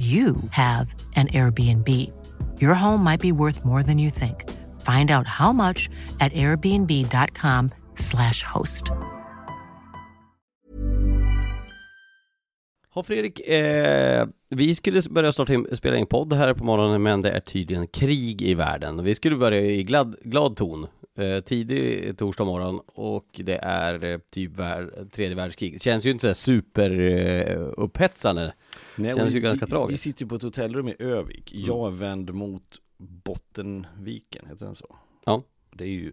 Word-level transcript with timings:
you 0.00 0.34
have 0.50 0.94
an 1.16 1.28
Airbnb. 1.28 1.88
Your 2.58 2.74
home 2.74 3.04
might 3.04 3.20
be 3.20 3.32
worth 3.32 3.64
more 3.64 3.82
than 3.82 3.98
you 3.98 4.10
think. 4.10 4.44
Find 4.80 5.10
out 5.10 5.26
how 5.26 5.52
much 5.52 5.90
at 6.20 6.32
airbnb.com/slash 6.32 8.42
host. 8.42 8.84
Ja 12.94 13.02
Fredrik, 13.02 13.48
eh, 13.48 14.26
vi 14.48 14.74
skulle 14.74 15.02
börja 15.10 15.32
starta 15.32 15.54
in, 15.54 15.66
spela 15.72 15.96
in 15.96 16.06
podd 16.06 16.32
här 16.32 16.54
på 16.54 16.64
morgonen 16.64 17.02
men 17.02 17.22
det 17.22 17.30
är 17.30 17.40
tydligen 17.40 17.86
krig 17.86 18.42
i 18.42 18.54
världen. 18.54 19.04
Vi 19.04 19.14
skulle 19.14 19.36
börja 19.36 19.60
i 19.60 19.82
glad, 19.82 20.16
glad 20.24 20.56
ton, 20.56 20.86
eh, 21.18 21.40
tidig 21.40 22.18
torsdag 22.18 22.44
morgon 22.44 22.80
och 22.86 23.26
det 23.32 23.56
är 23.62 24.04
eh, 24.04 24.18
typ 24.30 24.56
vär, 24.56 24.90
tredje 25.12 25.36
världskrig. 25.36 25.72
Det 25.72 25.82
känns 25.82 26.06
ju 26.06 26.10
inte 26.10 26.34
så 26.34 26.40
superupphetsande. 26.40 27.52
eh, 27.52 27.60
upphetsande. 27.76 28.52
Nej, 28.96 29.14
Känns 29.14 29.34
ju 29.34 29.40
ganska 29.40 29.66
vi, 29.66 29.70
tragiskt. 29.70 29.92
Vi 29.92 29.98
sitter 29.98 30.22
ju 30.24 30.28
på 30.28 30.34
ett 30.34 30.42
hotellrum 30.42 30.88
i 30.88 30.96
Övik. 30.98 31.52
Jag 31.54 31.86
är 31.86 31.90
vänd 31.90 32.34
mot 32.34 32.80
Bottenviken, 32.96 34.46
heter 34.46 34.66
den 34.66 34.74
så? 34.74 34.96
Ja. 35.24 35.42
Det 35.70 35.84
är 35.84 35.88
ju 35.88 36.12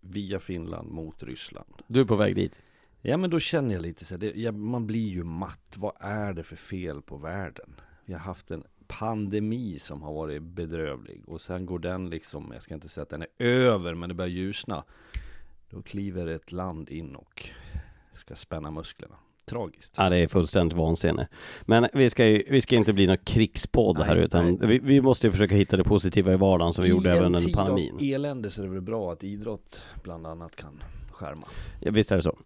via 0.00 0.38
Finland 0.38 0.90
mot 0.90 1.22
Ryssland. 1.22 1.74
Du 1.86 2.00
är 2.00 2.04
på 2.04 2.16
väg 2.16 2.34
dit. 2.34 2.60
Ja 3.00 3.16
men 3.16 3.30
då 3.30 3.38
känner 3.38 3.74
jag 3.74 3.82
lite 3.82 4.04
så 4.04 4.14
här, 4.14 4.20
det, 4.20 4.32
ja, 4.36 4.52
man 4.52 4.86
blir 4.86 5.08
ju 5.08 5.24
matt. 5.24 5.76
Vad 5.78 5.92
är 6.00 6.32
det 6.32 6.44
för 6.44 6.56
fel 6.56 7.02
på 7.02 7.16
världen? 7.16 7.80
Vi 8.04 8.12
har 8.12 8.20
haft 8.20 8.50
en 8.50 8.64
pandemi 8.86 9.78
som 9.78 10.02
har 10.02 10.14
varit 10.14 10.42
bedrövlig 10.42 11.28
och 11.28 11.40
sen 11.40 11.66
går 11.66 11.78
den 11.78 12.10
liksom, 12.10 12.50
jag 12.52 12.62
ska 12.62 12.74
inte 12.74 12.88
säga 12.88 13.02
att 13.02 13.10
den 13.10 13.22
är 13.22 13.44
över 13.44 13.94
men 13.94 14.08
det 14.08 14.14
börjar 14.14 14.30
ljusna. 14.30 14.84
Då 15.70 15.82
kliver 15.82 16.26
ett 16.26 16.52
land 16.52 16.90
in 16.90 17.16
och 17.16 17.48
ska 18.14 18.34
spänna 18.34 18.70
musklerna. 18.70 19.16
Tragiskt. 19.46 19.94
Ja, 19.96 20.08
det 20.10 20.16
är 20.16 20.28
fullständigt 20.28 20.78
vansinne. 20.78 21.28
Men 21.62 21.88
vi 21.92 22.10
ska 22.10 22.26
ju, 22.26 22.42
vi 22.50 22.60
ska 22.60 22.76
inte 22.76 22.92
bli 22.92 23.06
någon 23.06 23.16
krigspodd 23.24 23.98
här 24.02 24.14
Nej, 24.14 24.24
utan 24.24 24.44
nej. 24.46 24.56
vi, 24.60 24.78
vi 24.78 25.00
måste 25.00 25.26
ju 25.26 25.30
försöka 25.32 25.54
hitta 25.54 25.76
det 25.76 25.84
positiva 25.84 26.32
i 26.32 26.36
vardagen 26.36 26.72
som 26.72 26.84
vi 26.84 26.90
gjorde 26.90 27.08
I 27.08 27.12
även 27.12 27.22
en 27.22 27.26
under 27.26 27.40
tid 27.40 27.56
av 27.56 27.66
pandemin. 27.66 28.14
elände 28.14 28.50
så 28.50 28.60
är 28.62 28.66
det 28.66 28.72
väl 28.72 28.80
bra 28.80 29.12
att 29.12 29.24
idrott 29.24 29.80
bland 30.02 30.26
annat 30.26 30.56
kan 30.56 30.82
skärma. 31.10 31.46
Ja, 31.80 31.90
visst 31.92 32.12
är 32.12 32.16
det 32.16 32.22
så. 32.22 32.36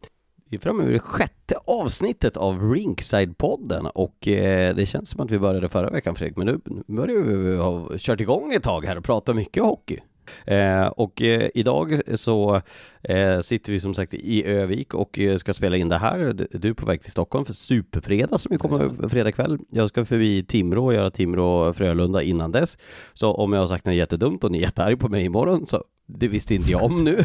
Vi 0.50 0.56
är 0.56 0.60
framme 0.60 0.84
vid 0.84 0.94
det 0.94 0.98
sjätte 0.98 1.54
avsnittet 1.64 2.36
av 2.36 2.62
Ringside-podden 2.74 3.86
och 3.86 4.28
eh, 4.28 4.74
det 4.74 4.86
känns 4.86 5.10
som 5.10 5.20
att 5.20 5.30
vi 5.30 5.38
började 5.38 5.68
förra 5.68 5.90
veckan 5.90 6.14
Fredrik, 6.14 6.36
men 6.36 6.46
nu, 6.46 6.60
nu 6.64 6.96
börjar 6.96 7.16
vi 7.22 7.56
ha 7.56 7.88
kört 7.98 8.20
igång 8.20 8.52
ett 8.52 8.62
tag 8.62 8.84
här 8.84 8.96
och 8.98 9.04
pratat 9.04 9.36
mycket 9.36 9.62
hockey. 9.62 9.98
Eh, 10.46 10.86
och 10.86 11.22
eh, 11.22 11.50
idag 11.54 12.00
så 12.14 12.62
eh, 13.08 13.40
sitter 13.40 13.72
vi 13.72 13.80
som 13.80 13.94
sagt 13.94 14.14
i 14.14 14.44
Övik 14.46 14.94
och 14.94 15.18
eh, 15.18 15.36
ska 15.36 15.52
spela 15.52 15.76
in 15.76 15.88
det 15.88 15.98
här. 15.98 16.34
Du- 16.50 16.68
är 16.68 16.74
på 16.74 16.86
väg 16.86 17.02
till 17.02 17.10
Stockholm 17.10 17.44
för 17.44 17.54
Superfredag 17.54 18.40
som 18.40 18.50
vi 18.52 18.58
kommer 18.58 19.08
fredag 19.08 19.32
kväll. 19.32 19.58
Jag 19.70 19.88
ska 19.88 20.04
förbi 20.04 20.44
Timrå 20.44 20.84
och 20.86 20.94
göra 20.94 21.10
Timrå-Frölunda 21.10 22.22
innan 22.22 22.52
dess. 22.52 22.78
Så 23.14 23.32
om 23.34 23.52
jag 23.52 23.60
har 23.60 23.66
sagt 23.66 23.86
något 23.86 23.94
jättedumt 23.94 24.44
och 24.44 24.52
ni 24.52 24.58
är 24.58 24.62
jättearg 24.62 24.98
på 24.98 25.08
mig 25.08 25.24
imorgon 25.24 25.66
så 25.66 25.84
det 26.10 26.28
visste 26.28 26.54
inte 26.54 26.72
jag 26.72 26.82
om 26.84 27.04
nu. 27.04 27.24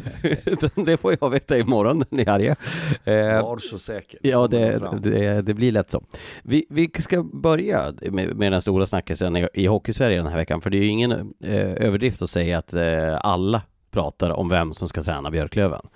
Det 0.85 0.97
får 0.97 1.15
jag 1.21 1.29
veta 1.29 1.57
imorgon 1.57 1.97
när 1.97 2.07
ni 2.09 2.21
är 2.23 2.29
arga. 2.29 2.55
Eh, 3.03 3.41
Var 3.43 3.57
så 3.57 3.79
säker. 3.79 4.19
Ja, 4.23 4.47
det, 4.47 4.81
det, 5.01 5.41
det 5.41 5.53
blir 5.53 5.71
lätt 5.71 5.91
så. 5.91 6.03
Vi, 6.43 6.65
vi 6.69 6.91
ska 6.99 7.23
börja 7.23 7.93
med, 8.11 8.35
med 8.37 8.51
den 8.51 8.61
stora 8.61 8.85
snackisen 8.85 9.35
i, 9.35 9.47
i 9.53 9.65
Hockeysverige 9.65 10.17
den 10.17 10.27
här 10.27 10.37
veckan, 10.37 10.61
för 10.61 10.69
det 10.69 10.77
är 10.77 10.81
ju 10.81 10.87
ingen 10.87 11.11
eh, 11.43 11.71
överdrift 11.73 12.21
att 12.21 12.29
säga 12.29 12.57
att 12.57 12.73
eh, 12.73 13.25
alla 13.25 13.61
pratar 13.93 14.29
om 14.29 14.49
vem 14.49 14.73
som 14.73 14.89
ska 14.89 15.03
träna 15.03 15.31
Björklöven. 15.31 15.87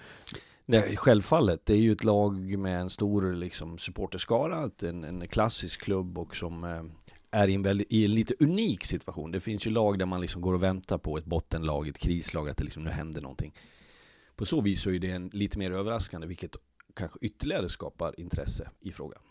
Nej, 0.65 0.97
självfallet. 0.97 1.65
Det 1.65 1.73
är 1.73 1.77
ju 1.77 1.91
ett 1.91 2.03
lag 2.03 2.57
med 2.57 2.81
en 2.81 2.89
stor 2.89 3.33
liksom, 3.33 3.77
supporterskara, 3.77 4.69
en, 4.81 5.03
en 5.03 5.27
klassisk 5.27 5.81
klubb 5.81 6.17
och 6.17 6.35
som 6.35 6.63
eh, 6.63 6.83
är 7.31 7.47
i 7.47 7.53
en, 7.53 7.63
väldigt, 7.63 7.87
i 7.91 8.05
en 8.05 8.15
lite 8.15 8.33
unik 8.39 8.85
situation. 8.85 9.31
Det 9.31 9.39
finns 9.39 9.67
ju 9.67 9.71
lag 9.71 9.99
där 9.99 10.05
man 10.05 10.21
liksom 10.21 10.41
går 10.41 10.53
och 10.53 10.63
väntar 10.63 10.97
på 10.97 11.17
ett 11.17 11.25
bottenlag, 11.25 11.87
ett 11.87 11.97
krislag, 11.97 12.49
att 12.49 12.57
det 12.57 12.63
liksom 12.63 12.83
nu 12.83 12.89
händer 12.89 13.21
någonting. 13.21 13.53
På 14.35 14.45
så 14.45 14.61
vis 14.61 14.81
så 14.81 14.91
är 14.91 14.99
det 14.99 15.11
en 15.11 15.29
lite 15.33 15.59
mer 15.59 15.71
överraskande, 15.71 16.27
vilket 16.27 16.55
kanske 16.95 17.19
ytterligare 17.21 17.69
skapar 17.69 18.19
intresse 18.19 18.69
i 18.79 18.91
frågan. 18.91 19.21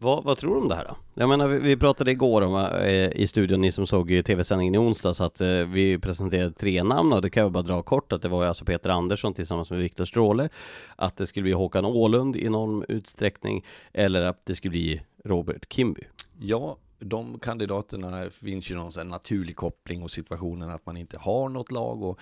Vad, 0.00 0.24
vad 0.24 0.38
tror 0.38 0.54
du 0.54 0.60
om 0.60 0.68
det 0.68 0.74
här 0.74 0.84
då? 0.84 0.96
Jag 1.14 1.28
menar, 1.28 1.48
vi, 1.48 1.58
vi 1.58 1.76
pratade 1.76 2.10
igår 2.10 2.42
om, 2.42 2.56
eh, 2.56 3.10
i 3.10 3.26
studion, 3.26 3.60
ni 3.60 3.72
som 3.72 3.86
såg 3.86 4.22
tv-sändningen 4.26 4.74
i 4.74 4.78
onsdags, 4.78 5.20
att 5.20 5.40
eh, 5.40 5.48
vi 5.48 5.98
presenterade 5.98 6.52
tre 6.52 6.82
namn 6.82 7.12
och 7.12 7.22
det 7.22 7.30
kan 7.30 7.42
jag 7.42 7.52
bara 7.52 7.62
dra 7.62 7.82
kort 7.82 8.12
att 8.12 8.22
det 8.22 8.28
var 8.28 8.42
ju 8.42 8.48
alltså 8.48 8.64
Peter 8.64 8.90
Andersson 8.90 9.34
tillsammans 9.34 9.70
med 9.70 9.78
Viktor 9.78 10.04
Stråle, 10.04 10.48
att 10.96 11.16
det 11.16 11.26
skulle 11.26 11.42
bli 11.42 11.52
Håkan 11.52 11.84
Ålund 11.84 12.36
i 12.36 12.48
någon 12.48 12.84
utsträckning, 12.88 13.64
eller 13.92 14.22
att 14.22 14.46
det 14.46 14.54
skulle 14.54 14.70
bli 14.70 15.02
Robert 15.24 15.72
Kimby. 15.72 16.02
Ja, 16.38 16.76
de 16.98 17.38
kandidaterna 17.38 18.30
finns 18.30 18.70
ju 18.70 18.74
någon 18.74 18.92
sån 18.92 19.00
här 19.00 19.10
naturlig 19.10 19.56
koppling 19.56 20.02
och 20.02 20.10
situationen 20.10 20.70
att 20.70 20.86
man 20.86 20.96
inte 20.96 21.18
har 21.18 21.48
något 21.48 21.72
lag 21.72 22.02
och 22.02 22.20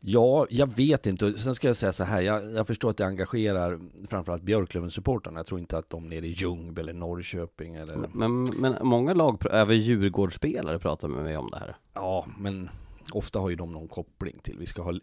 Ja, 0.00 0.46
jag 0.50 0.76
vet 0.76 1.06
inte. 1.06 1.38
Sen 1.38 1.54
ska 1.54 1.66
jag 1.66 1.76
säga 1.76 1.92
så 1.92 2.04
här, 2.04 2.20
jag, 2.20 2.52
jag 2.52 2.66
förstår 2.66 2.90
att 2.90 2.96
det 2.96 3.06
engagerar 3.06 3.78
framförallt 4.08 4.42
Björklöven-supportrarna. 4.42 5.38
Jag 5.38 5.46
tror 5.46 5.60
inte 5.60 5.78
att 5.78 5.90
de 5.90 6.08
nere 6.08 6.26
i 6.26 6.30
Ljungby 6.32 6.80
eller 6.80 6.92
Norrköping 6.92 7.74
eller... 7.74 7.96
Men, 8.12 8.46
men 8.56 8.76
många 8.82 9.14
lag, 9.14 9.42
även 9.52 9.80
Djurgårdsspelare 9.80 10.78
pratar 10.78 11.08
med 11.08 11.24
mig 11.24 11.36
om 11.36 11.50
det 11.50 11.58
här. 11.58 11.76
Ja, 11.94 12.26
men 12.38 12.70
ofta 13.12 13.38
har 13.38 13.50
ju 13.50 13.56
de 13.56 13.72
någon 13.72 13.88
koppling 13.88 14.38
till. 14.42 14.56
Vi 14.58 14.66
ska 14.66 14.82
ha... 14.82 14.94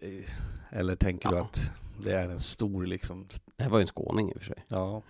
Eller 0.72 0.96
tänker 0.96 1.30
du 1.30 1.36
Ja. 1.36 1.42
att 1.42 1.72
det 2.04 2.12
är 2.12 2.30
en 2.30 2.40
stor 2.40 2.86
liksom... 2.86 3.28
Det 3.58 3.68
var 3.68 3.78
ju 3.78 3.82
en 3.82 3.88
skåning 3.88 4.30
i 4.32 4.34
och 4.34 4.38
för 4.38 4.46
sig. 4.46 4.66
Ja. 4.68 5.02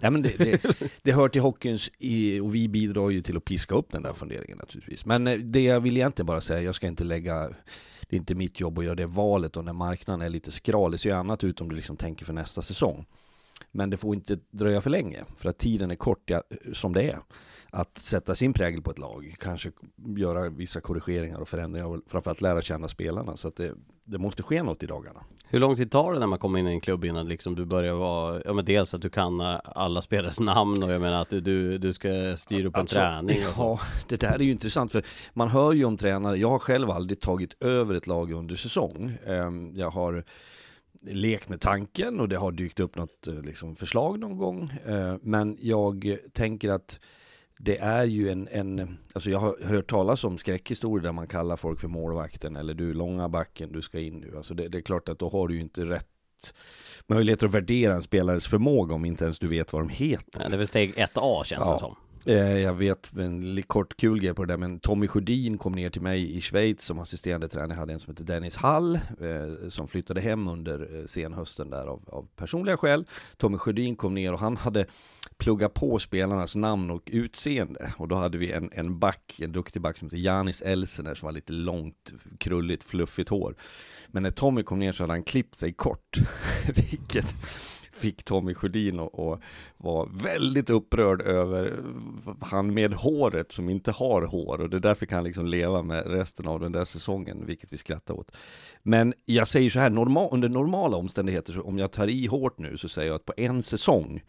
Nej 0.00 0.10
men 0.10 0.22
det, 0.22 0.38
det, 0.38 0.62
det 1.02 1.12
hör 1.12 1.28
till 1.28 1.42
hockeyns 1.42 1.90
i, 1.98 2.40
och 2.40 2.54
vi 2.54 2.68
bidrar 2.68 3.10
ju 3.10 3.20
till 3.20 3.36
att 3.36 3.44
piska 3.44 3.74
upp 3.74 3.92
den 3.92 4.02
där 4.02 4.12
funderingen 4.12 4.58
naturligtvis. 4.58 5.06
Men 5.06 5.26
eh, 5.26 5.38
det 5.38 5.62
jag 5.62 5.80
vill 5.80 5.96
egentligen 5.96 6.26
bara 6.26 6.40
säga, 6.40 6.60
jag 6.62 6.74
ska 6.74 6.86
inte 6.86 7.04
lägga 7.04 7.50
det 8.12 8.16
är 8.16 8.18
inte 8.18 8.34
mitt 8.34 8.60
jobb 8.60 8.78
att 8.78 8.84
göra 8.84 8.94
det 8.94 9.06
valet 9.06 9.56
och 9.56 9.64
när 9.64 9.72
marknaden 9.72 10.26
är 10.26 10.28
lite 10.28 10.50
skral, 10.50 10.90
det 10.90 10.98
ser 10.98 11.10
ju 11.10 11.16
annat 11.16 11.44
ut 11.44 11.60
om 11.60 11.68
du 11.68 11.76
liksom 11.76 11.96
tänker 11.96 12.24
för 12.24 12.32
nästa 12.32 12.62
säsong. 12.62 13.06
Men 13.70 13.90
det 13.90 13.96
får 13.96 14.14
inte 14.14 14.38
dröja 14.50 14.80
för 14.80 14.90
länge, 14.90 15.24
för 15.38 15.48
att 15.48 15.58
tiden 15.58 15.90
är 15.90 15.96
kort 15.96 16.30
ja, 16.30 16.42
som 16.72 16.92
det 16.92 17.02
är. 17.02 17.20
Att 17.74 17.98
sätta 17.98 18.34
sin 18.34 18.52
prägel 18.52 18.82
på 18.82 18.90
ett 18.90 18.98
lag, 18.98 19.34
kanske 19.40 19.70
göra 20.16 20.48
vissa 20.48 20.80
korrigeringar 20.80 21.38
och 21.38 21.48
förändringar 21.48 21.86
och 21.86 22.00
framförallt 22.06 22.40
lära 22.40 22.62
känna 22.62 22.88
spelarna. 22.88 23.36
Så 23.36 23.48
att 23.48 23.56
det, 23.56 23.74
det 24.04 24.18
måste 24.18 24.42
ske 24.42 24.62
något 24.62 24.82
i 24.82 24.86
dagarna. 24.86 25.20
Hur 25.48 25.60
lång 25.60 25.76
tid 25.76 25.90
tar 25.90 26.12
det 26.12 26.18
när 26.18 26.26
man 26.26 26.38
kommer 26.38 26.58
in 26.58 26.68
i 26.68 26.70
en 26.70 26.80
klubb 26.80 27.04
innan 27.04 27.28
liksom 27.28 27.54
du 27.54 27.64
börjar 27.64 27.94
vara, 27.94 28.42
ja 28.44 28.52
men 28.52 28.64
dels 28.64 28.94
att 28.94 29.02
du 29.02 29.10
kan 29.10 29.40
eh, 29.40 29.60
alla 29.64 30.02
spelares 30.02 30.40
namn 30.40 30.82
och 30.82 30.92
jag 30.92 31.00
menar 31.00 31.22
att 31.22 31.28
du, 31.30 31.40
du, 31.40 31.78
du 31.78 31.92
ska 31.92 32.08
styra 32.36 32.68
upp 32.68 32.74
en 32.76 32.80
Alltså, 32.80 32.96
träning 32.96 33.38
och 33.48 33.54
så. 33.54 33.60
Ja, 33.62 33.80
det 34.08 34.16
där 34.16 34.32
är 34.34 34.38
ju 34.42 34.50
intressant 34.50 34.92
för 34.92 35.04
man 35.34 35.48
hör 35.48 35.72
ju 35.72 35.84
om 35.84 35.96
tränare, 35.96 36.36
jag 36.38 36.48
har 36.50 36.58
själv 36.58 36.90
aldrig 36.90 37.20
tagit 37.20 37.62
över 37.62 37.94
ett 37.94 38.06
lag 38.06 38.32
under 38.32 38.56
säsong. 38.56 39.12
Ehm, 39.26 39.72
Jag 39.76 39.90
har 39.90 40.24
lekt 41.02 41.48
med 41.48 41.60
tanken 41.60 42.20
och 42.20 42.28
det 42.28 42.36
har 42.36 42.52
dykt 42.52 42.80
upp 42.80 42.96
något 42.96 43.26
eh, 43.26 43.34
liksom, 43.42 43.76
förslag 43.76 44.18
någon 44.18 44.36
gång. 44.36 44.70
Eh, 44.86 45.16
Men 45.22 45.58
jag 45.60 46.16
tänker 46.32 46.70
att 46.70 47.00
det 47.64 47.78
är 47.78 48.04
ju 48.04 48.30
en, 48.30 48.48
en, 48.50 48.98
alltså 49.12 49.30
jag 49.30 49.38
har 49.38 49.56
hört 49.64 49.90
talas 49.90 50.24
om 50.24 50.38
skräckhistorier 50.38 51.02
där 51.04 51.12
man 51.12 51.26
kallar 51.26 51.56
folk 51.56 51.80
för 51.80 51.88
målvakten 51.88 52.56
eller 52.56 52.74
du 52.74 52.94
långa 52.94 53.28
backen, 53.28 53.72
du 53.72 53.82
ska 53.82 54.00
in 54.00 54.20
nu. 54.20 54.36
Alltså 54.36 54.54
det, 54.54 54.68
det 54.68 54.78
är 54.78 54.82
klart 54.82 55.08
att 55.08 55.18
då 55.18 55.28
har 55.28 55.48
du 55.48 55.54
ju 55.54 55.60
inte 55.60 55.84
rätt 55.84 56.06
möjligheter 57.06 57.46
att 57.46 57.54
värdera 57.54 57.94
en 57.94 58.02
spelares 58.02 58.46
förmåga 58.46 58.94
om 58.94 59.04
inte 59.04 59.24
ens 59.24 59.38
du 59.38 59.48
vet 59.48 59.72
vad 59.72 59.82
de 59.82 59.88
heter. 59.88 60.42
Ja, 60.42 60.48
det 60.48 60.54
är 60.54 60.58
väl 60.58 60.68
steg 60.68 60.94
1A 60.94 61.44
känns 61.44 61.66
Ja. 61.66 61.72
det 61.72 61.78
som. 61.78 61.96
Eh, 62.24 62.58
jag 62.58 62.74
vet 62.74 63.12
en 63.16 63.62
kort 63.62 63.96
kul 63.96 64.20
grej 64.20 64.34
på 64.34 64.44
det 64.44 64.52
där, 64.52 64.58
men 64.58 64.80
Tommy 64.80 65.08
Sjödin 65.08 65.58
kom 65.58 65.72
ner 65.72 65.90
till 65.90 66.02
mig 66.02 66.36
i 66.36 66.40
Schweiz 66.40 66.82
som 66.82 66.98
assisterande 66.98 67.48
tränare. 67.48 67.72
Jag 67.72 67.76
hade 67.76 67.92
en 67.92 68.00
som 68.00 68.10
heter 68.10 68.24
Dennis 68.24 68.56
Hall 68.56 68.94
eh, 68.94 69.68
som 69.68 69.88
flyttade 69.88 70.20
hem 70.20 70.48
under 70.48 70.98
eh, 70.98 71.06
senhösten 71.06 71.70
där 71.70 71.86
av, 71.86 72.02
av 72.06 72.28
personliga 72.36 72.76
skäl. 72.76 73.04
Tommy 73.36 73.58
Sjödin 73.58 73.96
kom 73.96 74.14
ner 74.14 74.32
och 74.32 74.38
han 74.38 74.56
hade 74.56 74.86
pluggat 75.36 75.74
på 75.74 75.98
spelarnas 75.98 76.56
namn 76.56 76.90
och 76.90 77.02
utseende. 77.12 77.94
Och 77.96 78.08
då 78.08 78.14
hade 78.14 78.38
vi 78.38 78.52
en, 78.52 78.70
en 78.72 78.98
back, 78.98 79.40
en 79.40 79.52
duktig 79.52 79.82
back 79.82 79.98
som 79.98 80.06
heter 80.06 80.16
Janis 80.16 80.62
Elsener 80.62 81.14
som 81.14 81.26
var 81.26 81.32
lite 81.32 81.52
långt, 81.52 82.12
krulligt, 82.38 82.84
fluffigt 82.84 83.28
hår. 83.28 83.54
Men 84.06 84.22
när 84.22 84.30
Tommy 84.30 84.62
kom 84.62 84.78
ner 84.78 84.92
så 84.92 85.02
hade 85.02 85.12
han 85.12 85.22
klippt 85.22 85.54
sig 85.54 85.72
kort. 85.72 86.18
Vilket 86.74 87.34
fick 88.02 88.22
Tommy 88.22 88.54
Sjödin 88.54 89.00
att 89.00 89.40
vara 89.76 90.08
väldigt 90.12 90.70
upprörd 90.70 91.20
över 91.22 91.80
han 92.40 92.74
med 92.74 92.92
håret 92.92 93.52
som 93.52 93.68
inte 93.68 93.90
har 93.90 94.22
hår 94.22 94.60
och 94.60 94.70
det 94.70 94.76
är 94.76 94.80
därför 94.80 95.06
kan 95.06 95.16
han 95.16 95.24
liksom 95.24 95.46
leva 95.46 95.82
med 95.82 96.06
resten 96.06 96.46
av 96.46 96.60
den 96.60 96.72
där 96.72 96.84
säsongen, 96.84 97.46
vilket 97.46 97.72
vi 97.72 97.78
skrattar 97.78 98.14
åt. 98.14 98.30
Men 98.82 99.14
jag 99.24 99.48
säger 99.48 99.70
så 99.70 99.78
här, 99.78 99.90
normal, 99.90 100.28
under 100.32 100.48
normala 100.48 100.96
omständigheter, 100.96 101.52
så 101.52 101.62
om 101.62 101.78
jag 101.78 101.92
tar 101.92 102.08
i 102.08 102.26
hårt 102.26 102.58
nu 102.58 102.78
så 102.78 102.88
säger 102.88 103.08
jag 103.08 103.16
att 103.16 103.24
på 103.24 103.34
en 103.36 103.62
säsong 103.62 104.22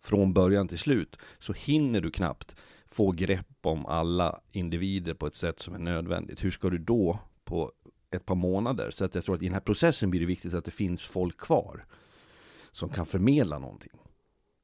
från 0.00 0.32
början 0.32 0.68
till 0.68 0.78
slut 0.78 1.16
så 1.38 1.52
hinner 1.52 2.00
du 2.00 2.10
knappt 2.10 2.56
få 2.86 3.10
grepp 3.10 3.46
om 3.62 3.86
alla 3.86 4.40
individer 4.52 5.14
på 5.14 5.26
ett 5.26 5.34
sätt 5.34 5.60
som 5.60 5.74
är 5.74 5.78
nödvändigt. 5.78 6.44
Hur 6.44 6.50
ska 6.50 6.70
du 6.70 6.78
då 6.78 7.18
på 7.44 7.72
ett 8.14 8.26
par 8.26 8.34
månader? 8.34 8.90
Så 8.90 9.04
att 9.04 9.14
jag 9.14 9.24
tror 9.24 9.34
att 9.34 9.42
i 9.42 9.44
den 9.44 9.54
här 9.54 9.60
processen 9.60 10.10
blir 10.10 10.20
det 10.20 10.26
viktigt 10.26 10.54
att 10.54 10.64
det 10.64 10.70
finns 10.70 11.04
folk 11.04 11.36
kvar 11.40 11.84
som 12.72 12.88
kan 12.88 13.06
förmedla 13.06 13.58
någonting. 13.58 13.90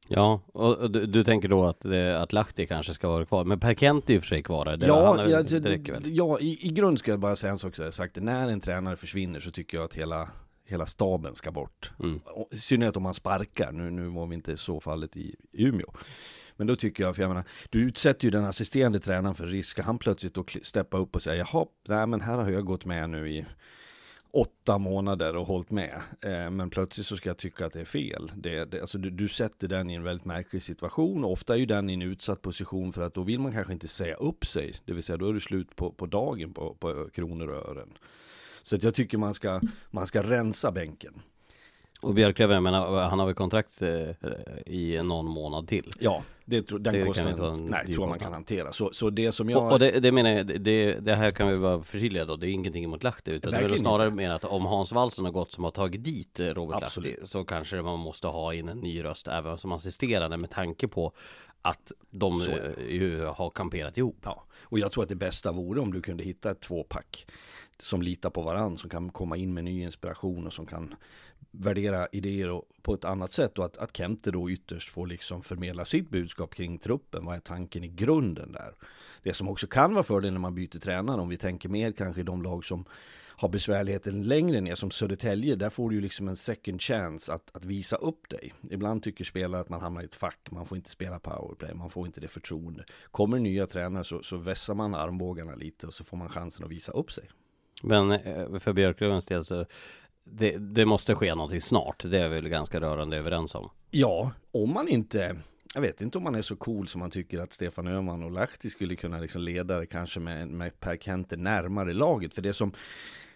Ja, 0.08 0.40
och 0.46 0.90
du, 0.90 1.06
du 1.06 1.25
tänker 1.25 1.49
då 1.49 1.64
att, 1.64 1.84
eh, 1.84 2.22
att 2.22 2.32
Lahti 2.32 2.66
kanske 2.66 2.94
ska 2.94 3.08
vara 3.08 3.25
kvar, 3.25 3.44
men 3.44 3.60
Per 3.60 3.75
Kent 3.75 4.10
är 4.10 4.14
ju 4.14 4.20
för 4.20 4.26
sig 4.26 4.43
kvar 4.43 4.76
det, 4.76 4.87
Ja, 4.87 5.16
han 5.16 5.31
ja, 5.31 5.43
det 5.43 5.60
räcker 5.60 5.93
väl? 5.93 6.02
ja 6.05 6.40
i, 6.40 6.66
i 6.66 6.69
grund 6.69 6.99
ska 6.99 7.10
jag 7.10 7.20
bara 7.20 7.37
säga 7.37 7.50
en 7.50 7.58
sak 7.58 7.76
så 7.76 7.82
jag 7.82 7.94
sagt. 7.94 8.16
När 8.16 8.49
en 8.49 8.60
tränare 8.60 8.96
försvinner 8.96 9.40
så 9.40 9.50
tycker 9.50 9.76
jag 9.76 9.84
att 9.84 9.94
hela, 9.94 10.28
hela 10.64 10.87
staben 10.87 11.34
ska 11.34 11.50
bort. 11.50 11.90
Mm. 12.00 12.20
I 12.50 12.56
synnerhet 12.56 12.96
om 12.96 13.02
man 13.02 13.14
sparkar, 13.14 13.72
nu, 13.72 13.90
nu 13.90 14.08
var 14.08 14.26
vi 14.26 14.34
inte 14.34 14.56
så 14.56 14.81
fallet 14.81 15.16
i 15.16 15.37
Umeå. 15.52 15.93
Men 16.56 16.66
då 16.66 16.76
tycker 16.76 17.04
jag, 17.04 17.16
för 17.16 17.22
jag 17.22 17.28
menar, 17.28 17.44
du 17.70 17.81
utsätter 17.81 18.25
ju 18.25 18.31
den 18.31 18.44
assisterande 18.44 19.00
tränaren 19.00 19.34
för 19.34 19.46
risk. 19.46 19.81
Han 19.81 19.99
plötsligt 19.99 20.34
då 20.34 20.44
steppa 20.62 20.99
upp 20.99 21.14
och 21.14 21.22
säga, 21.22 21.46
jaha, 21.52 21.66
nej 21.88 22.06
men 22.06 22.20
här 22.20 22.37
har 22.37 22.50
jag 22.50 22.64
gått 22.64 22.84
med 22.84 23.11
nu 23.11 23.31
i 23.31 23.46
åtta 24.32 24.78
månader 24.78 25.36
och 25.36 25.46
hållit 25.46 25.70
med. 25.70 26.02
Eh, 26.20 26.50
men 26.50 26.70
plötsligt 26.70 27.06
så 27.06 27.16
ska 27.16 27.30
jag 27.30 27.36
tycka 27.36 27.66
att 27.66 27.72
det 27.72 27.80
är 27.80 27.84
fel. 27.84 28.32
Det, 28.36 28.64
det, 28.64 28.80
alltså 28.80 28.98
du, 28.98 29.10
du 29.10 29.28
sätter 29.28 29.69
den 29.69 29.90
i 29.90 29.94
en 29.94 30.02
väldigt 30.02 30.25
märklig 30.25 30.62
situation 30.62 31.25
och 31.25 31.32
ofta 31.32 31.54
är 31.54 31.58
ju 31.58 31.66
den 31.66 31.90
i 31.90 31.92
en 31.92 32.02
utsatt 32.02 32.42
position 32.42 32.92
för 32.92 33.02
att 33.02 33.14
då 33.14 33.22
vill 33.22 33.40
man 33.40 33.52
kanske 33.52 33.72
inte 33.72 33.88
säga 33.88 34.14
upp 34.14 34.46
sig. 34.46 34.75
Det 34.84 34.92
vill 34.92 35.02
säga 35.02 35.16
då 35.16 35.28
är 35.28 35.34
det 35.34 35.40
slut 35.40 35.76
på, 35.76 35.92
på 35.92 36.06
dagen 36.06 36.52
på, 36.52 36.75
på 36.75 37.08
kronor 37.14 37.48
och 37.48 37.70
ören. 37.70 37.88
Så 38.62 38.76
att 38.76 38.82
jag 38.82 38.94
tycker 38.94 39.19
man 39.19 39.34
ska, 39.34 39.60
man 39.90 40.06
ska 40.06 40.22
rensa 40.22 40.72
bänken. 40.72 41.22
Och 42.00 42.14
Björklöven, 42.14 42.54
jag 42.54 42.62
menar, 42.62 43.08
han 43.08 43.19
har 43.19 43.26
väl 43.26 43.34
kontrakt 43.34 43.82
eh, 43.82 44.10
i 44.66 45.02
någon 45.02 45.26
månad 45.26 45.69
till? 45.69 45.90
Ja, 46.00 46.22
det, 46.48 46.68
den 46.68 46.82
Det 46.82 46.92
kan 46.92 47.06
kostnaden 47.06 47.66
nej, 47.66 47.86
tror 47.86 48.02
jag 48.02 48.08
man 48.08 48.18
kan 48.18 48.32
hantera. 48.32 48.72
Så, 48.72 48.90
så 48.92 49.10
det 49.10 49.32
som 49.32 49.50
jag... 49.50 49.66
Och, 49.66 49.72
och 49.72 49.78
det, 49.78 50.00
det 50.00 50.12
menar 50.12 50.30
jag, 50.30 50.60
det, 50.60 50.94
det 50.94 51.14
här 51.14 51.30
kan 51.30 51.48
vi 51.48 51.56
vara 51.56 51.82
förtydliga 51.82 52.24
då, 52.24 52.36
det 52.36 52.46
är 52.46 52.50
ingenting 52.50 52.84
emot 52.84 53.02
Lahti 53.02 53.30
utan 53.30 53.52
det 53.52 53.58
är 53.58 53.76
snarare 53.76 54.10
mer 54.10 54.30
att 54.30 54.44
om 54.44 54.66
Hans 54.66 54.92
Wallson 54.92 55.24
har 55.24 55.32
gått 55.32 55.52
som 55.52 55.64
har 55.64 55.70
tagit 55.70 56.04
dit 56.04 56.40
eh, 56.40 56.46
Robert 56.46 56.82
Absolut. 56.82 57.18
Lahti 57.18 57.26
så 57.26 57.44
kanske 57.44 57.82
man 57.82 57.98
måste 57.98 58.26
ha 58.26 58.54
in 58.54 58.68
en 58.68 58.78
ny 58.78 59.04
röst 59.04 59.28
även 59.28 59.58
som 59.58 59.72
assisterande 59.72 60.36
med 60.36 60.50
tanke 60.50 60.88
på 60.88 61.12
att 61.62 61.92
de 62.10 62.40
Så 62.40 62.50
eh, 62.50 62.88
ju 62.88 63.24
har 63.24 63.50
kamperat 63.50 63.98
ihop. 63.98 64.18
Ja, 64.24 64.44
och 64.62 64.78
jag 64.78 64.92
tror 64.92 65.02
att 65.02 65.08
det 65.08 65.14
bästa 65.14 65.52
vore 65.52 65.80
om 65.80 65.92
du 65.92 66.02
kunde 66.02 66.24
hitta 66.24 66.50
ett 66.50 66.60
tvåpack 66.60 67.26
som 67.82 68.02
litar 68.02 68.30
på 68.30 68.42
varandra, 68.42 68.78
som 68.78 68.90
kan 68.90 69.10
komma 69.10 69.36
in 69.36 69.54
med 69.54 69.64
ny 69.64 69.82
inspiration 69.82 70.46
och 70.46 70.52
som 70.52 70.66
kan 70.66 70.94
värdera 71.50 72.08
idéer 72.12 72.62
på 72.82 72.94
ett 72.94 73.05
annat 73.05 73.32
sätt 73.32 73.58
och 73.58 73.64
att, 73.64 73.76
att 73.76 73.96
Kente 73.96 74.31
då 74.31 74.50
ytterst 74.50 74.88
får 74.88 75.06
liksom 75.06 75.43
förmedla 75.43 75.85
sitt 75.85 76.11
budskap 76.11 76.55
kring 76.55 76.79
truppen. 76.79 77.25
Vad 77.25 77.37
är 77.37 77.40
tanken 77.40 77.85
i 77.85 77.88
grunden 77.88 78.52
där? 78.52 78.75
Det 79.23 79.35
som 79.35 79.49
också 79.49 79.67
kan 79.67 79.94
vara 79.94 80.02
fördel 80.02 80.32
när 80.32 80.40
man 80.40 80.55
byter 80.55 80.79
tränare, 80.79 81.20
om 81.20 81.29
vi 81.29 81.37
tänker 81.37 81.69
mer 81.69 81.93
kanske 81.93 82.20
i 82.20 82.25
de 82.25 82.43
lag 82.43 82.64
som 82.64 82.85
har 83.40 83.49
besvärligheten 83.49 84.23
längre 84.23 84.61
ner 84.61 84.75
som 84.75 84.90
Södertälje, 84.90 85.56
där 85.56 85.70
får 85.70 85.90
du 85.90 85.96
ju 85.96 86.02
liksom 86.02 86.29
en 86.29 86.37
second 86.37 86.82
chance 86.82 87.32
att, 87.32 87.50
att 87.56 87.64
visa 87.64 87.96
upp 87.96 88.29
dig. 88.29 88.55
Ibland 88.70 89.02
tycker 89.02 89.25
spelare 89.25 89.61
att 89.61 89.69
man 89.69 89.81
hamnar 89.81 90.02
i 90.02 90.05
ett 90.05 90.14
fack, 90.14 90.49
man 90.50 90.67
får 90.67 90.76
inte 90.76 90.90
spela 90.90 91.19
powerplay, 91.19 91.75
man 91.75 91.90
får 91.90 92.06
inte 92.06 92.20
det 92.20 92.29
förtroende. 92.29 92.85
Kommer 93.11 93.38
nya 93.38 93.67
tränare 93.67 94.05
så, 94.05 94.23
så 94.23 94.37
vässar 94.37 94.75
man 94.75 94.94
armbågarna 94.94 95.55
lite 95.55 95.87
och 95.87 95.94
så 95.94 96.05
får 96.05 96.17
man 96.17 96.29
chansen 96.29 96.64
att 96.64 96.70
visa 96.70 96.93
upp 96.93 97.12
sig. 97.12 97.31
Men 97.82 98.11
eh, 98.11 98.58
för 98.58 98.73
Björklövens 98.73 99.26
del 99.26 99.44
så 99.44 99.67
det, 100.32 100.58
det 100.58 100.86
måste 100.86 101.14
ske 101.14 101.34
någonting 101.34 101.60
snart, 101.60 102.02
det 102.10 102.19
är 102.19 102.28
vi 102.28 102.34
väl 102.34 102.48
ganska 102.48 102.80
rörande 102.80 103.16
överens 103.16 103.54
om. 103.54 103.70
Ja, 103.90 104.32
om 104.50 104.72
man 104.72 104.88
inte 104.88 105.36
jag 105.75 105.80
vet 105.80 106.00
inte 106.00 106.19
om 106.19 106.25
man 106.25 106.34
är 106.34 106.42
så 106.42 106.56
cool 106.56 106.88
som 106.88 106.98
man 106.98 107.10
tycker 107.10 107.38
att 107.38 107.52
Stefan 107.52 107.86
Öhman 107.86 108.22
och 108.22 108.30
Lahti 108.30 108.70
skulle 108.70 108.96
kunna 108.96 109.19
liksom 109.19 109.42
leda 109.42 109.78
det 109.78 109.86
kanske 109.86 110.20
med, 110.20 110.48
med 110.48 110.80
Per 110.80 110.96
Kenter 110.96 111.36
närmare 111.36 111.92
laget. 111.92 112.34
För 112.34 112.42
det 112.42 112.52
som 112.52 112.72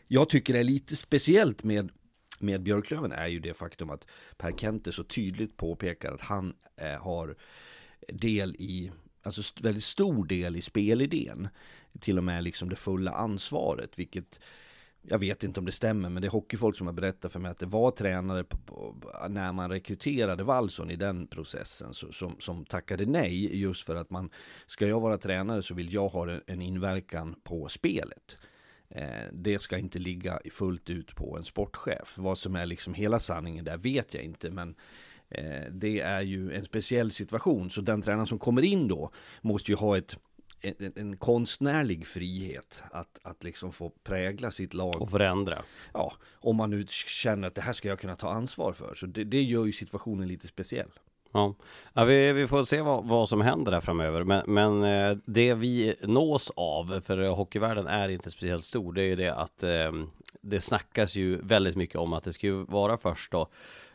jag 0.08 0.28
tycker 0.28 0.54
är 0.54 0.64
lite 0.64 0.96
speciellt 0.96 1.64
med, 1.64 1.90
med 2.38 2.62
Björklöven 2.62 3.12
är 3.12 3.26
ju 3.26 3.40
det 3.40 3.54
faktum 3.54 3.90
att 3.90 4.06
Per 4.36 4.52
Kenter 4.52 4.90
så 4.92 5.04
tydligt 5.04 5.56
påpekar 5.56 6.12
att 6.12 6.20
han 6.20 6.54
eh, 6.76 7.02
har 7.02 7.36
del 8.08 8.56
i, 8.58 8.92
alltså 9.22 9.40
st- 9.40 9.60
väldigt 9.62 9.84
stor 9.84 10.24
del 10.24 10.56
i 10.56 10.60
spelidén. 10.60 11.48
Till 12.00 12.18
och 12.18 12.24
med 12.24 12.44
liksom 12.44 12.68
det 12.68 12.76
fulla 12.76 13.10
ansvaret, 13.10 13.98
vilket 13.98 14.40
jag 15.02 15.18
vet 15.18 15.44
inte 15.44 15.60
om 15.60 15.66
det 15.66 15.72
stämmer, 15.72 16.08
men 16.08 16.22
det 16.22 16.28
är 16.28 16.30
hockeyfolk 16.30 16.76
som 16.76 16.86
har 16.86 16.94
berättat 16.94 17.32
för 17.32 17.40
mig 17.40 17.50
att 17.50 17.58
det 17.58 17.66
var 17.66 17.90
tränare 17.90 18.44
på, 18.44 18.56
på, 18.56 18.94
när 19.28 19.52
man 19.52 19.70
rekryterade 19.70 20.44
Wallson 20.44 20.90
i 20.90 20.96
den 20.96 21.26
processen 21.26 21.94
så, 21.94 22.12
som, 22.12 22.36
som 22.38 22.64
tackade 22.64 23.06
nej 23.06 23.56
just 23.56 23.86
för 23.86 23.96
att 23.96 24.10
man, 24.10 24.30
ska 24.66 24.86
jag 24.86 25.00
vara 25.00 25.18
tränare 25.18 25.62
så 25.62 25.74
vill 25.74 25.94
jag 25.94 26.08
ha 26.08 26.30
en, 26.30 26.40
en 26.46 26.62
inverkan 26.62 27.34
på 27.44 27.68
spelet. 27.68 28.36
Eh, 28.88 29.26
det 29.32 29.62
ska 29.62 29.78
inte 29.78 29.98
ligga 29.98 30.40
fullt 30.50 30.90
ut 30.90 31.14
på 31.14 31.36
en 31.36 31.44
sportchef. 31.44 32.14
Vad 32.16 32.38
som 32.38 32.56
är 32.56 32.66
liksom 32.66 32.94
hela 32.94 33.20
sanningen 33.20 33.64
där 33.64 33.76
vet 33.76 34.14
jag 34.14 34.22
inte, 34.22 34.50
men 34.50 34.74
eh, 35.28 35.72
det 35.72 36.00
är 36.00 36.20
ju 36.20 36.52
en 36.52 36.64
speciell 36.64 37.10
situation. 37.10 37.70
Så 37.70 37.80
den 37.80 38.02
tränaren 38.02 38.26
som 38.26 38.38
kommer 38.38 38.62
in 38.62 38.88
då 38.88 39.10
måste 39.40 39.72
ju 39.72 39.76
ha 39.76 39.98
ett 39.98 40.18
en, 40.62 40.92
en 40.96 41.16
konstnärlig 41.16 42.06
frihet 42.06 42.82
att, 42.90 43.18
att 43.22 43.44
liksom 43.44 43.72
få 43.72 43.90
prägla 44.04 44.50
sitt 44.50 44.74
lag 44.74 45.02
Och 45.02 45.10
förändra. 45.10 45.62
ja, 45.92 46.12
om 46.32 46.56
man 46.56 46.70
nu 46.70 46.86
känner 46.88 47.48
att 47.48 47.54
det 47.54 47.60
här 47.60 47.72
ska 47.72 47.88
jag 47.88 48.00
kunna 48.00 48.16
ta 48.16 48.30
ansvar 48.30 48.72
för. 48.72 48.94
Så 48.94 49.06
det, 49.06 49.24
det 49.24 49.42
gör 49.42 49.64
ju 49.64 49.72
situationen 49.72 50.28
lite 50.28 50.48
speciell. 50.48 50.90
Ja, 51.32 51.54
ja 51.92 52.04
vi, 52.04 52.32
vi 52.32 52.46
får 52.46 52.64
se 52.64 52.80
vad, 52.80 53.04
vad 53.04 53.28
som 53.28 53.40
händer 53.40 53.72
där 53.72 53.80
framöver. 53.80 54.24
Men, 54.24 54.42
men 54.46 54.84
eh, 54.84 55.16
det 55.24 55.54
vi 55.54 55.94
nås 56.02 56.52
av, 56.56 57.00
för 57.00 57.28
hockeyvärlden 57.28 57.86
är 57.86 58.08
inte 58.08 58.30
speciellt 58.30 58.64
stor, 58.64 58.92
det 58.92 59.02
är 59.02 59.06
ju 59.06 59.16
det 59.16 59.34
att 59.34 59.62
eh, 59.62 59.92
det 60.40 60.60
snackas 60.60 61.14
ju 61.14 61.36
väldigt 61.42 61.76
mycket 61.76 61.96
om 61.96 62.12
att 62.12 62.24
det 62.24 62.32
ska 62.32 62.46
ju 62.46 62.64
vara 62.64 62.96
först 62.96 63.32
då 63.32 63.48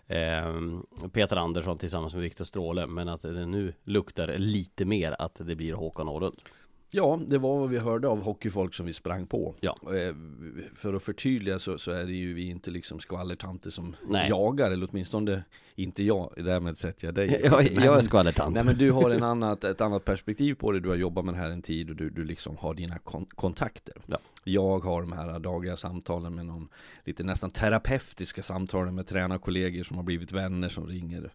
Ehm, 0.08 0.86
Peter 1.14 1.36
Andersson 1.36 1.78
tillsammans 1.78 2.14
med 2.14 2.24
Viktor 2.24 2.46
Stråle, 2.46 2.88
men 2.88 3.10
att 3.10 3.22
det 3.22 3.46
nu 3.46 3.74
luktar 3.84 4.38
lite 4.38 4.86
mer 4.86 5.16
att 5.20 5.36
det 5.36 5.56
blir 5.56 5.74
Håkan 5.74 6.10
Åhlund. 6.10 6.42
Ja, 6.90 7.20
det 7.28 7.38
var 7.38 7.60
vad 7.60 7.70
vi 7.70 7.78
hörde 7.78 8.08
av 8.08 8.22
hockeyfolk 8.22 8.74
som 8.74 8.86
vi 8.86 8.94
sprang 8.94 9.28
på. 9.28 9.56
Ja. 9.60 9.76
Eh, 9.84 10.16
För 10.76 10.94
att 10.94 11.04
förtydliga 11.04 11.60
så, 11.60 11.78
så 11.78 11.92
är 11.92 12.06
det 12.06 12.12
ju 12.12 12.34
vi 12.34 12.50
inte 12.50 12.72
liksom 12.72 13.00
skvallertanter 13.00 13.70
som 13.70 13.96
Nej. 14.10 14.30
jagar, 14.30 14.72
eller 14.72 14.88
åtminstone 14.92 15.44
inte 15.76 16.04
jag. 16.04 16.34
Därmed 16.38 16.78
sätter 16.78 17.08
jag 17.08 17.16
dig. 17.16 17.42
Jag, 17.44 17.52
Nej, 17.76 17.86
jag 17.86 17.98
är 17.98 18.02
skvallertant. 18.02 18.56
Nej 18.56 18.66
men 18.66 18.78
du 18.78 18.92
har 18.92 19.10
en 19.10 19.24
annat, 19.34 19.64
ett 19.64 19.82
annat 19.82 20.06
perspektiv 20.06 20.54
på 20.56 20.72
det, 20.72 20.80
du 20.80 20.90
har 20.90 20.96
jobbat 20.96 21.26
med 21.26 21.34
det 21.34 21.38
här 21.38 21.50
en 21.50 21.62
tid 21.62 21.90
och 21.90 21.96
du, 21.96 22.10
du 22.10 22.24
liksom 22.24 22.58
har 22.58 22.74
dina 22.74 22.98
kon- 23.00 23.26
kontakter. 23.36 23.96
Ja. 24.06 24.18
Jag 24.44 24.80
har 24.80 25.02
de 25.02 25.12
här 25.12 25.40
dagliga 25.40 25.76
samtalen 25.78 26.36
med 26.36 26.46
någon, 26.46 26.70
lite 27.06 27.24
nästan 27.24 27.52
terapeutiska 27.52 28.44
samtalen 28.44 28.96
med 28.96 29.08
tränarkollegor 29.08 29.84
som 29.84 29.98
har 29.98 30.04
blivit 30.04 30.32
vänner 30.32 30.70
som 30.70 30.88
ringer. 30.88 31.32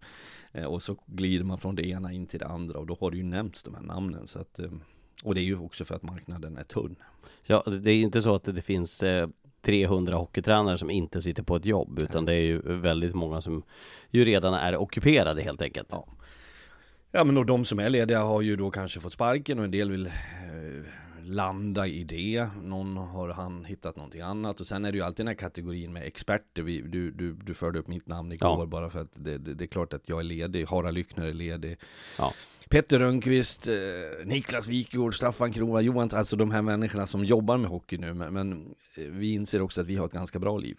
Eh, 0.53 0.65
och 0.65 0.83
så 0.83 0.97
glider 1.07 1.45
man 1.45 1.59
från 1.59 1.75
det 1.75 1.87
ena 1.87 2.13
in 2.13 2.27
till 2.27 2.39
det 2.39 2.47
andra 2.47 2.79
och 2.79 2.87
då 2.87 2.97
har 3.01 3.11
det 3.11 3.17
ju 3.17 3.23
nämnts 3.25 3.63
de 3.63 3.75
här 3.75 3.83
namnen. 3.83 4.27
Så 4.27 4.39
att, 4.39 4.59
eh, 4.59 4.71
och 5.23 5.35
det 5.35 5.41
är 5.41 5.45
ju 5.45 5.59
också 5.59 5.85
för 5.85 5.95
att 5.95 6.03
marknaden 6.03 6.57
är 6.57 6.65
tunn. 6.65 6.97
Ja, 7.47 7.63
det 7.83 7.91
är 7.91 8.03
inte 8.03 8.23
så 8.23 8.35
att 8.35 8.45
det 8.45 8.63
finns 8.63 9.03
eh, 9.03 9.29
300 9.63 10.17
hockeytränare 10.17 10.79
som 10.79 10.91
inte 10.91 11.23
sitter 11.23 11.43
på 11.43 11.57
ett 11.57 11.67
jobb, 11.67 11.99
utan 11.99 12.25
det 12.25 12.35
är 12.35 12.41
ju 12.41 12.61
väldigt 12.65 13.15
många 13.15 13.41
som 13.41 13.63
ju 14.11 14.25
redan 14.25 14.55
är 14.55 14.77
ockuperade 14.77 15.43
helt 15.43 15.63
enkelt. 15.63 15.89
Ja. 15.91 16.07
Ja 17.15 17.25
men 17.25 17.37
och 17.37 17.47
de 17.47 17.65
som 17.65 17.79
är 17.79 17.89
lediga 17.89 18.23
har 18.23 18.41
ju 18.41 18.57
då 18.57 18.71
kanske 18.71 19.01
fått 19.01 19.13
sparken 19.13 19.59
och 19.59 19.65
en 19.65 19.71
del 19.71 19.91
vill 19.91 20.07
eh, 20.07 20.13
landa 21.25 21.87
i 21.87 22.05
det. 22.05 22.49
Någon 22.63 22.97
har 22.97 23.29
han 23.29 23.65
hittat 23.65 23.97
någonting 23.97 24.21
annat 24.21 24.61
och 24.61 24.67
sen 24.67 24.85
är 24.85 24.93
det 24.93 24.99
ju 24.99 25.05
alltid 25.05 25.17
den 25.27 25.29
här 25.29 25.35
kategorin 25.35 25.93
med 25.93 26.03
experter. 26.07 26.63
Vi, 26.63 26.81
du, 26.81 27.11
du, 27.11 27.33
du 27.33 27.55
förde 27.55 27.79
upp 27.79 27.89
mitt 27.89 28.07
namn 28.07 28.33
igår 28.33 28.59
Ja. 28.61 28.67
bara 28.67 28.91
för 28.91 28.99
att 28.99 29.11
det, 29.15 29.39
det, 29.39 29.55
det 29.55 29.65
är 29.65 29.67
klart 29.67 29.93
att 29.93 30.09
jag 30.09 30.19
är 30.19 30.25
ledig. 30.25 30.67
Harald 30.69 30.95
Lyckner 30.95 31.27
är 31.27 31.33
ledig. 31.35 31.77
Ja. 32.19 32.33
Petter 32.71 32.99
Rönnqvist, 32.99 33.69
eh, 33.69 33.75
Niklas 34.25 34.69
Wikegård, 34.69 35.15
Staffan 35.15 35.53
Krova, 35.53 35.81
Johan, 35.81 36.11
alltså 36.13 36.37
de 36.37 36.51
här 36.51 36.63
människorna 36.63 37.07
som 37.07 37.25
jobbar 37.25 37.57
med 37.57 37.71
hockey 37.71 37.99
nu. 37.99 38.15
Men, 38.15 38.35
men 38.35 38.75
eh, 38.97 39.05
vi 39.05 39.33
inser 39.33 39.61
också 39.63 39.81
att 39.81 39.87
vi 39.87 39.97
har 39.97 40.07
ett 40.07 40.13
ganska 40.13 40.39
bra 40.39 40.59
liv. 40.59 40.79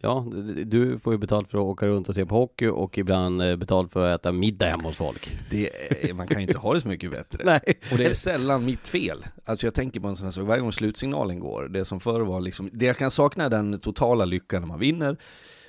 Ja, 0.00 0.26
du 0.66 0.98
får 0.98 1.12
ju 1.12 1.18
betalt 1.18 1.48
för 1.48 1.58
att 1.58 1.64
åka 1.64 1.86
runt 1.86 2.08
och 2.08 2.14
se 2.14 2.26
på 2.26 2.34
hockey 2.34 2.66
och 2.66 2.98
ibland 2.98 3.42
eh, 3.42 3.56
betalt 3.56 3.92
för 3.92 4.08
att 4.08 4.20
äta 4.20 4.32
middag 4.32 4.66
hemma 4.66 4.82
hos 4.82 4.96
folk. 4.96 5.38
Det 5.50 6.16
man 6.16 6.26
kan 6.26 6.40
ju 6.40 6.46
inte 6.46 6.58
ha 6.58 6.74
det 6.74 6.80
så 6.80 6.88
mycket 6.88 7.10
bättre. 7.10 7.44
Nej. 7.44 7.60
Och 7.92 7.98
det 7.98 8.04
är 8.04 8.14
sällan 8.14 8.64
mitt 8.64 8.88
fel. 8.88 9.24
Alltså 9.44 9.66
jag 9.66 9.74
tänker 9.74 10.00
på 10.00 10.08
en 10.08 10.16
sån 10.16 10.24
här 10.24 10.32
sak, 10.32 10.46
varje 10.46 10.60
gång 10.60 10.72
slutsignalen 10.72 11.40
går, 11.40 11.68
det 11.68 11.84
som 11.84 12.00
förr 12.00 12.20
var 12.20 12.40
liksom, 12.40 12.70
det 12.72 12.84
jag 12.84 12.96
kan 12.96 13.10
sakna 13.10 13.44
är 13.44 13.50
den 13.50 13.80
totala 13.80 14.24
lyckan 14.24 14.62
när 14.62 14.68
man 14.68 14.78
vinner. 14.78 15.16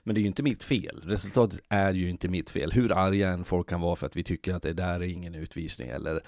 Men 0.03 0.15
det 0.15 0.19
är 0.19 0.21
ju 0.21 0.27
inte 0.27 0.43
mitt 0.43 0.63
fel. 0.63 1.01
Resultatet 1.03 1.59
är 1.69 1.93
ju 1.93 2.09
inte 2.09 2.27
mitt 2.27 2.49
fel. 2.49 2.71
Hur 2.71 2.91
arga 2.91 3.29
än 3.29 3.43
folk 3.43 3.69
kan 3.69 3.81
vara 3.81 3.95
för 3.95 4.05
att 4.05 4.15
vi 4.15 4.23
tycker 4.23 4.53
att 4.53 4.63
det 4.63 4.73
där 4.73 4.99
är 4.99 5.03
ingen 5.03 5.35
utvisning 5.35 5.89
eller 5.89 6.21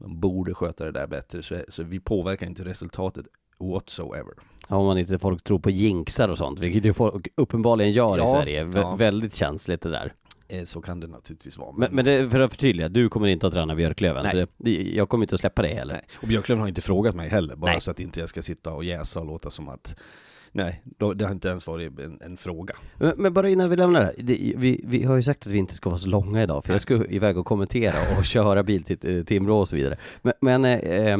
de 0.00 0.20
borde 0.20 0.54
sköta 0.54 0.84
det 0.84 0.92
där 0.92 1.06
bättre. 1.06 1.42
Så, 1.42 1.64
så 1.68 1.82
vi 1.82 2.00
påverkar 2.00 2.46
inte 2.46 2.64
resultatet 2.64 3.26
whatsoever. 3.58 4.32
Ja, 4.68 4.76
om 4.76 4.86
man 4.86 4.98
inte 4.98 5.18
folk 5.18 5.42
tror 5.44 5.58
på 5.58 5.70
jinxar 5.70 6.28
och 6.28 6.38
sånt, 6.38 6.58
vilket 6.60 6.84
ju 6.84 6.92
folk 6.92 7.28
uppenbarligen 7.36 7.92
gör 7.92 8.18
Ja, 8.18 8.24
i 8.24 8.30
Sverige. 8.30 8.64
Vä- 8.64 8.76
ja. 8.80 8.94
Väldigt 8.96 9.34
känsligt 9.34 9.80
det 9.82 9.90
där. 9.90 10.12
Eh, 10.48 10.64
Så 10.64 10.80
kan 10.80 11.00
det 11.00 11.06
naturligtvis 11.06 11.58
vara. 11.58 11.72
Men, 11.72 11.88
men 11.94 12.04
det, 12.04 12.30
för 12.30 12.40
att 12.40 12.50
förtydliga, 12.50 12.88
du 12.88 13.08
kommer 13.08 13.26
inte 13.28 13.46
att 13.46 13.52
träna 13.52 13.74
Björklöven. 13.74 14.26
Nej. 14.34 14.46
Det, 14.56 14.82
jag 14.82 15.08
kommer 15.08 15.24
inte 15.24 15.34
att 15.34 15.40
släppa 15.40 15.62
dig 15.62 15.74
heller. 15.74 15.94
Nej. 15.94 16.04
Och 16.22 16.28
Björklund 16.28 16.60
har 16.60 16.68
inte 16.68 16.80
frågat 16.80 17.14
mig 17.14 17.28
heller, 17.28 17.56
bara 17.56 17.70
Nej. 17.72 17.80
så 17.80 17.90
att 17.90 18.00
inte 18.00 18.20
jag 18.20 18.28
ska 18.28 18.42
sitta 18.42 18.72
och 18.72 18.84
jäsa 18.84 19.20
och 19.20 19.26
låta 19.26 19.50
som 19.50 19.68
att 19.68 19.96
Nej, 20.56 20.82
då, 20.84 21.14
det 21.14 21.24
har 21.24 21.32
inte 21.32 21.48
ens 21.48 21.66
varit 21.66 21.98
en, 21.98 22.18
en 22.20 22.36
fråga. 22.36 22.74
Men, 22.98 23.12
men 23.16 23.32
bara 23.32 23.48
innan 23.48 23.70
vi 23.70 23.76
lämnar 23.76 24.00
det, 24.00 24.06
här, 24.06 24.14
det 24.18 24.52
vi, 24.56 24.80
vi 24.84 25.04
har 25.04 25.16
ju 25.16 25.22
sagt 25.22 25.46
att 25.46 25.52
vi 25.52 25.58
inte 25.58 25.74
ska 25.74 25.90
vara 25.90 25.98
så 25.98 26.08
långa 26.08 26.42
idag, 26.42 26.64
för 26.64 26.72
jag 26.72 26.82
ska 26.82 27.04
iväg 27.06 27.38
och 27.38 27.46
kommentera 27.46 27.94
och 28.18 28.24
köra 28.24 28.62
bil 28.62 28.82
till 28.82 29.18
eh, 29.18 29.24
Timrå 29.24 29.58
och 29.58 29.68
så 29.68 29.76
vidare. 29.76 29.96
Men, 30.22 30.32
men 30.40 30.64
eh, 30.64 30.78
eh, 30.78 31.18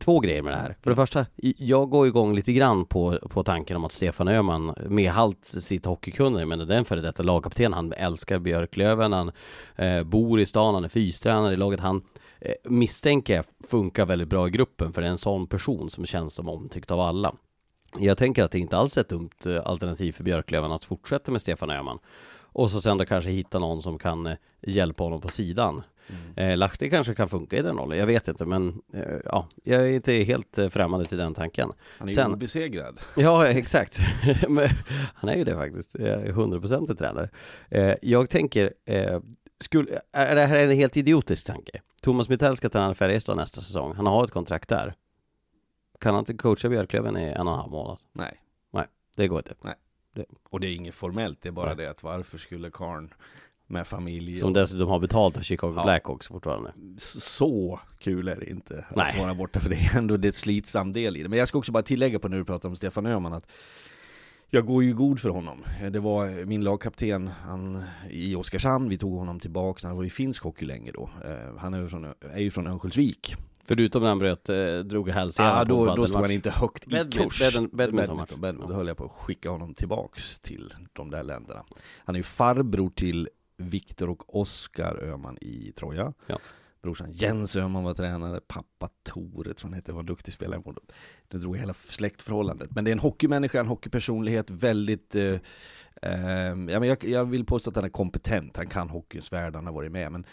två 0.00 0.20
grejer 0.20 0.42
med 0.42 0.52
det 0.52 0.56
här. 0.56 0.76
För 0.82 0.90
det 0.90 0.96
första, 0.96 1.26
jag 1.56 1.90
går 1.90 2.06
igång 2.06 2.34
lite 2.34 2.52
grann 2.52 2.84
på, 2.84 3.18
på 3.30 3.44
tanken 3.44 3.76
om 3.76 3.84
att 3.84 3.92
Stefan 3.92 4.28
Öhman 4.28 4.74
med 4.88 5.12
allt 5.12 5.44
sitt 5.44 5.86
hockeykunnande, 5.86 6.46
men 6.46 6.68
den 6.68 6.84
före 6.84 7.00
detta 7.00 7.22
lagkapten, 7.22 7.72
han 7.72 7.92
älskar 7.92 8.38
Björklöven, 8.38 9.12
han 9.12 9.32
eh, 9.76 10.02
bor 10.02 10.40
i 10.40 10.46
stan, 10.46 10.74
han 10.74 10.84
är 10.84 10.88
fystränare 10.88 11.54
i 11.54 11.56
laget, 11.56 11.80
han 11.80 12.02
eh, 12.40 12.52
misstänker 12.64 13.36
jag 13.36 13.44
funkar 13.68 14.06
väldigt 14.06 14.28
bra 14.28 14.48
i 14.48 14.50
gruppen, 14.50 14.92
för 14.92 15.00
det 15.00 15.06
är 15.06 15.12
en 15.12 15.18
sån 15.18 15.46
person 15.46 15.90
som 15.90 16.06
känns 16.06 16.34
som 16.34 16.48
omtyckt 16.48 16.90
av 16.90 17.00
alla. 17.00 17.34
Jag 17.98 18.18
tänker 18.18 18.44
att 18.44 18.50
det 18.50 18.58
inte 18.58 18.76
alls 18.76 18.96
är 18.96 19.00
ett 19.00 19.08
dumt 19.08 19.30
eh, 19.46 19.60
alternativ 19.64 20.12
för 20.12 20.24
Björklöven 20.24 20.72
att 20.72 20.84
fortsätta 20.84 21.32
med 21.32 21.40
Stefan 21.40 21.70
Öhman. 21.70 21.98
Och 22.54 22.70
så 22.70 22.80
sen 22.80 22.98
då 22.98 23.04
kanske 23.04 23.30
hitta 23.30 23.58
någon 23.58 23.82
som 23.82 23.98
kan 23.98 24.26
eh, 24.26 24.36
hjälpa 24.60 25.04
honom 25.04 25.20
på 25.20 25.28
sidan. 25.28 25.82
Eh, 26.36 26.56
Lahti 26.56 26.90
kanske 26.90 27.14
kan 27.14 27.28
funka 27.28 27.56
i 27.56 27.62
den 27.62 27.76
rollen, 27.76 27.98
jag 27.98 28.06
vet 28.06 28.28
inte 28.28 28.46
men 28.46 28.82
eh, 28.94 29.16
ja, 29.24 29.48
jag 29.64 29.82
är 29.82 29.86
inte 29.86 30.12
helt 30.12 30.58
främmande 30.70 31.06
till 31.06 31.18
den 31.18 31.34
tanken. 31.34 31.72
Han 31.98 32.08
är 32.08 32.10
ju 32.12 32.16
Sen- 32.16 32.32
obesegrad. 32.32 33.00
Ja, 33.16 33.46
exakt. 33.46 33.98
Han 35.14 35.28
är 35.30 35.36
ju 35.36 35.44
det 35.44 35.54
faktiskt. 35.54 35.94
Jag 35.98 36.08
är 36.08 36.32
100% 36.32 36.94
tränare. 36.94 37.28
Eh, 37.68 37.94
jag 38.02 38.30
tänker, 38.30 38.72
eh, 38.86 39.20
skulle, 39.60 40.00
är 40.12 40.34
det 40.34 40.42
här 40.42 40.64
en 40.64 40.76
helt 40.76 40.96
idiotisk 40.96 41.46
tanke? 41.46 41.80
Thomas 42.02 42.28
Mittell 42.28 42.56
ska 42.56 42.68
träna 42.68 42.94
Färjestad 42.94 43.36
nästa 43.36 43.60
säsong. 43.60 43.94
Han 43.96 44.06
har 44.06 44.24
ett 44.24 44.30
kontrakt 44.30 44.68
där. 44.68 44.94
Kan 46.02 46.14
han 46.14 46.22
inte 46.22 46.34
coacha 46.34 46.68
Björklöven 46.68 47.16
i 47.16 47.22
en 47.24 47.46
och 47.46 47.52
en 47.52 47.58
halv 47.58 47.70
månad? 47.72 47.98
Nej. 48.12 48.36
Det 49.16 49.28
går 49.28 49.38
inte. 49.38 49.54
Och 50.50 50.60
det 50.60 50.66
är 50.66 50.74
inget 50.74 50.94
formellt, 50.94 51.38
det 51.42 51.48
är 51.48 51.52
bara 51.52 51.74
det 51.74 51.90
att 51.90 52.02
varför 52.02 52.38
skulle 52.38 52.70
karn 52.70 53.14
med 53.66 53.86
familj 53.86 54.36
Som 54.36 54.48
och 54.48 54.54
dessutom 54.54 54.88
har 54.88 54.98
betalt 54.98 55.36
av 55.36 55.40
Chicago 55.40 55.72
Ja. 55.76 55.82
Blackhawks 55.84 56.26
fortfarande. 56.26 56.72
så 56.98 57.80
kul 57.98 58.28
är 58.28 58.36
det 58.36 58.50
inte 58.50 58.84
Nej. 58.96 59.10
att 59.12 59.18
vara 59.18 59.34
borta 59.34 59.60
för 59.60 59.70
det 59.70 59.76
är 59.76 59.98
ändå 59.98 60.16
det 60.16 60.26
är 60.28 60.30
ett 60.30 60.34
slitsam 60.36 60.92
del 60.92 61.16
i 61.16 61.22
det. 61.22 61.28
Men 61.28 61.38
jag 61.38 61.48
ska 61.48 61.58
också 61.58 61.72
bara 61.72 61.82
tillägga 61.82 62.18
på 62.18 62.28
när 62.28 62.36
du 62.36 62.44
pratar 62.44 62.68
om 62.68 62.76
Stefan 62.76 63.06
Öhman 63.06 63.32
att 63.32 63.46
jag 64.50 64.66
går 64.66 64.84
ju 64.84 64.94
god 64.94 65.20
för 65.20 65.28
honom. 65.28 65.64
Det 65.90 66.00
var 66.00 66.44
min 66.44 66.64
lagkapten 66.64 67.28
han, 67.28 67.82
i 68.10 68.34
Oskarshamn, 68.34 68.88
vi 68.88 68.98
tog 68.98 69.18
honom 69.18 69.40
tillbaka, 69.40 69.88
han 69.88 69.96
var 69.96 70.04
i 70.04 70.10
finsk 70.10 70.42
hockey 70.42 70.66
länge 70.66 70.92
då. 70.92 71.10
Eh, 71.24 71.56
Han 71.58 71.74
är 71.74 71.78
ju 71.80 71.88
från, 71.88 72.04
är 72.20 72.40
ju 72.40 72.50
från 72.50 72.66
Örnsköldsvik. 72.66 73.34
Förutom 73.64 74.02
när 74.02 74.08
han 74.08 74.18
bröt, 74.18 74.48
eh, 74.48 74.78
drog 74.78 75.08
hälsenan 75.10 75.50
Ah, 75.56 75.58
på 75.58 75.64
då, 75.68 75.78
då 75.78 75.86
paddelmatch. 75.86 76.08
stod 76.10 76.20
han 76.22 76.30
inte 76.30 76.50
högt 76.50 76.86
i 76.86 76.90
Badmin- 76.90 77.10
kurs. 77.10 77.40
badmin- 77.42 77.52
badminton, 77.76 77.76
badminton, 77.76 78.16
match. 78.16 78.30
badminton. 78.30 78.68
Då 78.70 78.74
höll 78.74 78.88
jag 78.88 78.96
på 78.96 79.04
att 79.04 79.10
skicka 79.10 79.50
honom 79.50 79.74
tillbaks 79.74 80.38
till 80.38 80.74
de 80.92 81.10
där 81.10 81.22
länderna. 81.22 81.64
Han 81.98 82.14
är 82.14 82.18
ju 82.18 82.22
farbror 82.22 82.90
till 82.90 83.28
Viktor 83.56 84.10
och 84.10 84.40
Oskar 84.40 85.02
Öhman 85.02 85.38
i 85.40 85.72
Troja. 85.72 86.12
Ja. 86.26 86.38
Brorsan 86.82 87.12
Jens 87.12 87.56
Öhman 87.56 87.84
var 87.84 87.94
tränare, 87.94 88.40
pappa 88.46 88.88
Tore 89.02 89.54
tror 89.54 89.68
han 89.70 89.72
hette, 89.72 89.92
var 89.92 90.02
duktig 90.02 90.34
spelare. 90.34 90.62
Det 91.28 91.38
drog 91.38 91.56
hela 91.56 91.74
släktförhållandet. 91.74 92.70
Men 92.74 92.84
det 92.84 92.90
är 92.90 92.92
en 92.92 92.98
hockeymänniska, 92.98 93.60
en 93.60 93.66
hockeypersonlighet, 93.66 94.50
väldigt 94.50 95.14
eh, 95.14 95.24
eh, 96.02 96.12
ja, 96.48 96.54
men 96.54 96.82
jag, 96.82 97.04
jag 97.04 97.24
vill 97.24 97.44
påstå 97.44 97.70
att 97.70 97.76
han 97.76 97.84
är 97.84 97.88
kompetent, 97.88 98.56
han 98.56 98.66
kan 98.66 98.88
hockeyns 98.88 99.32
värld, 99.32 99.54
han 99.54 99.66
har 99.66 99.72
varit 99.72 99.92
med. 99.92 100.12
Men 100.12 100.24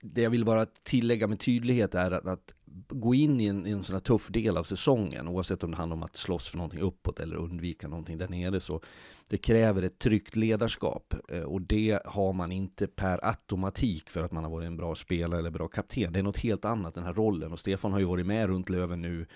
det 0.00 0.22
jag 0.22 0.30
vill 0.30 0.44
bara 0.44 0.66
tillägga 0.66 1.26
med 1.26 1.40
tydlighet 1.40 1.94
är 1.94 2.10
att, 2.10 2.26
att 2.26 2.54
gå 2.88 3.14
in 3.14 3.40
i 3.40 3.46
en, 3.46 3.66
i 3.66 3.70
en 3.70 3.82
sån 3.82 3.94
här 3.94 4.00
tuff 4.00 4.28
del 4.28 4.56
av 4.56 4.64
säsongen, 4.64 5.28
oavsett 5.28 5.64
om 5.64 5.70
det 5.70 5.76
handlar 5.76 5.96
om 5.96 6.02
att 6.02 6.16
slåss 6.16 6.48
för 6.48 6.56
någonting 6.56 6.80
uppåt 6.80 7.20
eller 7.20 7.36
undvika 7.36 7.88
någonting 7.88 8.18
där 8.18 8.28
nere, 8.28 8.60
så 8.60 8.80
det 9.28 9.38
kräver 9.38 9.82
ett 9.82 9.98
tryggt 9.98 10.36
ledarskap. 10.36 11.14
Eh, 11.28 11.42
och 11.42 11.62
det 11.62 12.00
har 12.04 12.32
man 12.32 12.52
inte 12.52 12.86
per 12.86 13.24
automatik 13.28 14.10
för 14.10 14.22
att 14.22 14.32
man 14.32 14.44
har 14.44 14.50
varit 14.50 14.66
en 14.66 14.76
bra 14.76 14.94
spelare 14.94 15.40
eller 15.40 15.50
bra 15.50 15.68
kapten. 15.68 16.12
Det 16.12 16.18
är 16.18 16.22
något 16.22 16.38
helt 16.38 16.64
annat, 16.64 16.94
den 16.94 17.04
här 17.04 17.14
rollen. 17.14 17.52
Och 17.52 17.58
Stefan 17.58 17.92
har 17.92 17.98
ju 17.98 18.04
varit 18.04 18.26
med 18.26 18.46
runt 18.46 18.68
Löven 18.68 19.00
nu 19.00 19.26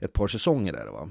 ett 0.00 0.12
par 0.12 0.26
säsonger 0.26 0.72
där 0.72 0.86
va. 0.86 1.08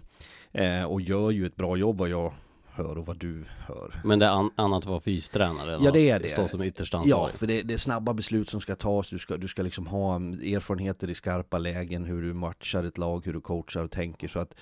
Eh, 0.51 0.83
och 0.83 1.01
gör 1.01 1.31
ju 1.31 1.45
ett 1.45 1.55
bra 1.55 1.77
jobb 1.77 1.97
vad 1.97 2.09
jag 2.09 2.33
hör 2.73 2.97
och 2.97 3.05
vad 3.05 3.17
du 3.17 3.45
hör. 3.67 4.01
Men 4.03 4.19
det 4.19 4.25
är 4.25 4.29
an- 4.29 4.51
annat 4.55 4.77
att 4.83 4.85
vara 4.89 4.99
fystränare 4.99 5.75
än 5.75 5.83
Ja, 5.83 5.91
det 5.91 6.09
är 6.09 6.19
det. 6.19 6.29
stå 6.29 6.47
som 6.47 6.61
yttersta 6.63 6.97
Ja, 6.97 7.01
ansvarig. 7.01 7.35
för 7.35 7.47
det, 7.47 7.61
det 7.61 7.73
är 7.73 7.77
snabba 7.77 8.13
beslut 8.13 8.49
som 8.49 8.61
ska 8.61 8.75
tas. 8.75 9.09
Du 9.09 9.19
ska, 9.19 9.37
du 9.37 9.47
ska 9.47 9.61
liksom 9.61 9.87
ha 9.87 10.15
erfarenheter 10.15 11.09
i 11.09 11.15
skarpa 11.15 11.57
lägen, 11.57 12.05
hur 12.05 12.21
du 12.21 12.33
matchar 12.33 12.83
ett 12.83 12.97
lag, 12.97 13.25
hur 13.25 13.33
du 13.33 13.41
coachar 13.41 13.83
och 13.83 13.91
tänker. 13.91 14.27
Så 14.27 14.39
att, 14.39 14.55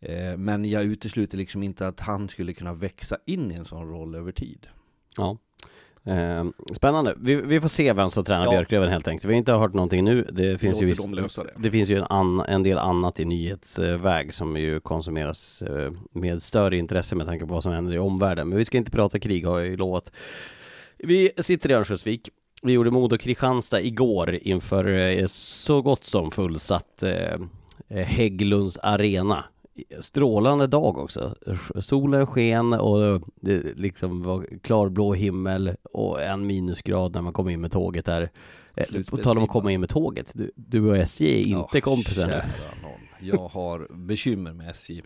eh, 0.00 0.36
men 0.36 0.64
jag 0.64 0.84
utesluter 0.84 1.38
liksom 1.38 1.62
inte 1.62 1.86
att 1.88 2.00
han 2.00 2.28
skulle 2.28 2.52
kunna 2.52 2.74
växa 2.74 3.16
in 3.26 3.50
i 3.50 3.54
en 3.54 3.64
sån 3.64 3.88
roll 3.88 4.14
över 4.14 4.32
tid. 4.32 4.66
Ja. 5.16 5.38
Eh, 6.06 6.44
spännande. 6.72 7.14
Vi, 7.16 7.34
vi 7.34 7.60
får 7.60 7.68
se 7.68 7.92
vem 7.92 8.10
som 8.10 8.24
tränar 8.24 8.44
Ja. 8.44 8.50
Björklöven 8.50 8.88
helt 8.88 9.08
enkelt. 9.08 9.24
Vi 9.24 9.32
har 9.34 9.38
inte 9.38 9.52
hört 9.52 9.74
någonting 9.74 10.04
nu. 10.04 10.28
Det 10.32 10.58
finns 10.58 10.82
ju 10.82 10.86
Låter 10.86 10.86
viss, 10.86 11.02
dem 11.02 11.14
lösa 11.14 11.44
det. 11.44 11.50
det 11.56 11.70
finns 11.70 11.90
ju 11.90 11.96
en, 11.98 12.04
an, 12.10 12.40
en 12.40 12.62
del 12.62 12.78
annat 12.78 13.20
i 13.20 13.24
nyhetsväg 13.24 14.34
som 14.34 14.56
ju 14.56 14.80
konsumeras 14.80 15.62
eh, 15.62 15.92
med 16.12 16.42
större 16.42 16.76
intresse 16.76 17.14
med 17.14 17.26
tanke 17.26 17.46
på 17.46 17.54
vad 17.54 17.62
som 17.62 17.72
händer 17.72 17.94
i 17.94 17.98
omvärlden. 17.98 18.48
Men 18.48 18.58
vi 18.58 18.64
ska 18.64 18.78
inte 18.78 18.90
prata 18.90 19.18
krig 19.18 19.46
har 19.46 19.58
jag 19.58 19.68
ju 19.68 19.76
lovat. 19.76 20.10
Vi 20.98 21.30
sitter 21.38 21.70
i 21.70 21.72
Örnsköldsvik. 21.72 22.28
Vi 22.62 22.72
gjorde 22.72 22.90
Modo 22.90 23.16
Kristianstad 23.18 23.80
igår 23.80 24.38
inför 24.42 24.88
eh, 24.98 25.26
så 25.26 25.82
gott 25.82 26.04
som 26.04 26.30
fullsatt 26.30 27.02
eh, 27.02 27.38
Hägglunds 27.88 28.78
arena. 28.78 29.44
Strålande 30.00 30.66
dag 30.66 30.98
också. 30.98 31.34
Solen 31.80 32.26
sken 32.26 32.72
och 32.72 33.22
det 33.34 33.62
liksom 33.76 34.22
var 34.22 34.46
klarblå 34.62 35.14
himmel 35.14 35.76
och 35.92 36.22
en 36.22 36.46
minusgrad 36.46 37.14
när 37.14 37.22
man 37.22 37.32
kom 37.32 37.48
in 37.48 37.60
med 37.60 37.72
tåget 37.72 38.04
där. 38.04 38.30
Eh, 38.76 38.84
På 39.10 39.16
tal 39.16 39.38
om 39.38 39.44
att 39.44 39.50
komma 39.50 39.72
in 39.72 39.80
med 39.80 39.88
tåget, 39.88 40.30
du, 40.34 40.50
du 40.54 40.90
och 40.90 40.96
SJ 40.96 41.26
är 41.26 41.46
inte 41.46 41.68
Ja, 41.78 41.80
kompisar 41.80 42.26
nu. 42.26 42.42
Jag 43.24 43.48
har 43.48 43.86
bekymmer 43.90 44.52
med 44.52 44.70
SJ. 44.70 45.02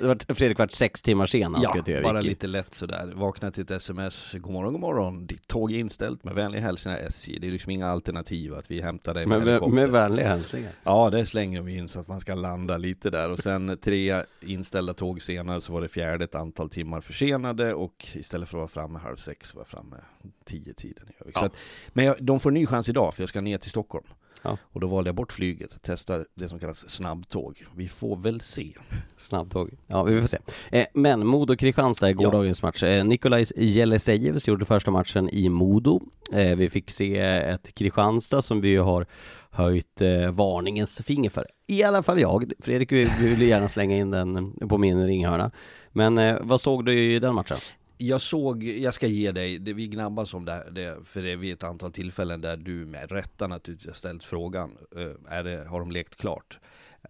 Det 0.00 0.06
var 0.06 0.34
Fredrik 0.34 0.58
vart 0.58 0.70
sex 0.70 1.02
timmar 1.02 1.26
sen 1.26 1.54
han 1.54 1.62
Ja, 1.62 1.68
skulle 1.68 1.84
till 1.84 2.02
bara 2.02 2.20
lite 2.20 2.46
lätt 2.46 2.74
sådär. 2.74 3.12
Vakna 3.14 3.50
till 3.50 3.62
ett 3.62 3.70
sms. 3.70 4.32
God 4.32 4.52
morgon, 4.52 4.72
god 4.72 4.80
morgon. 4.80 5.26
Ditt 5.26 5.48
tåg 5.48 5.72
är 5.72 5.78
inställt 5.78 6.24
med 6.24 6.34
vänliga 6.34 6.62
hälsningar 6.62 6.98
SJ. 6.98 7.38
Det 7.38 7.46
är 7.46 7.50
liksom 7.50 7.70
inga 7.70 7.88
alternativ 7.88 8.54
att 8.54 8.70
vi 8.70 8.80
hämtar 8.80 9.14
dig 9.14 9.26
med, 9.26 9.38
Men 9.38 9.60
med, 9.60 9.70
med 9.70 9.90
vänliga 9.90 10.28
hälsningar. 10.28 10.70
Ja, 10.84 11.10
det 11.10 11.26
slänger 11.26 11.62
vi 11.62 11.76
in 11.76 11.88
så 11.88 12.00
att 12.00 12.08
man 12.08 12.20
ska 12.20 12.34
landa 12.34 12.76
lite 12.76 13.10
där. 13.10 13.30
Och 13.30 13.38
sen 13.38 13.78
tre 13.82 14.22
inställda 14.40 14.94
tåg 14.94 15.22
senare 15.22 15.60
så 15.60 15.72
var 15.72 15.80
det 15.80 15.88
fjärde 15.88 16.24
ett 16.24 16.34
antal 16.34 16.70
timmar 16.70 17.00
försenade. 17.00 17.74
Och 17.74 18.06
istället 18.12 18.48
för 18.48 18.58
att 18.58 18.76
vara 18.76 18.86
framme 18.86 18.98
halv 18.98 19.16
sex 19.16 19.54
var 19.54 19.60
jag 19.60 19.68
framme 19.68 19.96
tio 20.44 20.74
tiden 20.74 21.08
i 21.08 21.22
Övik. 21.22 21.36
Ja. 21.36 21.44
Att, 21.46 21.56
men 21.88 22.04
jag, 22.04 22.24
de 22.24 22.40
får 22.40 22.50
en 22.50 22.54
ny 22.54 22.66
chans 22.66 22.88
idag 22.88 23.14
för 23.14 23.22
jag 23.22 23.28
ska 23.28 23.40
ner 23.40 23.58
till 23.58 23.70
Stockholm. 23.70 24.06
Ja. 24.42 24.58
Och 24.72 24.80
då 24.80 24.86
valde 24.86 25.08
jag 25.08 25.14
bort 25.14 25.32
flyget, 25.32 25.70
testar 25.82 26.26
det 26.34 26.48
som 26.48 26.58
kallas 26.58 26.88
snabbtåg. 26.90 27.64
Vi 27.76 27.88
får 27.88 28.16
väl 28.16 28.40
se. 28.40 28.72
Snabbtåg. 29.16 29.70
Ja, 29.86 30.02
vi 30.02 30.20
får 30.20 30.26
se. 30.28 30.38
Eh, 30.70 30.86
men 30.94 31.26
Modo 31.26 31.56
Kristianstad 31.56 32.10
i 32.10 32.12
Ja. 32.12 32.16
gårdagens 32.18 32.62
match. 32.62 32.82
Eh, 32.82 33.04
Nikolajs 33.04 33.52
Jelesejevs 33.56 34.46
gjorde 34.48 34.64
första 34.64 34.90
matchen 34.90 35.28
i 35.32 35.48
Modo. 35.48 36.00
Eh, 36.32 36.56
vi 36.56 36.70
fick 36.70 36.90
se 36.90 37.18
ett 37.18 37.74
Kristianstad 37.74 38.42
som 38.42 38.60
vi 38.60 38.76
har 38.76 39.06
höjt 39.50 40.00
eh, 40.00 40.30
varningens 40.30 41.00
finger 41.04 41.30
för. 41.30 41.46
I 41.66 41.82
alla 41.82 42.02
fall 42.02 42.20
jag. 42.20 42.52
Fredrik 42.60 42.92
vill 42.92 43.08
vill 43.20 43.42
gärna 43.42 43.68
slänga 43.68 43.96
in 43.96 44.10
den 44.10 44.52
på 44.68 44.78
min 44.78 45.06
ringhörna. 45.06 45.50
Men 45.92 46.18
eh, 46.18 46.36
vad 46.40 46.60
såg 46.60 46.84
du 46.86 46.98
i 47.00 47.18
den 47.18 47.34
matchen? 47.34 47.58
Jag 47.98 48.20
såg, 48.20 48.64
jag 48.64 48.94
ska 48.94 49.06
ge 49.06 49.32
dig, 49.32 49.58
det, 49.58 49.72
vi 49.72 49.86
gnabbas 49.88 50.34
om 50.34 50.44
det, 50.44 50.68
det 50.72 50.98
för 51.04 51.22
det 51.22 51.32
är 51.32 51.36
vid 51.36 51.52
ett 51.52 51.64
antal 51.64 51.92
tillfällen 51.92 52.40
där 52.40 52.56
du 52.56 52.72
med 52.86 53.12
rätta 53.12 53.46
naturligtvis 53.46 53.86
har 53.86 53.94
ställt 53.94 54.24
frågan, 54.24 54.78
eh, 54.96 55.32
är 55.36 55.44
det, 55.44 55.64
har 55.68 55.80
de 55.80 55.90
lekt 55.90 56.16
klart? 56.16 56.58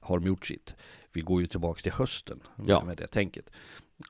har 0.00 0.18
de 0.18 0.26
gjort 0.26 0.46
sitt. 0.46 0.74
Vi 1.12 1.20
går 1.20 1.40
ju 1.40 1.46
tillbaks 1.46 1.82
till 1.82 1.92
hösten 1.92 2.40
Ja. 2.66 2.84
med 2.84 2.96
det 2.96 3.06
tänket. 3.06 3.50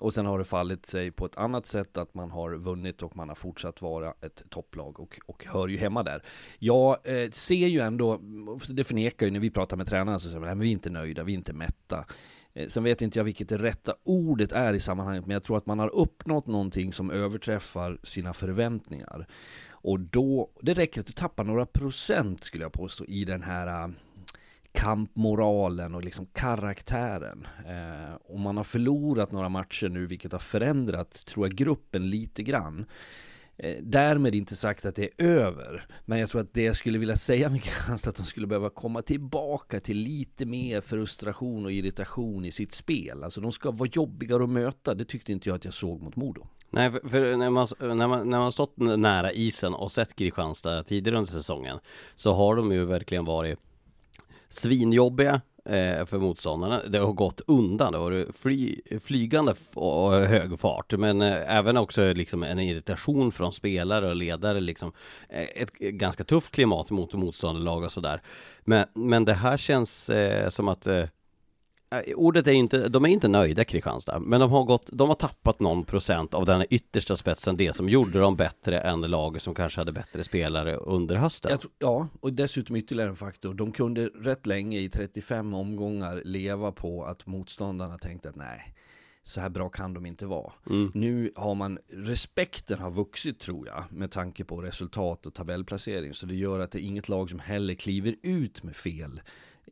Och 0.00 0.14
sen 0.14 0.26
har 0.26 0.38
det 0.38 0.44
fallit 0.44 0.86
sig 0.86 1.10
på 1.10 1.26
ett 1.26 1.36
annat 1.36 1.66
sätt 1.66 1.96
att 1.98 2.14
man 2.14 2.30
har 2.30 2.54
vunnit 2.54 3.02
och 3.02 3.16
man 3.16 3.28
har 3.28 3.34
fortsatt 3.36 3.82
vara 3.82 4.14
ett 4.20 4.42
topplag 4.50 5.00
och, 5.00 5.18
och 5.26 5.44
hör 5.44 5.68
ju 5.68 5.76
hemma 5.78 6.02
där. 6.02 6.22
Jag 6.58 6.96
eh, 7.04 7.30
ser 7.30 7.66
ju 7.66 7.80
ändå, 7.80 8.20
det 8.68 8.84
förnekar 8.84 9.26
ju 9.26 9.32
när 9.32 9.40
vi 9.40 9.50
pratar 9.50 9.76
med 9.76 9.86
tränarna 9.86 10.18
så 10.18 10.28
säger 10.28 10.40
man, 10.40 10.46
"Nej, 10.46 10.54
men 10.54 10.62
vi 10.62 10.68
är 10.68 10.72
inte 10.72 10.90
nöjda, 10.90 11.22
vi 11.24 11.32
är 11.32 11.36
inte 11.36 11.52
mätta. 11.52 12.04
Eh, 12.56 12.68
sen 12.68 12.84
vet 12.84 13.02
inte 13.02 13.18
jag 13.18 13.24
vilket 13.24 13.48
det 13.48 13.58
rätta 13.58 13.94
ordet 14.04 14.52
är 14.52 14.74
i 14.74 14.80
sammanhanget, 14.80 15.26
men 15.26 15.34
jag 15.34 15.42
tror 15.42 15.58
att 15.58 15.66
man 15.66 15.78
har 15.78 15.94
uppnått 15.94 16.46
någonting 16.46 16.92
som 16.92 17.10
överträffar 17.10 17.98
sina 18.02 18.32
förväntningar. 18.32 19.26
Och 19.70 20.00
då, 20.00 20.50
det 20.60 20.74
räcker 20.74 21.00
att 21.00 21.06
du 21.06 21.12
tappar 21.12 21.44
några 21.44 21.66
procent 21.66 22.44
skulle 22.44 22.64
jag 22.64 22.72
påstå 22.72 23.04
i 23.04 23.24
den 23.24 23.42
här 23.42 23.84
äh, 23.84 23.88
kampmoralen 24.72 25.94
och 25.94 26.04
liksom 26.04 26.26
karaktären. 26.26 27.46
Eh, 27.66 28.14
och 28.24 28.40
man 28.40 28.56
har 28.56 28.64
förlorat 28.64 29.32
några 29.32 29.48
matcher 29.48 29.88
nu, 29.88 30.06
vilket 30.06 30.32
har 30.32 30.38
förändrat, 30.38 31.26
tror 31.26 31.46
jag, 31.46 31.54
gruppen 31.54 32.10
lite 32.10 32.42
grann. 32.42 32.86
Eh, 33.58 33.76
därmed 33.82 34.34
inte 34.34 34.56
sagt 34.56 34.84
att 34.84 34.94
det 34.94 35.04
är 35.04 35.26
över, 35.26 35.86
men 36.04 36.18
jag 36.18 36.30
tror 36.30 36.40
att 36.40 36.54
det 36.54 36.62
jag 36.62 36.76
skulle 36.76 36.98
vilja 36.98 37.16
säga 37.16 37.48
med 37.48 37.62
Kristianstad, 37.62 38.10
att 38.10 38.16
de 38.16 38.24
skulle 38.24 38.46
behöva 38.46 38.70
komma 38.70 39.02
tillbaka 39.02 39.80
till 39.80 39.96
lite 39.98 40.46
mer 40.46 40.80
frustration 40.80 41.64
och 41.64 41.72
irritation 41.72 42.44
i 42.44 42.52
sitt 42.52 42.74
spel. 42.74 43.24
Alltså 43.24 43.40
de 43.40 43.52
ska 43.52 43.70
vara 43.70 43.90
jobbigare 43.92 44.42
att 44.44 44.50
möta, 44.50 44.94
det 44.94 45.04
tyckte 45.04 45.32
inte 45.32 45.48
jag 45.48 45.56
att 45.56 45.64
jag 45.64 45.74
såg 45.74 46.02
mot 46.02 46.16
Modo. 46.16 46.46
Nej, 46.70 46.90
för, 46.90 47.08
för 47.08 47.36
när, 47.36 47.50
man, 47.50 47.68
när, 47.80 48.06
man, 48.06 48.30
när 48.30 48.38
man 48.38 48.52
stått 48.52 48.76
nära 48.76 49.32
isen 49.32 49.74
och 49.74 49.92
sett 49.92 50.16
Kristianstad 50.16 50.82
tidigare 50.82 51.18
under 51.18 51.32
säsongen 51.32 51.78
så 52.14 52.32
har 52.32 52.56
de 52.56 52.72
ju 52.72 52.84
verkligen 52.84 53.24
varit 53.24 53.58
svinjobbiga 54.48 55.40
Eh, 55.68 56.06
för 56.06 56.18
motståndarna. 56.18 56.80
Det 56.88 56.98
har 56.98 57.12
gått 57.12 57.40
undan, 57.46 57.92
det 57.92 57.98
har 57.98 58.04
varit 58.04 58.36
fly, 58.36 58.80
flygande 59.00 59.54
och 59.74 60.12
hög 60.12 60.60
fart 60.60 60.92
men 60.92 61.22
eh, 61.22 61.56
även 61.56 61.76
också 61.76 62.12
liksom 62.12 62.42
en 62.42 62.58
irritation 62.58 63.32
från 63.32 63.52
spelare 63.52 64.08
och 64.08 64.16
ledare 64.16 64.60
liksom. 64.60 64.92
Eh, 65.28 65.62
ett 65.62 65.72
ganska 65.78 66.24
tufft 66.24 66.54
klimat 66.54 66.90
mot 66.90 67.14
motståndarlag 67.14 67.84
och 67.84 67.92
sådär. 67.92 68.22
Men, 68.64 68.86
men 68.94 69.24
det 69.24 69.32
här 69.32 69.56
känns 69.56 70.10
eh, 70.10 70.48
som 70.48 70.68
att 70.68 70.86
Eh, 70.86 71.04
Ordet 72.16 72.46
är 72.46 72.52
inte, 72.52 72.88
de 72.88 73.04
är 73.04 73.08
inte 73.08 73.28
nöjda 73.28 73.64
Kristianstad, 73.64 74.20
men 74.20 74.40
de 74.40 74.50
har 74.50 74.64
gått, 74.64 74.90
de 74.92 75.08
har 75.08 75.14
tappat 75.14 75.60
någon 75.60 75.84
procent 75.84 76.34
av 76.34 76.46
den 76.46 76.64
yttersta 76.70 77.16
spetsen, 77.16 77.56
det 77.56 77.76
som 77.76 77.88
gjorde 77.88 78.18
dem 78.18 78.36
bättre 78.36 78.80
än 78.80 79.00
laget 79.00 79.42
som 79.42 79.54
kanske 79.54 79.80
hade 79.80 79.92
bättre 79.92 80.24
spelare 80.24 80.76
under 80.76 81.16
hösten. 81.16 81.58
Tror, 81.58 81.72
ja, 81.78 82.08
och 82.20 82.32
dessutom 82.32 82.76
ytterligare 82.76 83.10
en 83.10 83.16
faktor. 83.16 83.54
De 83.54 83.72
kunde 83.72 84.06
rätt 84.06 84.46
länge 84.46 84.78
i 84.78 84.88
35 84.88 85.54
omgångar 85.54 86.22
leva 86.24 86.72
på 86.72 87.04
att 87.04 87.26
motståndarna 87.26 87.98
tänkte 87.98 88.28
att 88.28 88.36
nej, 88.36 88.74
så 89.24 89.40
här 89.40 89.48
bra 89.48 89.68
kan 89.68 89.94
de 89.94 90.06
inte 90.06 90.26
vara. 90.26 90.52
Mm. 90.70 90.90
Nu 90.94 91.32
har 91.36 91.54
man, 91.54 91.78
respekten 91.88 92.78
har 92.78 92.90
vuxit 92.90 93.40
tror 93.40 93.66
jag, 93.66 93.84
med 93.90 94.10
tanke 94.10 94.44
på 94.44 94.62
resultat 94.62 95.26
och 95.26 95.34
tabellplacering. 95.34 96.14
Så 96.14 96.26
det 96.26 96.34
gör 96.34 96.60
att 96.60 96.70
det 96.70 96.78
är 96.78 96.86
inget 96.86 97.08
lag 97.08 97.30
som 97.30 97.38
heller 97.38 97.74
kliver 97.74 98.16
ut 98.22 98.62
med 98.62 98.76
fel 98.76 99.20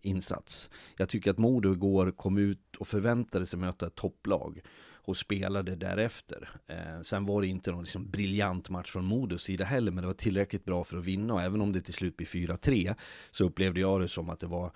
insats. 0.03 0.71
Jag 0.97 1.09
tycker 1.09 1.31
att 1.31 1.39
Modo 1.39 1.73
igår 1.73 2.11
kom 2.11 2.39
ut 2.39 2.77
och 2.79 2.89
förväntade 2.89 3.47
sig 3.47 3.59
möta 3.59 3.87
ett 3.87 3.95
topplag 3.95 4.61
och 5.07 5.17
spelade 5.17 5.77
därefter. 5.77 6.49
Eh, 6.67 7.01
sen 7.03 7.25
var 7.25 7.41
det 7.41 7.47
inte 7.47 7.71
någon 7.71 7.83
liksom 7.83 8.11
briljant 8.11 8.71
match 8.71 8.91
från 8.91 9.05
Modos 9.05 9.43
sida 9.43 9.65
heller, 9.65 9.93
men 9.93 10.03
det 10.03 10.07
var 10.07 10.15
tillräckligt 10.15 10.65
bra 10.65 10.85
för 10.85 10.99
att 10.99 11.07
vinna 11.07 11.35
och 11.35 11.43
även 11.43 11.61
om 11.61 11.73
det 11.73 11.81
till 11.81 11.95
slut 11.95 12.17
blir 12.17 12.27
4-3 12.27 12.95
så 13.31 13.45
upplevde 13.45 13.81
jag 13.81 14.01
det 14.01 14.09
som 14.09 14.31
att 14.31 14.41
det 14.41 14.47
var 14.47 14.73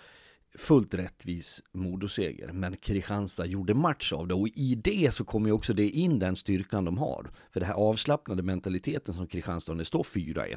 fullt 0.58 0.94
rättvis 0.94 1.62
Modoseger. 1.72 2.52
Men 2.52 2.76
Kristianstad 2.76 3.46
gjorde 3.46 3.74
match 3.74 4.12
av 4.12 4.28
det 4.28 4.34
och 4.34 4.48
i 4.48 4.74
det 4.74 5.14
så 5.14 5.24
kommer 5.24 5.48
ju 5.48 5.52
också 5.52 5.72
det 5.74 5.88
in 5.88 6.18
den 6.18 6.36
styrkan 6.36 6.84
de 6.84 6.98
har. 6.98 7.30
För 7.52 7.60
det 7.60 7.66
här 7.66 7.74
avslappnade 7.74 8.42
mentaliteten 8.42 9.14
som 9.14 9.26
Kristianstad, 9.26 9.72
när 9.72 9.78
det 9.78 9.84
står 9.84 10.02
4-1, 10.02 10.56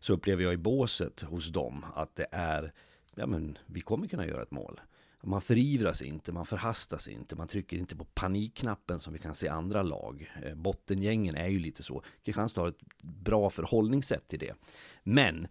så 0.00 0.12
upplever 0.12 0.42
jag 0.42 0.54
i 0.54 0.56
båset 0.56 1.20
hos 1.20 1.48
dem 1.48 1.84
att 1.94 2.16
det 2.16 2.26
är, 2.30 2.72
ja 3.14 3.26
men 3.26 3.58
vi 3.66 3.80
kommer 3.80 4.06
kunna 4.08 4.26
göra 4.26 4.42
ett 4.42 4.50
mål. 4.50 4.80
Man 5.22 5.40
förivras 5.40 6.02
inte, 6.02 6.32
man 6.32 6.46
förhastas 6.46 7.08
inte, 7.08 7.36
man 7.36 7.48
trycker 7.48 7.76
inte 7.76 7.96
på 7.96 8.04
panikknappen 8.04 9.00
som 9.00 9.12
vi 9.12 9.18
kan 9.18 9.34
se 9.34 9.46
i 9.46 9.48
andra 9.48 9.82
lag. 9.82 10.32
Eh, 10.42 10.54
bottengängen 10.54 11.34
är 11.34 11.48
ju 11.48 11.58
lite 11.58 11.82
så. 11.82 12.02
Kristianstad 12.24 12.60
har 12.60 12.68
ett 12.68 13.02
bra 13.02 13.50
förhållningssätt 13.50 14.28
till 14.28 14.38
det. 14.38 14.54
Men 15.02 15.46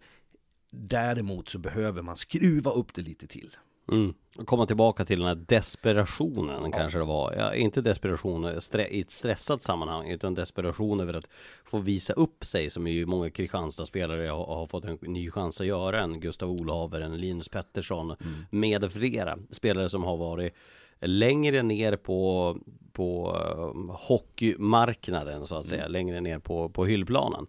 däremot 0.70 1.48
så 1.48 1.58
behöver 1.58 2.02
man 2.02 2.16
skruva 2.16 2.70
upp 2.70 2.94
det 2.94 3.02
lite 3.02 3.26
till. 3.26 3.56
Mm. 3.92 4.14
Komma 4.44 4.66
tillbaka 4.66 5.04
till 5.04 5.18
den 5.18 5.28
här 5.28 5.44
desperationen 5.48 6.72
kanske 6.72 6.98
det 6.98 7.04
var. 7.04 7.34
Ja, 7.38 7.54
inte 7.54 7.80
desperation 7.80 8.44
i 8.90 9.00
ett 9.00 9.10
stressat 9.10 9.62
sammanhang 9.62 10.10
utan 10.10 10.34
desperation 10.34 11.00
över 11.00 11.14
att 11.14 11.28
få 11.64 11.78
visa 11.78 12.12
upp 12.12 12.44
sig 12.44 12.70
som 12.70 12.86
ju 12.86 13.06
många 13.06 13.30
Kristianstad-spelare 13.30 14.28
har, 14.28 14.46
har 14.46 14.66
fått 14.66 14.84
en 14.84 14.98
ny 15.02 15.30
chans 15.30 15.60
att 15.60 15.66
göra. 15.66 16.00
En 16.00 16.20
Gustav 16.20 16.50
Olhaver, 16.50 17.00
en 17.00 17.20
Linus 17.20 17.48
Pettersson 17.48 18.16
med 18.50 18.92
flera 18.92 19.38
spelare 19.50 19.88
som 19.88 20.04
har 20.04 20.16
varit 20.16 20.54
längre 21.00 21.62
ner 21.62 21.96
på, 21.96 22.56
på 22.92 23.36
eh, 23.40 23.96
hockeymarknaden 23.96 25.46
så 25.46 25.56
att 25.56 25.66
säga, 25.66 25.88
längre 25.88 26.20
ner 26.20 26.38
på, 26.38 26.68
på 26.68 26.86
hyllplanen 26.86 27.46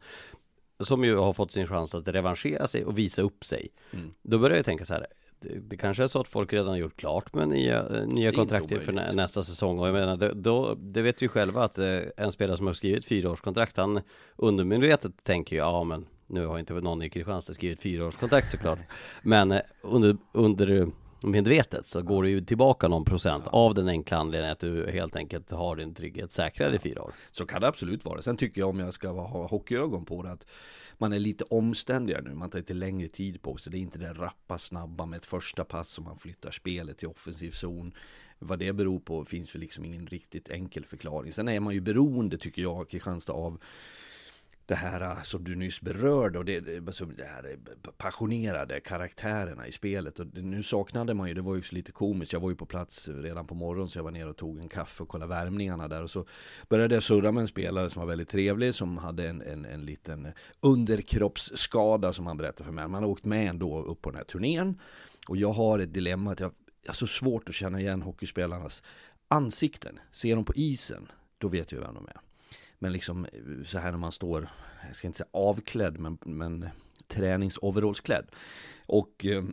som 0.80 1.04
ju 1.04 1.16
har 1.18 1.34
fått 1.34 1.52
sin 1.52 1.68
chans 1.68 1.96
att 1.96 2.08
revanschera 2.08 2.68
sig 2.68 2.86
och 2.86 2.98
visa 2.98 3.22
upp 3.22 3.46
sig. 3.46 3.70
Då 4.22 4.40
börjar 4.40 4.56
jag 4.56 4.66
tänka 4.66 4.86
så 4.86 4.94
här, 4.94 5.08
det, 5.40 5.60
det 5.60 5.78
kanske 5.78 6.04
är 6.04 6.08
så 6.08 6.20
att 6.20 6.28
folk 6.28 6.54
redan 6.54 6.68
har 6.68 6.78
gjort 6.78 6.98
klart 6.98 7.34
med 7.34 7.48
nya, 7.48 7.80
eh, 7.80 8.08
nya 8.08 8.32
kontrakt 8.32 8.84
för 8.84 8.92
nä, 8.92 9.12
nästa 9.12 9.44
säsong. 9.44 9.80
Och 9.80 9.88
jag 9.88 9.94
menar, 9.94 10.18
det, 10.18 10.34
då, 10.34 10.76
det 10.76 11.02
vet 11.02 11.22
vi 11.22 11.28
själva 11.28 11.64
att 11.64 11.78
eh, 11.78 12.00
en 12.18 12.32
spelare 12.32 12.58
som 12.58 12.68
har 12.68 12.74
skrivit 12.74 13.06
fyraårskontrakt, 13.06 13.78
han 13.78 14.02
undermedvetet 14.36 15.24
tänker 15.24 15.56
ju, 15.56 15.62
ja 15.62 15.84
men 15.84 16.06
nu 16.28 16.46
har 16.46 16.60
inte 16.60 16.74
någon 16.74 17.02
i 17.02 17.10
Kristianstad 17.10 17.54
skrivit 17.54 17.82
fyraårskontrakt 17.82 18.52
såklart. 18.52 18.80
Men 19.22 19.52
eh, 19.52 19.62
under, 19.82 20.18
under 20.32 20.88
medvetet 21.24 21.86
så 21.86 22.02
går 22.02 22.24
det 22.24 22.30
ju 22.30 22.42
tillbaka 22.42 22.88
någon 22.88 23.06
procent 23.06 23.48
av 23.48 23.74
den 23.74 23.88
enkla 23.88 24.18
anledningen 24.18 24.52
att 24.52 24.60
du 24.60 24.92
helt 24.92 25.16
enkelt 25.16 25.52
har 25.52 25.76
din 25.76 25.94
trygghet 25.94 26.32
säkrad 26.32 26.76
i 26.76 26.80
fyra 26.80 27.02
år. 27.02 27.14
Så 27.32 27.46
kan 27.46 27.62
det 27.62 27.68
absolut 27.68 28.06
vara. 28.06 28.22
Sen 28.22 28.38
tycker 28.38 28.62
jag 28.62 28.70
om 28.70 28.80
jag 28.80 28.94
ska 28.94 29.10
ha 29.10 29.48
hockeyögon 29.48 30.06
på 30.06 30.24
det 30.24 30.32
att 30.32 30.46
man 31.00 31.14
är 31.14 31.20
lite 31.20 31.44
omständigare 31.44 32.22
nu. 32.22 32.34
Man 32.34 32.50
tar 32.50 32.60
lite 32.60 32.74
längre 32.74 33.08
tid 33.08 33.42
på 33.42 33.58
sig. 33.58 33.72
Det 33.72 33.78
är 33.78 33.80
inte 33.80 34.00
det 34.00 34.14
rappa 34.14 34.58
snabba 34.58 35.06
med 35.06 35.18
ett 35.18 35.26
första 35.26 35.64
pass 35.64 35.90
som 35.90 36.04
man 36.04 36.18
flyttar 36.18 36.52
spelet 36.52 36.98
till 36.98 37.08
offensiv 37.08 37.52
zon. 37.52 37.94
Vad 38.40 38.60
det 38.60 38.74
beror 38.74 39.00
på 39.00 39.26
finns 39.26 39.56
väl 39.56 39.62
liksom 39.62 39.86
ingen 39.86 40.08
riktigt 40.08 40.50
enkel 40.50 40.86
förklaring. 40.86 41.34
Sen 41.34 41.48
är 41.48 41.60
man 41.60 41.74
ju 41.74 41.82
beroende 41.82 42.38
tycker 42.38 42.62
jag, 42.62 42.90
Kristianstad, 42.90 43.34
av 43.34 43.62
det 44.66 44.76
här 44.76 45.02
ah, 45.02 45.24
som 45.24 45.44
du 45.44 45.56
nyss 45.56 45.82
berörde 45.82 46.40
och 46.40 46.46
det, 46.46 46.60
det, 46.60 46.88
alltså, 46.88 47.06
här 47.06 47.50
eh, 47.52 47.92
passionerade 47.98 48.80
karaktärerna 48.80 49.68
i 49.68 49.72
spelet. 49.72 50.20
Och 50.20 50.28
det, 50.28 50.42
nu 50.42 50.64
saknade 50.64 51.14
man 51.14 51.28
ju, 51.28 51.34
det 51.34 51.42
var 51.42 51.56
ju 51.56 51.62
lite 51.72 51.92
komiskt, 51.92 52.34
jag 52.34 52.40
var 52.40 52.50
ju 52.50 52.56
på 52.56 52.66
plats 52.66 53.08
redan 53.08 53.48
på 53.48 53.56
morgonen 53.56 53.90
så 53.90 53.98
jag 54.00 54.04
var 54.04 54.12
nere 54.12 54.30
och 54.30 54.38
tog 54.38 54.60
en 54.60 54.70
kaffe 54.70 55.04
och 55.04 55.10
kollade 55.10 55.30
värmningarna 55.30 55.88
där 55.88 56.04
och 56.04 56.12
så 56.12 56.26
började 56.70 56.96
jag 56.96 57.04
surra 57.04 57.32
med 57.32 57.42
en 57.42 57.48
spelare 57.48 57.90
som 57.90 58.00
var 58.00 58.08
väldigt 58.08 58.30
trevlig 58.30 58.76
som 58.76 58.98
hade 58.98 59.30
en, 59.30 59.42
en, 59.42 59.66
en 59.66 59.86
liten 59.86 60.28
underkroppsskada 60.60 62.14
som 62.14 62.28
han 62.28 62.38
berättade 62.38 62.64
för 62.64 62.72
mig. 62.72 62.88
Man 62.88 63.04
har 63.04 63.10
åkt 63.10 63.26
med 63.26 63.50
ändå 63.50 63.84
upp 63.84 64.02
på 64.02 64.10
den 64.10 64.18
här 64.18 64.26
turnén 64.26 64.80
och 65.28 65.38
jag 65.38 65.54
har 65.54 65.80
ett 65.80 65.94
dilemma 65.94 66.32
att 66.32 66.40
jag 66.40 66.52
jag 66.86 66.90
har 66.90 66.96
så 66.96 67.08
svårt 67.08 67.50
att 67.50 67.56
känna 67.56 67.80
igen 67.80 68.02
hockeyspelarnas 68.02 68.84
ansikten. 69.28 70.00
Ser 70.12 70.36
de 70.36 70.46
på 70.46 70.54
isen, 70.56 71.08
då 71.38 71.48
vet 71.48 71.72
jag 71.72 71.82
vem 71.82 71.94
de 71.94 72.08
är. 72.08 72.20
Men 72.80 72.94
liksom 72.94 73.26
eh, 73.26 73.64
så 73.66 73.80
här 73.80 73.92
när 73.92 73.98
man 73.98 74.12
står, 74.12 74.50
jag 74.88 74.96
ska 74.96 75.08
inte 75.08 75.18
säga 75.18 75.30
avklädd, 75.32 76.00
men, 76.00 76.18
men 76.26 76.70
träningsoverallsklädd. 77.08 78.26
Och 78.86 79.26
eh, 79.26 79.44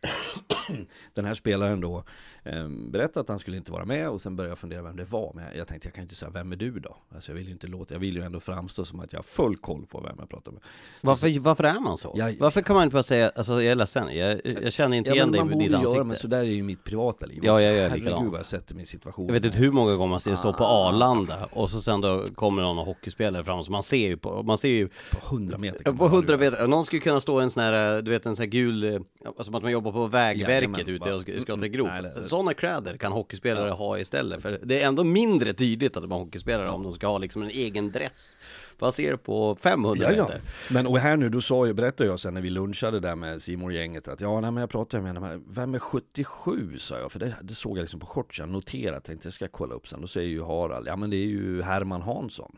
den 1.14 1.24
här 1.24 1.34
spelaren 1.34 1.80
då 1.80 2.04
eh, 2.44 2.68
berättade 2.68 3.20
att 3.20 3.28
han 3.28 3.38
skulle 3.38 3.56
inte 3.56 3.72
vara 3.72 3.84
med 3.84 4.08
och 4.08 4.20
sen 4.20 4.36
började 4.36 4.50
jag 4.50 4.58
fundera 4.58 4.82
vem 4.82 4.96
det 4.96 5.04
var. 5.04 5.32
Men 5.34 5.44
jag, 5.44 5.56
jag 5.56 5.66
tänkte 5.68 5.88
jag 5.88 5.94
kan 5.94 6.02
inte 6.02 6.14
säga, 6.14 6.30
vem 6.30 6.52
är 6.52 6.56
du 6.56 6.70
då? 6.80 6.96
Alltså 7.14 7.30
jag 7.30 7.36
vill 7.36 7.46
ju 7.46 7.52
inte 7.52 7.66
låta, 7.66 7.94
jag 7.94 7.98
vill 8.00 8.16
ju 8.16 8.22
ändå 8.22 8.40
framstå 8.40 8.84
som 8.84 9.00
att 9.00 9.12
jag 9.12 9.18
har 9.18 9.22
full 9.24 9.56
koll 9.56 9.86
på 9.86 10.00
vem 10.00 10.16
jag 10.18 10.28
pratar 10.28 10.52
med. 10.52 10.60
Varför, 11.00 11.40
varför 11.40 11.64
är 11.64 11.80
man 11.80 11.98
så? 11.98 12.12
Jag- 12.16 12.36
varför 12.40 12.62
kan 12.62 12.74
man 12.74 12.84
inte 12.84 12.94
bara 12.94 13.02
säga, 13.02 13.32
alltså 13.34 13.52
jag 13.52 13.64
är 13.72 13.74
ledsen, 13.74 14.16
jag, 14.16 14.40
jag 14.62 14.72
känner 14.72 14.96
inte 14.96 15.10
Ja, 15.10 15.14
igen 15.14 15.32
dig 15.32 15.40
man 15.40 15.48
med 15.48 15.56
borde 15.56 15.64
ditt 15.64 15.72
göra, 15.72 15.82
ansikte. 15.82 16.04
men 16.04 16.16
så 16.16 16.26
där 16.26 16.38
är 16.38 16.42
ju 16.44 16.62
mitt 16.62 16.84
privata 16.84 17.26
liv 17.26 17.40
Ja, 17.42 17.60
jag 17.60 17.74
gör 17.74 17.82
Herregud 17.88 18.04
likadant. 18.04 18.30
vad 18.30 18.38
jag 18.38 18.46
sätter 18.46 18.74
mig 18.74 18.82
i 18.82 18.86
situation. 18.86 19.26
Jag 19.26 19.32
vet 19.32 19.44
inte 19.44 19.58
hur 19.58 19.70
många 19.72 19.96
gånger 19.96 20.10
man 20.10 20.20
ser 20.20 20.34
stå 20.34 20.52
på 20.52 20.64
Ah. 20.64 20.88
Arlanda 20.88 21.48
och 21.52 21.70
så 21.70 21.80
sen 21.80 22.00
då 22.00 22.22
kommer 22.34 22.62
någon 22.62 22.78
hockeyspelare 22.78 23.44
fram 23.44 23.64
så 23.64 23.72
man 23.72 23.82
ser 23.82 24.08
ju 24.08 24.16
på, 24.16 24.42
man 24.42 24.58
ser 24.58 24.68
ju 24.68 24.88
På 24.88 25.26
100 25.36 25.58
meter 25.58 25.84
på 25.84 25.92
man 25.92 25.98
ha 25.98 26.06
100 26.16 26.36
lurat. 26.36 26.52
meter, 26.52 26.68
någon 26.68 26.84
skulle 26.84 27.00
kunna 27.00 27.20
stå 27.20 27.40
i 27.40 27.42
en 27.44 27.50
sån 27.50 27.62
här, 27.62 28.02
du 28.02 28.10
vet 28.10 28.26
en 28.26 28.36
sån 28.36 28.42
här 28.42 28.50
gul, 28.50 28.84
eh, 28.84 29.00
som 29.40 29.54
att 29.54 29.62
man 29.62 29.72
jobbar 29.72 29.89
jobbar 29.90 30.06
på 30.08 30.12
Vägverket 30.12 30.48
Jajamän, 30.78 30.80
ute 30.80 31.32
bara- 31.32 31.40
ska 31.40 31.56
till 31.56 31.68
grop. 31.68 31.88
nej, 31.88 32.02
det- 32.02 32.24
Sådana 32.24 32.54
kläder 32.54 32.96
kan 32.96 33.12
hockeyspelare 33.12 33.70
ha 33.70 33.98
istället. 33.98 34.42
För 34.42 34.60
det 34.62 34.82
är 34.82 34.86
ändå 34.86 35.04
mindre 35.04 35.52
tydligt 35.52 35.96
att 35.96 36.02
de 36.02 36.12
är 36.12 36.16
hockeyspelare 36.16 36.68
om 36.70 36.82
de 36.82 36.94
ska 36.94 37.06
ha 37.06 37.18
liksom 37.18 37.42
en 37.42 37.50
egen 37.50 37.92
dress. 37.92 38.36
Vad 38.78 38.94
ser 38.94 39.16
på 39.16 39.56
500 39.60 40.06
Ja, 40.10 40.16
ja. 40.16 40.22
meter? 40.22 40.40
Men 40.70 40.86
och 40.86 40.98
här 40.98 41.16
nu, 41.16 41.28
då 41.28 41.40
sa 41.40 41.66
jag, 41.66 41.76
berättade 41.76 42.10
jag 42.10 42.20
sen 42.20 42.34
när 42.34 42.40
vi 42.40 42.50
lunchade 42.50 43.00
där 43.00 43.14
med 43.14 43.42
simor 43.42 43.72
gänget 43.72 44.08
att 44.08 44.20
ja, 44.20 44.40
nej, 44.40 44.50
men 44.50 44.60
jag 44.60 44.70
pratade 44.70 45.02
med 45.02 45.22
här, 45.22 45.40
vem 45.48 45.74
är 45.74 45.78
77 45.78 46.78
sa 46.78 46.98
jag, 46.98 47.12
för 47.12 47.18
det, 47.18 47.34
det 47.42 47.54
såg 47.54 47.78
jag 47.78 47.82
liksom 47.82 48.00
på 48.00 48.06
shortsen, 48.06 48.52
noterat, 48.52 49.04
tänkte 49.04 49.26
jag 49.26 49.32
ska 49.34 49.48
kolla 49.48 49.74
upp 49.74 49.88
sen, 49.88 50.00
då 50.00 50.06
säger 50.06 50.28
ju 50.28 50.42
Harald, 50.42 50.86
ja 50.88 50.96
men 50.96 51.10
det 51.10 51.16
är 51.16 51.26
ju 51.26 51.62
Herman 51.62 52.02
Hansson. 52.02 52.56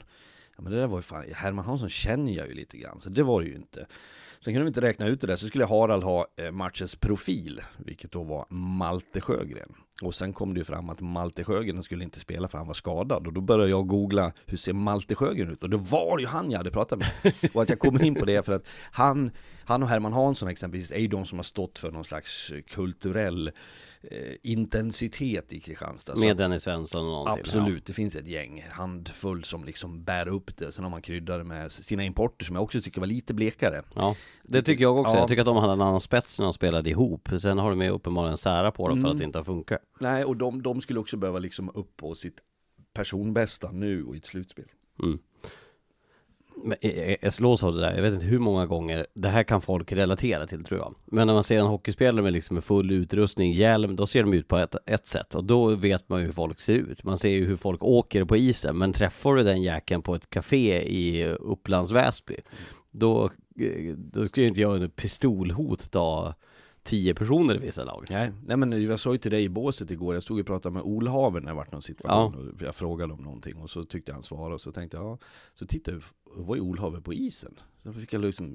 Ja 0.56 0.62
men 0.62 0.72
det 0.72 0.78
där 0.78 0.86
var 0.86 0.98
ju 0.98 1.02
fan, 1.02 1.24
Herman 1.34 1.64
Hansson 1.64 1.88
känner 1.88 2.32
jag 2.32 2.48
ju 2.48 2.54
lite 2.54 2.76
grann, 2.76 3.00
så 3.00 3.08
det 3.08 3.22
var 3.22 3.40
det 3.40 3.46
ju 3.48 3.54
inte. 3.54 3.86
Sen 4.44 4.54
kunde 4.54 4.64
vi 4.64 4.68
inte 4.68 4.80
räkna 4.80 5.06
ut 5.06 5.20
det 5.20 5.26
där, 5.26 5.36
så 5.36 5.46
skulle 5.46 5.64
Harald 5.64 6.02
ha 6.02 6.26
eh, 6.36 6.50
matchens 6.50 6.96
profil, 6.96 7.60
vilket 7.76 8.12
då 8.12 8.22
var 8.22 8.46
Malte 8.48 9.20
Sjögren. 9.20 9.74
Och 10.02 10.14
sen 10.14 10.32
kom 10.32 10.54
det 10.54 10.58
ju 10.58 10.64
fram 10.64 10.90
att 10.90 11.00
Malte 11.00 11.44
Sjögren 11.44 11.82
skulle 11.82 12.04
inte 12.04 12.20
spela 12.20 12.48
för 12.48 12.58
han 12.58 12.66
var 12.66 12.74
skadad. 12.74 13.26
Och 13.26 13.32
då 13.32 13.40
började 13.40 13.70
jag 13.70 13.86
googla, 13.86 14.32
hur 14.46 14.56
ser 14.56 14.72
Malte 14.72 15.14
Sjögren 15.14 15.50
ut? 15.50 15.62
Och 15.62 15.70
det 15.70 15.76
var 15.76 16.18
ju 16.18 16.26
han 16.26 16.50
jag 16.50 16.58
hade 16.58 16.70
pratat 16.70 16.98
med. 16.98 17.34
Och 17.54 17.62
att 17.62 17.68
jag 17.68 17.78
kommer 17.78 18.04
in 18.04 18.14
på 18.14 18.24
det 18.24 18.42
för 18.46 18.52
att 18.52 18.66
han, 18.92 19.30
han 19.64 19.82
och 19.82 19.88
Herman 19.88 20.12
Hansson 20.12 20.48
exempelvis 20.48 20.90
är 20.90 20.98
ju 20.98 21.08
de 21.08 21.26
som 21.26 21.38
har 21.38 21.42
stått 21.42 21.78
för 21.78 21.90
någon 21.90 22.04
slags 22.04 22.52
kulturell 22.70 23.48
eh, 23.48 23.52
intensitet 24.42 25.52
i 25.52 25.60
Kristianstad. 25.60 26.16
Med 26.16 26.30
att- 26.32 26.38
Dennis 26.38 26.62
Svensson 26.62 27.00
och 27.06 27.12
någonting. 27.12 27.40
Absolut, 27.40 27.86
det 27.86 27.92
finns 27.92 28.16
ett 28.16 28.26
gäng 28.26 28.66
handfull 28.70 29.44
som 29.44 29.64
liksom 29.64 30.04
bär 30.04 30.28
upp 30.28 30.56
det. 30.56 30.72
Sen 30.72 30.84
har 30.84 30.90
man 30.90 31.02
kryddat 31.02 31.40
det 31.40 31.44
med 31.44 31.72
sina 31.72 32.04
importer 32.04 32.44
som 32.44 32.56
jag 32.56 32.62
också 32.62 32.80
tycker 32.80 33.00
var 33.00 33.06
lite 33.06 33.34
blekare. 33.34 33.82
Ja. 33.94 34.00
ja, 34.02 34.16
det 34.42 34.62
tycker 34.62 34.82
jag 34.82 34.96
också. 34.98 35.14
Ja. 35.14 35.18
Jag 35.20 35.28
tycker 35.28 35.42
att 35.42 35.46
de 35.46 35.56
hade 35.56 35.72
en 35.72 35.80
annan 35.80 36.00
spets 36.00 36.38
när 36.38 36.46
de 36.46 36.52
spelade 36.52 36.90
ihop. 36.90 37.28
Sen 37.40 37.58
har 37.58 37.70
de 37.70 37.80
ju 37.82 37.88
uppenbarligen 37.90 38.36
sära 38.36 38.70
på 38.70 38.88
dem 38.88 38.96
för 38.98 39.00
Mm. 39.04 39.12
att 39.12 39.18
det 39.18 39.24
inte 39.24 39.38
har 39.38 39.44
funkat. 39.44 39.80
Nej, 40.00 40.24
och 40.24 40.36
de, 40.36 40.62
de 40.62 40.80
skulle 40.80 41.00
också 41.00 41.16
behöva 41.16 41.38
liksom 41.38 41.70
upp 41.74 41.96
på 41.96 42.14
sitt 42.14 42.36
personbästa 42.94 43.70
nu 43.72 44.04
och 44.04 44.14
i 44.14 44.18
ett 44.18 44.26
slutspel. 44.26 44.64
Mm. 45.02 45.18
Men 46.64 46.78
eh, 46.80 46.90
eh, 46.90 47.16
jag- 47.22 47.32
slås 47.32 47.62
av 47.62 47.74
det 47.74 47.80
där, 47.80 47.94
jag 47.94 48.02
vet 48.02 48.14
inte 48.14 48.26
hur 48.26 48.38
många 48.38 48.66
gånger, 48.66 49.06
det 49.14 49.28
här 49.28 49.42
kan 49.42 49.60
folk 49.60 49.92
relatera 49.92 50.46
till 50.46 50.64
tror 50.64 50.80
jag. 50.80 50.94
Men 51.04 51.26
när 51.26 51.34
man 51.34 51.44
ser 51.44 51.58
en 51.58 51.66
hockeyspelare 51.66 52.22
med 52.22 52.32
liksom 52.32 52.62
full 52.62 52.90
utrustning, 52.90 53.52
hjälm, 53.52 53.96
då 53.96 54.06
ser 54.06 54.22
de 54.22 54.32
ut 54.34 54.48
på 54.48 54.56
ett, 54.58 54.76
ett 54.86 55.06
sätt. 55.06 55.34
Och 55.34 55.44
då 55.44 55.74
vet 55.74 56.08
man 56.08 56.20
ju 56.20 56.26
hur 56.26 56.32
folk 56.32 56.60
ser 56.60 56.74
ut. 56.74 57.04
Man 57.04 57.18
ser 57.18 57.28
ju 57.30 57.46
hur 57.46 57.56
folk 57.56 57.84
åker 57.84 58.24
på 58.24 58.36
isen. 58.36 58.78
Men 58.78 58.92
träffar 58.92 59.34
du 59.34 59.42
den 59.42 59.62
jäkeln 59.62 60.02
på 60.02 60.14
ett 60.14 60.30
café 60.30 60.82
i 60.82 61.26
Upplands 61.40 61.90
Väsby, 61.90 62.36
då, 62.90 63.24
eh, 63.60 63.94
då 63.96 64.28
skulle 64.28 64.44
ju 64.44 64.48
inte 64.48 64.60
jag 64.60 64.74
under 64.74 64.88
pistolhot 64.88 65.90
ta 65.90 66.34
tio 66.82 67.14
personer 67.14 67.54
i 67.54 67.58
vissa 67.58 67.84
lag. 67.84 68.06
Nej, 68.10 68.32
nej 68.46 68.56
men 68.56 68.82
jag 68.82 69.00
sa 69.00 69.12
ju 69.12 69.18
till 69.18 69.30
dig 69.30 69.44
i 69.44 69.48
båset 69.48 69.90
igår, 69.90 70.14
jag 70.14 70.22
stod 70.22 70.40
och 70.40 70.46
pratade 70.46 70.72
med 70.72 70.82
Olhaver 70.82 71.40
när 71.40 71.48
det 71.48 71.54
vart 71.56 71.72
någon 71.72 71.82
situation 71.82 72.52
och 72.56 72.62
jag 72.62 72.74
frågade 72.74 73.12
om 73.12 73.20
någonting 73.20 73.56
och 73.56 73.70
så 73.70 73.84
tyckte 73.84 74.12
han 74.12 74.22
svara 74.22 74.54
och 74.54 74.60
så 74.60 74.72
tänkte 74.72 74.96
jag, 74.96 75.06
ja, 75.06 75.18
så 75.54 75.66
tittade 75.66 75.96
jag, 75.96 76.44
var 76.44 76.54
ju 76.56 76.60
Olhaver 76.62 77.00
på 77.00 77.14
isen. 77.14 77.54
Då 77.82 77.92
fick 77.92 78.12
jag 78.12 78.20
liksom, 78.22 78.54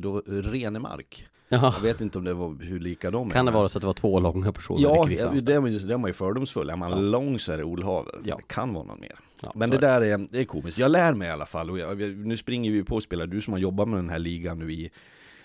då, 0.00 0.22
Renemark. 0.26 1.28
Jaha. 1.48 1.74
Jag 1.76 1.82
vet 1.82 2.00
inte 2.00 2.18
om 2.18 2.24
det 2.24 2.34
var 2.34 2.62
hur 2.62 2.80
lika 2.80 3.10
de 3.10 3.26
är. 3.26 3.30
Kan 3.30 3.46
det 3.46 3.52
vara 3.52 3.68
så 3.68 3.78
att 3.78 3.82
det 3.82 3.86
var 3.86 3.94
två 3.94 4.20
långa 4.20 4.52
personer 4.52 4.82
Ja, 4.82 5.04
i 5.06 5.08
Kristianstad? 5.08 5.46
det 5.46 5.54
är 5.94 5.98
man 5.98 6.08
ju, 6.08 6.12
fördomsfull. 6.12 6.70
Är 6.70 6.76
man 6.76 6.90
Ja. 6.90 6.96
lång 6.98 7.38
så 7.38 7.52
är 7.52 7.56
det 7.56 7.64
Olhaver. 7.64 8.14
Ja. 8.24 8.36
Det 8.36 8.42
kan 8.54 8.74
vara 8.74 8.84
någon 8.84 9.00
mer. 9.00 9.18
Ja, 9.42 9.52
Men 9.54 9.70
det 9.70 9.76
är 9.76 9.80
där 9.80 10.00
är, 10.00 10.26
det 10.30 10.40
är 10.40 10.44
komiskt. 10.44 10.78
Jag 10.78 10.90
lär 10.90 11.14
mig 11.14 11.28
i 11.28 11.30
alla 11.30 11.46
fall. 11.46 11.70
Och 11.70 11.78
jag, 11.78 12.00
nu 12.00 12.36
springer 12.36 12.70
vi 12.70 12.84
på 12.84 13.00
spelare. 13.00 13.26
Du 13.26 13.40
som 13.40 13.52
har 13.52 13.60
jobbat 13.60 13.88
med 13.88 13.98
den 13.98 14.10
här 14.10 14.18
ligan 14.18 14.58
nu 14.58 14.72
i... 14.72 14.90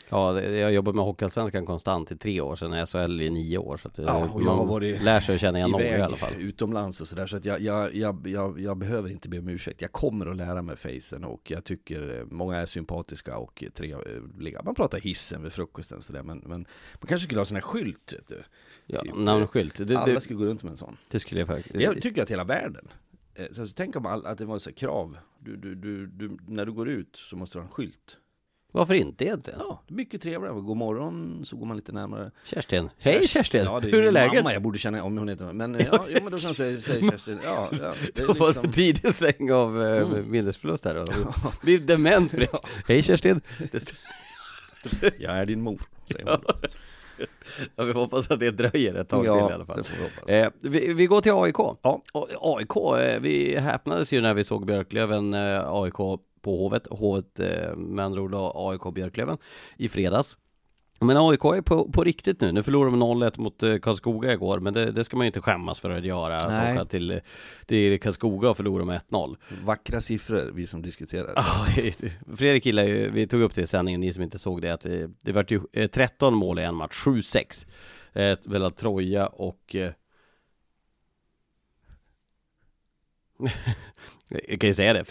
Ja, 0.09 0.41
jag 0.41 0.73
jobbar 0.73 0.93
med 0.93 1.05
Hockeyallsvenskan 1.05 1.65
konstant 1.65 2.11
i 2.11 2.17
tre 2.17 2.41
år, 2.41 2.55
sen 2.55 2.85
SHL 2.87 3.21
i 3.21 3.29
nio 3.29 3.57
år. 3.57 3.77
Så 3.77 3.87
att 3.87 3.95
det- 3.95 4.01
Ja, 4.03 4.19
jag 4.43 4.51
har 4.55 4.65
varit 4.65 5.01
lär 5.03 5.19
sig 5.19 5.35
att 5.35 5.41
känna 5.41 5.57
igen 5.57 5.71
några 5.71 5.85
i 5.85 6.01
alla 6.01 6.17
fall. 6.17 6.33
utomlands 6.37 7.01
och 7.01 7.07
sådär. 7.07 7.25
Så 7.25 7.37
att 7.37 7.45
jag, 7.45 7.61
jag, 7.61 7.95
jag, 7.95 8.27
jag, 8.27 8.59
jag 8.59 8.77
behöver 8.77 9.09
inte 9.09 9.29
be 9.29 9.39
om 9.39 9.49
ursäkt. 9.49 9.81
Jag 9.81 9.91
kommer 9.91 10.25
att 10.25 10.37
lära 10.37 10.61
mig 10.61 10.75
facen 10.75 11.23
och 11.23 11.51
jag 11.51 11.63
tycker 11.63 12.19
eh, 12.19 12.25
många 12.25 12.57
är 12.57 12.65
sympatiska 12.65 13.37
och 13.37 13.63
trevliga. 13.73 14.61
Man 14.63 14.75
pratar 14.75 14.99
hissen 14.99 15.43
vid 15.43 15.53
frukosten 15.53 16.01
sådär. 16.01 16.23
Men, 16.23 16.37
men 16.37 16.59
man 16.93 17.07
kanske 17.07 17.25
skulle 17.25 17.39
ha 17.39 17.45
sån 17.45 17.55
här 17.55 17.61
skylt. 17.61 18.13
Vet 18.13 18.27
du. 18.29 18.43
Ja, 18.85 19.01
Typ, 19.01 19.15
namnskylt, 19.17 19.87
det, 19.87 19.95
Alla 19.97 20.13
det, 20.13 20.21
skulle 20.21 20.39
gå 20.39 20.45
runt 20.45 20.63
med 20.63 20.71
en 20.71 20.77
sån. 20.77 20.97
det 21.09 21.19
skulle 21.19 21.41
jag 21.41 21.47
faktiskt... 21.47 21.75
Jag 21.81 22.01
tycker 22.01 22.23
att 22.23 22.31
hela 22.31 22.43
världen 22.43 22.87
eh, 23.35 23.45
så 23.51 23.67
tänk 23.67 23.95
om 23.95 24.05
all, 24.05 24.25
att 24.25 24.37
det 24.37 24.45
var 24.45 24.59
så 24.59 24.71
krav 24.73 25.17
du, 25.39 25.55
du, 25.57 25.75
du, 25.75 26.07
du, 26.07 26.37
När 26.47 26.65
du 26.65 26.71
går 26.71 26.89
ut 26.89 27.15
så 27.15 27.35
måste 27.35 27.57
du 27.57 27.61
ha 27.61 27.65
en 27.67 27.71
skylt 27.71 28.17
Varför 28.71 28.93
inte 28.93 29.25
egentligen? 29.25 29.59
Ja, 29.67 29.83
mycket 29.87 30.21
trevligare, 30.21 30.53
god 30.61 30.77
morgon, 30.77 31.45
så 31.45 31.55
går 31.57 31.65
man 31.65 31.77
lite 31.77 31.91
närmare 31.91 32.31
Kerstin, 32.45 32.89
hej 32.99 33.27
Kerstin! 33.27 33.63
Ja, 33.63 33.79
det 33.79 33.87
Hur 33.87 33.99
är 33.99 34.03
min 34.03 34.13
läget? 34.13 34.35
mamma, 34.35 34.53
jag 34.53 34.61
borde 34.61 34.77
känna 34.77 35.03
om 35.03 35.17
hon 35.17 35.29
heter 35.29 35.53
Men 35.53 35.73
ja, 35.91 36.05
ja 36.09 36.19
men 36.23 36.31
då 36.31 36.37
jag 36.49 36.55
säga, 36.55 36.81
säga 36.81 37.11
Kerstin, 37.11 37.39
ja, 37.43 37.69
ja 37.81 37.93
det 38.15 38.23
har 38.23 38.33
fått 38.33 38.55
en 38.57 38.63
liksom, 38.63 38.71
tidig 38.71 39.15
släng 39.15 39.51
av 39.51 39.83
eh, 39.83 39.97
Mm. 40.01 40.31
minnesförlust 40.31 40.85
här 40.85 40.95
då. 40.95 41.33
Blir 41.61 41.79
dement 41.79 42.31
för 42.31 42.39
det. 42.39 42.47
Hej 42.87 43.03
Kerstin! 43.03 43.41
Jag 45.19 45.37
är 45.37 45.45
din 45.45 45.61
mor, 45.61 45.81
säger 46.11 46.25
hon 46.25 46.39
då. 46.47 46.53
ja, 47.75 47.83
vi 47.83 47.93
hoppas 47.93 48.31
att 48.31 48.39
det 48.39 48.51
dröjer 48.51 48.95
ett 48.95 49.09
tag 49.09 49.23
till 49.23 49.51
i 49.51 49.53
alla 49.53 49.65
fall. 49.65 49.83
vi 50.27 50.35
Eh, 50.39 50.49
vi, 50.61 50.93
vi 50.93 51.05
går 51.05 51.21
till 51.21 51.31
AIK. 51.31 51.55
Ja. 51.81 52.01
AIK, 52.41 52.75
eh, 52.99 53.19
vi 53.19 53.57
häpnades 53.57 54.13
ju 54.13 54.21
när 54.21 54.33
vi 54.33 54.43
såg 54.43 54.65
Björklöven 54.65 55.33
eh, 55.33 55.63
AIK 55.73 56.19
på 56.41 56.57
Hovet. 56.57 56.87
Hovet 56.89 57.39
eh, 57.39 57.75
med 57.75 58.05
andra 58.05 58.21
ord 58.21 58.33
AIK 58.35 58.93
Björklöven 58.93 59.37
i 59.77 59.87
fredags. 59.87 60.37
Men 61.01 61.17
AIK 61.17 61.45
är 61.45 61.61
på, 61.61 61.91
på 61.91 62.03
riktigt 62.03 62.41
nu. 62.41 62.51
Nu 62.51 62.63
förlorade 62.63 62.91
de 62.91 63.03
0-1 63.03 63.39
mot 63.39 63.63
eh, 63.63 63.77
Karlskoga 63.77 64.33
igår, 64.33 64.59
men 64.59 64.73
det, 64.73 64.91
det 64.91 65.03
ska 65.03 65.17
man 65.17 65.25
ju 65.25 65.27
inte 65.27 65.41
skämmas 65.41 65.79
för 65.79 65.89
att 65.89 66.05
göra. 66.05 66.37
Att 66.37 66.49
Nej. 66.49 66.73
åka 66.73 66.85
till, 66.85 67.21
till 67.65 67.99
Karlskoga 67.99 68.49
och 68.49 68.57
förlora 68.57 68.85
med 68.85 69.01
1-0. 69.09 69.37
Vackra 69.63 70.01
siffror, 70.01 70.51
vi 70.53 70.67
som 70.67 70.81
diskuterar 70.81 71.43
Fredrik 72.35 72.65
gillar 72.65 72.83
ju, 72.83 73.11
vi 73.11 73.27
tog 73.27 73.41
upp 73.41 73.55
det 73.55 73.61
i 73.61 73.67
sändningen, 73.67 74.01
ni 74.01 74.13
som 74.13 74.23
inte 74.23 74.39
såg 74.39 74.61
det, 74.61 74.73
att 74.73 74.81
det, 74.81 75.09
det 75.21 75.31
vart 75.31 75.51
ju 75.51 75.61
eh, 75.73 75.87
13 75.87 76.33
mål 76.33 76.59
i 76.59 76.63
en 76.63 76.75
match, 76.75 77.05
7-6. 77.05 77.67
Eh, 78.13 78.37
mellan 78.43 78.71
Troja 78.71 79.27
och... 79.27 79.75
Eh, 79.75 79.91
jag 84.29 84.61
kan 84.61 84.67
ju 84.67 84.73
säga 84.73 84.93
det. 84.93 85.05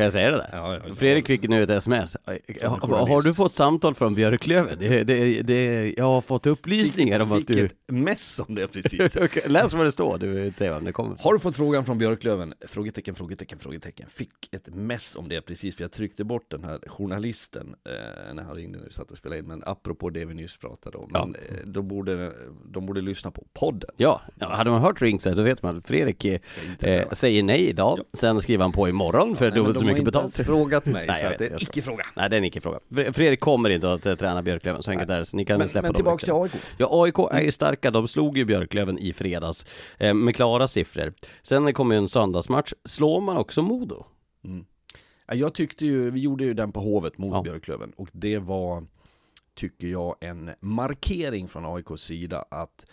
Kan 0.00 0.04
jag 0.04 0.12
säga 0.12 0.30
det 0.30 0.36
där? 0.36 0.48
Ja, 0.52 0.74
ja, 0.74 0.80
ja. 0.88 0.94
Fredrik 0.94 1.26
fick 1.26 1.48
nu 1.48 1.62
ett 1.62 1.70
sms. 1.70 2.16
Har, 2.62 3.06
har 3.06 3.22
du 3.22 3.34
fått 3.34 3.52
samtal 3.52 3.94
från 3.94 4.14
Björklöven? 4.14 4.76
Det, 4.78 5.04
det, 5.04 5.42
det, 5.42 5.94
jag 5.96 6.04
har 6.04 6.20
fått 6.20 6.46
upplysningar 6.46 7.20
om 7.20 7.32
att 7.32 7.38
Fick 7.38 7.48
du... 7.48 7.64
ett 7.66 7.74
mess 7.86 8.40
om 8.48 8.54
det 8.54 8.68
precis 8.68 9.16
Läs 9.46 9.72
vad 9.74 9.84
det 9.86 9.92
står, 9.92 10.18
du 10.18 10.52
säga 10.54 10.74
vem 10.74 10.84
det 10.84 10.92
kommer 10.92 11.16
Har 11.20 11.32
du 11.32 11.38
fått 11.40 11.56
frågan 11.56 11.84
från 11.84 11.98
Björklöven? 11.98 12.54
Frågetecken, 12.68 13.14
frågetecken, 13.14 13.58
frågetecken. 13.58 14.06
Fick 14.10 14.54
ett 14.54 14.74
mess 14.74 15.16
om 15.16 15.28
det 15.28 15.40
precis, 15.40 15.76
för 15.76 15.84
jag 15.84 15.92
tryckte 15.92 16.24
bort 16.24 16.50
den 16.50 16.64
här 16.64 16.78
journalisten 16.86 17.74
eh, 17.88 18.34
när 18.34 18.42
han 18.42 18.56
ringde 18.56 18.78
när 18.78 18.84
vi 18.86 18.92
satt 18.92 19.10
och 19.10 19.18
spelade 19.18 19.38
in. 19.38 19.46
Men 19.46 19.62
apropå 19.66 20.10
det 20.10 20.24
vi 20.24 20.34
nyss 20.34 20.56
pratade 20.56 20.96
om, 20.98 21.10
Ja. 21.14 21.26
men, 21.26 21.34
eh, 21.34 21.64
då 21.66 21.82
borde, 21.82 22.32
de 22.72 22.86
borde 22.86 23.00
lyssna 23.00 23.30
på 23.30 23.44
podden. 23.52 23.90
Ja, 23.96 24.20
ja, 24.38 24.48
hade 24.48 24.70
man 24.70 24.80
hört 24.80 25.02
Ringside 25.02 25.36
då 25.36 25.42
vet 25.42 25.62
man 25.62 25.78
att 25.78 25.84
Fredrik 25.86 26.24
eh, 26.24 27.08
säger 27.12 27.42
nej 27.42 27.68
idag, 27.68 27.98
Ja. 27.98 28.04
sen 28.18 28.40
skriver 28.40 28.62
han 28.64 28.72
på 28.72 28.88
imorgon 28.88 29.36
för 29.36 29.50
Nej, 29.50 29.54
mycket 29.90 29.98
inte 30.00 30.10
betalt. 30.10 30.38
ens 30.38 30.46
frågat 30.46 30.86
mig, 30.86 31.06
Nej, 31.06 31.16
så 31.16 31.24
jag 31.24 31.30
vet, 31.30 31.38
det 31.38 31.46
är 31.46 31.50
jag 31.50 31.62
icke 31.62 31.82
fråga. 31.82 32.04
Nej, 32.16 32.30
det 32.30 32.36
är 32.36 32.38
en 32.38 32.44
icke-fråga. 32.44 32.78
Fre- 32.88 33.12
Fredrik 33.12 33.40
kommer 33.40 33.70
inte 33.70 33.92
att 33.92 34.06
eh, 34.06 34.14
träna 34.14 34.42
Björklöven, 34.42 34.82
så 34.82 34.90
enkelt 34.90 35.10
är 35.10 35.18
det, 35.18 35.26
så 35.26 35.36
ni 35.36 35.44
kan 35.44 35.58
Men, 35.58 35.68
släppa 35.68 35.82
men 35.82 35.92
dem 35.92 35.96
tillbaks 35.96 36.24
till. 36.24 36.32
AIK. 36.32 36.52
Ja, 36.76 36.88
AIK 37.04 37.18
är 37.32 37.40
ju 37.42 37.52
starka, 37.52 37.90
de 37.90 38.08
slog 38.08 38.38
ju 38.38 38.44
Björklöven 38.44 38.98
i 38.98 39.12
fredags 39.12 39.66
eh, 39.98 40.14
med 40.14 40.36
klara 40.36 40.68
siffror. 40.68 41.12
Sen 41.42 41.72
kommer 41.72 41.94
ju 41.94 41.98
en 41.98 42.08
söndagsmatch, 42.08 42.72
slår 42.84 43.20
man 43.20 43.36
också 43.36 43.62
Modo? 43.62 44.04
Mm. 44.44 44.64
Ja, 45.26 45.34
Jag 45.34 45.54
tyckte 45.54 45.86
ju, 45.86 46.10
vi 46.10 46.20
gjorde 46.20 46.44
ju 46.44 46.54
den 46.54 46.72
på 46.72 46.80
Hovet 46.80 47.18
mot 47.18 47.32
Ja. 47.32 47.42
Björklöven 47.42 47.92
och 47.96 48.08
det 48.12 48.38
var, 48.38 48.86
tycker 49.54 49.88
jag, 49.88 50.16
en 50.20 50.50
markering 50.60 51.48
från 51.48 51.66
AIKs 51.76 52.02
sida 52.02 52.44
att 52.50 52.86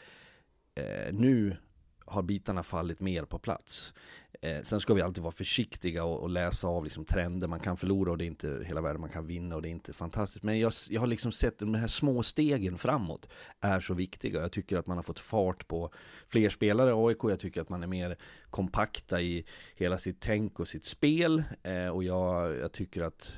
eh, 0.76 1.14
nu 1.14 1.58
har 2.06 2.22
bitarna 2.22 2.64
fallit 2.64 3.00
mer 3.00 3.24
på 3.24 3.40
plats. 3.40 3.94
Eh, 4.42 4.62
sen 4.62 4.80
ska 4.80 4.94
vi 4.94 5.02
alltid 5.02 5.24
vara 5.24 5.32
försiktiga 5.32 6.04
och, 6.04 6.20
och 6.20 6.30
läsa 6.30 6.68
av 6.68 6.84
liksom 6.84 7.06
trender. 7.06 7.48
Man 7.48 7.60
kan 7.60 7.78
förlora 7.78 8.12
och 8.12 8.18
det 8.18 8.26
är 8.26 8.28
inte 8.28 8.64
hela 8.68 8.82
världen. 8.82 9.02
Man 9.02 9.10
kan 9.10 9.28
vinna 9.28 9.56
och 9.56 9.62
det 9.62 9.70
är 9.70 9.72
inte 9.72 9.94
fantastiskt. 9.94 10.44
Men 10.44 10.60
jag, 10.60 10.74
jag 10.90 11.02
har 11.02 11.08
liksom 11.08 11.32
sett 11.32 11.60
de 11.60 11.74
här 11.74 11.88
små 11.88 12.24
stegen 12.24 12.78
framåt 12.78 13.30
är 13.60 13.80
så 13.80 13.94
viktiga. 13.94 14.42
Jag 14.42 14.52
tycker 14.52 14.78
att 14.78 14.88
man 14.88 14.98
har 14.98 15.04
fått 15.04 15.20
fart 15.20 15.68
på 15.68 15.94
fler 16.28 16.50
spelare 16.50 16.90
i 16.90 16.94
AIK. 16.94 17.24
Jag 17.24 17.40
tycker 17.40 17.62
att 17.62 17.70
man 17.70 17.84
är 17.84 17.88
mer 17.88 18.18
kompakta 18.50 19.22
i 19.22 19.46
hela 19.76 19.98
sitt 19.98 20.20
tänk 20.20 20.60
och 20.60 20.68
sitt 20.68 20.86
spel. 20.86 21.44
Eh, 21.64 21.88
och 21.88 22.04
jag, 22.04 22.56
jag 22.56 22.72
tycker 22.72 23.04
att 23.04 23.32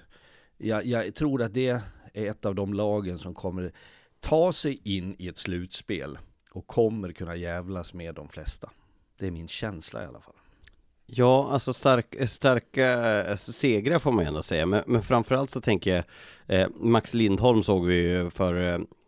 jag, 0.58 0.86
jag 0.86 1.16
tror 1.16 1.42
att 1.42 1.54
det 1.54 1.68
är 1.68 1.82
ett 2.14 2.46
av 2.46 2.56
de 2.56 2.74
lagen 2.74 3.20
som 3.20 3.34
kommer 3.34 3.72
ta 4.20 4.54
sig 4.54 4.82
in 4.84 5.16
i 5.20 5.28
ett 5.28 5.38
slutspel 5.38 6.18
och 6.52 6.68
kommer 6.68 7.12
kunna 7.12 7.36
jävlas 7.36 7.94
med 7.94 8.16
de 8.16 8.30
flesta. 8.30 8.70
Det 9.18 9.28
är 9.28 9.32
min 9.32 9.48
känsla 9.48 10.04
i 10.04 10.06
alla 10.06 10.22
fall. 10.22 10.39
Ja, 11.12 11.50
alltså 11.52 11.74
stark, 11.74 12.16
starka 12.30 13.22
eh, 13.24 13.36
segrar 13.36 14.00
får 14.00 14.12
man 14.12 14.24
ju 14.24 14.28
ändå 14.28 14.44
säga, 14.44 14.66
men, 14.66 14.84
men 14.88 15.04
framförallt 15.04 15.50
så 15.50 15.62
tänker 15.62 15.96
jag 15.96 16.04
eh, 16.60 16.68
Max 16.76 17.14
Lindholm 17.14 17.64
såg 17.64 17.86
vi 17.86 18.10
ju 18.10 18.30
för, 18.30 18.54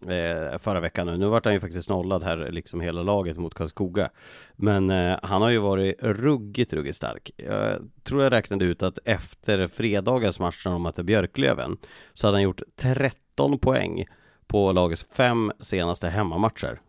eh, 0.08 0.16
eh, 0.16 0.58
förra 0.58 0.80
veckan 0.80 1.08
nu. 1.08 1.18
Nu 1.18 1.26
vart 1.26 1.46
han 1.46 1.54
ju 1.54 1.60
faktiskt 1.60 1.90
nollad 1.90 2.24
här, 2.24 2.38
liksom 2.52 2.82
hela 2.82 3.04
laget 3.04 3.38
mot 3.38 3.54
Karlskoga. 3.54 4.10
Men 4.56 4.90
eh, 4.90 5.20
han 5.24 5.42
har 5.42 5.50
ju 5.50 5.58
varit 5.58 6.04
ruggigt, 6.04 6.74
ruggigt 6.74 6.98
stark. 6.98 7.32
Jag 7.36 7.90
tror 8.04 8.24
jag 8.24 8.32
räknade 8.32 8.66
ut 8.66 8.84
att 8.84 9.00
efter 9.06 9.68
fredagens 9.68 10.40
match 10.40 10.66
när 10.66 10.72
de 10.72 10.82
mötte 10.82 11.04
Björklöven 11.04 11.78
så 12.14 12.28
hade 12.28 12.36
han 12.36 12.44
gjort 12.44 12.62
13 12.76 13.60
poäng 13.60 14.06
på 14.48 14.72
lagets 14.72 15.06
fem 15.18 15.52
senaste 15.60 16.08
hemmamatcher. 16.10 16.80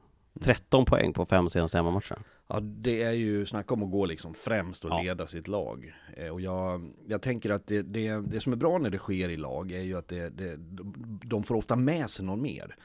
13 0.40 0.84
poäng 0.84 1.12
på 1.12 1.26
fem 1.26 1.48
senaste 1.48 1.78
hemmamatcher. 1.78 2.18
Ja, 2.54 2.60
det 2.60 3.02
är 3.02 3.12
ju, 3.12 3.46
snacka 3.46 3.74
om 3.74 3.82
att 3.82 3.90
gå 3.90 4.06
liksom 4.06 4.34
främst 4.34 4.84
och 4.84 4.90
Ja. 4.90 5.02
leda 5.02 5.26
sitt 5.26 5.48
lag. 5.48 5.94
Eh, 6.16 6.28
och 6.28 6.40
jag, 6.40 6.92
jag 7.06 7.22
tänker 7.22 7.50
att 7.50 7.66
det, 7.66 7.82
det, 7.82 8.20
det 8.20 8.40
som 8.40 8.52
är 8.52 8.56
bra 8.56 8.78
när 8.78 8.90
det 8.90 8.98
sker 8.98 9.28
i 9.28 9.36
lag 9.36 9.72
är 9.72 9.80
ju 9.82 9.98
att 9.98 10.08
det, 10.08 10.28
det, 10.28 10.56
de- 11.24 11.42
får 11.42 11.54
ofta 11.54 11.76
med 11.76 12.10
sig 12.10 12.24
någon 12.24 12.42
mer. 12.42 12.76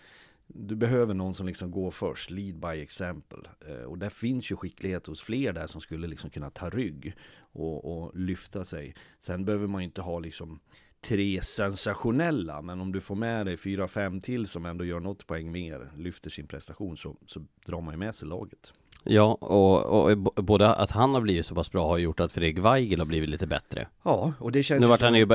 Du 0.47 0.75
behöver 0.75 1.13
någon 1.13 1.34
som 1.34 1.47
liksom 1.47 1.71
går 1.71 1.91
först, 1.91 2.30
lead 2.30 2.56
by 2.60 2.82
example. 2.82 3.39
Eh, 3.69 3.84
och 3.84 3.97
där 3.97 4.10
finns 4.10 4.51
ju 4.51 4.56
skicklighet 4.56 5.08
hos 5.08 5.21
fler 5.21 5.53
där 5.53 5.67
som 5.67 5.82
skulle 5.82 6.08
liksom 6.08 6.30
kunna 6.30 6.49
ta 6.49 6.69
rygg 6.69 7.13
och, 7.39 7.86
och 8.03 8.15
lyfta 8.17 8.65
sig. 8.65 8.95
Sen 9.19 9.45
behöver 9.45 9.67
man 9.67 9.82
ju 9.82 9.86
inte 9.86 10.01
ha 10.01 10.19
liksom 10.19 10.60
tre 11.01 11.41
sensationella, 11.41 12.62
men 12.62 12.82
om 12.82 12.91
du 12.91 13.01
får 13.01 13.15
med 13.15 13.45
dig 13.45 13.58
fyra, 13.58 13.88
fem 13.88 14.21
till 14.21 14.47
som 14.47 14.65
ändå 14.65 14.86
gör 14.86 14.99
något 14.99 15.27
poäng 15.27 15.51
mer, 15.51 15.91
lyfter 15.97 16.30
sin 16.30 16.47
prestation, 16.47 16.97
så, 16.97 17.15
så 17.25 17.45
drar 17.65 17.82
man 17.82 17.93
ju 17.93 17.97
med 17.97 18.15
sig 18.15 18.27
laget. 18.27 18.73
Ja, 19.03 19.33
och, 19.41 19.86
och 19.86 20.43
både 20.43 20.73
att 20.73 20.91
han 20.91 21.13
har 21.13 21.21
blivit 21.21 21.45
så 21.45 21.55
pass 21.55 21.71
bra 21.71 21.88
har 21.88 21.97
gjort 21.97 22.19
att 22.19 22.31
Fredrik 22.31 22.57
Weigel 22.57 22.99
har 22.99 23.05
blivit 23.05 23.29
lite 23.29 23.47
bättre. 23.47 23.88
Ja, 24.03 24.33
och 24.39 24.51
det 24.51 24.63
känns 24.63 24.81
Nu 24.81 24.88
vart 24.88 25.01
han 25.01 25.15
ju 25.15 25.25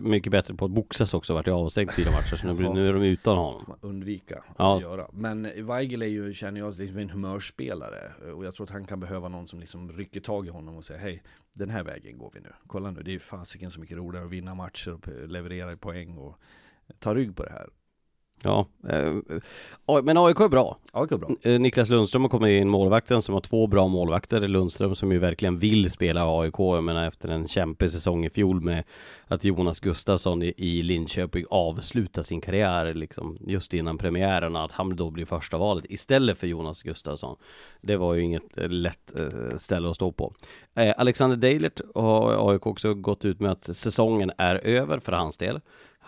mycket 0.00 0.32
bättre 0.32 0.54
på 0.54 0.64
att 0.64 0.70
boxas 0.70 1.14
också, 1.14 1.34
vart 1.34 1.46
ju 1.46 1.52
avstängd 1.52 1.92
fyra 1.92 2.10
matcher, 2.10 2.36
så 2.36 2.46
nu, 2.46 2.54
blir, 2.54 2.68
nu 2.70 2.88
är 2.88 2.92
de 2.92 3.02
utan 3.02 3.36
honom. 3.36 3.74
undvika 3.80 4.44
Ja. 4.58 4.76
att 4.76 4.82
göra. 4.82 5.06
Men 5.12 5.66
Weigel 5.66 6.02
är 6.02 6.06
ju, 6.06 6.34
känner 6.34 6.60
jag, 6.60 6.78
liksom 6.78 6.98
en 6.98 7.10
humörspelare. 7.10 8.32
Och 8.34 8.44
jag 8.44 8.54
tror 8.54 8.66
att 8.66 8.70
han 8.70 8.84
kan 8.84 9.00
behöva 9.00 9.28
någon 9.28 9.48
som 9.48 9.60
liksom 9.60 9.92
rycker 9.92 10.20
tag 10.20 10.46
i 10.46 10.50
honom 10.50 10.76
och 10.76 10.84
säger 10.84 11.00
hej, 11.00 11.22
den 11.52 11.70
här 11.70 11.82
vägen 11.82 12.18
går 12.18 12.30
vi 12.34 12.40
nu. 12.40 12.52
Kolla 12.66 12.90
nu, 12.90 13.02
det 13.02 13.10
är 13.10 13.12
ju 13.12 13.18
fasiken 13.18 13.70
så 13.70 13.80
mycket 13.80 13.96
roligare 13.96 14.24
att 14.26 14.32
vinna 14.32 14.54
matcher 14.54 14.92
och 14.92 15.28
leverera 15.28 15.76
poäng 15.76 16.18
och 16.18 16.38
ta 16.98 17.14
rygg 17.14 17.36
på 17.36 17.42
det 17.44 17.50
här. 17.50 17.68
Ja, 18.44 18.66
eh, 18.88 20.02
men 20.02 20.16
AIK 20.16 20.40
är 20.40 20.48
bra. 20.48 20.78
Det 20.92 21.06
går 21.06 21.18
bra. 21.18 21.30
Eh, 21.42 21.60
Niklas 21.60 21.90
Lundström 21.90 22.22
har 22.22 22.28
kommit 22.28 22.60
in, 22.60 22.68
målvakten 22.68 23.22
som 23.22 23.34
har 23.34 23.40
två 23.40 23.66
bra 23.66 23.88
målvakter. 23.88 24.40
Lundström 24.40 24.94
som 24.94 25.12
ju 25.12 25.18
verkligen 25.18 25.58
vill 25.58 25.90
spela 25.90 26.40
AIK, 26.40 26.54
jag 26.58 26.84
menar 26.84 27.08
efter 27.08 27.28
en 27.28 27.48
kämpig 27.48 27.90
säsong 27.90 28.24
i 28.24 28.30
fjol 28.30 28.60
med 28.60 28.84
att 29.26 29.44
Jonas 29.44 29.80
Gustafsson 29.80 30.42
i, 30.42 30.82
Linköping 30.82 31.44
avslutar 31.50 32.22
sin 32.22 32.40
karriär 32.40 32.94
liksom 32.94 33.38
just 33.40 33.74
innan 33.74 33.98
premiären 33.98 34.56
att 34.56 34.72
han 34.72 34.96
då 34.96 35.10
blir 35.10 35.24
första 35.24 35.58
valet 35.58 35.84
istället 35.88 36.38
för 36.38 36.46
Jonas 36.46 36.82
Gustafsson. 36.82 37.36
Det 37.80 37.96
var 37.96 38.14
ju 38.14 38.22
inget 38.22 38.58
eh, 38.58 38.68
lätt 38.68 39.14
ställe 39.56 39.90
att 39.90 39.96
stå 39.96 40.12
på. 40.12 40.32
Alexander 40.96 41.36
Deilert 41.36 41.80
har 41.94 42.50
AIK 42.52 42.66
också 42.66 42.94
gått 42.94 43.24
ut 43.24 43.40
med 43.40 43.52
att 43.52 43.76
säsongen 43.76 44.30
är 44.38 44.66
över 44.66 44.98
för 44.98 45.12
hans 45.12 45.36
del. 45.36 45.60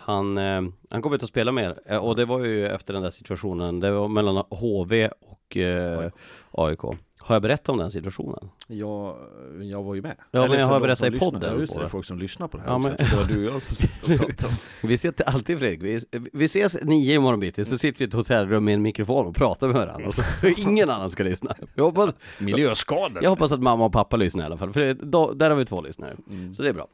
Han, 0.05 0.37
eh, 0.37 0.61
han 0.89 1.01
kommer 1.01 1.15
inte 1.15 1.23
att 1.23 1.29
spela 1.29 1.51
mer 1.51 1.79
eh, 1.85 1.97
och 1.97 2.15
det 2.15 2.25
var 2.25 2.39
ju 2.39 2.67
efter 2.67 2.93
den 2.93 3.03
där 3.03 3.09
situationen, 3.09 3.79
det 3.79 3.91
var 3.91 4.07
mellan 4.07 4.43
HV 4.49 5.09
och 5.21 5.57
eh, 5.57 6.11
AIK. 6.51 6.79
Har 7.19 7.35
jag 7.35 7.41
berättat 7.41 7.69
om 7.69 7.77
den 7.77 7.91
situationen? 7.91 8.49
Jag, 8.67 9.17
jag 9.61 9.83
var 9.83 9.95
ju 9.95 10.01
med. 10.01 10.15
Ja, 10.17 10.25
men 10.31 10.43
Eller 10.43 10.59
jag 10.59 10.67
för 10.67 10.73
har 10.73 10.81
berättat 10.81 11.13
i 11.13 11.19
podden 11.19 11.53
Ja, 11.53 11.59
just 11.59 11.75
det, 11.75 11.83
är 11.83 11.87
folk 11.87 12.05
som 12.05 12.19
lyssnar 12.19 12.47
på 12.47 12.57
det 12.57 12.63
här 12.63 12.69
Ja, 12.69 12.77
men- 12.77 12.95
Jag 12.99 13.09
det 13.09 13.15
var 13.15 13.23
du 13.23 13.47
och 13.47 13.55
jag 13.55 13.63
som 13.63 13.75
satt 13.75 14.03
och 14.03 14.07
pratade 14.07 14.47
om. 14.47 14.53
Vi 14.87 14.97
sitter 14.97 15.29
alltid 15.29 15.59
Fredrik, 15.59 15.81
vi, 16.11 16.19
vi 16.33 16.45
ses 16.45 16.83
nio 16.83 17.15
imorgon 17.15 17.39
bitti, 17.39 17.65
så 17.65 17.77
sitter 17.77 17.99
vi 17.99 18.05
i 18.05 18.07
ett 18.07 18.13
hotellrum 18.13 18.65
med 18.65 18.73
en 18.73 18.81
mikrofon 18.81 19.27
och 19.27 19.35
pratar 19.35 19.67
med 19.67 19.75
varandra 19.75 20.07
och 20.07 20.13
så 20.15 20.21
ingen 20.57 20.89
annan 20.89 21.09
ska 21.09 21.23
lyssna. 21.23 21.55
Jag 21.75 21.83
hoppas, 21.83 22.15
Miljöskador! 22.39 23.23
jag 23.23 23.29
hoppas 23.29 23.51
att 23.51 23.61
mamma 23.61 23.85
och 23.85 23.93
pappa 23.93 24.17
lyssnar 24.17 24.43
i 24.43 24.45
alla 24.45 24.57
fall, 24.57 24.73
för 24.73 24.79
det, 24.79 24.93
då, 24.93 25.33
där 25.33 25.49
har 25.49 25.57
vi 25.57 25.65
två 25.65 25.81
lyssnare. 25.81 26.15
Mm. 26.29 26.53
Så 26.53 26.63
det 26.63 26.69
är 26.69 26.73
bra. 26.73 26.87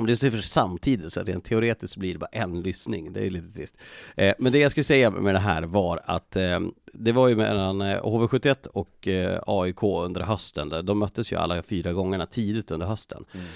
Om 0.00 0.06
det 0.06 0.22
är 0.22 0.30
för 0.30 0.38
samtidigt 0.38 1.12
så 1.12 1.22
rent 1.22 1.44
teoretiskt 1.44 1.96
blir 1.96 2.12
det 2.12 2.18
bara 2.18 2.30
en 2.32 2.62
lyssning, 2.62 3.12
det 3.12 3.26
är 3.26 3.30
lite 3.30 3.54
trist. 3.54 3.76
Eh, 4.16 4.34
men 4.38 4.52
det 4.52 4.58
jag 4.58 4.70
skulle 4.70 4.84
säga 4.84 5.10
med 5.10 5.34
det 5.34 5.38
här 5.38 5.62
var 5.62 6.00
att 6.04 6.36
eh, 6.36 6.60
det 6.92 7.12
var 7.12 7.28
ju 7.28 7.36
mellan 7.36 7.80
eh, 7.80 8.02
HV71 8.02 8.66
och 8.66 9.08
eh, 9.08 9.40
AIK 9.46 9.82
under 9.82 10.20
hösten, 10.20 10.68
de 10.82 10.98
möttes 10.98 11.32
ju 11.32 11.36
alla 11.36 11.62
fyra 11.62 11.92
gångerna 11.92 12.26
tidigt 12.26 12.70
under 12.70 12.86
hösten. 12.86 13.24
Mm. 13.34 13.46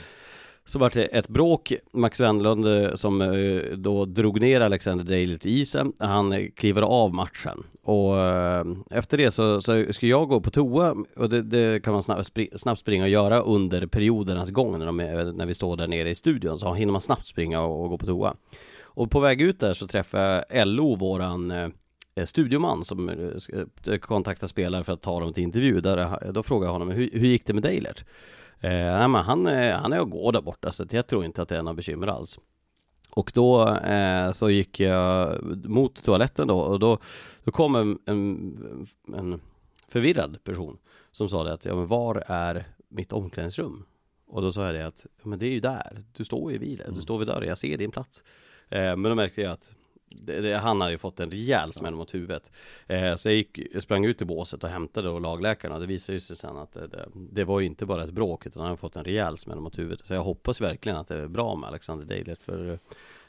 Så 0.67 0.79
var 0.79 0.91
det 0.91 1.05
ett 1.05 1.29
bråk, 1.29 1.73
Max 1.93 2.21
Wendlund 2.21 2.67
eh, 2.67 2.95
som 2.95 3.21
eh, 3.21 3.63
då 3.77 4.05
drog 4.05 4.41
ner 4.41 4.61
Alexander 4.61 5.05
Daley 5.05 5.39
till 5.39 5.51
isen, 5.51 5.93
han 5.99 6.33
eh, 6.33 6.47
kliver 6.57 6.83
av 6.83 7.15
matchen. 7.15 7.63
Och 7.83 8.15
efter 8.91 9.19
det 9.19 9.31
så, 9.31 9.61
så 9.61 9.93
ska 9.93 10.07
jag 10.07 10.29
gå 10.29 10.41
på 10.41 10.51
toa, 10.51 10.97
och 11.17 11.29
det, 11.29 11.43
det 11.43 11.85
kan 11.85 11.93
man 11.93 12.03
snabbt, 12.03 12.39
snabbt 12.57 12.81
springa 12.81 13.05
och 13.05 13.11
göra 13.11 13.41
under 13.41 13.87
periodernas 13.87 14.51
gång 14.51 14.79
när, 14.79 14.87
de 14.87 14.97
när 15.37 15.47
vi 15.47 15.55
står 15.55 15.77
där 15.77 15.89
nere 15.89 16.11
i 16.11 16.15
studion, 16.15 16.59
så 16.59 16.75
hinner 16.75 16.93
man 16.93 17.01
snabbt 17.01 17.27
springa 17.27 17.61
och, 17.61 17.83
och 17.83 17.89
gå 17.89 17.99
på 17.99 18.07
toa. 18.07 18.35
Och 18.83 19.11
på 19.11 19.21
väg 19.21 19.41
ut 19.41 19.61
där 19.61 19.75
så 19.75 19.87
träffar 19.87 20.45
jag 20.51 20.69
LO, 20.69 20.97
våran 20.97 21.53
studioman 22.25 22.85
som 22.85 23.11
kontaktar 24.01 24.47
spelare 24.47 24.85
för 24.85 24.93
att 24.93 25.03
ta 25.03 25.21
dem 25.21 25.33
till 25.33 25.43
intervju. 25.43 25.81
Där, 25.81 26.33
då 26.33 26.43
frågar 26.43 26.67
jag 26.67 26.73
honom, 26.73 26.91
hur, 26.91 27.11
hur 27.13 27.29
gick 27.29 27.47
det 27.47 27.53
med 27.53 27.63
Deilert? 27.63 28.05
Eh, 28.65 28.99
nej, 28.99 29.09
men 29.09 29.23
han, 29.25 29.47
han 29.47 29.93
är 29.93 30.01
och 30.01 30.11
går 30.11 30.33
där 30.33 30.41
borta, 30.41 30.73
så 30.73 30.83
att 30.83 30.93
jag 30.93 31.07
tror 31.07 31.25
inte 31.25 31.43
att 31.43 31.49
det 31.49 31.57
är 31.57 31.63
några 31.63 31.75
bekymmer 31.75 32.07
alls. 32.07 32.39
Och 33.11 33.33
då 33.35 33.69
eh, 33.69 34.33
så 34.33 34.51
gick 34.51 34.81
jag 34.81 35.39
mot 35.69 36.05
toaletten 36.05 36.49
då 36.49 36.59
och 36.59 36.79
då, 36.79 36.99
då 37.45 37.53
kom 37.53 37.75
en, 37.75 37.99
en, 38.07 38.87
en 39.15 39.41
förvirrad 39.89 40.45
person 40.45 40.79
som 41.13 41.29
sa 41.29 41.45
det 41.45 41.53
att, 41.53 41.65
ja 41.65 41.75
men 41.75 41.87
var 41.87 42.25
är 42.27 42.65
mitt 42.89 43.13
omklädningsrum? 43.13 43.85
Och 44.27 44.43
då 44.43 44.53
sa 44.53 44.67
jag 44.67 44.75
det 44.75 44.87
att, 44.87 45.07
ja, 45.17 45.29
men 45.29 45.39
det 45.39 45.47
är 45.47 45.53
ju 45.53 45.61
där, 45.61 46.03
du 46.17 46.25
står 46.25 46.53
ju 46.53 46.59
vid 46.59 46.79
det, 46.79 46.91
du 46.95 47.01
står 47.03 47.19
vid 47.19 47.29
dörren, 47.29 47.49
jag 47.49 47.59
ser 47.59 47.79
din 47.79 47.91
plats. 47.91 48.23
Eh, 48.69 48.97
men 48.97 49.03
då 49.03 49.15
märkte 49.15 49.41
jag 49.41 49.53
att 49.53 49.75
det, 50.21 50.41
det, 50.41 50.59
han 50.59 50.81
hade 50.81 50.93
ju 50.93 50.99
fått 50.99 51.21
en 51.21 51.31
rejäl 51.31 51.73
smäll 51.73 51.95
mot 51.95 52.15
huvudet. 52.15 52.53
Eh, 52.87 53.17
så 53.17 53.29
jag, 53.29 53.37
gick, 53.37 53.59
jag 53.73 53.83
sprang 53.83 54.05
ut 54.05 54.23
i 54.23 54.25
båset 54.25 54.65
och 54.65 54.71
hämtade 54.71 55.09
då 55.09 55.19
lagläkarna. 55.19 55.79
Det 55.79 55.87
visade 55.87 56.21
sig 56.21 56.37
sen 56.37 56.57
att 56.57 56.73
det, 56.73 57.09
det, 57.15 57.45
var 57.45 57.61
ju 57.61 57.67
inte 57.67 57.87
bara 57.87 58.05
ett 58.05 58.11
bråk 58.11 58.47
utan 58.47 58.61
han 58.61 58.69
hade 58.69 58.81
fått 58.81 58.97
en 58.97 59.05
rejäl 59.05 59.39
smäll 59.39 59.61
mot 59.61 59.79
huvudet. 59.79 60.07
Så 60.07 60.15
jag 60.15 60.23
hoppas 60.23 60.61
verkligen 60.61 60.99
att 60.99 61.09
det 61.09 61.17
är 61.17 61.29
bra 61.29 61.55
med 61.55 61.69
Alexander 61.69 62.07
Deilert 62.07 62.43
för 62.43 62.79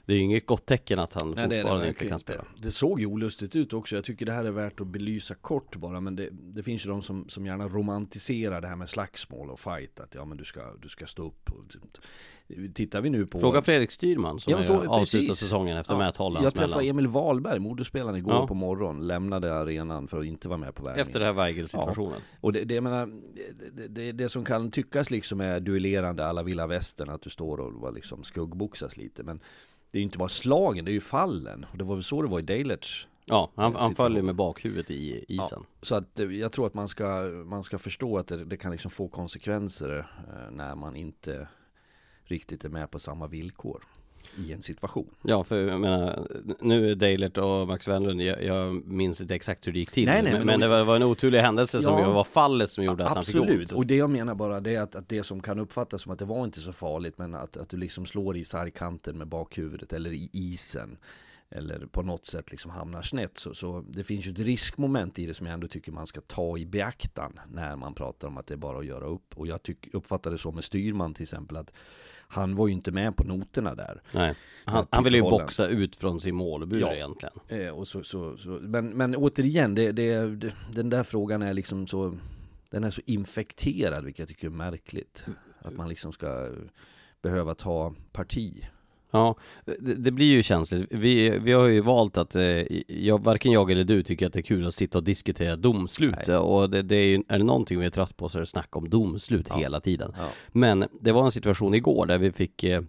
det 0.06 0.14
är 0.14 0.18
ju 0.18 0.24
inget 0.24 0.46
gott 0.46 0.66
tecken 0.66 1.00
att 1.00 1.14
han 1.14 1.32
Nej, 1.32 1.44
är 1.44 1.48
det 1.48 1.62
fortfarande 1.62 1.88
inte 1.88 2.08
kan 2.08 2.20
spela. 2.20 2.46
Det 2.62 2.72
såg 2.72 3.00
ju 3.00 3.06
olustigt 3.06 3.56
ut 3.56 3.74
också. 3.74 3.96
Jag 3.96 4.04
tycker 4.04 4.26
det 4.26 4.32
här 4.32 4.46
är 4.46 4.52
värt 4.52 4.82
att 4.82 4.88
belysa 4.88 5.36
kort 5.36 5.76
bara. 5.76 6.00
Men 6.00 6.16
det, 6.16 6.30
det 6.32 6.64
finns 6.64 6.86
ju 6.86 6.90
de 6.90 7.02
som, 7.02 7.30
som 7.30 7.46
gärna 7.46 7.68
romantiserar 7.68 8.62
det 8.62 8.68
här 8.68 8.76
med 8.76 8.90
slagsmål 8.90 9.50
och 9.50 9.60
fight. 9.60 10.00
Att 10.00 10.16
ja 10.16 10.26
men 10.26 10.38
du 10.38 10.46
ska, 10.46 10.62
du 10.82 10.90
ska 10.90 11.06
stå 11.06 11.28
upp. 11.28 11.52
Och. 11.52 11.64
Tittar 12.74 13.02
vi 13.02 13.10
nu 13.10 13.26
på... 13.26 13.40
Fråga 13.40 13.62
Fredrik 13.62 13.92
Styrman 13.92 14.40
som 14.40 14.52
Ja, 14.52 14.58
ja, 14.58 14.64
så- 14.64 14.88
avslutar 14.90 15.34
säsongen 15.34 15.78
efter 15.78 15.94
Ja, 15.94 15.98
Matt 15.98 16.16
Jag 16.20 16.54
träffade 16.54 16.68
mellan. 16.68 16.86
Emil 16.86 17.08
Wahlberg, 17.08 17.60
moderspelaren 17.60 18.16
igår 18.16 18.34
Ja. 18.34 18.48
på 18.48 18.54
morgon. 18.54 19.08
Lämnade 19.08 19.54
arenan 19.54 20.08
för 20.08 20.20
att 20.20 20.26
inte 20.26 20.48
vara 20.48 20.58
med 20.58 20.76
på 20.76 20.84
värmningen. 20.84 21.08
Efter 21.08 21.20
det 21.20 21.26
här 21.26 21.34
Weigel-situationen. 21.34 22.22
Och 22.42 22.54
det, 22.54 22.64
det, 22.64 22.82
menar, 22.82 23.10
det, 23.74 23.88
det, 23.88 24.12
det 24.12 24.30
som 24.30 24.46
kan 24.46 24.72
tyckas 24.72 25.12
liksom 25.12 25.42
är 25.42 25.60
duellerande 25.60 26.26
alla 26.26 26.44
vilda 26.44 26.68
västern, 26.68 27.10
att 27.10 27.22
du 27.22 27.30
står 27.30 27.58
och 27.58 27.94
liksom 27.94 28.24
skuggboxas 28.24 28.98
lite. 28.98 29.24
Men 29.24 29.40
det 29.96 30.00
är 30.00 30.02
ju 30.02 30.06
inte 30.06 30.18
bara 30.18 30.30
slagen, 30.30 30.86
det 30.86 30.92
är 30.92 30.94
ju 30.94 31.02
fallen. 31.02 31.66
Och 31.72 31.78
det 31.78 31.84
var 31.84 31.96
väl 31.96 32.04
så 32.04 32.22
det 32.22 32.28
var 32.28 32.40
i 32.40 32.42
Dailerts. 32.42 33.08
Ja, 33.26 33.52
han, 33.56 33.64
han 33.64 33.74
situation. 33.74 33.96
föll 33.96 34.16
ju 34.16 34.22
med 34.22 34.36
bakhuvudet 34.36 34.92
i 34.92 35.26
isen. 35.28 35.66
Så 35.82 35.96
att 35.96 36.20
eh, 36.20 36.32
jag 36.32 36.52
tror 36.52 36.68
att 36.68 36.74
man 36.74 36.88
ska, 36.88 37.22
man 37.46 37.64
ska 37.64 37.78
förstå 37.78 38.18
att 38.18 38.28
det, 38.28 38.46
det 38.46 38.58
kan 38.58 38.72
liksom 38.72 38.92
få 38.92 39.08
konsekvenser 39.08 39.98
eh, 40.28 40.52
när 40.52 40.76
man 40.76 40.96
inte 40.96 41.48
riktigt 42.24 42.66
är 42.66 42.70
med 42.70 42.92
på 42.92 43.00
samma 43.00 43.28
villkor 43.28 43.84
i 44.38 44.54
en 44.54 44.62
situation. 44.62 45.10
Ja, 45.22 45.44
för 45.44 45.68
jag 45.68 45.80
menar, 45.82 46.28
nu 46.62 46.92
är 46.92 46.96
Deilert 46.96 47.38
och 47.38 47.68
Max 47.68 47.88
Wendlund, 47.88 48.22
jag, 48.22 48.44
jag 48.44 48.88
minns 48.88 49.22
inte 49.22 49.36
exakt 49.36 49.68
hur 49.68 49.72
det 49.74 49.80
gick 49.80 49.92
till. 49.92 50.06
Nej, 50.06 50.24
nej, 50.24 50.34
men, 50.34 50.46
men 50.46 50.60
det 50.60 50.68
var, 50.68 50.84
var 50.84 50.96
en 50.96 51.04
oturlig 51.04 51.40
händelse 51.40 51.82
som 51.82 51.94
Ja. 51.94 52.08
ju 52.08 52.14
var 52.14 52.24
fallet 52.24 52.72
som 52.72 52.84
gjorde 52.84 53.04
att 53.08 53.16
han 53.16 53.24
fick 53.24 53.36
Absolut, 53.36 53.72
ont. 53.72 53.78
och 53.80 53.86
det 53.86 53.96
jag 53.96 54.10
menar 54.10 54.36
bara 54.36 54.60
det 54.60 54.76
är 54.76 54.82
att, 54.82 54.96
att 54.96 55.10
det 55.10 55.24
som 55.24 55.42
kan 55.42 55.60
uppfattas 55.60 56.02
som 56.02 56.12
att 56.12 56.20
det 56.20 56.26
var 56.26 56.44
inte 56.46 56.62
så 56.62 56.74
farligt 56.74 57.18
men 57.18 57.36
att, 57.36 57.58
att 57.58 57.70
du 57.70 57.78
liksom 57.78 58.06
slår 58.06 58.38
i 58.38 58.46
sargkanten 58.46 59.18
med 59.18 59.28
bakhuvudet 59.28 59.94
eller 59.94 60.14
i 60.14 60.30
isen 60.34 60.98
eller 61.50 61.86
på 61.86 62.02
något 62.02 62.26
sätt 62.26 62.52
liksom 62.52 62.72
hamnar 62.72 63.02
snett 63.02 63.38
så, 63.38 63.54
så 63.54 63.86
det 63.90 64.04
finns 64.04 64.26
ju 64.28 64.32
ett 64.32 64.40
riskmoment 64.40 65.20
i 65.20 65.26
det 65.26 65.34
som 65.34 65.46
jag 65.46 65.54
ändå 65.54 65.68
tycker 65.68 65.92
man 65.92 66.08
ska 66.08 66.22
ta 66.22 66.58
i 66.58 66.66
beaktan 66.66 67.40
när 67.52 67.76
man 67.76 67.94
pratar 67.94 68.28
om 68.28 68.38
att 68.38 68.48
det 68.48 68.54
är 68.54 68.58
bara 68.58 68.80
att 68.80 68.86
göra 68.86 69.06
upp 69.06 69.38
och 69.38 69.48
jag 69.48 69.64
tyck, 69.64 69.94
uppfattar 69.94 70.32
det 70.32 70.38
så 70.38 70.52
med 70.52 70.64
styrman 70.64 71.14
till 71.14 71.24
exempel 71.24 71.58
att 71.58 71.74
han 72.28 72.56
var 72.56 72.68
ju 72.68 72.74
inte 72.74 72.92
med 72.92 73.16
på 73.18 73.24
noterna 73.24 73.76
där 73.76 74.02
Nej. 74.12 74.36
Han, 74.66 74.78
Att 74.84 74.88
han 74.92 75.04
ville 75.04 75.18
ju 75.18 75.24
boxa 75.24 75.68
ut 75.68 75.96
från 75.96 76.20
sin 76.20 76.36
målbur 76.36 76.80
Ja. 76.80 76.94
egentligen. 76.94 77.34
Eh, 77.48 77.70
och 77.70 77.88
så, 77.88 78.04
så, 78.04 78.38
så, 78.38 78.50
men, 78.50 78.88
men 78.90 79.16
återigen, 79.16 79.76
det, 79.76 79.92
det, 79.92 80.36
det, 80.36 80.54
den 80.74 80.90
där 80.90 81.04
frågan 81.04 81.42
är 81.42 81.54
liksom 81.54 81.88
så 81.88 82.18
Den 82.70 82.84
är 82.84 82.92
så 82.92 83.02
infekterad 83.06 84.04
vilket 84.04 84.20
jag 84.20 84.28
tycker 84.30 84.48
är 84.48 84.52
märkligt 84.52 85.26
Att 85.60 85.74
man 85.74 85.90
liksom 85.90 86.14
ska 86.14 86.52
behöva 87.22 87.56
ta 87.56 87.94
parti. 88.12 88.66
Ja, 89.16 89.36
det, 89.80 89.94
det 89.96 90.12
blir 90.12 90.26
ju 90.28 90.44
känsligt. 90.44 90.88
Vi, 90.92 91.30
vi 91.30 91.52
har 91.52 91.68
ju 91.68 91.82
valt 91.82 92.18
att, 92.18 92.36
eh, 92.36 92.44
jag, 92.88 93.24
varken 93.24 93.52
jag 93.52 93.72
eller 93.72 93.84
du 93.84 94.04
tycker 94.04 94.28
att 94.28 94.34
det 94.34 94.40
är 94.40 94.44
kul 94.44 94.68
att 94.68 94.74
sitta 94.76 94.98
och 94.98 95.04
diskutera 95.04 95.56
domslut. 95.56 96.16
Nej. 96.28 96.38
Och 96.38 96.70
det, 96.70 96.82
det 96.82 96.96
är, 96.96 97.06
ju- 97.08 97.24
är 97.28 97.38
det 97.38 97.44
någonting 97.44 97.80
vi 97.80 97.86
är 97.86 97.90
trött 97.90 98.18
på 98.18 98.30
så 98.30 98.38
är 98.38 98.40
det 98.40 98.46
snack 98.46 98.76
om 98.76 98.90
domslut 98.90 99.46
Ja. 99.50 99.56
hela 99.58 99.80
tiden. 99.80 100.14
Ja. 100.18 100.28
Men 100.52 100.86
det 101.02 101.12
var 101.12 101.26
en 101.26 101.32
situation 101.32 101.74
igår 101.74 102.06
där 102.06 102.18
vi 102.18 102.32
fick 102.32 102.64
eh, 102.64 102.82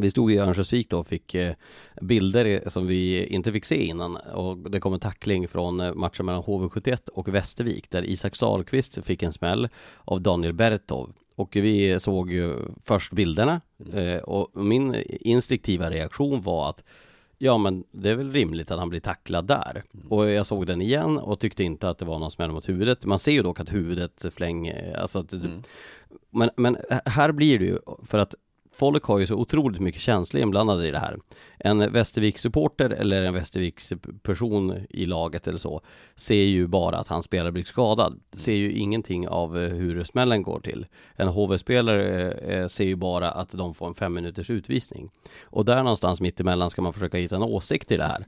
vi 0.00 0.10
stod 0.10 0.32
i 0.32 0.38
Örnsköldsvik 0.38 0.90
då 0.90 0.98
och 0.98 1.06
fick 1.06 1.34
eh, 1.34 1.54
bilder 2.02 2.62
som 2.70 2.86
vi 2.86 3.26
inte 3.26 3.52
fick 3.52 3.64
se 3.64 3.84
innan 3.84 4.16
och 4.16 4.70
det 4.70 4.80
kom 4.80 4.94
en 4.94 5.00
tackling 5.00 5.48
från 5.48 5.76
matchen 5.98 6.26
mellan 6.26 6.42
HV71 6.42 7.08
och 7.08 7.28
Västervik 7.34 7.90
där 7.90 8.02
Isak 8.02 8.36
Sahlqvist 8.36 9.04
fick 9.06 9.22
en 9.22 9.32
smäll 9.32 9.68
av 10.04 10.22
Daniel 10.22 10.52
Bertov 10.52 11.12
och 11.34 11.56
vi 11.56 12.00
såg 12.00 12.32
ju 12.32 12.56
först 12.84 13.12
bilderna 13.12 13.60
eh, 13.92 14.16
och 14.16 14.64
min 14.64 14.94
instinktiva 15.06 15.90
reaktion 15.90 16.40
var 16.40 16.68
att 16.68 16.84
Ja 17.38 17.58
men 17.58 17.84
det 17.90 18.10
är 18.10 18.14
väl 18.14 18.32
rimligt 18.32 18.70
att 18.70 18.78
han 18.78 18.88
blir 18.88 19.00
tacklad 19.00 19.46
där. 19.46 19.84
Och 20.08 20.30
jag 20.30 20.46
såg 20.46 20.66
den 20.66 20.82
igen 20.82 21.18
och 21.18 21.40
tyckte 21.40 21.64
inte 21.64 21.88
att 21.88 21.98
det 21.98 22.04
var 22.04 22.18
någon 22.18 22.30
smäll 22.30 22.52
mot 22.52 22.68
huvudet. 22.68 23.04
Man 23.04 23.18
ser 23.18 23.32
ju 23.32 23.42
dock 23.42 23.60
att 23.60 23.72
huvudet 23.72 24.26
flänger, 24.34 24.96
alltså 24.96 25.18
att 25.18 25.28
det, 25.28 25.62
men, 26.30 26.50
men 26.56 26.76
här 27.04 27.32
blir 27.32 27.58
det 27.58 27.64
ju, 27.64 27.78
för 28.02 28.18
att 28.18 28.34
folk 28.74 29.04
har 29.04 29.18
ju 29.18 29.26
så 29.26 29.34
otroligt 29.34 29.80
mycket 29.80 30.00
känslor 30.00 30.42
inblandade 30.42 30.88
i 30.88 30.90
det 30.90 30.98
här. 30.98 31.18
En 31.58 31.92
Västervik-supporter 31.92 32.90
eller 32.90 33.22
en 33.22 33.34
Västerviks 33.34 33.92
person 34.22 34.86
i 34.90 35.06
laget 35.06 35.46
eller 35.46 35.58
så 35.58 35.80
ser 36.16 36.44
ju 36.44 36.66
bara 36.66 36.96
att 36.96 37.08
hans 37.08 37.24
spelare 37.24 37.52
blir 37.52 37.64
skadad. 37.64 38.20
Ser 38.32 38.52
ju 38.52 38.72
ingenting 38.72 39.28
av 39.28 39.58
eh, 39.58 39.68
hur 39.68 40.04
smällen 40.04 40.42
går 40.42 40.60
till. 40.60 40.86
En 41.14 41.28
HV-spelare 41.28 42.32
eh, 42.32 42.58
eh, 42.58 42.68
ser 42.68 42.84
ju 42.84 42.96
bara 42.96 43.30
att 43.30 43.52
de 43.52 43.74
får 43.74 43.86
en 43.86 43.94
fem 43.94 44.14
minuters 44.14 44.50
utvisning. 44.50 45.10
Och 45.42 45.64
där 45.64 45.82
någonstans 45.82 46.20
mittemellan 46.20 46.70
ska 46.70 46.82
man 46.82 46.92
försöka 46.92 47.18
hitta 47.18 47.36
en 47.36 47.42
åsikt 47.42 47.92
i 47.92 47.96
det 47.96 48.04
här. 48.04 48.24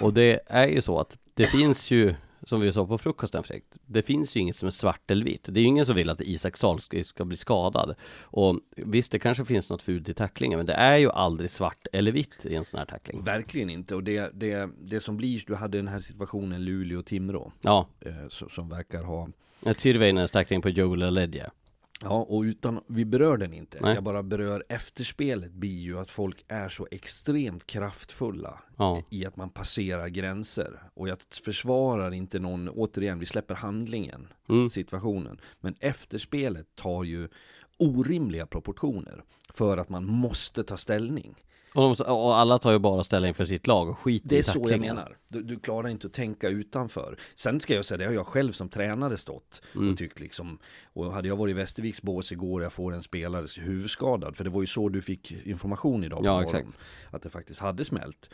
Och 0.00 0.12
det 0.12 0.40
är 0.46 0.66
ju 0.66 0.82
så 0.82 1.00
att 1.00 1.18
det 1.34 1.44
finns 1.44 1.90
ju 1.90 2.14
som 2.48 2.60
vi 2.60 2.72
sa 2.72 2.86
på 2.86 2.98
frukosten 2.98 3.42
Fredrik, 3.42 3.64
det 3.86 4.02
finns 4.02 4.36
ju 4.36 4.40
inget 4.40 4.56
som 4.56 4.66
är 4.66 4.70
svart 4.70 5.10
eller 5.10 5.24
vitt. 5.24 5.48
Det 5.48 5.60
är 5.60 5.62
ju 5.62 5.68
ingen 5.68 5.86
som 5.86 5.94
vill 5.94 6.10
att 6.10 6.20
Isak 6.20 6.56
Sahlqvist 6.56 7.10
ska 7.10 7.24
bli 7.24 7.36
skadad. 7.36 7.94
Och 8.20 8.60
visst, 8.76 9.12
det 9.12 9.18
kanske 9.18 9.44
finns 9.44 9.70
något 9.70 9.82
fult 9.82 10.08
i 10.08 10.14
tacklingen, 10.14 10.58
men 10.58 10.66
det 10.66 10.72
är 10.72 10.96
ju 10.96 11.10
aldrig 11.10 11.50
svart 11.50 11.86
eller 11.92 12.12
vitt 12.12 12.46
i 12.46 12.54
en 12.54 12.64
sån 12.64 12.78
här 12.78 12.86
tackling. 12.86 13.22
Verkligen 13.22 13.70
inte. 13.70 13.94
Och 13.94 14.04
det, 14.04 14.30
det, 14.34 14.70
det 14.80 15.00
som 15.00 15.16
blir, 15.16 15.42
du 15.46 15.54
hade 15.54 15.78
den 15.78 15.88
här 15.88 16.00
situationen 16.00 16.64
Luleå 16.64 16.98
och 16.98 17.06
Timrå. 17.06 17.52
Ja, 17.60 17.86
Eh, 18.00 18.28
så, 18.28 18.48
som 18.48 18.68
verkar 18.68 19.02
ha 19.02 19.28
Tyrväinens 19.76 20.30
tackling 20.30 20.62
på 20.62 20.68
Joel 20.68 21.14
Ledje. 21.14 21.50
Ja, 22.02 22.26
och 22.28 22.42
utan, 22.42 22.80
vi 22.86 23.04
berör 23.04 23.36
den 23.36 23.52
inte. 23.54 23.78
Nej. 23.80 23.94
Jag 23.94 24.04
bara 24.04 24.22
berör 24.22 24.64
efterspelet 24.68 25.52
blir 25.52 25.78
ju 25.78 25.98
att 25.98 26.10
folk 26.10 26.44
är 26.48 26.68
så 26.68 26.88
extremt 26.90 27.66
kraftfulla 27.66 28.58
Ja. 28.76 29.02
i 29.10 29.26
att 29.26 29.36
man 29.36 29.50
passerar 29.50 30.08
gränser. 30.08 30.82
Och 30.94 31.08
jag 31.08 31.18
försvarar 31.44 32.14
inte 32.14 32.38
någon, 32.38 32.68
återigen, 32.68 33.18
vi 33.18 33.26
släpper 33.26 33.54
handlingen, 33.54 34.28
Mm. 34.48 34.70
situationen. 34.70 35.40
Men 35.60 35.74
efterspelet 35.80 36.76
tar 36.76 37.04
ju 37.04 37.28
orimliga 37.78 38.46
proportioner 38.46 39.24
för 39.52 39.76
att 39.78 39.88
man 39.88 40.04
måste 40.06 40.64
ta 40.64 40.76
ställning. 40.76 41.34
Och, 41.74 41.96
de, 41.96 42.04
och 42.04 42.36
alla 42.36 42.58
tar 42.58 42.72
ju 42.72 42.78
bara 42.78 43.04
ställning 43.04 43.34
för 43.34 43.44
sitt 43.44 43.66
lag 43.66 43.88
och 43.88 43.98
skiter 43.98 44.28
Det 44.28 44.36
är 44.36 44.40
i 44.40 44.42
så 44.42 44.66
jag 44.70 44.80
menar. 44.80 45.16
Du, 45.28 45.42
du 45.42 45.58
klarar 45.58 45.88
inte 45.88 46.06
att 46.06 46.12
tänka 46.12 46.48
utanför. 46.48 47.18
Sen 47.34 47.60
ska 47.60 47.74
jag 47.74 47.84
säga, 47.84 47.98
det 47.98 48.04
har 48.04 48.12
jag 48.12 48.26
själv 48.26 48.52
som 48.52 48.68
tränare 48.68 49.16
stått 49.16 49.62
Mm. 49.74 49.92
och 49.92 49.98
tyckt 49.98 50.20
liksom. 50.20 50.58
Och 50.92 51.12
hade 51.12 51.28
jag 51.28 51.36
varit 51.36 51.50
i 51.50 51.54
Västerviks 51.54 52.02
bås 52.02 52.32
igår 52.32 52.60
och 52.60 52.64
jag 52.64 52.72
får 52.72 52.94
en 52.94 53.02
spelare 53.02 53.46
huvudskadad. 53.60 54.36
För 54.36 54.44
det 54.44 54.50
var 54.50 54.60
ju 54.60 54.66
så 54.66 54.88
du 54.88 55.02
fick 55.02 55.32
information 55.46 56.04
idag 56.04 56.18
på 56.18 56.26
Ja, 56.26 56.32
morgonen, 56.40 56.60
exakt. 56.60 56.78
Att 57.10 57.22
det 57.22 57.30
faktiskt 57.30 57.60
hade 57.60 57.84
smält. 57.84 58.30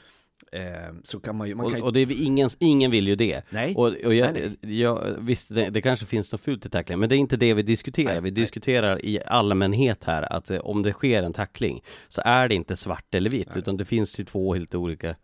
Eh, 0.52 0.62
så 1.02 1.20
kan 1.20 1.36
man 1.36 1.48
ju, 1.48 1.54
man 1.54 1.66
Och, 1.66 1.72
kan 1.72 1.80
ju 1.80 1.84
och 1.84 1.92
det 1.92 2.00
är 2.00 2.22
ingen, 2.22 2.50
ingen 2.58 2.90
vill 2.90 3.08
ju 3.08 3.16
det. 3.16 3.42
Nej. 3.50 3.74
Och, 3.74 3.86
och 3.86 4.14
jag, 4.14 4.32
Nej, 4.34 4.78
jag, 4.80 5.16
visst, 5.18 5.54
det, 5.54 5.70
det 5.70 5.82
kanske 5.82 6.06
finns 6.06 6.32
något 6.32 6.40
fult 6.40 6.66
i 6.66 6.68
tacklingen, 6.70 7.00
men 7.00 7.08
det 7.08 7.16
är 7.16 7.18
inte 7.18 7.36
det 7.36 7.54
vi 7.54 7.62
diskuterar. 7.62 8.12
Nej, 8.12 8.20
vi 8.20 8.30
nej. 8.30 8.40
diskuterar 8.40 9.04
i 9.04 9.20
allmänhet 9.26 10.04
här 10.04 10.32
att 10.32 10.50
eh, 10.50 10.58
om 10.58 10.82
det 10.82 10.92
sker 10.92 11.22
en 11.22 11.32
tackling 11.32 11.82
så 12.08 12.22
är 12.24 12.48
det 12.48 12.54
inte 12.54 12.76
svart 12.76 13.14
eller 13.14 13.30
vitt, 13.30 13.56
utan 13.56 13.76
det 13.76 13.84
finns 13.84 14.20
ju 14.20 14.24
två 14.24 14.54
helt 14.54 14.74
olika 14.74 15.14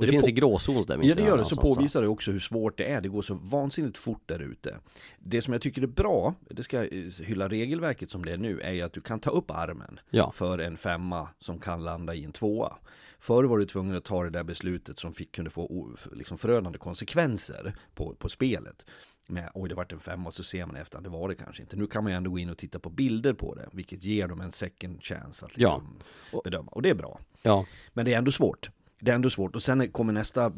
det, 0.00 0.06
det 0.06 0.12
finns 0.12 0.28
i 0.28 0.32
gråzon 0.32 0.84
där 0.86 0.98
Ja 1.02 1.14
det 1.14 1.22
gör 1.22 1.36
det, 1.36 1.44
så 1.44 1.56
påvisar 1.56 2.02
det 2.02 2.08
också 2.08 2.30
hur 2.30 2.40
svårt 2.40 2.78
det 2.78 2.84
är. 2.84 3.00
Det 3.00 3.08
går 3.08 3.22
så 3.22 3.34
vansinnigt 3.34 3.98
fort 3.98 4.22
där 4.26 4.38
ute. 4.38 4.76
Det 5.18 5.42
som 5.42 5.52
jag 5.52 5.62
tycker 5.62 5.82
är 5.82 5.86
bra, 5.86 6.34
det 6.50 6.62
ska 6.62 6.76
jag 6.76 6.86
eh, 6.92 7.26
hylla 7.26 7.48
regelverket 7.48 8.10
som 8.10 8.24
det 8.24 8.32
är 8.32 8.36
nu, 8.36 8.60
är 8.60 8.72
ju 8.72 8.82
att 8.82 8.92
du 8.92 9.00
kan 9.00 9.20
ta 9.20 9.30
upp 9.30 9.50
armen 9.50 10.00
Ja. 10.10 10.30
för 10.34 10.58
en 10.58 10.76
femma 10.76 11.28
som 11.38 11.58
kan 11.58 11.84
landa 11.84 12.14
i 12.14 12.24
en 12.24 12.32
tvåa. 12.32 12.76
Förr 13.20 13.44
var 13.44 13.58
du 13.58 13.66
tvungen 13.66 13.96
att 13.96 14.04
ta 14.04 14.24
det 14.24 14.30
där 14.30 14.42
beslutet 14.44 14.98
som 14.98 15.12
fick, 15.12 15.32
kunde 15.32 15.50
få 15.50 15.90
liksom 16.12 16.38
förödande 16.38 16.78
konsekvenser 16.78 17.74
på, 17.94 18.14
på 18.14 18.28
spelet. 18.28 18.86
Med, 19.28 19.50
oj 19.54 19.68
det 19.68 19.74
vart 19.74 19.92
en 19.92 20.00
femma 20.00 20.26
och 20.28 20.34
så 20.34 20.42
ser 20.42 20.66
man 20.66 20.76
efter, 20.76 21.00
det 21.00 21.08
var 21.08 21.28
det 21.28 21.34
kanske 21.34 21.62
inte. 21.62 21.76
Nu 21.76 21.86
kan 21.86 22.04
man 22.04 22.12
ju 22.12 22.16
ändå 22.16 22.30
gå 22.30 22.38
in 22.38 22.50
och 22.50 22.58
titta 22.58 22.78
på 22.78 22.90
bilder 22.90 23.32
på 23.32 23.54
det, 23.54 23.68
vilket 23.72 24.02
ger 24.02 24.28
dem 24.28 24.40
en 24.40 24.52
second 24.52 25.02
chance 25.02 25.46
att 25.46 25.52
Ja. 25.54 25.68
liksom 25.76 25.98
bedöma. 26.44 26.70
Och 26.72 26.82
det 26.82 26.90
är 26.90 26.94
bra. 26.94 27.20
Ja, 27.42 27.66
Men 27.92 28.04
det 28.04 28.14
är 28.14 28.18
ändå 28.18 28.32
svårt. 28.32 28.70
Det 29.00 29.10
är 29.10 29.14
ändå 29.14 29.30
svårt. 29.30 29.54
Och 29.56 29.62
sen 29.62 29.92
kommer 29.92 30.12
nästa 30.12 30.52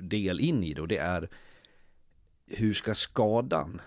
del 0.00 0.40
in 0.40 0.62
i 0.64 0.74
det 0.74 0.80
och 0.80 0.88
det 0.88 0.98
är 0.98 1.28
hur 2.46 2.72
ska 2.74 2.94
skadan 2.94 3.80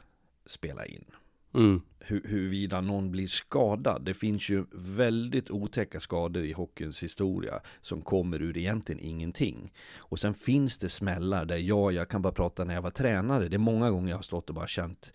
spela 0.46 0.86
in? 0.86 1.06
Mm. 1.54 1.82
Hur, 2.00 2.22
huruvida 2.24 2.82
någon 2.82 3.12
blir 3.12 3.28
skadad. 3.28 4.06
Det 4.06 4.14
finns 4.14 4.50
ju 4.50 4.66
väldigt 4.72 5.52
otäcka 5.52 6.00
skador 6.00 6.44
i 6.44 6.54
hockeyns 6.54 7.04
historia 7.04 7.62
som 7.82 8.02
kommer 8.02 8.42
ur 8.42 8.58
egentligen 8.58 9.02
ingenting. 9.02 9.74
Och 9.98 10.20
sen 10.20 10.34
finns 10.34 10.78
det 10.78 10.90
smällar 10.90 11.46
där 11.46 11.58
jag, 11.58 11.94
jag 11.94 12.10
kan 12.10 12.22
bara 12.22 12.34
prata 12.34 12.64
när 12.64 12.74
jag 12.74 12.82
var 12.82 12.92
tränare. 12.92 13.48
Det 13.48 13.56
är 13.56 13.58
många 13.58 13.92
gånger 13.92 14.10
jag 14.10 14.18
har 14.18 14.24
stått 14.24 14.50
och 14.50 14.56
bara 14.56 14.68
känt 14.68 15.12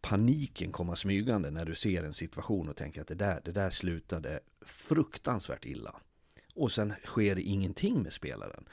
paniken 0.00 0.72
komma 0.72 0.96
smygande 0.96 1.50
när 1.50 1.64
du 1.64 1.74
ser 1.74 2.04
en 2.04 2.12
situation 2.12 2.68
och 2.68 2.76
tänker 2.76 3.00
att 3.00 3.08
det 3.08 3.14
där, 3.14 3.40
det 3.44 3.52
där 3.52 3.70
slutade 3.70 4.40
fruktansvärt 4.66 5.64
illa. 5.64 5.94
Och 6.54 6.72
sen 6.72 6.94
sker 7.04 7.34
det 7.34 7.42
ingenting 7.42 8.02
med 8.02 8.12
spelaren. 8.12 8.64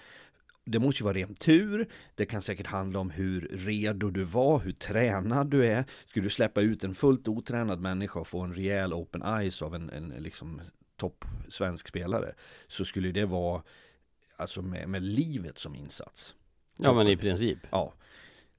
Det 0.72 0.80
måste 0.80 1.00
ju 1.00 1.04
vara 1.04 1.18
ren 1.18 1.36
tur, 1.36 1.88
det 2.16 2.26
kan 2.26 2.42
säkert 2.42 2.68
handla 2.68 3.00
om 3.00 3.10
hur 3.10 3.42
redo 3.52 4.10
du 4.10 4.24
var, 4.24 4.60
hur 4.60 4.72
tränad 4.72 5.48
du 5.48 5.68
är. 5.68 5.86
Skulle 6.06 6.26
du 6.26 6.30
släppa 6.30 6.62
ut 6.62 6.84
en 6.84 6.94
fullt 6.94 7.28
otränad 7.28 7.80
människa 7.80 8.20
och 8.20 8.28
få 8.28 8.40
en 8.42 8.54
rejäl 8.54 8.94
open 8.94 9.24
eyes 9.24 9.62
av 9.62 9.76
en, 9.76 9.90
en 9.90 10.08
liksom 10.08 10.62
topp 10.98 11.26
svensk 11.50 11.88
spelare 11.88 12.34
så 12.68 12.86
skulle 12.86 13.12
det 13.12 13.26
vara 13.26 13.64
alltså 14.36 14.62
med, 14.62 14.90
med 14.90 15.04
livet 15.04 15.60
som 15.60 15.76
insats. 15.76 16.36
ja 16.78 16.94
men 16.94 17.08
i 17.08 17.18
princip. 17.18 17.60
Ja, 17.72 17.94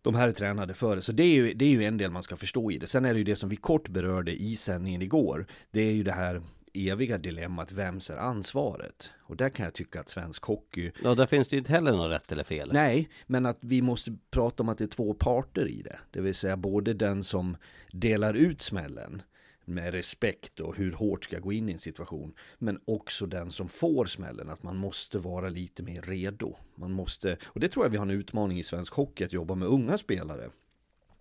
de 0.02 0.14
här 0.14 0.28
är 0.28 0.32
tränade 0.32 0.74
för 0.74 0.96
det. 0.96 1.02
Så 1.02 1.12
det 1.12 1.22
är, 1.22 1.34
ju, 1.34 1.54
det 1.54 1.64
är 1.64 1.68
ju 1.68 1.84
en 1.84 1.96
del 1.96 2.10
man 2.10 2.22
ska 2.22 2.36
förstå 2.36 2.70
i 2.70 2.78
det. 2.78 2.86
Sen 2.86 3.04
är 3.04 3.12
det 3.12 3.18
ju 3.18 3.24
det 3.24 3.36
som 3.36 3.48
vi 3.48 3.56
kort 3.56 3.88
berörde 3.88 4.42
i 4.42 4.56
sändningen 4.56 5.02
igår. 5.02 5.46
Det 5.70 5.80
är 5.80 5.92
ju 5.92 6.02
det 6.02 6.12
här 6.12 6.42
eviga 6.74 7.18
dilemmat, 7.18 7.72
vems 7.72 8.10
är 8.10 8.16
ansvaret? 8.16 9.10
Och 9.20 9.36
där 9.36 9.48
kan 9.48 9.64
jag 9.64 9.74
tycka 9.74 10.00
att 10.00 10.08
svensk 10.08 10.44
hockey 10.44 10.92
Ja, 11.04 11.14
där 11.14 11.26
finns 11.26 11.48
det 11.48 11.56
ju 11.56 11.58
inte 11.58 11.72
heller 11.72 11.92
något 11.92 12.10
rätt 12.10 12.32
eller 12.32 12.44
fel. 12.44 12.70
Nej, 12.72 13.08
men 13.26 13.46
att 13.46 13.58
vi 13.60 13.82
måste 13.82 14.16
prata 14.30 14.62
om 14.62 14.68
att 14.68 14.78
det 14.78 14.84
är 14.84 14.88
två 14.88 15.14
parter 15.14 15.68
i 15.68 15.82
det. 15.82 15.98
Det 16.10 16.20
vill 16.20 16.34
säga 16.34 16.56
både 16.56 16.94
den 16.94 17.24
som 17.24 17.56
delar 17.92 18.34
ut 18.34 18.62
smällen 18.62 19.22
med 19.64 19.94
respekt 19.94 20.60
och 20.60 20.76
hur 20.76 20.92
hårt 20.92 21.24
ska 21.24 21.38
gå 21.38 21.52
in 21.52 21.68
i 21.68 21.72
en 21.72 21.78
situation. 21.78 22.34
Men 22.58 22.80
också 22.84 23.26
den 23.26 23.50
som 23.50 23.68
får 23.68 24.04
smällen, 24.04 24.50
att 24.50 24.62
man 24.62 24.76
måste 24.76 25.18
vara 25.18 25.48
lite 25.48 25.82
mer 25.82 26.02
redo. 26.02 26.56
Man 26.74 26.92
måste, 26.92 27.36
och 27.44 27.60
det 27.60 27.68
tror 27.68 27.84
jag 27.84 27.90
vi 27.90 27.96
har 27.96 28.06
en 28.06 28.10
utmaning 28.10 28.58
i 28.58 28.64
svensk 28.64 28.94
hockey, 28.94 29.24
att 29.24 29.32
jobba 29.32 29.54
med 29.54 29.68
unga 29.68 29.98
spelare. 29.98 30.50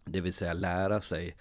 Det 0.06 0.22
vill 0.22 0.34
säga 0.34 0.54
lära 0.54 1.02
sig 1.02 1.36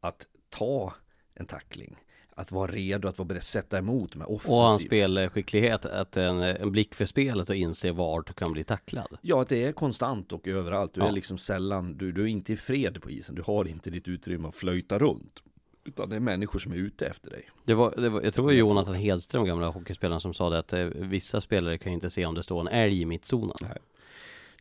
att 0.00 0.26
ta 0.48 0.94
en 1.34 1.46
tackling. 1.46 1.96
Att 2.34 2.52
vara 2.52 2.70
redo, 2.72 3.08
att 3.08 3.18
vara 3.18 3.26
beredd 3.26 3.38
att 3.38 3.44
sätta 3.44 3.78
emot 3.78 4.14
med 4.14 4.26
offensiv. 4.26 4.52
Och 4.54 4.60
hans 4.62 4.82
spelskicklighet, 4.82 5.86
att 5.86 6.16
en, 6.16 6.38
en 6.42 6.72
blick 6.72 6.94
för 6.94 7.04
spelet 7.04 7.48
och 7.50 7.56
inse 7.56 7.92
vart 7.92 8.26
du 8.26 8.32
kan 8.32 8.52
bli 8.52 8.64
tacklad. 8.64 9.18
Ja, 9.22 9.42
att 9.42 9.48
det 9.48 9.64
är 9.64 9.72
konstant 9.72 10.32
och 10.32 10.48
överallt. 10.48 10.94
Du 10.94 11.00
Ja. 11.00 11.08
är 11.08 11.12
liksom 11.12 11.38
sällan, 11.38 11.96
du, 11.98 12.12
du 12.12 12.22
är 12.22 12.26
inte 12.26 12.52
i 12.52 12.56
fred 12.56 13.02
på 13.02 13.10
isen. 13.10 13.34
Du 13.34 13.42
har 13.42 13.68
inte 13.68 13.90
ditt 13.90 14.08
utrymme 14.08 14.48
att 14.48 14.54
flöjta 14.54 14.98
runt. 14.98 15.42
Utan 15.84 16.08
det 16.10 16.16
är 16.16 16.20
människor 16.20 16.58
som 16.58 16.72
är 16.72 16.76
ute 16.76 17.06
efter 17.06 17.30
dig. 17.30 17.48
Det 17.64 17.74
var, 17.74 17.94
det 17.96 18.08
var, 18.08 18.22
jag 18.22 18.34
tror 18.34 18.44
det 18.46 18.52
var 18.54 18.58
Jonathan 18.58 18.94
Hedström, 18.94 19.44
gamla 19.44 19.68
hockeyspelaren, 19.68 20.20
som 20.20 20.34
sa 20.34 20.50
det 20.50 20.58
att 20.58 20.72
eh, 20.72 20.84
vissa 20.84 21.40
spelare 21.40 21.78
kan 21.78 21.92
ju 21.92 21.94
inte 21.94 22.10
se 22.10 22.26
om 22.26 22.34
det 22.34 22.42
står 22.42 22.60
en 22.60 22.68
älg 22.68 23.00
i 23.02 23.06
mittzonen. 23.06 23.56
Nej. 23.62 23.78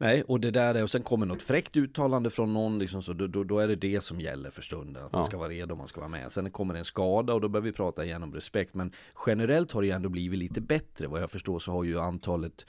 Nej, 0.02 0.24
och 0.24 0.40
det 0.40 0.52
där 0.52 0.76
är, 0.76 0.84
och 0.84 0.90
sen 0.92 1.04
kommer 1.04 1.26
något 1.26 1.44
fräckt 1.44 1.78
uttalande 1.78 2.30
från 2.30 2.54
någon, 2.54 2.80
liksom 2.80 3.04
så, 3.04 3.14
då, 3.14 3.28
då, 3.28 3.44
då 3.44 3.60
är 3.60 3.68
det 3.68 3.76
det 3.76 4.04
som 4.04 4.22
gäller 4.22 4.50
för 4.50 4.62
stunden. 4.62 5.06
Att 5.06 5.12
man 5.12 5.20
Ja. 5.22 5.26
ska 5.26 5.38
vara 5.38 5.50
redo, 5.50 5.76
man 5.76 5.88
ska 5.88 6.00
vara 6.02 6.10
med. 6.10 6.32
Sen 6.32 6.52
kommer 6.52 6.74
det 6.74 6.80
en 6.80 6.86
skada 6.86 7.34
och 7.34 7.42
då 7.42 7.48
behöver 7.50 7.70
vi 7.70 7.74
prata 7.74 8.06
igen 8.06 8.24
om 8.24 8.34
respekt. 8.34 8.74
Men 8.74 8.92
generellt 9.28 9.72
har 9.72 9.82
det 9.82 9.88
ju 9.88 9.94
ändå 9.94 10.10
blivit 10.10 10.40
lite 10.40 10.62
bättre. 10.62 11.08
Vad 11.08 11.22
jag 11.22 11.32
förstår 11.32 11.60
så 11.60 11.72
har 11.72 11.84
ju 11.84 12.00
antalet 12.00 12.66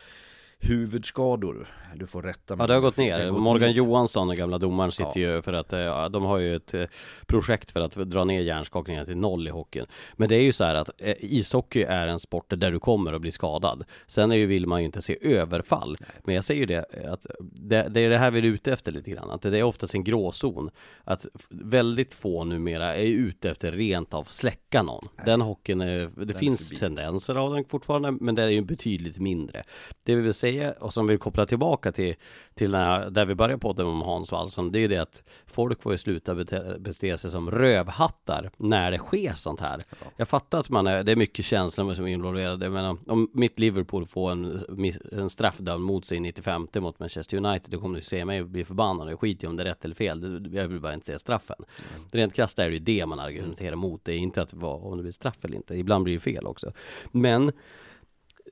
huvudskador. 0.63 1.69
Du 1.95 2.07
får 2.07 2.23
rätta 2.23 2.57
mig. 2.57 2.65
Ja 2.65 2.67
det 2.67 2.75
har 2.75 2.81
gått 2.81 2.97
ner. 2.97 3.31
gått 3.31 3.41
Morgan 3.41 3.69
ner. 3.69 3.77
Johansson, 3.77 4.29
den 4.29 4.37
gamla 4.37 4.59
domaren, 4.59 4.93
sitter 4.93 5.21
ju 5.21 5.43
för 5.43 5.53
att 5.53 5.73
eh, 5.73 6.09
de 6.09 6.25
har 6.25 6.39
ju 6.39 6.57
ett 6.57 6.75
eh, 6.75 6.85
projekt 7.27 7.71
för 7.71 7.81
att 7.81 7.93
dra 7.93 8.25
ner 8.25 8.41
hjärnskakningar 8.41 9.05
till 9.05 9.17
noll 9.17 9.49
i 9.49 9.51
hockeyn. 9.51 9.87
Men 10.13 10.29
det 10.29 10.37
är 10.37 10.43
ju 10.43 10.53
så 10.53 10.65
här 10.65 10.75
att 10.75 10.91
eh, 10.99 11.15
ishockey 11.19 11.83
är 11.83 12.07
en 12.07 12.21
sport 12.21 12.53
där 12.57 12.71
du 12.71 12.81
kommer 12.81 13.13
att 13.13 13.21
bli 13.21 13.33
skadad. 13.33 13.85
Sen 14.07 14.33
är 14.33 14.37
ju, 14.37 14.47
vill 14.47 14.67
man 14.67 14.81
ju 14.81 14.87
inte 14.87 15.03
se 15.03 15.19
överfall. 15.21 15.97
Men 16.25 16.35
jag 16.35 16.45
säger 16.45 16.61
ju 16.61 16.67
det, 16.67 16.85
att 17.13 17.27
det, 17.41 17.89
det 17.89 18.01
är 18.01 18.11
det 18.11 18.19
här 18.19 18.31
vi 18.31 18.39
är 18.39 18.43
ute 18.43 18.73
efter 18.73 18.93
lite 18.93 19.11
grann. 19.11 19.31
Att 19.31 19.43
det 19.43 19.59
är 19.59 19.63
oftast 19.63 19.95
en 19.95 20.05
gråzon. 20.05 20.71
Att 21.05 21.27
väldigt 21.49 22.15
få 22.15 22.45
numera 22.45 22.97
är 22.97 23.07
ute 23.07 23.51
efter 23.51 23.73
rent 23.73 24.15
av 24.15 24.25
släcka 24.25 24.83
någon. 24.83 25.05
Den 25.27 25.41
hockeyn, 25.41 25.81
är, 25.81 26.11
det 26.17 26.35
är 26.35 26.39
finns 26.39 26.69
förbi. 26.69 26.81
tendenser 26.81 27.35
av 27.35 27.55
den 27.55 27.65
fortfarande, 27.65 28.11
men 28.11 28.35
det 28.35 28.43
är 28.43 28.49
ju 28.49 28.63
betydligt 28.63 29.19
mindre. 29.19 29.63
Det 30.05 30.15
vi 30.15 30.23
vill 30.23 30.35
säga, 30.35 30.52
och 30.61 30.93
som 30.93 31.07
vi 31.07 31.19
kopplar 31.19 31.45
tillbaka 31.45 31.93
till, 31.93 32.15
till 32.55 32.71
när, 32.71 33.11
där 33.11 33.25
vi 33.25 33.35
började 33.35 33.61
podden 33.61 33.87
om 33.87 34.03
Hans 34.03 34.33
Wallson, 34.33 34.73
det 34.73 34.79
är 34.79 34.81
ju 34.81 34.89
det 34.89 34.99
att 34.99 35.23
folk 35.47 35.83
får 35.83 35.93
ju 35.93 35.99
sluta 35.99 36.35
bete, 36.35 36.77
bete 36.79 37.19
sig 37.19 37.31
som 37.31 37.51
rövhattar 37.51 38.51
när 38.57 38.91
det 38.91 38.99
sker 38.99 39.33
sånt 39.33 39.61
här. 39.61 39.83
Jag 40.17 40.29
fattar 40.29 40.61
att 40.61 40.71
man 40.71 40.87
är, 40.87 41.05
det 41.05 41.13
är 41.13 41.17
mycket 41.17 41.45
känslor 41.45 41.95
som 41.95 42.05
är 42.05 42.09
involverade, 42.09 42.71
men 42.71 42.99
om 43.07 43.31
mitt 43.35 43.59
Liverpool 43.59 44.07
får 44.07 44.33
en, 44.33 44.65
en 45.13 45.31
straffdömd 45.31 45.85
mot 45.85 46.05
sig 46.05 46.17
i 46.17 46.21
95 46.21 46.69
mot 46.75 46.99
Manchester 46.99 47.37
United, 47.37 47.71
då 47.71 47.81
kommer 47.81 47.99
du 47.99 48.05
se 48.05 48.25
mig 48.25 48.45
bli 48.45 48.65
förbannad, 48.65 49.11
jag 49.11 49.21
skiter 49.21 49.45
i 49.45 49.49
om 49.49 49.57
det 49.57 49.63
är 49.63 49.65
rätt 49.65 49.85
eller 49.85 49.95
fel, 49.95 50.51
jag 50.53 50.69
vill 50.69 50.81
bara 50.81 50.95
inte 50.95 51.07
se 51.07 51.19
straffen. 51.19 51.65
Rent 52.13 52.35
krasst 52.35 52.59
är 52.59 52.69
det 52.69 52.75
ju 52.75 52.79
det 52.79 53.07
man 53.07 53.21
argumenterar 53.21 53.77
mot, 53.77 54.05
det 54.05 54.13
är 54.13 54.19
inte 54.19 54.43
att 54.43 54.55
vad, 54.55 54.83
om 54.83 54.97
det 54.97 55.03
blir 55.03 55.13
straff 55.13 55.45
eller 55.45 55.57
inte, 55.57 55.75
ibland 55.75 56.05
blir 56.05 56.15
det 56.15 56.21
fel 56.21 56.47
också. 56.47 56.73
Men 57.11 57.53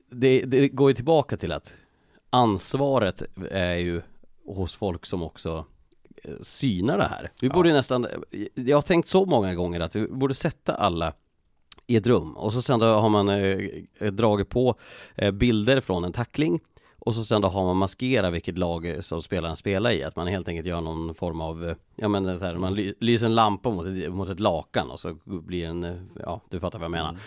det, 0.09 0.41
det 0.45 0.69
går 0.69 0.89
ju 0.89 0.93
tillbaka 0.93 1.37
till 1.37 1.51
att 1.51 1.75
ansvaret 2.31 3.23
är 3.51 3.75
ju 3.75 4.01
hos 4.45 4.75
folk 4.75 5.05
som 5.05 5.23
också 5.23 5.65
eh, 6.23 6.33
synar 6.41 6.97
det 6.97 7.03
här. 7.03 7.31
Vi 7.41 7.49
borde 7.49 7.69
ju 7.69 7.75
nästan, 7.75 8.07
jag 8.55 8.77
har 8.77 8.81
tänkt 8.81 9.07
så 9.07 9.25
många 9.25 9.55
gånger 9.55 9.79
att 9.79 9.95
vi 9.95 10.07
borde 10.07 10.33
sätta 10.33 10.75
alla 10.75 11.13
i 11.87 11.95
ett 11.95 12.07
rum 12.07 12.37
och 12.37 12.53
så 12.53 12.61
sen 12.61 12.79
då 12.79 12.85
har 12.85 13.09
man 13.09 13.29
eh, 13.29 14.11
dragit 14.11 14.49
på 14.49 14.75
eh, 15.15 15.31
bilder 15.31 15.81
från 15.81 16.03
en 16.03 16.13
tackling 16.13 16.59
och 16.99 17.15
så 17.15 17.23
sen 17.23 17.41
då 17.41 17.47
har 17.47 17.65
man 17.65 17.77
maskerat 17.77 18.33
vilket 18.33 18.57
lag 18.57 18.85
eh, 18.85 18.99
som 18.99 19.21
spelaren 19.21 19.55
spelar 19.55 19.91
i, 19.91 20.03
att 20.03 20.15
man 20.15 20.27
helt 20.27 20.47
enkelt 20.47 20.67
gör 20.67 20.81
någon 20.81 21.15
form 21.15 21.41
av, 21.41 21.69
eh, 21.69 21.75
ja 21.95 22.07
men 22.07 22.39
så 22.39 22.45
här, 22.45 22.55
man 22.55 22.75
ly- 22.75 22.93
lyser 22.99 23.25
en 23.25 23.35
lampa 23.35 23.69
mot 23.69 23.87
ett, 23.87 24.13
mot 24.13 24.29
ett 24.29 24.39
lakan 24.39 24.91
och 24.91 24.99
så 24.99 25.17
blir 25.25 25.65
en, 25.65 25.83
eh, 25.83 25.95
ja 26.19 26.41
du 26.49 26.59
fattar 26.59 26.79
vad 26.79 26.83
jag 26.83 26.91
menar. 26.91 27.17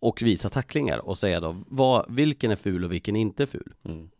Och 0.00 0.22
visa 0.22 0.48
tacklingar 0.50 0.98
och 0.98 1.18
säga 1.18 1.40
då, 1.40 1.56
vad, 1.66 2.06
vilken 2.08 2.50
är 2.50 2.56
ful 2.56 2.84
och 2.84 2.92
vilken 2.92 3.16
inte 3.16 3.42
är 3.42 3.46
ful. 3.46 3.72
Mm. 3.84 4.10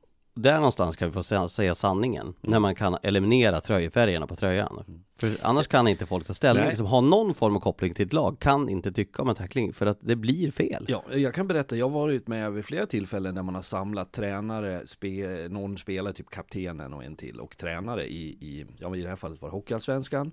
Där 0.43 0.57
någonstans 0.57 0.97
kan 0.97 1.09
vi 1.09 1.22
få 1.22 1.49
säga, 1.49 1.74
sanningen, 1.74 2.34
när 2.41 2.59
man 2.59 2.74
kan 2.74 2.97
eliminera 3.03 3.61
tröjfärgerna 3.61 4.26
på 4.26 4.36
tröjan. 4.36 4.84
För 5.18 5.36
annars 5.43 5.68
kan 5.68 5.89
inte 5.89 6.07
folk 6.07 6.26
ta 6.26 6.34
ställning, 6.34 6.62
Nej. 6.62 6.68
liksom, 6.68 6.86
ha 6.86 7.01
någon 7.01 7.34
form 7.34 7.57
av 7.57 7.61
koppling 7.61 7.95
till 7.95 8.07
ett 8.07 8.12
lag, 8.12 8.39
kan 8.39 8.68
inte 8.68 8.93
tycka 8.93 9.22
om 9.22 9.28
en 9.28 9.34
tackling 9.34 9.72
för 9.72 9.86
att 9.86 9.99
det 10.01 10.16
blir 10.16 10.51
fel. 10.51 10.84
Ja, 10.89 11.05
jag 11.11 11.34
kan 11.34 11.49
berätta, 11.49 11.76
jag 11.76 11.89
har 11.89 12.01
varit 12.01 12.28
med 12.28 12.53
vid 12.53 12.64
flera 12.64 12.86
tillfällen 12.86 13.34
där 13.34 13.43
man 13.43 13.55
har 13.55 13.62
samlat 13.62 14.12
tränare, 14.12 14.86
spe, 14.86 15.49
någon 15.49 15.78
spelare, 15.78 16.14
typ 16.14 16.30
kaptenen 16.30 16.95
och 16.95 17.05
en 17.05 17.16
till, 17.16 17.41
och 17.41 17.57
tränare 17.57 18.07
i, 18.07 18.28
i, 18.28 18.66
ja 18.78 18.97
i 18.97 19.03
det 19.03 19.09
här 19.09 19.16
fallet 19.16 19.43
var 19.43 19.49
det 19.49 19.53
Hockeyallsvenskan. 19.53 20.32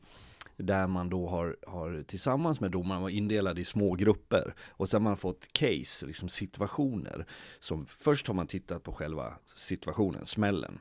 Där 0.58 0.88
man 0.88 1.10
då 1.10 1.28
har, 1.28 1.58
har 1.68 2.03
tillsammans 2.03 2.60
med 2.60 2.72
domaren 2.72 3.01
var 3.01 3.10
indelade 3.10 3.62
i 3.62 3.66
små 3.66 3.93
grupper. 3.93 4.53
Och 4.70 4.89
sen 4.89 5.01
har 5.01 5.10
man 5.10 5.18
fått 5.18 5.53
case, 5.53 6.06
liksom 6.06 6.30
situationer. 6.30 7.26
Som 7.60 7.86
först 7.86 8.28
har 8.28 8.34
man 8.34 8.47
tittat 8.47 8.84
på 8.84 8.91
själva 8.91 9.34
situationen, 9.45 10.26
smällen. 10.26 10.80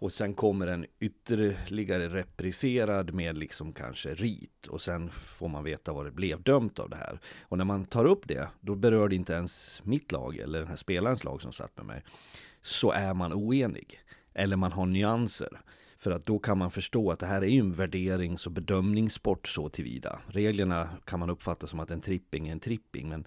Och 0.00 0.12
sen 0.12 0.34
kommer 0.34 0.66
en 0.66 0.86
ytterligare 1.00 2.08
repriserad 2.08 3.14
med 3.14 3.38
liksom 3.38 3.72
kanske 3.72 4.14
rit. 4.14 4.66
Och 4.66 4.82
sen 4.82 5.10
får 5.10 5.48
man 5.48 5.64
veta 5.64 5.92
vad 5.92 6.06
det 6.06 6.10
blev 6.10 6.42
dömt 6.42 6.78
av 6.78 6.90
det 6.90 6.96
här. 6.96 7.20
Och 7.40 7.58
när 7.58 7.64
man 7.64 7.84
tar 7.84 8.04
upp 8.04 8.28
det, 8.28 8.48
då 8.60 8.74
berör 8.74 9.08
det 9.08 9.16
inte 9.16 9.32
ens 9.32 9.82
mitt 9.84 10.12
lag 10.12 10.36
eller 10.36 10.58
den 10.58 10.68
här 10.68 10.76
spelarens 10.76 11.24
lag 11.24 11.42
som 11.42 11.52
satt 11.52 11.76
med 11.76 11.86
mig. 11.86 12.04
Så 12.62 12.90
är 12.90 13.14
man 13.14 13.32
oenig. 13.32 14.00
Eller 14.34 14.56
man 14.56 14.72
har 14.72 14.86
nyanser. 14.86 15.60
För 15.98 16.10
att 16.10 16.26
då 16.26 16.38
kan 16.38 16.58
man 16.58 16.70
förstå 16.70 17.10
att 17.10 17.18
det 17.18 17.26
här 17.26 17.42
är 17.42 17.46
ju 17.46 17.60
en 17.60 17.72
värderings 17.72 18.46
och 18.46 18.52
bedömningssport 18.52 19.48
så 19.48 19.68
tillvida. 19.68 20.20
Reglerna 20.26 20.88
kan 21.04 21.20
man 21.20 21.30
uppfatta 21.30 21.66
som 21.66 21.80
att 21.80 21.90
en 21.90 22.00
tripping 22.00 22.48
är 22.48 22.52
en 22.52 22.60
tripping. 22.60 23.08
Men 23.08 23.26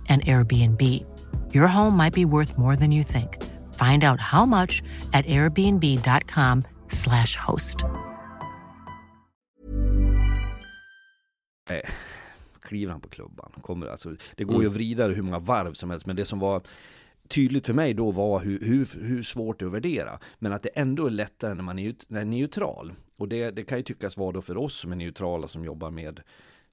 an 0.11 0.19
Airbnb. 0.19 0.81
Your 1.53 1.67
home 1.67 2.03
might 2.03 2.13
be 2.13 2.25
worth 2.25 2.57
more 2.57 2.75
than 2.75 2.91
you 2.91 3.03
think. 3.03 3.37
Find 3.73 4.03
out 4.03 4.19
how 4.19 4.45
much 4.45 4.83
at 5.13 5.25
airbnb.com/slash 5.25 7.35
host. 7.35 7.85
kliver 12.71 12.91
han 12.91 13.01
på 13.01 13.09
klubban. 13.09 13.51
Kommer, 13.61 13.87
alltså, 13.87 14.15
det 14.35 14.43
går 14.43 14.61
ju 14.61 14.67
att 14.67 14.73
vrida 14.73 15.07
hur 15.07 15.21
många 15.21 15.39
varv 15.39 15.73
som 15.73 15.89
helst, 15.89 16.05
men 16.05 16.15
det 16.15 16.25
som 16.25 16.39
var 16.39 16.61
tydligt 17.27 17.65
för 17.65 17.73
mig 17.73 17.93
då 17.93 18.11
var 18.11 18.39
hur, 18.39 18.59
hur, 18.59 19.01
hur 19.01 19.23
svårt 19.23 19.59
det 19.59 19.65
är 19.65 19.67
att 19.67 19.73
värdera. 19.73 20.19
Men 20.39 20.53
att 20.53 20.63
det 20.63 20.69
ändå 20.69 21.05
är 21.05 21.09
lättare 21.09 21.53
när 21.53 21.63
man 21.63 21.79
är, 21.79 21.95
när 22.07 22.21
är 22.21 22.25
neutral. 22.25 22.93
Och 23.17 23.27
det, 23.27 23.51
det 23.51 23.63
kan 23.63 23.77
ju 23.77 23.83
tyckas 23.83 24.17
vara 24.17 24.31
då 24.31 24.41
för 24.41 24.57
oss 24.57 24.79
som 24.79 24.91
är 24.91 24.95
neutrala 24.95 25.47
som 25.47 25.65
jobbar 25.65 25.91
med 25.91 26.19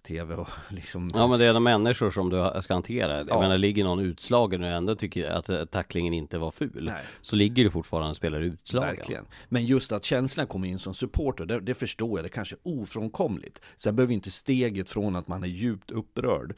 tv 0.09 0.34
och 0.34 0.48
liksom 0.70 1.09
Ja 1.14 1.26
men 1.26 1.38
det 1.38 1.44
är 1.44 1.54
de 1.54 1.62
människor 1.64 2.11
som 2.11 2.30
du 2.30 2.50
ska 2.62 2.74
hantera. 2.74 3.16
Jag 3.18 3.28
Ja. 3.30 3.40
menar 3.40 3.59
ligger 3.59 3.84
någon 3.84 4.00
utslagen 4.00 4.62
och 4.62 4.68
ändå 4.68 4.94
tycker 4.94 5.30
att 5.30 5.48
eh, 5.48 5.64
tacklingen 5.64 6.14
inte 6.14 6.38
var 6.38 6.50
ful. 6.50 6.84
Nej. 6.92 7.02
Så 7.20 7.36
ligger 7.36 7.64
du 7.64 7.70
fortfarande 7.70 8.11
och 8.11 8.16
spelar 8.16 8.40
utslagen. 8.40 8.88
Verkligen. 8.96 9.24
Men 9.48 9.66
just 9.66 9.92
att 9.92 10.04
känslan 10.04 10.46
kommer 10.46 10.68
in 10.68 10.78
som 10.78 10.94
supporter, 10.94 11.44
det, 11.46 11.61
det 11.61 11.74
förstår 11.74 12.18
jag, 12.18 12.24
det 12.24 12.28
kanske 12.28 12.54
är 12.54 12.61
ofrånkomligt. 12.80 13.61
Sen 13.76 13.96
behöver 13.96 14.14
inte 14.14 14.30
steget 14.30 14.90
från 14.90 15.16
att 15.16 15.28
man 15.28 15.42
är 15.42 15.48
djupt 15.48 15.90
upprörd 15.90 16.54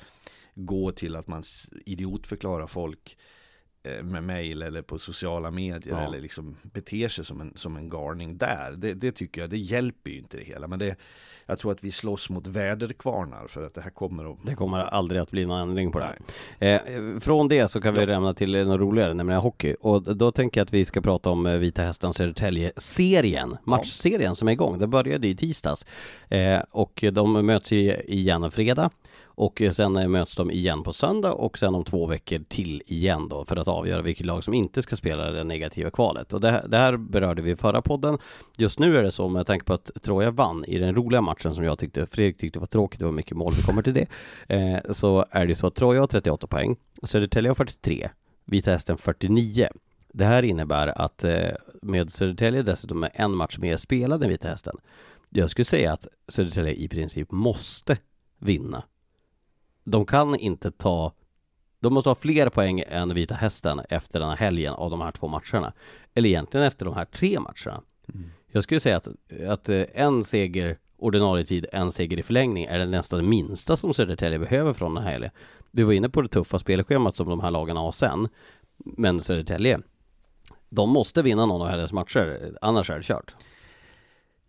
gå 0.54 0.92
till 0.92 1.16
att 1.16 1.26
man 1.26 1.42
idiotförklarar 1.86 2.66
folk 2.66 3.16
med 4.02 4.24
mail 4.24 4.62
eller 4.62 4.82
på 4.82 4.98
sociala 4.98 5.50
medier 5.50 5.94
Ja. 5.94 6.00
eller 6.00 6.20
liksom 6.20 6.56
beter 6.62 7.08
sig 7.08 7.24
som 7.24 7.40
en, 7.40 7.52
som 7.56 7.76
en 7.76 7.88
garning 7.88 8.38
där. 8.38 8.74
Det, 8.76 8.94
det 8.94 9.12
tycker 9.12 9.40
jag, 9.40 9.50
det 9.50 9.58
hjälper 9.58 10.10
ju 10.10 10.18
inte 10.18 10.36
det 10.36 10.44
hela. 10.44 10.66
Men 10.66 10.78
det, 10.78 10.96
jag 11.46 11.58
tror 11.58 11.72
att 11.72 11.84
vi 11.84 11.90
slåss 11.90 12.30
mot 12.30 12.46
väderkvarnar 12.46 13.46
för 13.46 13.66
att 13.66 13.74
det 13.74 13.80
här 13.80 13.90
kommer 13.90 14.32
att... 14.32 14.38
Det 14.46 14.54
kommer 14.54 14.78
aldrig 14.78 15.20
att 15.20 15.30
bli 15.30 15.46
någon 15.46 15.60
ändring 15.60 15.92
på 15.92 15.98
det 15.98 16.04
här. 16.58 16.80
Eh, 16.84 17.18
från 17.20 17.48
det 17.48 17.68
så 17.68 17.80
kan 17.80 17.94
vi 17.94 18.00
Ja. 18.00 18.06
lämna 18.06 18.34
till 18.34 18.66
något 18.66 18.80
roligare, 18.80 19.14
nämligen 19.14 19.40
hockey. 19.40 19.74
Och 19.80 20.16
då 20.16 20.32
tänker 20.32 20.60
jag 20.60 20.64
att 20.64 20.72
vi 20.72 20.84
ska 20.84 21.00
prata 21.00 21.30
om 21.30 21.46
eh, 21.46 21.52
Vita 21.56 21.82
Hästen 21.82 22.12
Södertälje-serien, 22.12 23.56
matchserien 23.64 24.34
som 24.36 24.48
är 24.48 24.52
igång. 24.52 24.78
Det 24.78 24.86
började 24.86 25.28
i 25.28 25.36
tisdags. 25.36 25.86
Eh, 26.28 26.60
och 26.70 27.04
de 27.12 27.46
möts 27.46 27.72
ju 27.72 27.94
igen 28.02 28.50
fredag. 28.50 28.90
Och 29.40 29.62
eh, 29.62 29.72
sen 29.72 29.96
eh, 29.96 30.08
möts 30.08 30.36
de 30.36 30.50
igen 30.50 30.82
på 30.82 30.92
söndag 30.92 31.32
och 31.32 31.58
sen 31.58 31.74
om 31.74 31.84
två 31.84 32.06
veckor 32.06 32.38
till 32.48 32.82
igen 32.86 33.28
då 33.28 33.44
för 33.44 33.56
att 33.56 33.68
avgöra 33.68 34.02
vilket 34.02 34.26
lag 34.26 34.44
som 34.44 34.54
inte 34.54 34.82
ska 34.82 34.96
spela 34.96 35.30
det 35.30 35.44
negativa 35.44 35.90
kvalet. 35.90 36.32
Och 36.32 36.40
det, 36.40 36.50
här- 36.50 36.68
det 36.68 36.76
här 36.76 36.96
berörde 36.96 37.42
vi 37.42 37.50
i 37.50 37.56
förra 37.56 37.82
podden. 37.82 38.18
Just 38.58 38.78
nu 38.78 38.96
är 38.96 39.02
det 39.02 39.10
så 39.10 39.28
med 39.28 39.46
tanke 39.46 39.64
på 39.64 39.72
att 39.72 39.90
Troja 40.02 40.30
vann 40.30 40.64
i 40.64 40.78
den 40.78 40.94
roliga 40.94 41.20
matchen 41.20 41.54
som 41.54 41.64
jag 41.64 41.78
tyckte, 41.78 42.06
Fredrik 42.06 42.38
tyckte 42.38 42.58
var 42.58 42.66
tråkigt, 42.66 42.98
det 43.00 43.04
var 43.06 43.12
mycket 43.12 43.36
mål, 43.36 43.52
vi 43.56 43.62
kommer 43.62 43.82
till 43.82 43.94
det. 43.94 44.06
Eh, 44.48 44.92
så 44.92 45.24
är 45.30 45.46
det 45.46 45.54
så 45.54 45.66
att 45.66 45.74
Troja 45.74 46.00
har 46.00 46.06
38 46.06 46.46
poäng, 46.46 46.76
Södertälje 47.02 47.50
har 47.50 47.54
43, 47.54 48.10
Vita 48.44 48.70
Hästen 48.70 48.98
49. 48.98 49.68
Det 50.12 50.24
här 50.24 50.42
innebär 50.42 51.00
att 51.00 51.24
eh, 51.24 51.48
med 51.82 52.12
Södertälje 52.12 52.62
dessutom 52.62 53.00
med 53.00 53.10
en 53.14 53.34
match 53.36 53.58
mer 53.58 53.76
spelad 53.76 54.22
än 54.22 54.28
Vita 54.28 54.48
Hästen. 54.48 54.76
Jag 55.30 55.50
skulle 55.50 55.64
säga 55.64 55.92
att 55.92 56.06
Södertälje 56.28 56.72
i 56.72 56.88
princip 56.88 57.30
måste 57.32 57.98
vinna. 58.38 58.82
De 59.84 60.06
kan 60.06 60.36
inte 60.36 60.70
ta 60.70 61.12
de 61.80 61.94
måste 61.94 62.10
ha 62.10 62.14
fler 62.14 62.48
poäng 62.48 62.82
än 62.86 63.14
Vita 63.14 63.34
Hästen 63.34 63.80
efter 63.88 64.20
den 64.20 64.28
här 64.28 64.36
helgen 64.36 64.74
av 64.74 64.90
de 64.90 65.00
här 65.00 65.12
två 65.12 65.28
matcherna. 65.28 65.72
Eller 66.14 66.28
egentligen 66.28 66.66
efter 66.66 66.84
de 66.84 66.94
här 66.94 67.04
tre 67.04 67.40
matcherna. 67.40 67.82
Jag 68.52 68.62
skulle 68.62 68.80
säga 68.80 68.96
att, 68.96 69.08
att 69.48 69.68
eh, 69.68 69.84
en 69.94 70.24
seger 70.24 70.78
ordinarie 70.96 71.44
tid, 71.44 71.66
en 71.72 71.92
seger 71.92 72.18
i 72.18 72.22
förlängning 72.22 72.64
är 72.64 72.78
det 72.78 72.86
nästan 72.86 73.18
det 73.18 73.28
minsta 73.28 73.76
som 73.76 73.94
Södertälje 73.94 74.38
behöver 74.38 74.72
från 74.72 74.94
den 74.94 75.04
här 75.04 75.12
helgen. 75.12 75.30
Vi 75.70 75.82
var 75.82 75.92
inne 75.92 76.08
på 76.08 76.22
det 76.22 76.28
tuffa 76.28 76.58
spelschemat 76.58 77.16
som 77.16 77.28
de 77.28 77.40
här 77.40 77.50
lagen 77.50 77.76
har 77.76 77.92
sen. 77.92 78.28
Men 78.76 79.20
Södertälje, 79.20 79.80
de 80.68 80.90
måste 80.90 81.22
vinna 81.22 81.46
någon 81.46 81.62
av 81.62 81.68
helgens 81.68 81.92
matcher, 81.92 82.52
annars 82.60 82.90
är 82.90 82.96
det 82.96 83.02
kört. 83.02 83.34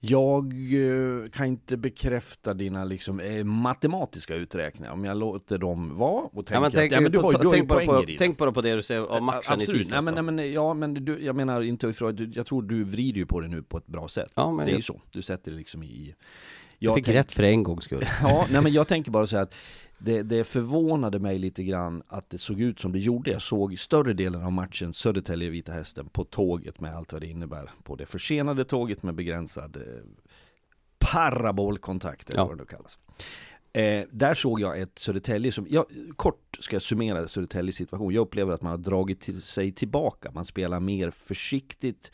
Jag 0.03 0.53
eh, 0.53 1.29
kan 1.29 1.45
inte 1.45 1.77
bekräfta 1.77 2.53
dina 2.53 2.83
liksom, 2.83 3.19
eh, 3.19 3.43
matematiska 3.43 4.35
uträkningar 4.35 4.91
om 4.91 5.05
jag 5.05 5.17
låter 5.17 5.57
dem 5.57 5.97
vara 5.97 6.23
och 6.23 6.45
tänker 6.45 6.53
Ja, 6.53 6.59
men 6.59 6.67
att, 6.67 6.73
tänk, 6.73 6.91
ja, 6.93 7.01
men 7.01 7.11
du 7.11 7.19
har 7.19 7.31
ju, 7.31 7.37
du 7.37 7.47
har 7.47 7.53
ju 7.53 7.57
tänk, 7.59 7.69
bara 7.69 7.75
poänger 7.85 7.93
på, 7.93 8.03
i 8.03 8.11
det. 8.13 8.17
tänk 8.17 8.37
bara 8.37 8.51
på 8.51 8.61
det 8.61 8.75
du 8.75 8.83
säger 8.83 9.11
om 9.11 9.25
matchen 9.25 9.41
i 9.51 9.53
Absolut. 9.53 9.79
tisdags 9.79 10.05
nej, 10.05 10.13
men, 10.23 10.35
nej, 10.35 10.45
men, 10.45 10.53
Ja 10.53 10.73
men 10.73 10.93
du, 10.93 11.23
jag 11.25 11.35
menar 11.35 11.61
inte 11.61 11.87
ifrån, 11.87 12.31
jag 12.35 12.45
tror 12.45 12.61
du 12.61 12.83
vrider 12.83 13.17
ju 13.19 13.25
på 13.25 13.39
det 13.39 13.47
nu 13.47 13.63
på 13.63 13.77
ett 13.77 13.87
bra 13.87 14.07
sätt 14.07 14.31
Ja, 14.35 14.51
men 14.51 14.65
Det 14.65 14.69
är 14.71 14.73
ju 14.73 14.77
jag- 14.77 14.83
så, 14.83 15.01
du 15.11 15.21
sätter 15.21 15.51
det 15.51 15.57
liksom 15.57 15.83
i 15.83 16.15
Jag 16.79 16.95
fick 16.95 17.05
tänk- 17.05 17.15
rätt 17.17 17.31
för 17.31 17.43
en 17.43 17.63
gångs 17.63 17.83
skull. 17.83 18.05
Ja, 18.21 18.45
nej 18.51 18.61
men 18.63 18.73
jag 18.73 18.87
tänker 18.87 19.11
bara 19.11 19.27
säga 19.27 19.41
att 19.41 19.53
det, 20.03 20.23
det 20.23 20.43
förvånade 20.43 21.19
mig 21.19 21.39
lite 21.39 21.63
grann 21.63 22.03
att 22.07 22.29
det 22.29 22.37
såg 22.37 22.61
ut 22.61 22.79
som 22.79 22.91
det 22.91 22.99
gjorde. 22.99 23.31
Jag 23.31 23.41
såg 23.41 23.79
större 23.79 24.13
delen 24.13 24.43
av 24.43 24.51
matchen 24.51 24.93
Södertälje-Vita 24.93 25.71
Hästen 25.71 26.09
på 26.09 26.23
tåget 26.23 26.79
med 26.79 26.95
allt 26.95 27.13
vad 27.13 27.21
det 27.21 27.27
innebär. 27.27 27.71
På 27.83 27.95
det 27.95 28.05
försenade 28.05 28.65
tåget 28.65 29.03
med 29.03 29.15
begränsad 29.15 29.75
eh, 29.75 29.83
parabolkontakt 31.11 32.29
eller 32.29 32.39
Ja. 32.39 32.47
vad 32.47 32.57
det 32.57 32.65
kallas. 32.65 32.99
Eh, 33.73 34.05
där 34.11 34.33
såg 34.33 34.59
jag 34.61 34.81
ett 34.81 34.99
Södertälje 34.99 35.51
som, 35.51 35.67
ja, 35.69 35.85
kort 36.15 36.57
ska 36.59 36.75
jag 36.75 36.81
summera 36.81 37.27
Södertäljes 37.27 37.75
situation. 37.75 38.13
Jag 38.13 38.21
upplever 38.21 38.53
att 38.53 38.61
man 38.61 38.71
har 38.71 38.77
dragit 38.77 39.21
till 39.21 39.41
sig 39.41 39.71
tillbaka. 39.71 40.31
Man 40.31 40.45
spelar 40.45 40.79
mer 40.79 41.11
försiktigt. 41.11 42.11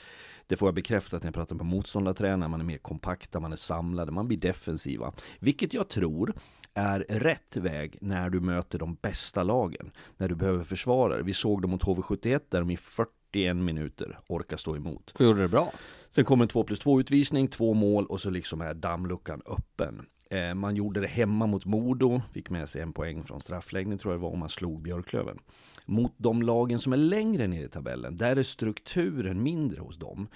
Det 0.47 0.55
får 0.55 0.67
jag 0.67 0.75
bekräftat 0.75 1.23
när 1.23 1.27
jag 1.27 1.33
pratar 1.35 1.55
med 1.55 1.65
motståndartränare. 1.65 2.49
Man 2.49 2.59
är 2.59 2.65
mer 2.65 2.77
kompakta, 2.77 3.39
man 3.39 3.51
är 3.51 3.55
samlade, 3.55 4.11
man 4.11 4.27
blir 4.27 4.37
defensiva. 4.37 5.13
Vilket 5.39 5.73
jag 5.73 5.89
tror 5.89 6.33
är 6.77 6.99
rätt 6.99 7.57
väg 7.57 7.97
när 8.01 8.29
du 8.29 8.39
möter 8.39 8.79
de 8.79 8.95
bästa 9.01 9.43
lagen. 9.43 9.91
När 10.17 10.27
du 10.27 10.35
behöver 10.35 10.63
försvara 10.63 11.17
det. 11.17 11.23
Vi 11.23 11.33
såg 11.33 11.61
dem 11.61 11.71
mot 11.71 11.83
HV71 11.83 12.41
där 12.49 12.59
de 12.59 12.69
i 12.69 12.77
41 12.77 13.55
minuter 13.55 14.19
orkar 14.27 14.57
stå 14.57 14.75
emot. 14.75 15.13
Du 15.17 15.25
gjorde 15.25 15.41
det 15.41 15.47
bra. 15.47 15.71
Sen 16.09 16.25
kommer 16.25 16.43
en 16.45 16.49
2 16.49 16.63
plus 16.63 16.79
2 16.79 16.99
utvisning, 16.99 17.47
två 17.47 17.73
mål 17.73 18.05
och 18.05 18.21
så 18.21 18.29
liksom 18.29 18.61
är 18.61 18.73
dammluckan 18.73 19.41
öppen. 19.45 20.05
Eh, 20.29 20.53
man 20.53 20.75
gjorde 20.75 21.01
det 21.01 21.07
hemma 21.07 21.47
mot 21.47 21.65
Modo, 21.65 22.21
fick 22.33 22.49
med 22.49 22.69
sig 22.69 22.81
en 22.81 22.93
poäng 22.93 23.23
från 23.23 23.41
straffläggning 23.41 23.97
tror 23.97 24.13
jag 24.13 24.19
det 24.19 24.23
var, 24.23 24.29
och 24.29 24.37
man 24.37 24.49
slog 24.49 24.81
Björklöven. 24.81 25.39
Mot 25.85 26.13
de 26.17 26.41
lagen 26.41 26.79
som 26.79 26.93
är 26.93 26.97
längre 26.97 27.47
ner 27.47 27.65
i 27.65 27.69
tabellen, 27.69 28.15
där 28.15 28.35
är 28.35 28.43
strukturen 28.43 29.43
mindre 29.43 29.81
hos 29.81 29.97
dem. 29.97 30.27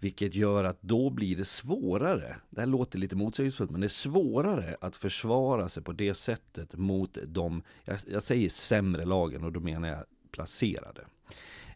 Vilket 0.00 0.34
gör 0.34 0.64
att 0.64 0.82
då 0.82 1.10
blir 1.10 1.36
det 1.36 1.44
svårare, 1.44 2.36
det 2.50 2.60
här 2.60 2.66
låter 2.66 2.98
lite 2.98 3.16
motsägelsefullt, 3.16 3.70
men 3.70 3.80
det 3.80 3.86
är 3.86 3.88
svårare 3.88 4.76
att 4.80 4.96
försvara 4.96 5.68
sig 5.68 5.82
på 5.82 5.92
det 5.92 6.14
sättet 6.14 6.76
mot 6.76 7.18
de, 7.26 7.62
jag, 7.84 7.98
jag 8.06 8.22
säger 8.22 8.48
sämre 8.48 9.04
lagen 9.04 9.44
och 9.44 9.52
då 9.52 9.60
menar 9.60 9.88
jag 9.88 10.04
placerade. 10.30 11.04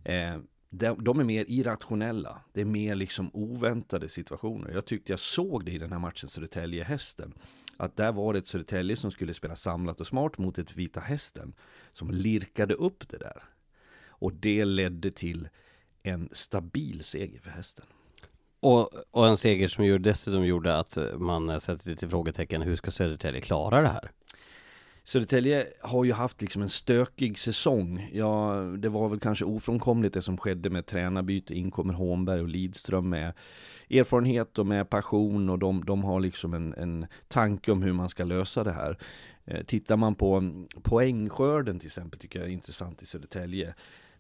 Eh, 0.04 0.38
de, 0.70 1.04
de 1.04 1.20
är 1.20 1.24
mer 1.24 1.44
irrationella. 1.48 2.40
Det 2.52 2.60
är 2.60 2.64
mer 2.64 2.94
liksom 2.94 3.30
oväntade 3.32 4.08
situationer. 4.08 4.70
Jag 4.70 4.86
tyckte 4.86 5.12
jag 5.12 5.20
såg 5.20 5.64
det 5.64 5.72
i 5.72 5.78
den 5.78 5.92
här 5.92 5.98
matchen 5.98 6.28
Södertälje-Hästen. 6.28 7.34
Att 7.76 7.96
där 7.96 8.12
var 8.12 8.32
det 8.32 8.38
ett 8.38 8.46
Södertälje 8.46 8.96
som 8.96 9.10
skulle 9.10 9.34
spela 9.34 9.56
samlat 9.56 10.00
och 10.00 10.06
smart 10.06 10.38
mot 10.38 10.58
ett 10.58 10.76
Vita 10.76 11.00
Hästen. 11.00 11.54
Som 11.92 12.10
lirkade 12.10 12.74
upp 12.74 13.08
det 13.08 13.18
där. 13.18 13.42
Och 14.08 14.32
det 14.32 14.64
ledde 14.64 15.10
till 15.10 15.48
en 16.02 16.28
stabil 16.32 17.04
seger 17.04 17.40
för 17.40 17.50
hästen. 17.50 17.86
Och, 18.60 18.90
och 19.10 19.26
en 19.26 19.36
seger 19.36 19.68
som 19.68 19.84
gjorde, 19.84 20.10
dessutom 20.10 20.46
gjorde 20.46 20.78
att 20.78 20.98
man 21.18 21.60
sätter 21.60 21.90
lite 21.90 22.08
frågetecken, 22.08 22.62
hur 22.62 22.76
ska 22.76 22.90
Södertälje 22.90 23.40
klara 23.40 23.80
det 23.80 23.88
här? 23.88 24.10
Södertälje 25.04 25.66
har 25.80 26.04
ju 26.04 26.12
haft 26.12 26.40
liksom 26.40 26.62
en 26.62 26.68
stökig 26.68 27.38
säsong. 27.38 28.10
Ja, 28.12 28.54
det 28.78 28.88
var 28.88 29.08
väl 29.08 29.20
kanske 29.20 29.44
ofrånkomligt 29.44 30.14
det 30.14 30.22
som 30.22 30.36
skedde 30.36 30.70
med 30.70 30.86
tränarbyte. 30.86 31.54
In 31.54 31.70
kommer 31.70 31.94
Hånberg 31.94 32.40
och 32.40 32.48
Lidström 32.48 33.08
med 33.08 33.32
erfarenhet 33.90 34.58
och 34.58 34.66
med 34.66 34.90
passion 34.90 35.50
och 35.50 35.58
de, 35.58 35.84
de 35.84 36.04
har 36.04 36.20
liksom 36.20 36.54
en, 36.54 36.74
en 36.74 37.06
tanke 37.28 37.72
om 37.72 37.82
hur 37.82 37.92
man 37.92 38.08
ska 38.08 38.24
lösa 38.24 38.64
det 38.64 38.72
här. 38.72 38.98
Eh, 39.44 39.64
tittar 39.64 39.96
man 39.96 40.14
på 40.14 40.64
poängskörden 40.82 41.78
till 41.78 41.86
exempel 41.86 42.20
tycker 42.20 42.38
jag 42.38 42.48
är 42.48 42.52
intressant 42.52 43.02
i 43.02 43.06
Södertälje. 43.06 43.74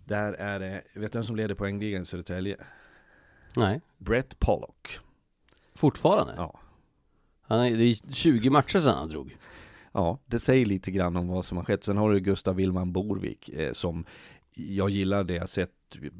Där 0.04 0.32
är 0.32 0.60
det, 0.60 0.82
vet 0.94 1.12
du 1.12 1.18
vem 1.18 1.24
som 1.24 1.36
leder 1.36 1.54
poängligan 1.54 2.02
i 2.02 2.06
Södertälje? 2.06 2.56
Nej, 3.56 3.80
Brett 3.98 4.38
Pollock. 4.38 4.98
fortfarande? 5.74 6.34
Ja. 6.36 6.60
Han 7.42 7.60
är, 7.60 7.76
det 7.76 7.84
är 7.84 8.12
20 8.12 8.50
matcher 8.50 8.78
sedan 8.78 8.94
han 8.98 9.08
drog. 9.08 9.36
Ja, 9.92 10.18
det 10.26 10.38
säger 10.38 10.66
lite 10.66 10.90
grann 10.90 11.16
om 11.16 11.28
vad 11.28 11.44
som 11.44 11.56
har 11.56 11.64
skett. 11.64 11.84
Sen 11.84 11.96
har 11.96 12.10
du 12.10 12.20
Gustav 12.20 12.54
Willman 12.56 12.92
Borvik 12.92 13.48
eh, 13.48 13.72
som 13.72 14.04
jag 14.54 14.90
gillar 14.90 15.24
det 15.24 15.34
jag 15.34 15.48
sett. 15.48 15.70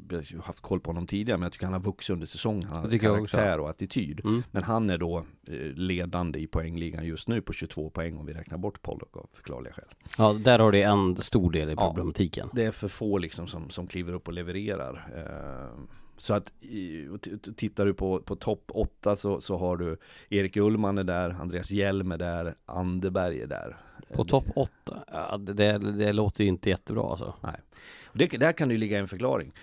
Jag 0.09 0.17
har 0.37 0.43
haft 0.43 0.59
koll 0.59 0.79
på 0.79 0.89
honom 0.89 1.07
tidigare 1.07 1.37
men 1.37 1.43
jag 1.45 1.51
tycker 1.53 1.65
han 1.65 1.73
har 1.73 1.79
vuxit 1.81 2.13
under 2.13 2.27
säsongen. 2.27 2.69
Han 2.69 2.91
har 2.91 2.97
karaktär 2.97 3.59
och 3.59 3.69
attityd. 3.69 4.21
Mm. 4.25 4.43
Men 4.51 4.63
han 4.63 4.89
är 4.89 4.97
då 4.97 5.17
eh, 5.47 5.55
ledande 5.73 6.39
i 6.39 6.47
poängligan 6.47 7.05
just 7.05 7.27
nu 7.27 7.41
på 7.41 7.53
22 7.53 7.89
poäng 7.89 8.17
om 8.17 8.25
vi 8.25 8.33
räknar 8.33 8.57
bort 8.57 8.81
Pollock 8.81 9.17
av 9.17 9.29
förklarliga 9.33 9.73
skäl. 9.73 9.85
Ja, 10.17 10.33
där 10.33 10.59
har 10.59 10.71
det 10.71 10.81
en 10.83 11.15
stor 11.17 11.51
del 11.51 11.69
i 11.69 11.73
Ja. 11.77 11.87
problematiken. 11.87 12.49
Det 12.53 12.63
är 12.63 12.71
för 12.71 12.87
få 12.87 13.17
liksom 13.17 13.47
som, 13.47 13.69
som 13.69 13.87
kliver 13.87 14.13
upp 14.13 14.27
och 14.27 14.33
levererar. 14.33 15.07
Eh, 15.15 15.79
så 16.21 16.33
att 16.33 16.51
tittar 17.55 17.85
du 17.85 17.93
på, 17.93 18.19
på 18.19 18.35
topp 18.35 18.71
8 18.73 19.15
så, 19.15 19.41
så 19.41 19.57
har 19.57 19.77
du 19.77 19.97
Erik 20.29 20.57
Ullman 20.57 20.97
är 20.97 21.03
där, 21.03 21.29
Andreas 21.29 21.71
Hjelm 21.71 22.11
är 22.11 22.17
där, 22.17 22.55
Anderberg 22.65 23.41
är 23.41 23.47
där. 23.47 23.77
På 24.13 24.23
topp 24.23 24.45
8, 24.55 24.71
ja, 25.13 25.37
det, 25.37 25.53
det, 25.53 25.77
det 25.77 26.13
låter 26.13 26.43
ju 26.43 26.49
inte 26.49 26.69
jättebra 26.69 27.03
alltså. 27.03 27.33
Nej. 27.41 27.59
Det, 28.13 28.27
där 28.27 28.51
kan 28.51 28.67
det 28.67 28.73
ju 28.73 28.77
ligga 28.77 28.99
en 28.99 29.07
förklaring. 29.07 29.53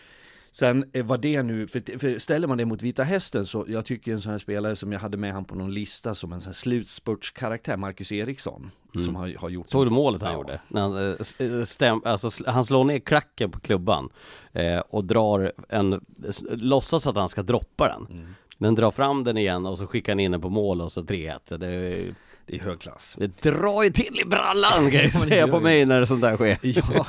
Sen 0.58 0.84
eh, 0.92 1.04
vad 1.04 1.20
det 1.20 1.42
nu, 1.42 1.66
för, 1.66 1.98
för 1.98 2.18
ställer 2.18 2.48
man 2.48 2.58
det 2.58 2.64
mot 2.64 2.82
Vita 2.82 3.02
Hästen 3.02 3.46
så 3.46 3.64
jag 3.68 3.86
tycker 3.86 4.12
en 4.12 4.20
sån 4.20 4.32
här 4.32 4.38
spelare 4.38 4.76
som 4.76 4.92
jag 4.92 5.00
hade 5.00 5.16
med 5.16 5.32
han 5.32 5.44
på 5.44 5.54
någon 5.54 5.74
lista 5.74 6.14
som 6.14 6.32
en 6.32 6.40
sån 6.40 6.48
här 6.48 6.54
slutspurtskaraktär, 6.54 7.76
Marcus 7.76 8.12
Eriksson. 8.12 8.70
Som 9.04 9.16
har, 9.16 9.34
har 9.38 9.48
gjort 9.48 9.68
Såg 9.68 9.86
du 9.86 9.90
målet 9.90 10.22
han 10.22 10.32
Ja. 10.32 10.38
gjorde? 10.38 10.60
Han, 10.74 10.96
eh, 10.96 11.16
eh, 11.38 11.64
stäm, 11.64 12.02
alltså, 12.04 12.44
han 12.50 12.64
slår 12.64 12.84
ner 12.84 12.98
klacken 12.98 13.50
på 13.50 13.60
klubban 13.60 14.08
eh, 14.52 14.78
och 14.78 15.04
drar 15.04 15.52
en, 15.68 16.04
låtsas 16.50 17.06
att 17.06 17.16
han 17.16 17.28
ska 17.28 17.42
droppa 17.42 17.88
den. 17.88 18.18
Mm. 18.18 18.34
Men 18.58 18.74
drar 18.74 18.90
fram 18.90 19.24
den 19.24 19.36
igen 19.36 19.66
och 19.66 19.78
så 19.78 19.86
skickar 19.86 20.12
han 20.12 20.20
in 20.20 20.32
den 20.32 20.40
på 20.40 20.48
mål 20.48 20.80
och 20.80 20.92
så 20.92 21.02
3-1. 21.02 22.14
Det, 22.48 22.56
är 22.56 22.60
hög 22.60 22.80
klass. 22.80 23.16
det 23.18 23.42
drar 23.42 23.82
ju 23.82 23.90
till 23.90 24.20
i 24.20 24.24
brallan 24.24 24.90
kan 24.90 25.00
jag 25.00 25.12
säga 25.28 25.48
på 25.48 25.60
mig 25.60 25.86
när 25.86 26.04
sånt 26.04 26.22
där 26.22 26.36
sker. 26.36 26.58
Ja, 26.62 27.06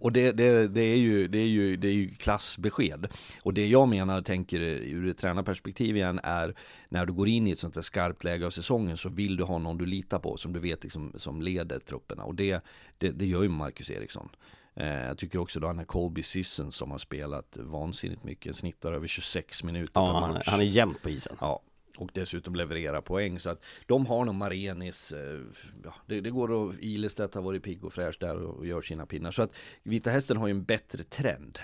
och 0.00 0.12
det, 0.12 0.32
det, 0.32 0.68
det, 0.68 0.80
är 0.80 0.96
ju, 0.96 1.28
det, 1.28 1.38
är 1.38 1.46
ju, 1.46 1.76
det 1.76 1.88
är 1.88 1.92
ju 1.92 2.14
klassbesked. 2.14 3.08
Och 3.42 3.54
det 3.54 3.66
jag 3.66 3.88
menar, 3.88 4.22
tänker 4.22 4.60
ur 4.60 5.08
ett 5.08 5.18
tränarperspektiv 5.18 5.96
igen, 5.96 6.20
är 6.22 6.54
när 6.88 7.06
du 7.06 7.12
går 7.12 7.28
in 7.28 7.46
i 7.46 7.50
ett 7.50 7.58
sånt 7.58 7.74
där 7.74 7.82
skarpt 7.82 8.24
läge 8.24 8.46
av 8.46 8.50
säsongen 8.50 8.96
så 8.96 9.08
vill 9.08 9.36
du 9.36 9.44
ha 9.44 9.58
någon 9.58 9.78
du 9.78 9.86
litar 9.86 10.18
på, 10.18 10.36
som 10.36 10.52
du 10.52 10.60
vet 10.60 10.82
liksom, 10.82 11.12
som 11.16 11.42
leder 11.42 11.78
trupperna. 11.78 12.22
Och 12.24 12.34
det, 12.34 12.64
det, 12.98 13.10
det 13.10 13.26
gör 13.26 13.42
ju 13.42 13.48
Marcus 13.48 13.90
Eriksson. 13.90 14.28
Eh, 14.74 14.86
jag 14.86 15.18
tycker 15.18 15.38
också 15.38 15.60
då 15.60 15.66
han 15.66 15.78
är 15.78 15.84
Colby 15.84 16.22
Sisson 16.22 16.72
som 16.72 16.90
har 16.90 16.98
spelat 16.98 17.56
vansinnigt 17.56 18.24
mycket, 18.24 18.56
snittar 18.56 18.92
över 18.92 19.06
26 19.06 19.64
minuter 19.64 19.92
Ja, 19.94 20.12
per 20.12 20.20
han, 20.20 20.30
match. 20.32 20.46
han 20.48 20.60
är 20.60 20.64
jämnt 20.64 21.02
på 21.02 21.10
isen. 21.10 21.36
Ja, 21.40 21.60
och 22.00 22.10
dessutom 22.14 22.54
leverera 22.54 23.02
poäng. 23.02 23.38
Så 23.38 23.50
att 23.50 23.64
de 23.86 24.06
har 24.06 24.24
nog 24.24 24.34
Marenis, 24.34 25.12
eh, 25.12 25.40
ja, 25.84 25.94
det, 26.06 26.20
det 26.20 26.30
går 26.30 26.70
att, 26.70 26.76
Ilestedt 26.80 27.34
har 27.34 27.42
varit 27.42 27.62
pigg 27.62 27.84
och 27.84 27.92
fräsch 27.92 28.16
där 28.20 28.42
och, 28.42 28.66
gör 28.66 28.82
sina 28.82 29.06
pinnar. 29.06 29.30
Så 29.30 29.42
att 29.42 29.52
Vita 29.82 30.10
Hästen 30.10 30.36
har 30.36 30.46
ju 30.46 30.50
en 30.50 30.64
bättre 30.64 31.02
trend. 31.02 31.58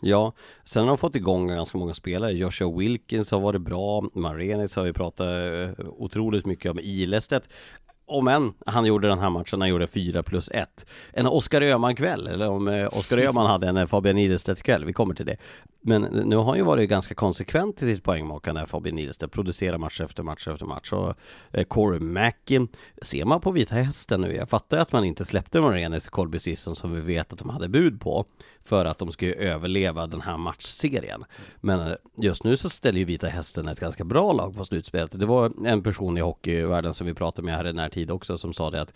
Ja, 0.00 0.32
sen 0.64 0.82
har 0.82 0.88
de 0.88 0.98
fått 0.98 1.16
igång 1.16 1.48
ganska 1.48 1.78
många 1.78 1.94
spelare. 1.94 2.32
Joshua 2.32 2.78
Wilkins 2.78 3.30
har 3.30 3.40
varit 3.40 3.60
bra. 3.60 4.04
Marenis 4.14 4.76
har 4.76 4.84
vi 4.84 4.92
pratat 4.92 5.26
eh, 5.26 5.86
otroligt 5.86 6.46
mycket 6.46 6.70
om. 6.70 6.78
Ilestedt 6.78 7.48
om 8.08 8.28
än 8.28 8.54
han 8.66 8.84
gjorde 8.84 9.08
den 9.08 9.18
här 9.18 9.30
matchen, 9.30 9.60
han 9.60 9.70
gjorde 9.70 9.86
4 9.86 10.22
plus 10.22 10.50
1. 10.50 10.86
En 11.12 11.26
Oskar 11.26 11.60
Öhman-kväll, 11.60 12.26
eller 12.26 12.48
om 12.48 12.68
eh, 12.68 12.98
Oskar 12.98 13.18
Öhman 13.18 13.46
hade 13.46 13.68
en 13.68 13.76
eh, 13.76 13.86
Fabian 13.86 14.18
Idestedt-kväll, 14.18 14.84
vi 14.84 14.92
kommer 14.92 15.14
till 15.14 15.26
det. 15.26 15.36
Men 15.80 16.02
nu 16.02 16.36
har 16.36 16.44
han 16.44 16.56
ju 16.56 16.62
varit 16.62 16.88
ganska 16.88 17.14
konsekvent 17.14 17.82
i 17.82 17.94
sitt 17.94 18.04
poängmakande, 18.04 18.66
Fabian 18.66 18.98
Idestedt, 18.98 19.32
producerar 19.32 19.78
match 19.78 20.00
efter 20.00 20.22
match 20.22 20.48
efter 20.48 20.66
match. 20.66 20.92
Och 20.92 21.14
eh, 21.52 21.64
Corey 21.64 22.00
Mackin, 22.00 22.68
ser 23.02 23.24
man 23.24 23.40
på 23.40 23.50
Vita 23.50 23.74
Hästen 23.74 24.20
nu, 24.20 24.34
jag 24.34 24.48
fattar 24.48 24.76
ju 24.76 24.82
att 24.82 24.92
man 24.92 25.04
inte 25.04 25.24
släppte 25.24 25.60
Marenis 25.60 26.06
och 26.06 26.12
Colby 26.12 26.38
Sisson 26.38 26.76
som 26.76 26.92
vi 26.92 27.00
vet 27.00 27.32
att 27.32 27.38
de 27.38 27.48
hade 27.50 27.68
bud 27.68 28.00
på, 28.00 28.24
för 28.62 28.84
att 28.84 28.98
de 28.98 29.12
skulle 29.12 29.34
överleva 29.34 30.06
den 30.06 30.20
här 30.20 30.36
matchserien. 30.36 31.24
Men 31.60 31.80
eh, 31.80 31.94
just 32.16 32.44
nu 32.44 32.56
så 32.56 32.70
ställer 32.70 32.98
ju 32.98 33.04
Vita 33.04 33.26
Hästen 33.26 33.68
ett 33.68 33.80
ganska 33.80 34.04
bra 34.04 34.32
lag 34.32 34.56
på 34.56 34.64
slutspelet. 34.64 35.20
Det 35.20 35.26
var 35.26 35.52
en 35.66 35.82
person 35.82 36.18
i 36.18 36.20
hockeyvärlden 36.20 36.94
som 36.94 37.06
vi 37.06 37.14
pratade 37.14 37.46
med 37.46 37.56
här 37.56 37.66
i 37.66 37.72
närtid 37.72 37.97
också 38.10 38.38
som 38.38 38.52
sa 38.52 38.70
det 38.70 38.80
att 38.80 38.92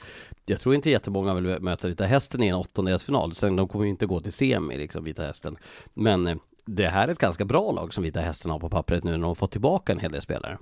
jag 0.46 0.60
tror 0.60 0.74
inte 0.74 0.90
jättemånga 0.90 1.34
vill 1.34 1.60
möta 1.60 1.88
Vita 1.88 2.04
Hästen 2.04 2.42
i 2.42 2.48
en 2.48 2.54
åttondelsfinal. 2.54 3.32
Sen 3.34 3.56
de 3.56 3.68
kommer 3.68 3.84
ju 3.84 3.90
inte 3.90 4.06
gå 4.06 4.20
till 4.20 4.32
semi 4.32 4.76
liksom, 4.76 5.04
Vita 5.04 5.22
Hästen. 5.22 5.56
Men 5.94 6.26
eh, 6.26 6.36
det 6.64 6.88
här 6.88 7.08
är 7.08 7.12
ett 7.12 7.18
ganska 7.18 7.44
bra 7.44 7.72
lag 7.72 7.94
som 7.94 8.04
Vita 8.04 8.20
Hästen 8.20 8.50
har 8.50 8.58
på 8.58 8.70
pappret 8.70 9.04
nu 9.04 9.10
när 9.10 9.18
de 9.18 9.24
har 9.24 9.34
fått 9.34 9.52
tillbaka 9.52 9.92
en 9.92 9.98
hel 9.98 10.12
del 10.12 10.22
spelare. 10.22 10.58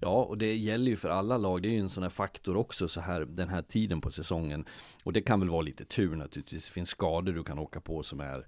Ja, 0.00 0.22
och 0.22 0.38
det 0.38 0.54
gäller 0.54 0.90
ju 0.90 0.96
för 0.96 1.08
alla 1.08 1.36
lag. 1.36 1.62
Det 1.62 1.68
är 1.68 1.72
ju 1.72 1.78
en 1.78 1.90
sån 1.90 2.02
här 2.02 2.10
faktor 2.10 2.56
också 2.56 2.88
så 2.88 3.00
här 3.00 3.20
den 3.20 3.48
här 3.48 3.62
tiden 3.62 4.00
på 4.00 4.10
säsongen. 4.10 4.64
Och 5.04 5.12
det 5.12 5.20
kan 5.20 5.40
väl 5.40 5.48
vara 5.48 5.62
lite 5.62 5.84
tur 5.84 6.16
naturligtvis. 6.16 6.66
Det 6.66 6.72
finns 6.72 6.88
skador 6.88 7.32
du 7.32 7.44
kan 7.44 7.58
åka 7.58 7.80
på 7.80 8.02
som 8.02 8.20
är 8.20 8.46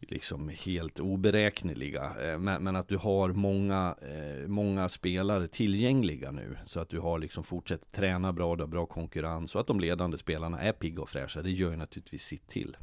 liksom 0.00 0.48
helt 0.48 1.00
oberäkneliga. 1.00 2.12
Eh, 2.22 2.38
men, 2.38 2.62
men, 2.62 2.76
att 2.76 2.88
du 2.88 2.96
har 2.96 3.28
många, 3.28 3.94
eh, 4.02 4.48
många 4.48 4.88
spelare 4.88 5.48
tillgängliga 5.48 6.30
nu. 6.30 6.56
Så 6.64 6.80
att 6.80 6.88
du 6.88 7.00
har 7.00 7.18
liksom 7.18 7.44
fortsatt 7.44 7.92
träna 7.92 8.32
bra, 8.32 8.56
du 8.56 8.62
har 8.62 8.68
bra 8.68 8.86
konkurrens 8.86 9.54
och 9.54 9.60
att 9.60 9.66
de 9.66 9.80
ledande 9.80 10.18
spelarna 10.18 10.60
är 10.60 10.72
pigga 10.72 11.02
och 11.02 11.08
fräscha. 11.08 11.42
Det 11.42 11.50
gör 11.50 11.70
ju 11.70 11.76
naturligtvis 11.76 12.22
sitt 12.22 12.48
till. 12.48 12.76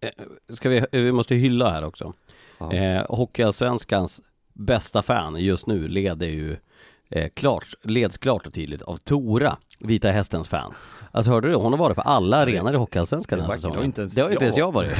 Eh, 0.00 0.10
ska 0.54 0.68
vi, 0.68 0.86
vi 0.92 1.12
måste 1.12 1.34
hylla 1.34 1.70
här 1.70 1.84
också. 1.84 2.12
Ja. 2.58 2.72
Eh, 2.72 3.06
Hockeyallsvenskans 3.08 4.22
bästa 4.52 5.02
fan 5.02 5.36
just 5.36 5.66
nu 5.66 5.88
leder 5.88 6.26
ju 6.26 6.56
eh, 7.10 7.28
klart, 7.34 7.66
leds 7.82 8.18
klart 8.18 8.46
och 8.46 8.52
tydligt 8.52 8.82
av 8.82 8.96
Tora, 8.96 9.56
Vita 9.78 10.10
Hästens 10.10 10.48
fan. 10.48 10.74
Alltså 11.12 11.30
hörde 11.30 11.48
du? 11.48 11.54
Hon 11.54 11.72
har 11.72 11.78
varit 11.78 11.96
på 11.96 12.02
alla 12.02 12.36
arenor 12.36 12.74
i 12.74 12.76
Hockeyallsvenskan 12.76 13.38
den 13.38 13.48
här 13.48 13.54
säsongen. 13.54 13.76
Det 13.76 13.80
har 13.80 13.84
inte 13.84 14.00
ens, 14.00 14.14
det 14.14 14.22
har 14.22 14.30
inte 14.30 14.44
ens 14.44 14.56
jag 14.56 14.72
varit. 14.72 14.92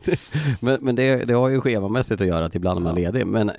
men 0.60 0.78
men 0.80 0.96
det, 0.96 1.24
det 1.24 1.34
har 1.34 1.48
ju 1.48 1.60
schemamässigt 1.60 2.20
att 2.20 2.26
göra 2.26 2.44
att 2.44 2.54
ibland 2.54 2.78
är 2.78 2.82
man 2.82 2.94
ledig. 2.94 3.26
Men, 3.26 3.52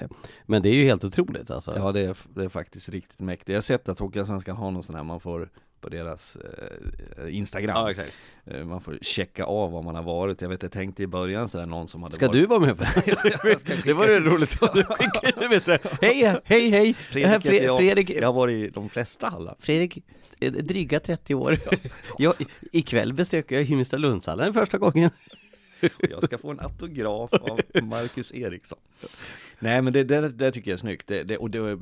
men 0.45 0.61
det 0.61 0.69
är 0.69 0.73
ju 0.73 0.83
helt 0.83 1.03
otroligt 1.03 1.51
alltså. 1.51 1.73
Ja 1.77 1.91
det 1.91 1.99
är, 1.99 2.17
det 2.35 2.43
är 2.43 2.49
faktiskt 2.49 2.89
riktigt 2.89 3.19
mäktigt. 3.19 3.49
Jag 3.49 3.55
har 3.55 3.61
sett 3.61 3.89
att 3.89 3.99
Hockeyallsvenskan 3.99 4.55
har 4.57 4.71
någon 4.71 4.83
sån 4.83 4.95
här 4.95 5.03
man 5.03 5.19
får 5.19 5.49
på 5.81 5.89
deras 5.89 6.35
eh, 6.35 7.35
Instagram. 7.37 7.75
Ja, 7.77 7.91
exakt. 7.91 8.17
Eh, 8.45 8.65
man 8.65 8.81
får 8.81 8.97
checka 9.01 9.43
av 9.43 9.71
var 9.71 9.81
man 9.81 9.95
har 9.95 10.03
varit. 10.03 10.41
Jag 10.41 10.49
vet, 10.49 10.63
jag 10.63 10.71
tänkte 10.71 11.03
i 11.03 11.07
början 11.07 11.49
sådär 11.49 11.65
någon 11.65 11.87
som 11.87 12.03
hade 12.03 12.15
Ska 12.15 12.27
varit... 12.27 12.41
du 12.41 12.45
vara 12.45 12.59
med 12.59 12.77
på 12.77 12.83
det? 13.05 13.83
det 13.83 13.93
var 13.93 14.07
ju 14.07 14.19
roligt 14.19 14.63
att 14.63 14.73
du 14.73 14.83
skickade, 14.89 15.79
hej, 16.01 16.41
hej, 16.43 16.69
hej! 16.69 16.93
Fredrik, 16.93 17.41
Fredrik, 17.41 17.63
jag, 17.63 17.77
Fredrik, 17.77 18.09
jag 18.09 18.27
har 18.27 18.33
varit 18.33 18.69
i 18.69 18.73
de 18.73 18.89
flesta 18.89 19.29
hallar. 19.29 19.55
Fredrik, 19.59 20.03
dryga 20.39 20.99
30 20.99 21.35
år. 21.35 21.57
jag, 22.17 22.33
ikväll 22.71 23.13
besöker 23.13 23.55
jag 23.55 23.63
Himmelstalundshallen 23.63 24.53
första 24.53 24.77
gången. 24.77 25.09
jag 26.09 26.23
ska 26.23 26.37
få 26.37 26.51
en 26.51 26.59
autograf 26.59 27.33
av 27.33 27.59
Marcus 27.83 28.33
Eriksson. 28.33 28.79
Nej 29.59 29.81
men 29.81 29.93
det, 29.93 30.03
det, 30.03 30.29
det 30.29 30.51
tycker 30.51 30.71
jag 30.71 30.75
är 30.75 30.79
snyggt. 30.79 31.07
Det, 31.07 31.23
det, 31.23 31.37
och 31.37 31.49
det, 31.49 31.79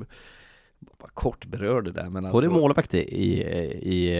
bara 0.98 1.10
kort 1.14 1.46
berörde 1.46 1.92
det 1.92 2.10
men 2.10 2.24
alltså... 2.24 2.36
Både 2.36 2.48
målvakt 2.48 2.94
i, 2.94 2.98
i, 2.98 4.12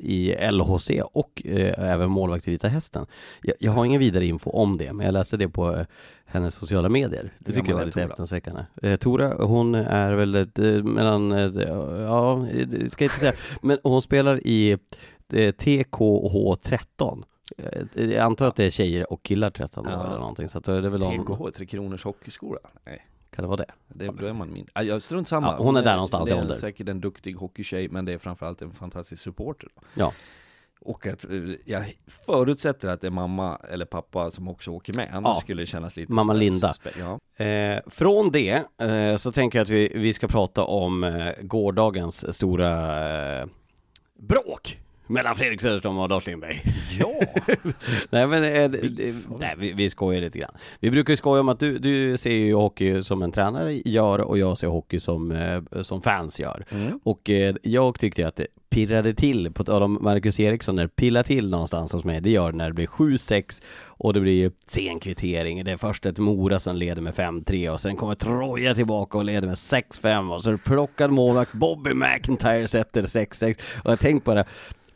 i 0.00 0.50
LHC 0.50 0.90
och 1.12 1.42
eh, 1.44 1.90
även 1.92 2.10
målvakt 2.10 2.48
i 2.48 2.50
Vita 2.50 2.68
Hästen. 2.68 3.06
Jag, 3.42 3.54
jag, 3.60 3.72
har 3.72 3.84
ingen 3.84 4.00
vidare 4.00 4.26
info 4.26 4.50
om 4.50 4.78
det, 4.78 4.92
men 4.92 5.06
jag 5.06 5.12
läste 5.12 5.36
det 5.36 5.48
på 5.48 5.76
eh, 5.76 5.86
hennes 6.24 6.54
sociala 6.54 6.88
medier. 6.88 7.32
Det 7.38 7.52
tycker 7.52 7.68
jag 7.68 7.76
var 7.76 7.84
lite 7.84 8.00
häpnadsväckande. 8.00 8.64
Eh, 8.82 8.96
Tora, 8.96 9.44
hon 9.44 9.74
är 9.74 10.12
väl 10.12 10.34
ett, 10.34 10.58
eh, 10.58 10.82
mellan, 10.82 11.32
eh, 11.32 11.62
ja, 12.00 12.46
ska 12.90 13.04
jag 13.04 13.08
inte 13.08 13.18
säga, 13.18 13.32
men 13.62 13.78
hon 13.82 14.02
spelar 14.02 14.46
i 14.46 14.78
eh, 15.32 15.52
TKH 15.52 16.56
13. 16.62 17.24
Jag 17.94 18.16
antar 18.16 18.46
att 18.46 18.56
det 18.56 18.64
är 18.64 18.70
tjejer 18.70 19.12
och 19.12 19.22
killar 19.22 19.50
13 19.50 19.86
ja. 19.88 20.06
eller 20.06 20.18
någonting, 20.18 20.48
så 20.48 20.58
att 20.58 20.64
det 20.64 20.72
är 20.72 20.80
väl 20.80 21.00
TKH, 21.00 21.50
Tre 21.56 21.66
Kronors 21.66 22.04
Hockeyskola? 22.04 22.58
Nej. 22.84 23.06
Kan 23.40 23.50
det 23.50 23.56
vara 23.56 23.66
det? 23.66 24.04
det 24.06 24.12
då 24.18 24.26
är 24.26 24.32
man 24.32 24.52
min... 24.52 24.66
Jag 24.74 25.02
strunt 25.02 25.28
samma. 25.28 25.46
Ja, 25.46 25.56
hon 25.58 25.76
är 25.76 25.82
där 25.82 25.92
någonstans 25.92 26.28
det 26.28 26.34
i 26.34 26.38
ålder. 26.38 26.54
säkert 26.54 26.88
en 26.88 27.00
duktig 27.00 27.34
hockeytjej, 27.34 27.88
men 27.88 28.04
det 28.04 28.12
är 28.12 28.18
framförallt 28.18 28.62
en 28.62 28.72
fantastisk 28.72 29.22
supporter. 29.22 29.68
Ja. 29.94 30.12
Och 30.80 31.06
att 31.06 31.24
eh, 31.24 31.30
jag 31.64 31.96
förutsätter 32.06 32.88
att 32.88 33.00
det 33.00 33.06
är 33.06 33.10
mamma 33.10 33.58
eller 33.70 33.84
pappa 33.84 34.30
som 34.30 34.48
också 34.48 34.70
åker 34.70 34.96
med, 34.96 35.08
annars 35.12 35.36
ja. 35.36 35.40
skulle 35.40 35.62
det 35.62 35.66
kännas 35.66 35.96
lite 35.96 36.12
Mamma 36.12 36.32
Linda 36.32 36.74
ja. 36.98 37.44
eh, 37.44 37.80
Från 37.86 38.30
det 38.30 38.62
eh, 38.78 39.16
så 39.16 39.32
tänker 39.32 39.58
jag 39.58 39.64
att 39.64 39.70
vi, 39.70 39.92
vi 39.94 40.12
ska 40.12 40.28
prata 40.28 40.64
om 40.64 41.04
eh, 41.04 41.32
gårdagens 41.42 42.36
stora 42.36 43.40
eh, 43.40 43.46
bråk 44.18 44.78
mellan 45.10 45.36
Fredrik 45.36 45.60
Söderström 45.60 45.98
och 45.98 46.08
Lars 46.08 46.26
Lindberg. 46.26 46.62
Ja! 46.98 47.20
nej 48.10 48.26
men, 48.26 48.44
äh, 48.44 48.70
nej 49.38 49.54
vi, 49.58 49.72
vi 49.72 49.90
skojar 49.90 50.20
lite 50.20 50.38
grann. 50.38 50.52
Vi 50.80 50.90
brukar 50.90 51.12
ju 51.12 51.16
skoja 51.16 51.40
om 51.40 51.48
att 51.48 51.60
du, 51.60 51.78
du 51.78 52.16
ser 52.16 52.34
ju 52.34 52.54
hockey 52.54 53.02
som 53.02 53.22
en 53.22 53.32
tränare 53.32 53.82
gör 53.84 54.18
och 54.18 54.38
jag 54.38 54.58
ser 54.58 54.66
hockey 54.66 55.00
som, 55.00 55.30
eh, 55.32 55.82
som 55.82 56.02
fans 56.02 56.40
gör. 56.40 56.64
Mm. 56.70 57.00
Och 57.02 57.30
eh, 57.30 57.54
jag 57.62 57.98
tyckte 57.98 58.28
att 58.28 58.36
det 58.36 58.46
pirrade 58.70 59.14
till, 59.14 59.52
på 59.52 59.64
tal 59.64 59.82
om 59.82 59.98
Marcus 60.00 60.40
Eriksson, 60.40 60.76
när 60.76 60.82
det 60.82 60.96
pillar 60.96 61.22
till 61.22 61.50
någonstans 61.50 61.92
hos 61.92 62.04
mig, 62.04 62.20
det 62.20 62.30
gör 62.30 62.52
det 62.52 62.58
när 62.58 62.66
det 62.68 62.74
blir 62.74 62.86
7-6 62.86 63.62
och 63.86 64.12
det 64.12 64.20
blir 64.20 64.52
sen 64.66 65.00
kvittering. 65.00 65.64
Det 65.64 65.70
är 65.70 65.76
först 65.76 66.06
ett 66.06 66.18
Mora 66.18 66.60
som 66.60 66.76
leder 66.76 67.02
med 67.02 67.14
5-3 67.14 67.68
och 67.68 67.80
sen 67.80 67.96
kommer 67.96 68.14
Troja 68.14 68.74
tillbaka 68.74 69.18
och 69.18 69.24
leder 69.24 69.48
med 69.48 69.54
6-5 69.54 70.34
och 70.34 70.42
så 70.42 70.48
är 70.48 70.52
det 70.52 70.58
plockad 70.58 71.10
målvakt 71.10 71.52
Bobby 71.52 71.94
McIntyre 71.94 72.68
sätter 72.68 73.02
6-6 73.02 73.58
och 73.84 73.90
jag 73.90 74.00
tänkte 74.00 74.26
bara 74.26 74.44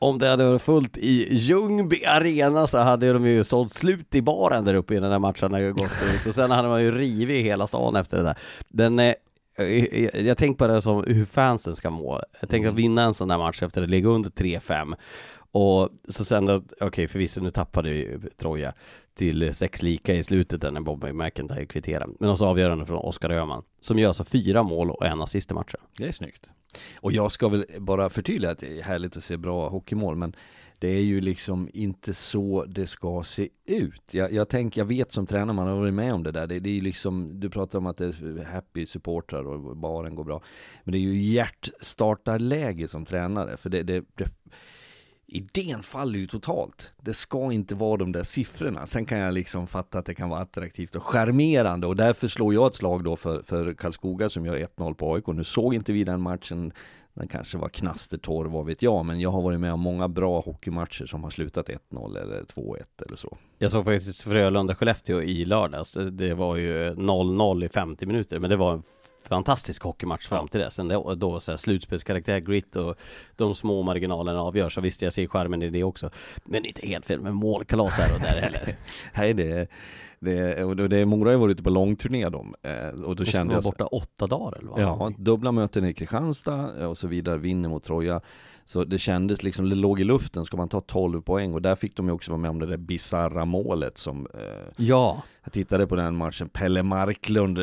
om 0.05 0.19
det 0.19 0.29
hade 0.29 0.45
varit 0.45 0.63
fullt 0.63 0.97
i 0.97 1.35
Ljungby 1.35 2.05
arena 2.05 2.67
så 2.67 2.79
hade 2.79 3.13
de 3.13 3.27
ju 3.27 3.45
sålt 3.45 3.73
slut 3.73 4.15
i 4.15 4.23
baren 4.23 4.65
där 4.65 4.75
uppe 4.75 4.95
innan 4.95 5.11
den 5.11 5.21
matchen 5.21 5.53
hade 5.53 5.73
gått 5.73 5.91
ut 6.15 6.27
och 6.27 6.35
sen 6.35 6.51
hade 6.51 6.69
man 6.69 6.83
ju 6.83 6.91
rivit 6.91 7.45
hela 7.45 7.67
stan 7.67 7.97
efter 7.97 8.17
det 8.17 8.23
där. 8.23 8.39
Den, 8.69 8.99
eh, 8.99 9.15
jag, 10.27 10.39
tänker 10.39 10.59
på 10.59 10.67
det 10.67 10.83
som 10.83 11.05
hur 11.07 11.25
fansen 11.25 11.77
ska 11.77 11.91
må. 11.91 12.23
Jag 12.41 12.51
tänker 12.51 12.69
att 12.69 12.73
mm. 12.73 12.83
vinna 12.83 13.03
en 13.03 13.15
sån 13.15 13.29
där 13.29 13.39
match 13.39 13.63
efter 13.63 13.83
att 13.83 13.91
ligga 13.91 14.09
under 14.09 14.31
3-5 14.31 14.95
och 15.53 15.89
så 16.09 16.25
sen 16.25 16.51
okej 16.51 16.87
okay, 16.87 17.09
förvisso 17.09 17.41
nu 17.41 17.51
tappade 17.51 17.91
ju 17.91 18.21
Troja 18.37 18.73
till 19.15 19.55
sex 19.55 19.83
lika 19.83 20.15
i 20.15 20.23
slutet 20.23 20.61
där 20.61 20.71
när 20.71 20.81
Bobby 20.81 21.13
McIntyre 21.13 21.67
kvitterade. 21.67 22.13
Men 22.21 22.31
också 22.31 22.45
avgörande 22.45 22.87
från 22.87 22.99
Oskar 22.99 23.31
Öhman 23.31 23.63
som 23.81 23.99
gör 23.99 24.13
så 24.13 24.25
fyra 24.25 24.63
mål 24.63 24.91
och 24.91 25.07
en 25.07 25.23
assist 25.23 25.51
i 25.51 25.55
matchen. 25.55 25.81
Det 25.99 26.07
är 26.07 26.13
snyggt. 26.13 26.49
Och 27.01 27.13
jag 27.13 27.33
ska 27.33 27.49
väl 27.49 27.67
bara 27.79 28.09
förtydliga 28.09 28.51
att 28.51 28.59
det 28.59 28.79
är 28.79 28.83
härligt 28.83 29.17
att 29.17 29.25
se 29.25 29.37
bra 29.37 29.69
hockeymål 29.69 30.17
men 30.17 30.37
det 30.79 30.89
är 30.89 31.03
ju 31.03 31.21
liksom 31.21 31.69
inte 31.73 32.15
så 32.15 32.65
det 32.65 32.87
ska 32.87 33.23
se 33.23 33.49
ut. 33.67 34.03
Jag, 34.11 34.33
jag 34.33 34.49
tänker, 34.49 34.81
jag 34.81 34.87
vet 34.87 35.13
som 35.13 35.27
tränare, 35.27 35.57
man 35.57 35.67
har 35.67 35.77
varit 35.77 35.95
med 35.95 36.15
om 36.15 36.23
det 36.23 36.33
där. 36.33 36.47
Det, 36.47 36.61
det 36.61 36.79
är 36.79 36.81
liksom, 36.81 37.41
du 37.41 37.51
pratar 37.51 37.79
om 37.79 37.87
att 37.87 37.97
det 37.97 38.05
är 38.05 38.45
happy 38.45 38.87
supportrar 38.87 39.47
och 39.47 39.77
baren 39.77 40.15
går 40.15 40.25
bra. 40.25 40.43
Men 40.85 40.93
det 40.93 40.99
är 40.99 41.01
ju 41.01 41.23
hjärtstartarläge 41.23 42.89
som 42.89 43.05
tränare. 43.05 43.57
För 43.57 43.71
det, 43.71 43.83
det, 43.83 44.05
det 44.15 44.31
idén 45.27 45.83
faller 45.83 46.19
ju 46.19 46.27
totalt. 46.27 46.93
Det 47.03 47.15
ska 47.15 47.53
inte 47.53 47.75
vara 47.75 47.97
de 47.97 48.13
där 48.13 48.23
siffrorna. 48.23 48.87
Sen 48.87 49.07
kan 49.07 49.19
jag 49.19 49.35
liksom 49.35 49.67
fatta 49.67 49.99
att 49.99 50.07
det 50.07 50.15
kan 50.15 50.29
vara 50.29 50.41
attraktivt 50.41 50.95
och 50.95 51.03
charmerande 51.03 51.87
och 51.87 51.97
därför 51.97 52.29
slår 52.29 52.55
jag 52.55 52.67
ett 52.67 52.75
slag 52.75 53.05
då 53.05 53.17
för, 53.17 53.43
för 53.43 53.75
Karlskoga 53.75 54.29
som 54.29 54.47
gör 54.47 54.57
1-0 54.57 54.95
på 54.95 55.15
AIK. 55.15 55.27
Nu 55.27 55.45
såg 55.45 55.75
inte 55.75 55.93
vi 55.93 56.05
den 56.05 56.21
matchen. 56.21 56.73
Den 57.15 57.29
kanske 57.29 57.59
var 57.59 57.69
knastertorr, 57.69 58.45
vad 58.45 58.67
vet 58.67 58.83
jag, 58.83 59.05
men 59.05 59.21
jag 59.21 59.31
har 59.31 59.43
varit 59.43 59.61
med 59.61 59.73
om 59.73 59.81
många 59.81 60.09
bra 60.09 60.41
hockeymatcher 60.41 61.07
som 61.07 61.23
har 61.23 61.31
slutat 61.31 61.69
1-0 61.69 62.23
eller 62.23 62.43
2-1 62.43 62.83
eller 63.07 63.17
så. 63.17 63.37
Jag 63.59 63.71
såg 63.71 63.85
faktiskt 63.85 64.27
Frölunda-Skellefteå 64.27 65.23
i 65.23 65.45
lördags. 65.45 65.97
Det 66.13 66.35
var 66.35 66.57
ju 66.57 66.91
0-0 66.91 67.65
i 67.65 67.69
50 67.69 68.07
minuter, 68.07 68.39
men 68.39 68.51
det 68.51 68.57
var 68.57 68.73
en 68.73 68.83
fantastisk 69.29 69.83
hockeymatch 69.83 70.29
fram 70.29 70.49
till 70.49 70.61
dess. 70.61 70.77
Då, 70.77 71.15
då 71.15 71.41
så 71.41 71.53
här, 71.53 71.57
slutspelskaraktär, 71.57 72.39
grit 72.41 72.77
och 72.77 72.97
de 73.37 73.55
små 73.55 73.83
marginalerna 73.83 74.41
avgör. 74.41 74.71
Så 74.71 74.81
visst, 74.81 75.03
jag 75.03 75.13
ser 75.13 75.27
skärmen 75.27 75.63
i 75.63 75.71
det 75.71 75.85
också. 75.85 76.11
Men 76.45 76.65
inte 76.65 76.87
helt 76.87 77.07
fel 77.07 77.21
med 77.21 77.35
målkalas 77.35 77.99
här 77.99 78.15
och 78.15 78.21
där 78.21 78.41
heller. 78.41 78.77
Nej, 79.15 79.35
det 79.35 79.69
det, 80.25 80.65
och 80.65 80.77
det, 80.77 81.07
Mora 81.07 81.29
har 81.29 81.33
ju 81.33 81.39
varit 81.39 81.53
ute 81.53 81.63
på 81.63 81.71
långturné 81.71 82.29
de, 82.29 82.55
eh, 82.63 82.89
och 83.05 83.17
då 83.17 83.25
kände 83.25 83.55
jag... 83.55 83.63
borta 83.63 83.87
åtta 83.87 84.27
dagar 84.27 84.59
eller 84.59 84.71
vad? 84.71 84.81
Ja, 84.81 85.13
dubbla 85.19 85.53
möten 85.53 85.85
i 85.85 85.95
Kristianstad 85.95 86.89
och 86.89 86.99
så 86.99 87.09
vidare, 87.09 87.39
vinner 87.39 87.69
mot 87.69 87.85
Troja. 87.85 88.21
Så 88.67 88.85
det 88.85 88.99
kändes 88.99 89.43
liksom, 89.43 89.69
det 89.69 89.77
låg 89.77 90.01
i 90.01 90.05
luften, 90.05 90.45
ska 90.45 90.57
man 90.57 90.69
ta 90.69 90.81
12 90.81 91.23
poäng? 91.23 91.55
Och 91.55 91.63
där 91.63 91.75
fick 91.75 91.97
de 91.97 92.07
ju 92.07 92.13
också 92.13 92.31
vara 92.31 92.41
med 92.41 92.51
om 92.51 92.59
det 92.59 92.67
där 92.67 92.77
bizarra 92.77 93.45
målet 93.45 93.99
som 93.99 94.27
eh, 94.35 94.41
Ja 94.77 95.23
Jag 95.45 95.53
tittade 95.53 95.87
på 95.87 95.97
den 95.97 96.17
matchen, 96.17 96.49
Pelle 96.49 96.83
Marklund 96.83 97.59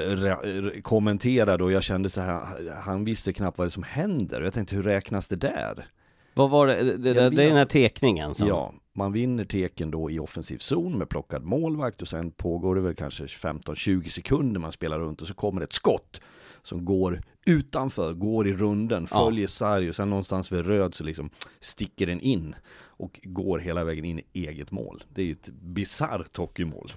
kommenterade 0.84 1.64
och 1.64 1.72
jag 1.72 1.84
kände 1.84 2.09
så 2.09 2.22
här, 2.22 2.45
han 2.82 3.05
visste 3.05 3.34
knappt 3.34 3.57
vad 3.57 3.68
det 3.68 3.72
som 3.72 3.84
händer. 3.84 4.39
Och 4.41 4.45
jag 4.45 4.53
tänkte, 4.53 4.76
hur 4.76 4.84
räknas 4.84 5.28
det 5.28 5.36
där? 5.36 5.86
Vad 6.34 6.49
var 6.49 6.67
det, 6.67 6.84
det, 6.84 6.97
det, 6.97 7.29
det 7.29 7.43
är 7.43 7.47
den 7.47 7.57
här 7.57 7.65
tekningen 7.65 8.36
som... 8.36 8.47
Ja, 8.47 8.73
man 8.93 9.11
vinner 9.11 9.45
teken 9.45 9.91
då 9.91 10.11
i 10.11 10.19
offensiv 10.19 10.57
zon 10.57 10.97
med 10.97 11.09
plockad 11.09 11.43
målvakt 11.43 12.01
och 12.01 12.07
sen 12.07 12.32
pågår 12.32 12.75
det 12.75 12.82
väl 12.82 12.95
kanske 12.95 13.23
15-20 13.23 14.07
sekunder 14.07 14.59
man 14.59 14.71
spelar 14.71 14.99
runt 14.99 15.21
och 15.21 15.27
så 15.27 15.34
kommer 15.34 15.61
ett 15.61 15.73
skott 15.73 16.21
som 16.63 16.86
går 16.86 17.21
utanför, 17.45 18.13
går 18.13 18.47
i 18.47 18.53
runden, 18.53 19.07
följer 19.07 19.43
ja. 19.43 19.47
sarg 19.47 19.89
och 19.89 19.95
sen 19.95 20.09
någonstans 20.09 20.51
vid 20.51 20.65
röd 20.65 20.95
så 20.95 21.03
liksom 21.03 21.29
sticker 21.59 22.07
den 22.07 22.19
in 22.19 22.55
och 22.79 23.19
går 23.23 23.59
hela 23.59 23.84
vägen 23.84 24.05
in 24.05 24.19
i 24.19 24.23
eget 24.34 24.71
mål. 24.71 25.03
Det 25.09 25.21
är 25.21 25.25
ju 25.25 25.32
ett 25.32 25.49
bisarrt 25.49 26.38
hockeymål. 26.38 26.93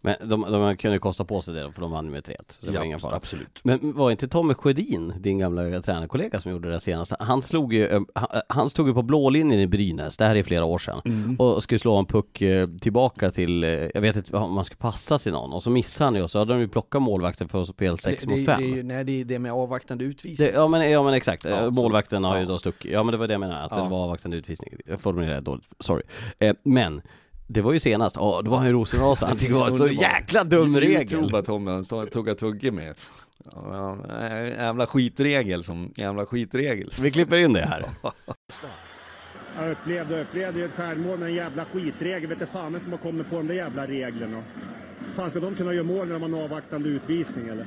Men 0.00 0.14
de, 0.28 0.40
de 0.40 0.76
kunde 0.76 0.98
kosta 0.98 1.24
på 1.24 1.40
sig 1.40 1.54
det 1.54 1.72
för 1.72 1.80
de 1.80 1.90
vann 1.90 2.10
med 2.10 2.24
3 2.24 2.36
så 2.48 2.66
det 2.66 2.72
var 2.72 2.78
Ja, 2.78 2.84
ingen 2.84 3.00
fara. 3.00 3.16
absolut. 3.16 3.60
Men 3.62 3.92
var 3.96 4.10
inte 4.10 4.28
Tommy 4.28 4.54
Sjödin, 4.54 5.12
din 5.18 5.38
gamla 5.38 5.80
tränarkollega 5.80 6.40
som 6.40 6.50
gjorde 6.50 6.70
det 6.70 6.80
senast, 6.80 7.12
han 7.18 7.42
slog 7.42 7.72
ju, 7.74 7.86
eh, 7.86 8.00
han, 8.14 8.28
han 8.48 8.70
stod 8.70 8.88
ju 8.88 8.94
på 8.94 9.02
blålinjen 9.02 9.60
i 9.60 9.66
Brynäs, 9.66 10.16
det 10.16 10.24
här 10.24 10.34
är 10.34 10.42
flera 10.42 10.64
år 10.64 10.78
sedan, 10.78 11.00
Mm. 11.04 11.36
och 11.36 11.62
skulle 11.62 11.78
slå 11.78 11.96
en 11.96 12.06
puck 12.06 12.42
eh, 12.42 12.68
tillbaka 12.80 13.30
till, 13.30 13.64
eh, 13.64 13.70
jag 13.70 14.00
vet 14.00 14.16
inte 14.16 14.36
om 14.36 14.52
man 14.54 14.64
skulle 14.64 14.78
passa 14.78 15.18
till 15.18 15.32
någon, 15.32 15.52
och 15.52 15.62
så 15.62 15.70
missade 15.70 16.06
han 16.06 16.14
ju 16.14 16.22
och 16.22 16.30
så 16.30 16.38
hade 16.38 16.52
de 16.52 16.60
ju 16.60 16.68
plockat 16.68 17.02
målvakten 17.02 17.48
för 17.48 17.62
att 17.62 17.68
spela 17.68 17.96
6 17.96 18.24
det, 18.24 18.30
mot 18.30 18.38
det, 18.38 18.44
5. 18.44 18.60
det, 18.62 18.66
är 18.70 18.76
ju- 18.76 18.82
nej, 18.82 19.04
det 19.04 19.20
är 19.20 19.24
det 19.24 19.38
med 19.38 19.52
avvaktande 19.52 20.04
utvisning. 20.04 20.46
Det, 20.48 20.54
ja, 20.54 20.68
men, 20.68 20.90
ja 20.90 21.02
men 21.02 21.14
exakt, 21.14 21.44
Ja, 21.44 21.50
Eh, 21.50 21.64
så- 21.64 21.82
målvakten 21.82 22.24
har 22.24 22.38
ju 22.40 22.46
då 22.46 22.58
stuckit, 22.58 22.92
ja 22.92 23.02
men 23.02 23.12
det 23.12 23.18
var 23.18 23.26
det 23.26 23.34
jag 23.34 23.40
menade, 23.40 23.60
att 23.60 23.72
Ja. 23.76 23.82
det 23.82 23.88
var 23.90 23.98
avvaktande 24.04 24.36
utvisning. 24.36 24.74
Jag 24.86 25.00
formulerade 25.00 25.40
dåligt, 25.40 25.64
sorry. 25.80 26.02
Eh, 26.38 26.54
men, 26.62 27.02
det 27.46 27.60
var 27.62 27.72
ju 27.72 27.80
senast, 27.80 28.16
ja 28.16 28.42
då 28.44 28.50
var 28.50 28.58
han 28.58 28.66
ju 28.66 28.72
rosenrasande, 28.72 29.30
han 29.30 29.38
tyckte 29.38 29.54
det 29.54 29.60
var 29.60 29.70
så 29.76 29.88
jäkla 29.88 30.44
dum 30.44 30.76
regel. 30.80 31.12
Youtube 31.18 31.42
Tommy, 31.42 31.70
han 31.70 31.84
stod- 31.84 32.10
tog 32.10 32.28
och 32.28 32.38
tugge 32.38 32.70
med. 32.70 32.94
Ja, 33.54 33.98
jävla 34.58 34.86
skitregel 34.86 35.62
som 35.64 35.92
jävla 35.96 36.26
skitregel. 36.26 36.92
Så 36.92 37.02
vi 37.02 37.10
klipper 37.10 37.36
in 37.36 37.52
det 37.52 37.60
här. 37.66 37.84
Jag 39.58 39.70
upplevde 39.70 40.22
upplevde 40.22 40.58
ju 40.58 40.64
ett 40.64 40.70
självmål 40.76 41.18
med 41.18 41.28
en 41.28 41.34
jävla 41.34 41.64
skitregel. 41.64 42.28
Vet 42.28 42.38
du 42.38 42.46
fan 42.46 42.72
vem 42.72 42.82
som 42.82 42.92
har 42.92 42.98
kommit 42.98 43.30
på 43.30 43.36
de 43.36 43.46
där 43.46 43.54
jävla 43.54 43.86
reglerna. 43.86 44.42
Fan 45.14 45.30
ska 45.30 45.40
de 45.40 45.54
kunna 45.54 45.72
göra 45.72 45.84
mål 45.84 46.06
när 46.06 46.12
de 46.18 46.22
har 46.22 46.28
en 46.38 46.44
avvaktande 46.44 46.88
utvisning 46.88 47.48
eller? 47.48 47.66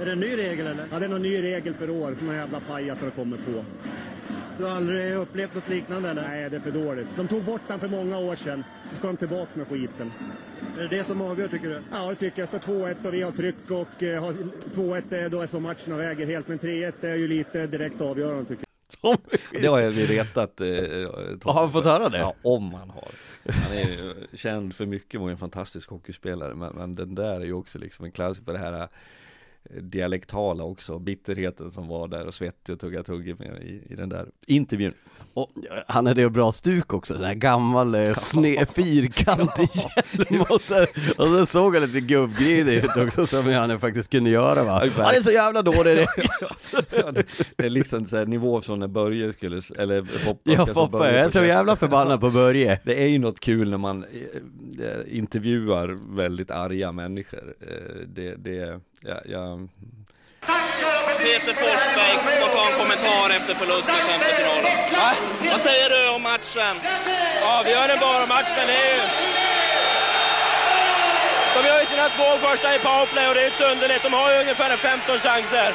Är 0.00 0.04
det 0.06 0.12
en 0.12 0.20
ny 0.20 0.36
regel 0.36 0.66
eller? 0.66 0.84
Ja, 0.92 0.98
det 0.98 1.04
är 1.04 1.08
någon 1.08 1.22
ny 1.22 1.42
regel 1.42 1.74
för 1.74 1.90
år 1.90 2.14
som 2.18 2.26
några 2.26 2.38
jävla 2.40 2.60
pajasar 2.60 3.04
har 3.04 3.10
kommit 3.10 3.40
på. 3.46 3.64
Du 4.58 4.64
har 4.64 4.70
aldrig 4.70 5.14
upplevt 5.14 5.54
något 5.54 5.68
liknande 5.68 6.10
eller? 6.10 6.28
Nej, 6.28 6.50
det 6.50 6.56
är 6.56 6.60
för 6.60 6.70
dåligt. 6.70 7.06
De 7.16 7.28
tog 7.28 7.44
bort 7.44 7.60
den 7.68 7.80
för 7.80 7.88
många 7.88 8.18
år 8.18 8.34
sedan. 8.34 8.64
Så 8.90 8.96
ska 8.96 9.06
de 9.06 9.16
tillbaka 9.16 9.50
med 9.54 9.68
skiten. 9.68 10.12
Är 10.78 10.82
det 10.82 10.88
det 10.88 11.04
som 11.04 11.20
avgör 11.20 11.48
tycker 11.48 11.68
du? 11.68 11.80
Ja, 11.92 12.08
det 12.08 12.14
tycker 12.14 12.42
jag. 12.42 12.48
Står 12.48 12.58
2-1 12.58 13.06
och 13.06 13.14
vi 13.14 13.22
har 13.22 13.32
tryck 13.32 13.70
och 13.70 14.02
eh, 14.02 14.24
har 14.24 14.32
2-1 14.32 15.14
är 15.14 15.28
då 15.28 15.46
så 15.46 15.60
matcherna 15.60 15.96
väger 15.96 16.26
helt. 16.26 16.48
Men 16.48 16.58
3-1 16.58 16.92
är 17.00 17.14
ju 17.14 17.28
lite 17.28 17.66
direkt 17.66 18.00
avgörande 18.00 18.44
tycker 18.44 18.64
jag. 19.02 19.18
Det 19.60 19.66
har 19.66 19.82
vi 19.82 20.06
retat 20.06 20.60
eh, 20.60 20.66
Har 21.44 21.52
han 21.52 21.72
fått 21.72 21.84
höra 21.84 22.08
det? 22.08 22.18
Ja, 22.18 22.34
om 22.42 22.74
han 22.74 22.90
har. 22.90 23.08
Han 23.52 23.72
är 23.72 23.88
ju 23.88 24.14
känd 24.34 24.74
för 24.74 24.86
mycket 24.86 25.20
och 25.20 25.30
en 25.30 25.38
fantastisk 25.38 25.90
hockeyspelare. 25.90 26.54
Men, 26.54 26.74
men 26.74 26.92
den 26.92 27.14
där 27.14 27.40
är 27.40 27.44
ju 27.44 27.52
också 27.52 27.78
liksom 27.78 28.04
en 28.04 28.12
klassiker 28.12 28.44
på 28.44 28.52
det 28.52 28.58
här 28.58 28.80
eh, 28.80 28.88
dialektala 29.80 30.64
också. 30.64 30.98
Bitterheten 30.98 31.70
som 31.70 31.88
var 31.88 32.08
där 32.08 32.26
och 32.26 32.34
svettig 32.34 32.72
och 32.72 32.80
tugga 32.80 33.02
tugge 33.02 33.36
med 33.38 33.62
i, 33.62 33.92
i 33.92 33.94
den 33.94 34.08
där 34.08 34.26
intervjun. 34.46 34.94
Och 35.34 35.50
han 35.88 36.06
hade 36.06 36.20
ju 36.20 36.30
bra 36.30 36.52
stuk 36.52 36.92
också, 36.94 37.14
den 37.14 37.24
här 37.24 37.34
gammal 37.34 37.94
eh, 37.94 38.14
sne, 38.14 38.66
fyrkantig 38.66 39.68
hjälm 40.28 40.44
och 40.48 40.60
så, 40.60 40.82
och 41.16 41.28
så 41.28 41.46
såg 41.46 41.74
han 41.74 41.86
lite 41.86 42.00
gubbgrinig 42.00 42.74
ut 42.74 42.96
också 42.96 43.26
som 43.26 43.46
han 43.46 43.80
faktiskt 43.80 44.10
kunde 44.10 44.30
göra 44.30 44.64
va. 44.64 44.86
Ja, 44.96 45.04
Han 45.04 45.14
är 45.14 45.20
så 45.20 45.30
jävla 45.30 45.62
dålig 45.62 45.96
det. 45.96 46.06
Ja, 46.90 47.12
det, 47.12 47.24
det 47.56 47.66
är 47.66 47.70
liksom 47.70 48.06
så 48.06 48.16
här 48.16 48.26
nivå 48.26 48.60
från 48.60 48.80
när 48.80 48.88
Börje 48.88 49.32
skulle, 49.32 49.62
eller 49.78 50.02
Foppa 50.02 50.50
Ja 50.50 50.66
Foppa, 50.66 51.12
jag 51.12 51.20
är 51.20 51.30
så 51.30 51.44
jävla 51.44 51.76
förbannad 51.76 52.20
på 52.20 52.30
Börje. 52.30 52.80
Det 52.84 53.02
är 53.02 53.06
ju 53.06 53.18
något 53.18 53.40
kul 53.40 53.70
när 53.70 53.78
man 53.78 54.04
eh, 54.04 54.86
eh, 54.86 55.18
intervjuar 55.18 56.16
väldigt 56.16 56.50
arga 56.50 56.92
människor. 56.92 57.54
Det, 58.06 58.34
det, 58.36 58.80
ja, 59.00 59.16
ja, 59.24 59.58
Peter 61.18 61.54
Forsberg 61.54 62.14
ska 62.36 62.46
ta 62.56 62.66
en 62.70 62.78
kommentar 62.78 63.30
efter 63.30 63.54
förlusten 63.54 63.94
i 63.94 63.98
femtefinalen. 63.98 64.64
Vad 65.52 65.60
säger 65.60 65.90
du 65.90 66.08
om 66.08 66.22
matchen? 66.22 66.74
Ja, 67.42 67.62
vi 67.64 67.70
gör 67.72 67.88
en 67.88 67.98
bra 67.98 68.26
match, 68.28 68.50
men 68.58 68.66
det 68.66 68.72
är 68.88 68.94
ju... 68.94 69.00
De 71.54 71.68
gör 71.68 71.80
ju 71.80 71.86
sina 71.86 72.08
två 72.08 72.38
första 72.48 72.74
i 72.74 72.78
powerplay 72.78 73.28
och 73.28 73.34
det 73.34 73.42
är 73.42 73.46
inte 73.46 73.64
underligt. 73.72 74.02
De 74.02 74.12
har 74.12 74.32
ju 74.34 74.40
ungefär 74.40 74.70
en 74.70 74.78
15 74.78 75.18
chanser. 75.18 75.72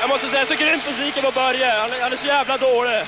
Jag 0.00 0.08
måste 0.08 0.26
säga, 0.30 0.46
så 0.46 0.54
grymt 0.54 0.84
besviken 0.84 1.22
på 1.22 1.30
Börje. 1.30 1.66
Han, 1.80 1.92
är- 1.92 2.00
han 2.00 2.12
är 2.12 2.16
så 2.16 2.26
jävla 2.26 2.56
dålig. 2.58 3.00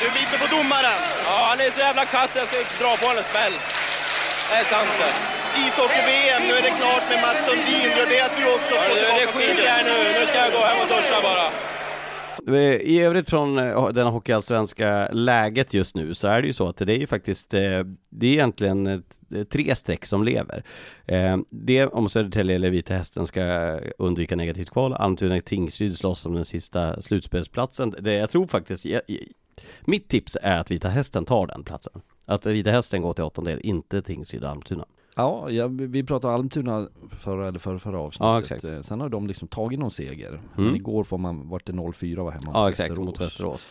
Du 0.00 0.06
biter 0.10 0.38
på 0.38 0.46
domaren. 0.56 0.98
Ja, 1.26 1.46
han 1.50 1.60
är 1.60 1.70
så 1.70 1.78
jävla 1.80 2.04
kass, 2.04 2.30
jag 2.34 2.48
ska 2.48 2.56
dra 2.84 2.96
på 2.96 3.06
honom 3.06 3.18
en 3.18 3.30
smäll. 3.30 3.52
Det 4.50 4.56
är 4.56 4.64
sant 4.64 4.88
det. 4.98 5.12
Ishockey-VM, 5.66 6.40
nu 6.48 6.52
är 6.60 6.62
det 6.68 6.74
klart 6.82 7.04
med 7.10 7.18
Mats 7.26 7.40
Sundin. 7.46 7.88
Gör 7.98 8.08
det 8.14 8.20
att 8.28 8.36
du 8.40 8.44
också 8.56 8.74
får 8.84 8.94
det, 8.94 9.00
det 9.00 9.06
tillbaka 9.06 9.38
skiter 9.38 9.62
jag 9.70 9.78
i 9.80 9.82
segern? 9.82 9.86
nu. 9.90 10.20
Nu 10.20 10.26
ska 10.30 10.38
jag 10.44 10.52
gå 10.56 10.58
hem 10.68 10.78
och 10.84 10.88
duscha 10.94 11.18
bara. 11.28 11.46
I 12.82 12.98
övrigt 13.00 13.30
från 13.30 13.58
eh, 13.58 13.88
den 13.88 14.06
hockeyallsvenska 14.06 15.08
läget 15.12 15.74
just 15.74 15.94
nu 15.96 16.14
så 16.14 16.28
är 16.28 16.40
det 16.42 16.46
ju 16.46 16.52
så 16.52 16.68
att 16.68 16.76
det 16.76 16.92
är 16.94 16.98
ju 16.98 17.06
faktiskt, 17.06 17.54
eh, 17.54 17.60
det 18.10 18.26
är 18.26 18.32
egentligen 18.32 18.86
eh, 18.86 19.44
tre 19.52 19.74
streck 19.76 20.06
som 20.06 20.24
lever. 20.24 20.62
Det 21.50 21.86
om 21.86 22.08
Södertälje 22.08 22.56
eller 22.56 22.70
Vita 22.70 22.94
Hästen 22.94 23.26
ska 23.26 23.42
undvika 23.98 24.36
negativt 24.36 24.70
kval, 24.70 24.92
Almtuna 24.94 25.40
Tingsryd 25.40 25.96
slåss 25.98 26.26
om 26.26 26.34
den 26.34 26.44
sista 26.44 27.02
slutspelsplatsen. 27.02 27.94
Det 28.00 28.14
jag 28.14 28.30
tror 28.30 28.46
faktiskt, 28.46 28.84
jag- 28.84 29.02
mitt 29.80 30.08
tips 30.08 30.36
är 30.42 30.58
att 30.58 30.70
Vita 30.70 30.88
Hästen 30.88 31.24
tar 31.24 31.46
den 31.46 31.64
platsen. 31.64 31.92
Att 32.26 32.46
Vita 32.46 32.70
Hästen 32.70 33.02
går 33.02 33.12
till 33.14 33.24
åttondel, 33.24 33.60
inte 33.62 34.02
Tingsryd 34.02 34.44
och 34.44 34.50
Almtuna. 34.50 34.84
Ja, 35.18 35.50
ja, 35.50 35.66
vi 35.68 36.04
pratade 36.04 36.34
Almtuna 36.34 36.88
förra 37.18 37.48
eller 37.48 37.58
förra, 37.58 37.78
förra 37.78 38.00
avsnittet. 38.00 38.24
Ja, 38.26 38.38
exakt. 38.38 38.64
Eh, 38.64 38.82
Sen 38.82 39.00
har 39.00 39.08
de 39.08 39.26
liksom 39.26 39.48
tagit 39.48 39.78
någon 39.78 39.90
seger. 39.90 40.40
Men 40.56 40.76
igår 40.76 41.04
får 41.04 41.18
man, 41.18 41.48
vart 41.48 41.66
det 41.66 41.72
0-4 41.72 42.16
var 42.16 42.30
hemma 42.30 42.46
mot 42.46 42.54
Ja 42.54 42.70
exakt, 42.70 42.96
mot 42.96 43.20
Västerås. 43.20 43.66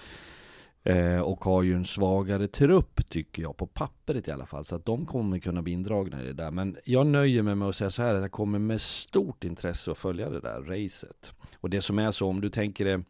Eh, 0.83 1.19
och 1.19 1.45
har 1.45 1.63
ju 1.63 1.73
en 1.73 1.85
svagare 1.85 2.47
trupp 2.47 3.09
tycker 3.09 3.41
jag, 3.41 3.57
på 3.57 3.67
pappret 3.67 4.27
i 4.27 4.31
alla 4.31 4.45
fall. 4.45 4.65
Så 4.65 4.75
att 4.75 4.85
de 4.85 5.05
kommer 5.05 5.39
kunna 5.39 5.61
bli 5.61 5.73
indragna 5.73 6.21
i 6.21 6.25
det 6.25 6.33
där. 6.33 6.51
Men 6.51 6.77
jag 6.85 7.07
nöjer 7.07 7.43
mig 7.43 7.55
med 7.55 7.67
att 7.67 7.75
säga 7.75 7.91
så 7.91 8.01
här, 8.01 8.15
att 8.15 8.21
jag 8.21 8.31
kommer 8.31 8.59
med 8.59 8.81
stort 8.81 9.43
intresse 9.43 9.91
att 9.91 9.97
följa 9.97 10.29
det 10.29 10.39
där 10.39 10.61
racet. 10.61 11.33
Och 11.55 11.69
det 11.69 11.81
som 11.81 11.99
är 11.99 12.11
så, 12.11 12.27
om 12.27 12.41
du 12.41 12.49
tänker 12.49 12.85
det, 12.85 13.03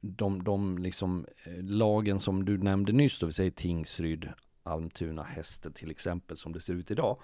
de, 0.00 0.44
de 0.44 0.78
liksom, 0.78 1.26
eh, 1.44 1.64
lagen 1.64 2.20
som 2.20 2.44
du 2.44 2.58
nämnde 2.58 2.92
nyss 2.92 3.18
då, 3.18 3.26
vi 3.26 3.32
säger 3.32 3.50
Tingsryd, 3.50 4.28
Almtuna, 4.62 5.22
Hästen 5.22 5.72
till 5.72 5.90
exempel, 5.90 6.36
som 6.36 6.52
det 6.52 6.60
ser 6.60 6.72
ut 6.74 6.90
idag. 6.90 7.16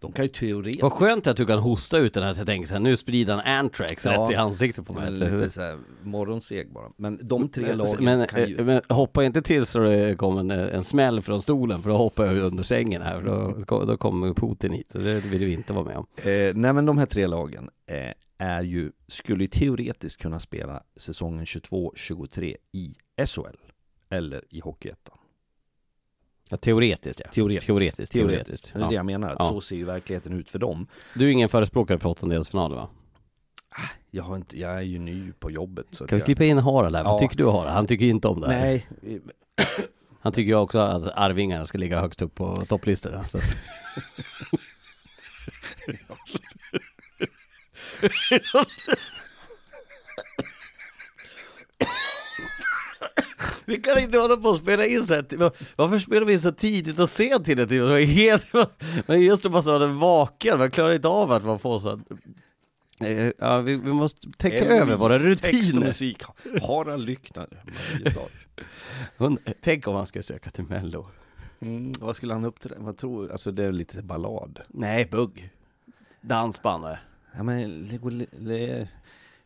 De 0.00 0.12
kan 0.12 0.24
ju 0.24 0.28
teoretiskt 0.28 0.82
Vad 0.82 0.92
skönt 0.92 1.26
att 1.26 1.36
du 1.36 1.46
kan 1.46 1.58
hosta 1.58 1.98
ut 1.98 2.14
den 2.14 2.22
här, 2.22 2.34
så 2.34 2.40
jag 2.40 2.46
tänker 2.46 2.68
så 2.68 2.74
här, 2.74 2.80
nu 2.80 2.96
sprider 2.96 3.34
han 3.34 3.42
antrax 3.46 4.04
Ja. 4.04 4.12
rätt 4.12 4.32
i 4.32 4.34
ansiktet 4.34 4.86
på 4.86 4.92
mig. 4.92 5.10
men 5.10 5.14
lite 5.14 5.50
så 5.50 5.60
här, 5.60 5.78
morgonseg 6.02 6.72
bara. 6.72 6.92
Men 6.96 7.20
de 7.22 7.48
tre 7.48 7.74
lagen 7.74 8.04
men, 8.04 8.26
kan 8.26 8.48
ju... 8.48 8.64
men 8.64 8.80
hoppa 8.88 9.24
inte 9.24 9.42
till 9.42 9.66
så 9.66 9.78
det 9.78 10.18
kommer 10.18 10.40
en, 10.40 10.50
en 10.50 10.84
smäll 10.84 11.22
från 11.22 11.42
stolen 11.42 11.82
för 11.82 11.90
då 11.90 11.96
hoppar 11.96 12.24
jag 12.24 12.36
under 12.38 12.62
sängen 12.62 13.02
här 13.02 13.20
för 13.20 13.64
då, 13.68 13.84
då 13.84 13.96
kommer 13.96 14.34
Putin 14.34 14.72
hit. 14.72 14.92
Så 14.92 14.98
det 14.98 15.20
vill 15.20 15.44
vi 15.44 15.52
inte 15.52 15.72
vara 15.72 15.84
med 15.84 15.96
om. 15.96 16.06
Eh, 16.16 16.54
nej 16.54 16.72
men 16.72 16.86
de 16.86 16.98
här 16.98 17.06
tre 17.06 17.26
lagen 17.26 17.70
eh, 17.86 18.12
är 18.38 18.62
ju, 18.62 18.92
skulle 19.08 19.44
ju 19.44 19.48
teoretiskt 19.48 20.20
kunna 20.22 20.40
spela 20.40 20.82
säsongen 20.96 21.44
22-23 21.44 22.56
i 22.72 22.94
SHL. 23.26 23.56
Eller 24.10 24.44
i 24.50 24.60
Hockeyettan. 24.60 25.18
Ja, 26.52 26.56
teoretiskt 26.56 27.20
ja. 27.24 27.30
Teoretiskt. 27.32 27.66
Teoretiskt. 27.66 28.12
teoretiskt. 28.12 28.70
Det 28.74 28.78
är 28.78 28.80
det 28.80 28.84
Ja. 28.86 28.92
jag 28.92 29.06
menar, 29.06 29.36
Ja. 29.38 29.48
så 29.48 29.60
ser 29.60 29.76
ju 29.76 29.84
verkligheten 29.84 30.32
ut 30.32 30.50
för 30.50 30.58
dem. 30.58 30.86
Du 31.14 31.26
är 31.26 31.30
ingen 31.32 31.48
förespråkare 31.48 31.98
för 31.98 32.08
åttondelsfinaler 32.08 32.76
va? 32.76 32.88
Jag, 34.10 34.22
har 34.24 34.36
inte, 34.36 34.58
jag 34.60 34.70
är 34.76 34.80
ju 34.80 34.98
ny 34.98 35.32
på 35.32 35.50
jobbet. 35.50 35.86
Så 35.90 36.06
Kan 36.06 36.16
vi 36.16 36.20
jag, 36.20 36.26
klippa 36.26 36.44
in 36.44 36.58
Harald 36.58 36.96
här? 36.96 37.04
Vad 37.04 37.18
tycker 37.20 37.36
du 37.36 37.46
Harald? 37.50 37.70
Han 37.74 37.86
tycker 37.86 38.04
inte 38.06 38.28
om 38.28 38.40
det 38.40 38.46
här. 38.52 38.60
Nej, 38.60 38.86
Han 40.20 40.32
tycker 40.32 40.48
ju 40.48 40.54
också 40.56 40.78
att 40.78 41.12
Arvingarna 41.16 41.64
ska 41.66 41.78
ligga 41.78 42.00
högst 42.00 42.22
upp 42.22 42.34
på 42.34 42.56
topplistorna. 42.68 43.24
Så. 43.24 43.38
att- 43.38 43.44
Vi 53.66 53.76
kan 53.76 53.98
inte 53.98 54.18
hålla 54.18 54.36
på 54.36 54.48
och 54.48 54.56
spela 54.56 54.86
in 54.86 55.02
så 55.06 55.14
här. 55.14 55.50
Varför 55.76 55.98
spelar 55.98 56.26
vi 56.26 56.38
så 56.38 56.52
tidigt 56.52 56.98
och 56.98 57.08
sent 57.08 57.48
hela 57.48 57.66
tiden? 57.66 57.86
Det 57.86 57.92
var 57.92 58.00
helt... 58.00 58.46
Men 59.06 59.20
just 59.20 59.42
det, 59.42 59.50
man 59.50 59.62
sa 59.62 59.78
den 59.78 59.98
vaken, 59.98 60.58
man 60.58 60.70
klarar 60.70 60.94
inte 60.94 61.08
av 61.08 61.32
att 61.32 61.44
man 61.44 61.58
får 61.58 61.78
så 61.78 61.88
att... 61.88 62.10
Eh, 63.00 63.30
Ja, 63.38 63.58
vi, 63.58 63.74
vi 63.76 63.92
måste 63.92 64.28
tänka 64.38 64.58
över 64.66 64.96
våra 64.96 65.18
Text 65.18 65.44
och 65.44 65.50
rutiner. 65.50 65.86
musik. 65.86 66.22
Harald 66.62 67.06
Lyckner, 67.06 67.48
Tänk 69.60 69.88
om 69.88 69.94
han 69.94 70.06
skulle 70.06 70.22
söka 70.22 70.50
till 70.50 70.64
Mello. 70.64 71.06
Mm, 71.60 71.92
vad 72.00 72.16
skulle 72.16 72.32
han 72.32 72.44
uppträda? 72.44 72.76
Vad 72.78 72.96
tror? 72.96 73.32
Alltså 73.32 73.50
det 73.52 73.64
är 73.64 73.72
lite 73.72 74.02
ballad. 74.02 74.60
Nej, 74.68 75.08
bugg. 75.10 75.50
Dansband. 76.20 76.84
Ja 77.36 77.42
men 77.42 77.88
går 78.02 78.10
li- 78.10 78.26
det, 78.40 78.88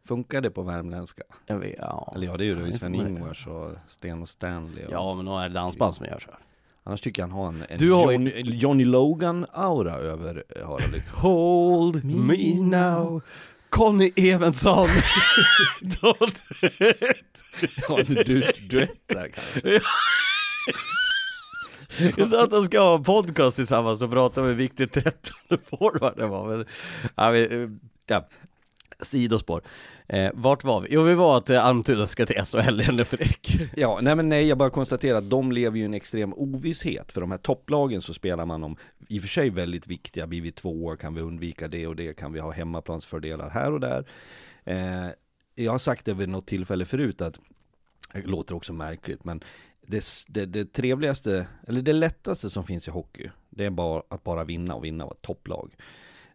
funkar 0.07 0.40
det 0.40 0.50
på 0.50 0.62
värmländska? 0.62 1.22
Jag 1.46 1.59
vet, 1.59 1.74
ja. 1.78 2.12
Eller 2.16 2.26
ja 2.26 2.36
det 2.36 2.44
är 2.44 2.46
ju 2.46 2.54
det, 2.54 2.64
det 2.66 2.72
Sven 2.78 2.92
får 2.94 3.02
man- 3.02 3.09
Ingvars 3.09 3.46
och 3.46 3.70
Sten 3.88 4.22
och 4.22 4.28
Stanley 4.28 4.84
och, 4.86 4.92
Ja, 4.92 5.14
men 5.14 5.24
då 5.24 5.38
är 5.38 5.48
det 5.48 5.54
dansband 5.54 5.94
som 5.94 6.07
gör 6.07 6.18
så 6.18 6.30
här. 6.30 6.38
Annars 6.84 7.00
tycker 7.00 7.22
jag 7.22 7.28
han 7.28 7.38
har 7.38 7.48
en, 7.48 7.64
en 7.68 7.78
Du 7.78 7.92
har 7.92 8.12
Johnny, 8.12 8.32
Johnny 8.44 8.84
Logan-aura 8.84 9.94
över 9.96 10.44
eh, 10.57 10.66
Harald. 10.68 11.02
Hold 11.14 12.04
me 12.04 12.61
now 12.61 13.22
Conny 13.68 14.12
Evensson 14.16 14.88
Ja, 17.88 17.98
en 17.98 18.14
du, 18.14 18.52
duett 18.70 18.90
där 19.07 19.28
kanske. 19.28 19.80
Är 21.98 22.26
så 22.26 22.36
att 22.44 22.50
de 22.50 22.64
ska 22.64 22.80
ha 22.80 22.96
en 22.96 23.04
podcast 23.04 23.57
tillsammans 23.57 24.02
och 24.02 24.11
prata 24.11 24.40
om 24.40 24.46
hur 24.46 24.54
viktigt 24.54 24.92
13 24.92 25.12
forward 25.64 26.16
det 26.16 26.26
var. 26.26 26.46
Men, 26.46 26.64
ja, 27.14 27.30
vi, 27.30 27.68
ja. 28.07 28.28
Sidospår. 29.00 29.62
Eh, 30.09 30.30
vart 30.34 30.64
var 30.64 30.80
vi? 30.80 30.88
Jo, 30.90 31.02
vi 31.02 31.14
var 31.14 31.36
att 31.36 31.50
Almtuna 31.50 32.07
ska 32.07 32.26
till 32.26 32.44
SHL, 32.44 32.80
eller 32.80 33.04
Fredrik. 33.04 33.61
Ja, 33.76 33.98
nej 34.02 34.16
men 34.16 34.28
nej, 34.28 34.46
jag 34.46 34.59
bara 34.59 34.70
konstaterar 34.70 35.18
att 35.18 35.30
de 35.30 35.52
lever 35.52 35.76
ju 35.76 35.82
i 35.82 35.86
en 35.86 35.94
extrem 35.94 36.34
ovisshet. 36.34 37.12
För 37.12 37.20
de 37.20 37.30
här 37.30 37.38
topplagen 37.38 38.02
så 38.02 38.14
spelar 38.14 38.46
man 38.46 38.64
om, 38.64 38.76
i 39.09 39.18
och 39.18 39.22
för 39.22 39.28
sig 39.28 39.50
väldigt 39.50 39.86
viktiga, 39.86 40.26
blir 40.26 40.40
vi 40.40 40.52
två 40.52 40.84
år 40.84 40.96
kan 40.96 41.14
vi 41.14 41.20
undvika 41.20 41.68
det 41.68 41.86
och 41.86 41.96
det, 41.96 42.14
kan 42.14 42.32
vi 42.32 42.40
ha 42.40 42.50
hemmaplansfördelar 42.50 43.50
här 43.50 43.72
och 43.72 43.80
där. 43.80 44.04
Eh, 44.64 45.09
jag 45.54 45.72
har 45.72 45.78
sagt 45.78 46.04
det 46.04 46.14
vid 46.14 46.28
något 46.28 46.46
tillfälle 46.46 46.84
förut 46.84 47.20
att, 47.20 47.40
det 48.12 48.26
låter 48.26 48.54
också 48.54 48.72
märkligt, 48.72 49.24
men 49.24 49.44
det, 49.86 50.04
det, 50.28 50.46
det 50.46 50.72
trevligaste, 50.72 51.46
eller 51.66 51.82
det 51.82 51.92
lättaste 51.92 52.50
som 52.50 52.64
finns 52.64 52.88
i 52.88 52.90
hockey, 52.90 53.30
det 53.50 53.64
är 53.64 53.70
bara 53.70 54.02
att 54.09 54.24
bara 54.24 54.44
vinna 54.44 54.74
och 54.74 54.84
vinna 54.84 55.04
och 55.04 55.09
vara 55.09 55.16
ett 55.16 55.22
topplag. 55.22 55.74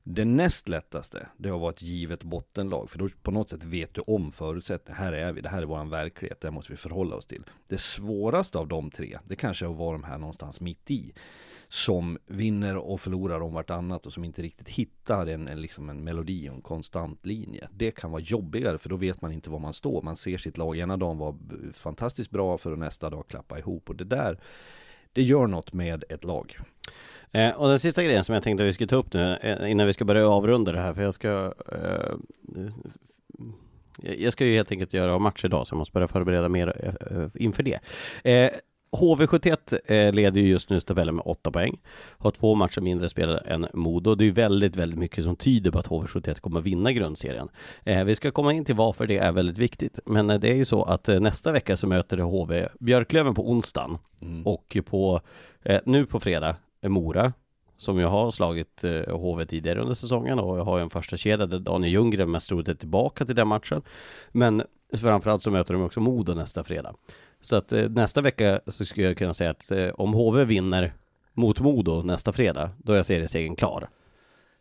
Det 0.03 0.25
näst 0.25 0.69
lättaste, 0.69 1.27
det 1.37 1.49
har 1.49 1.59
varit 1.59 1.75
ett 1.75 1.81
givet 1.81 2.23
bottenlag, 2.23 2.89
för 2.89 2.99
då 2.99 3.09
på 3.21 3.31
något 3.31 3.49
sätt 3.49 3.63
vet 3.63 3.93
du 3.93 4.01
om 4.01 4.31
förutsättningarna. 4.31 5.05
Här 5.05 5.13
är 5.13 5.31
vi, 5.33 5.41
det 5.41 5.49
här 5.49 5.61
är 5.61 5.65
vår 5.65 5.85
verklighet, 5.85 6.41
det 6.41 6.51
måste 6.51 6.71
vi 6.71 6.77
förhålla 6.77 7.15
oss 7.15 7.25
till. 7.25 7.43
Det 7.67 7.77
svåraste 7.77 8.57
av 8.57 8.67
de 8.67 8.91
tre, 8.91 9.17
det 9.25 9.35
kanske 9.35 9.65
är 9.65 9.69
att 9.69 9.77
vara 9.77 9.91
de 9.91 10.03
här 10.03 10.17
någonstans 10.17 10.61
mitt 10.61 10.91
i. 10.91 11.13
Som 11.67 12.17
vinner 12.25 12.77
och 12.77 13.01
förlorar 13.01 13.41
om 13.41 13.53
vartannat 13.53 14.05
och 14.05 14.13
som 14.13 14.23
inte 14.23 14.41
riktigt 14.41 14.69
hittar 14.69 15.27
en, 15.27 15.47
en, 15.47 15.61
liksom 15.61 15.89
en 15.89 16.03
melodi 16.03 16.49
och 16.49 16.53
en 16.53 16.61
konstant 16.61 17.25
linje. 17.25 17.69
Det 17.71 17.91
kan 17.91 18.11
vara 18.11 18.21
jobbigare 18.21 18.77
för 18.77 18.89
då 18.89 18.95
vet 18.95 19.21
man 19.21 19.31
inte 19.31 19.49
var 19.49 19.59
man 19.59 19.73
står. 19.73 20.01
Man 20.01 20.17
ser 20.17 20.37
sitt 20.37 20.57
lag 20.57 20.77
ena 20.77 20.97
dagen 20.97 21.17
vara 21.17 21.35
fantastiskt 21.73 22.31
bra 22.31 22.57
för 22.57 22.71
att 22.71 22.79
nästa 22.79 23.09
dag 23.09 23.27
klappa 23.27 23.59
ihop. 23.59 23.89
Och 23.89 23.95
det 23.95 24.03
där, 24.03 24.39
det 25.13 25.21
gör 25.21 25.47
något 25.47 25.73
med 25.73 26.03
ett 26.09 26.23
lag. 26.23 26.57
Eh, 27.31 27.49
och 27.49 27.69
den 27.69 27.79
sista 27.79 28.03
grejen 28.03 28.23
som 28.23 28.33
jag 28.33 28.43
tänkte 28.43 28.63
att 28.63 28.69
vi 28.69 28.73
skulle 28.73 28.87
ta 28.87 28.95
upp 28.95 29.13
nu 29.13 29.37
eh, 29.41 29.71
innan 29.71 29.87
vi 29.87 29.93
ska 29.93 30.05
börja 30.05 30.29
avrunda 30.29 30.71
det 30.71 30.79
här 30.79 30.93
för 30.93 31.01
jag 31.01 31.13
ska 31.13 31.53
eh, 31.71 32.13
Jag 34.19 34.33
ska 34.33 34.45
ju 34.45 34.55
helt 34.55 34.71
enkelt 34.71 34.93
göra 34.93 35.19
match 35.19 35.45
idag 35.45 35.67
så 35.67 35.73
jag 35.73 35.77
måste 35.77 35.93
börja 35.93 36.07
förbereda 36.07 36.49
mer 36.49 36.95
eh, 37.11 37.43
inför 37.43 37.63
det. 37.63 37.79
Eh, 38.23 38.51
HV71 38.91 39.77
eh, 39.85 40.13
leder 40.13 40.41
ju 40.41 40.49
just 40.49 40.69
nu 40.69 40.79
tabellen 40.79 41.15
med 41.15 41.23
8 41.25 41.51
poäng. 41.51 41.79
Har 42.17 42.31
två 42.31 42.55
matcher 42.55 42.81
mindre 42.81 43.09
spelade 43.09 43.39
än 43.39 43.67
Modo. 43.73 44.15
Det 44.15 44.23
är 44.23 44.25
ju 44.25 44.31
väldigt, 44.31 44.75
väldigt 44.75 44.99
mycket 44.99 45.23
som 45.23 45.35
tyder 45.35 45.71
på 45.71 45.79
att 45.79 45.87
HV71 45.87 46.39
kommer 46.39 46.61
vinna 46.61 46.91
grundserien. 46.91 47.49
Eh, 47.83 48.03
vi 48.03 48.15
ska 48.15 48.31
komma 48.31 48.53
in 48.53 48.65
till 48.65 48.75
varför 48.75 49.07
det 49.07 49.17
är 49.17 49.31
väldigt 49.31 49.57
viktigt. 49.57 49.99
Men 50.05 50.29
eh, 50.29 50.39
det 50.39 50.49
är 50.49 50.55
ju 50.55 50.65
så 50.65 50.83
att 50.83 51.07
nästa 51.07 51.51
vecka 51.51 51.77
så 51.77 51.87
möter 51.87 52.17
HV 52.17 52.67
Björklöven 52.79 53.33
på 53.33 53.49
onsdagen 53.49 53.97
mm. 54.21 54.47
och 54.47 54.77
på 54.85 55.21
nu 55.85 56.05
på 56.05 56.19
fredag 56.19 56.55
Mora 56.89 57.33
som 57.81 57.99
ju 57.99 58.05
har 58.05 58.31
slagit 58.31 58.83
eh, 58.83 59.17
HV 59.17 59.45
tidigare 59.45 59.81
under 59.81 59.95
säsongen 59.95 60.39
och 60.39 60.57
jag 60.57 60.63
har 60.63 60.79
en 60.79 60.89
första 60.89 61.17
kedja 61.17 61.45
där 61.45 61.59
Daniel 61.59 61.93
Ljunggren 61.93 62.31
mest 62.31 62.49
troligt 62.49 62.67
är 62.67 62.73
tillbaka 62.73 63.25
till 63.25 63.35
den 63.35 63.47
matchen. 63.47 63.81
Men 64.31 64.63
framförallt 64.93 65.41
så 65.41 65.51
möter 65.51 65.73
de 65.73 65.83
också 65.83 65.99
Modo 65.99 66.33
nästa 66.33 66.63
fredag. 66.63 66.95
Så 67.39 67.55
att 67.55 67.71
eh, 67.71 67.89
nästa 67.89 68.21
vecka 68.21 68.61
så 68.67 68.85
skulle 68.85 69.07
jag 69.07 69.17
kunna 69.17 69.33
säga 69.33 69.49
att 69.49 69.71
eh, 69.71 69.89
om 69.89 70.13
HV 70.13 70.45
vinner 70.45 70.93
mot 71.33 71.59
Modo 71.59 72.01
nästa 72.03 72.33
fredag, 72.33 72.69
då 72.77 72.93
är 72.93 73.03
seriesegern 73.03 73.55
klar. 73.55 73.89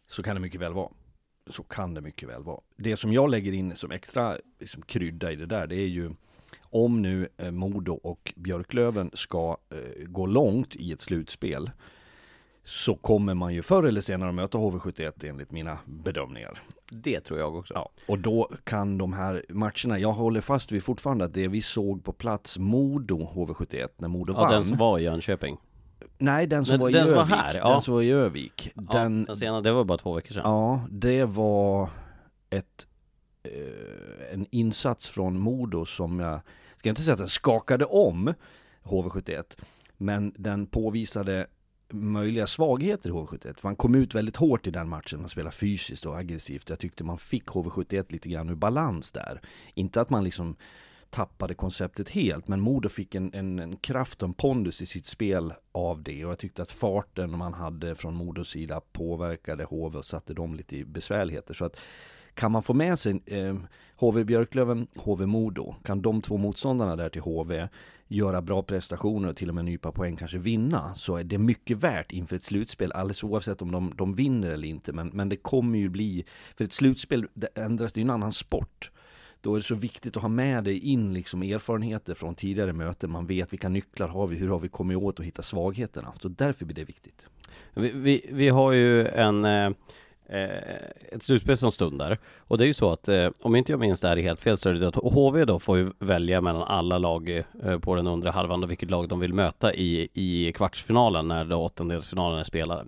Så 0.09 0.23
kan 0.23 0.37
det 0.37 0.41
mycket 0.41 0.61
väl 0.61 0.73
vara. 0.73 0.89
Så 1.51 1.63
kan 1.63 1.95
det 1.95 2.01
mycket 2.01 2.29
väl 2.29 2.43
vara. 2.43 2.61
Det 2.77 2.97
som 2.97 3.13
jag 3.13 3.31
lägger 3.31 3.53
in 3.53 3.77
som 3.77 3.91
extra 3.91 4.37
liksom, 4.61 4.83
krydda 4.83 5.33
i 5.33 5.37
det 5.37 5.47
där, 5.47 5.67
det 5.67 5.77
är 5.77 5.89
ju 5.89 6.11
om 6.71 7.03
nu 7.03 7.29
eh, 7.37 7.51
Modo 7.51 7.93
och 7.93 8.33
Björklöven 8.37 9.11
ska 9.15 9.57
eh, 9.71 10.05
gå 10.07 10.27
långt 10.27 10.77
i 10.77 10.93
ett 10.93 11.01
slutspel 11.01 11.71
så 12.65 12.95
kommer 12.95 13.35
man 13.35 13.55
ju 13.55 13.63
förr 13.63 13.83
eller 13.83 14.01
senare 14.01 14.33
möta 14.33 14.59
HV71 14.59 15.29
enligt 15.29 15.51
mina 15.51 15.79
bedömningar. 15.85 16.63
Det 16.91 17.21
tror 17.21 17.39
jag 17.39 17.57
också. 17.57 17.75
Ja, 17.75 17.91
och 18.07 18.19
då 18.19 18.51
kan 18.65 18.99
de 18.99 19.13
här 19.13 19.45
matcherna, 19.49 19.99
jag 19.99 20.13
håller 20.13 20.41
fast 20.41 20.73
vid 20.73 20.85
fortfarande 20.85 21.25
att 21.25 21.35
det 21.35 21.49
vi 21.49 21.63
såg 21.63 22.05
på 22.05 22.13
plats 22.13 22.59
Modo 22.59 23.31
HV71 23.35 23.89
när 23.97 24.09
Modo 24.09 24.33
ja, 24.33 24.41
vann. 24.41 24.53
den 24.53 24.65
som 24.65 24.79
var 24.79 24.99
i 24.99 25.03
Jönköping. 25.03 25.57
Nej, 26.19 26.47
den 26.47 26.65
som 26.65 26.73
den, 26.73 26.81
var 26.81 26.91
i 26.91 26.93
den 26.93 27.03
Övik. 27.03 27.17
Var 27.17 27.25
här, 27.25 27.55
ja. 27.55 27.73
Den 27.73 27.83
som 27.83 27.95
var 27.95 28.03
i 28.03 28.11
Övik. 28.11 28.73
Ja, 28.75 28.83
den, 28.93 29.25
den 29.25 29.37
senare, 29.37 29.61
det 29.61 29.73
var 29.73 29.85
bara 29.85 29.99
två 29.99 30.15
veckor 30.15 30.35
sedan. 30.35 30.43
Ja, 30.45 30.81
det 30.91 31.25
var 31.25 31.91
ett, 32.51 32.87
eh, 33.43 34.33
en 34.33 34.47
insats 34.51 35.09
från 35.09 35.39
Modo 35.39 35.87
som 35.87 36.21
jag, 36.21 36.41
ska 36.77 36.89
inte 36.89 37.03
säga 37.03 37.13
att 37.13 37.19
den 37.19 37.29
skakade 37.29 37.85
om 37.85 38.35
HV71, 38.83 39.45
men 39.97 40.33
den 40.37 40.67
påvisade 40.67 41.47
möjliga 41.93 42.47
svagheter 42.47 43.09
i 43.09 43.13
HV71. 43.13 43.61
För 43.61 43.69
han 43.69 43.77
kom 43.77 43.95
ut 43.95 44.15
väldigt 44.15 44.37
hårt 44.37 44.67
i 44.67 44.71
den 44.71 44.89
matchen, 44.89 45.21
man 45.21 45.29
spelade 45.29 45.57
fysiskt 45.57 46.07
och 46.07 46.19
aggressivt. 46.19 46.71
Jag 46.71 46.79
tyckte 46.79 47.05
man 47.05 47.19
fick 47.19 47.47
HV71 47.47 48.05
lite 48.09 48.29
grann 48.29 48.49
ur 48.49 48.55
balans 48.55 49.13
där. 49.13 49.41
Inte 49.75 50.01
att 50.01 50.11
man 50.11 50.25
liksom 50.25 50.57
tappade 51.11 51.55
konceptet 51.55 52.09
helt, 52.09 52.49
men 52.49 52.61
Modo 52.61 52.89
fick 52.89 53.15
en, 53.15 53.35
en, 53.35 53.59
en, 53.59 53.77
kraft 53.77 54.23
och 54.23 54.29
en 54.29 54.35
pondus 54.35 54.83
i 54.83 54.87
sitt 54.87 55.07
spel 55.07 55.53
av 55.73 56.03
det. 56.03 56.25
Och 56.25 56.31
jag 56.31 56.39
tyckte 56.39 56.63
att 56.63 56.71
farten 56.71 57.39
man 57.39 57.55
hade 57.55 57.95
från 57.95 58.15
Modos 58.15 58.49
sida 58.49 58.81
påverkade 58.93 59.65
HV 59.65 59.99
och 59.99 60.05
satte 60.05 60.35
dem 60.35 60.55
lite 60.55 60.77
i 60.77 60.85
besvärligheter. 60.85 61.55
Så 61.55 61.65
att 61.65 61.77
kan 62.35 62.53
man 62.53 62.63
få 62.63 62.75
med 62.75 62.99
sig 62.99 63.23
eh, 63.27 63.57
HV 63.97 64.25
Björklöven, 64.25 64.87
HV 64.97 65.27
Modo, 65.27 65.75
kan 65.85 66.03
de 66.03 66.23
två 66.23 66.37
motståndarna 66.37 66.97
där 66.97 67.09
till 67.09 67.23
HV 67.23 67.69
göra 68.13 68.43
bra 68.43 68.63
prestationer 68.63 69.29
och 69.29 69.37
till 69.37 69.49
och 69.49 69.55
med 69.55 69.65
nypa 69.65 69.93
poäng, 69.93 70.17
kanske 70.17 70.39
vinna, 70.39 70.95
så 70.95 71.17
är 71.17 71.25
det 71.25 71.39
mycket 71.39 71.77
värt 71.79 72.13
inför 72.13 72.37
ett 72.37 72.45
slutspel, 72.45 72.93
alldeles 72.93 73.25
oavsett 73.25 73.63
om 73.63 73.73
de, 73.73 73.93
de 73.97 74.15
vinner 74.15 74.51
eller 74.51 74.69
inte. 74.69 74.93
Men, 74.93 75.09
men 75.09 75.29
det 75.29 75.37
kommer 75.37 75.79
ju 75.79 75.89
bli, 75.89 76.25
för 76.57 76.65
ett 76.65 76.73
slutspel 76.73 77.27
det 77.35 77.49
ändras, 77.55 77.93
det 77.93 78.01
är 78.01 78.03
en 78.03 78.11
annan 78.11 78.33
sport. 78.33 78.91
Då 79.41 79.55
är 79.55 79.57
det 79.57 79.63
så 79.63 79.75
viktigt 79.75 80.17
att 80.17 80.23
ha 80.23 80.29
med 80.29 80.65
dig 80.65 80.79
in 80.79 81.15
liksom 81.15 81.43
erfarenheter 81.43 82.15
från 82.15 82.35
tidigare 82.35 82.73
möten. 82.73 83.11
Man 83.11 83.27
vet 83.27 83.53
vilka 83.53 83.69
nycklar 83.69 84.09
har 84.09 84.27
vi, 84.27 84.37
hur 84.37 84.49
har 84.49 84.59
vi 84.59 84.69
kommit 84.69 84.97
åt 84.97 85.21
att 85.21 85.27
hitta 85.27 85.43
svagheterna. 85.43 86.13
Så 86.21 86.29
därför 86.29 86.67
blir 86.67 86.77
det 86.77 86.85
viktigt. 86.85 87.27
Vi, 87.75 87.93
vi, 87.93 88.27
vi 88.33 88.49
har 88.49 88.73
ju 88.73 89.07
en 89.07 89.45
eh 89.45 89.67
eh, 89.67 89.71
ett 91.13 91.23
slutspel 91.23 91.57
som 91.57 91.73
stundar. 91.73 92.19
Och 92.39 92.59
det 92.59 92.65
är 92.65 92.67
ju 92.67 92.75
så 92.75 92.93
att, 92.93 93.09
eh, 93.09 93.29
om 93.41 93.57
inte 93.57 93.73
jag 93.73 93.81
minns 93.81 94.01
det 94.01 94.09
här 94.09 94.17
är 94.17 94.23
helt 94.23 94.43
fel, 94.43 94.59
så 94.59 94.69
är 94.69 94.75
det 94.75 94.89
att 94.89 94.95
HV 94.95 95.45
då 95.45 95.59
får 95.59 95.79
ju 95.79 95.91
välja 95.99 96.41
mellan 96.41 96.63
alla 96.63 96.99
lag 96.99 97.45
eh, 97.65 97.79
på 97.79 97.95
den 97.95 98.07
undre 98.07 98.31
halvan 98.31 98.63
och 98.63 98.71
vilket 98.71 98.91
lag 98.91 99.09
de 99.09 99.21
vill 99.21 99.35
möta 99.35 99.75
i, 99.75 100.09
i 100.15 100.53
kvartsfinalen 100.53 101.29
när 101.29 101.45
då 101.45 101.57
åttondelsfinalen 101.57 102.39
är 102.39 102.45
spelade. 102.45 102.85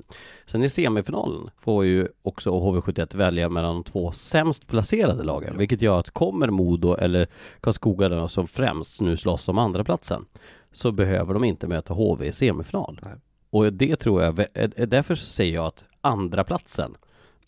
Sen 0.46 0.62
i 0.62 0.68
semifinalen 0.68 1.50
får 1.60 1.84
ju 1.84 2.08
också 2.22 2.50
HV71 2.50 3.16
välja 3.16 3.48
mellan 3.48 3.74
de 3.74 3.84
två 3.84 4.12
sämst 4.12 4.66
placerade 4.66 5.24
lagen, 5.24 5.58
vilket 5.58 5.82
gör 5.82 5.98
att 5.98 6.10
kommer 6.10 6.50
Modo 6.50 6.94
eller 6.94 7.26
Karlskoga 7.60 8.08
då, 8.08 8.28
som 8.28 8.46
främst 8.46 9.00
nu 9.00 9.16
slåss 9.16 9.48
om 9.48 9.58
andra 9.58 9.84
platsen 9.84 10.24
så 10.72 10.92
behöver 10.92 11.34
de 11.34 11.44
inte 11.44 11.66
möta 11.66 11.94
HV 11.94 12.26
i 12.26 12.32
semifinal. 12.32 13.00
Nej. 13.02 13.14
Och 13.50 13.72
det 13.72 13.96
tror 13.96 14.22
jag, 14.22 14.34
därför 14.88 15.14
säger 15.14 15.54
jag 15.54 15.66
att 15.66 15.84
andra 16.00 16.44
platsen 16.44 16.96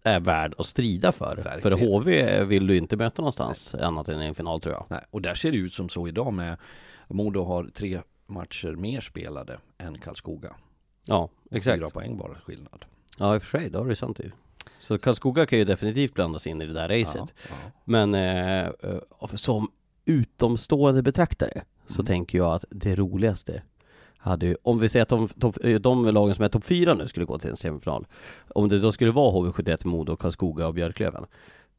är 0.05 0.20
värd 0.20 0.55
att 0.59 0.66
strida 0.66 1.12
för. 1.12 1.36
Verkligen. 1.36 1.78
För 1.78 1.86
HV 1.86 2.44
vill 2.44 2.66
du 2.66 2.76
inte 2.76 2.96
möta 2.96 3.22
någonstans 3.22 3.74
Nej. 3.74 3.84
annat 3.84 4.09
än 4.09 4.22
i 4.22 4.26
en 4.26 4.34
final 4.34 4.61
tror 4.61 4.74
jag. 4.74 4.86
Nej, 4.88 5.05
och 5.11 5.22
där 5.22 5.34
ser 5.34 5.52
det 5.52 5.59
ut 5.59 5.72
som 5.72 5.88
så 5.88 6.09
idag 6.09 6.32
med 6.32 6.57
Modo 7.09 7.44
har 7.44 7.64
tre 7.74 8.00
matcher 8.26 8.72
mer 8.72 9.00
spelade 9.00 9.59
än 9.78 9.98
Karlskoga. 9.98 10.55
Ja, 11.07 11.28
exakt. 11.50 11.78
Fyra 11.78 11.88
poäng 11.88 12.18
bara 12.18 12.34
skillnad. 12.34 12.84
Ja, 13.18 13.34
i 13.34 13.38
och 13.38 13.42
för 13.42 13.59
sig, 13.59 13.70
det 13.70 13.78
har 13.78 13.84
du 13.84 13.94
sant 13.94 14.20
i. 14.20 14.32
Så 14.80 14.98
Karlskoga 14.98 15.46
kan 15.46 15.59
ju 15.59 15.64
definitivt 15.64 16.14
blandas 16.14 16.46
in 16.46 16.62
i 16.62 16.66
det 16.66 16.72
där 16.72 16.88
racet. 16.88 17.34
Ja, 17.36 17.48
ja. 17.64 17.70
Men 17.84 18.14
eh, 18.14 18.64
eh 18.64 19.34
som 19.34 19.70
utomstående 20.05 21.02
betraktare 21.02 21.62
så 21.86 21.94
mm. 21.94 22.07
tänker 22.07 22.38
jag 22.38 22.55
att 22.55 22.64
det 22.70 22.96
roligaste 22.96 23.62
hade 24.24 24.46
ju, 24.46 24.56
om 24.62 24.78
vi 24.78 24.88
säger 24.88 25.02
att 25.02 25.08
de, 25.08 25.28
de, 25.34 25.78
de 25.78 26.04
lagen 26.04 26.34
som 26.34 26.44
är 26.44 26.48
topp 26.48 26.64
fyra 26.64 26.94
nu 26.94 27.08
skulle 27.08 27.26
gå 27.26 27.38
till 27.38 27.50
en 27.50 27.56
semifinal, 27.56 28.06
om 28.48 28.68
det 28.68 28.78
då 28.78 28.92
skulle 28.92 29.10
vara 29.10 29.32
HV71, 29.32 29.86
Modo, 29.86 30.16
Karlskoga 30.16 30.66
och 30.66 30.74
Björklöven, 30.74 31.26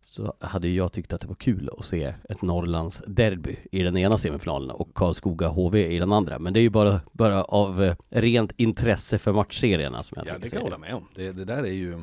så 0.04 0.34
hade 0.40 0.68
jag 0.68 0.92
tyckt 0.92 1.14
att 1.14 1.22
det 1.22 1.28
var 1.28 1.36
kul 1.36 1.70
att 1.78 1.86
se 1.86 2.14
ett 2.30 2.42
Norrlands 2.42 3.04
derby 3.08 3.56
i 3.72 3.84
den 3.84 3.98
ena 3.98 4.18
semifinalen 4.18 4.72
och 4.72 4.94
Karlskoga 4.96 5.48
HV 5.48 5.88
i 5.88 6.00
den 6.00 6.12
andra. 6.12 6.40
Men 6.40 6.54
det 6.54 6.60
är 6.60 6.62
ju 6.62 6.70
bara, 6.70 7.02
bara 7.12 7.44
av 7.44 7.84
eh, 7.84 7.96
rent 8.10 8.52
intresse 8.58 9.20
för 9.20 9.34
matchserierna 9.34 10.04
som 10.04 10.16
jag 10.18 10.28
Ja, 10.28 10.38
det 10.42 10.50
kan 10.50 10.58
jag 10.58 10.64
hålla 10.64 10.78
med 10.78 10.94
om. 10.94 11.08
Det, 11.16 11.32
det 11.32 11.46
där 11.46 11.64
är 11.64 11.74
ju 11.74 12.02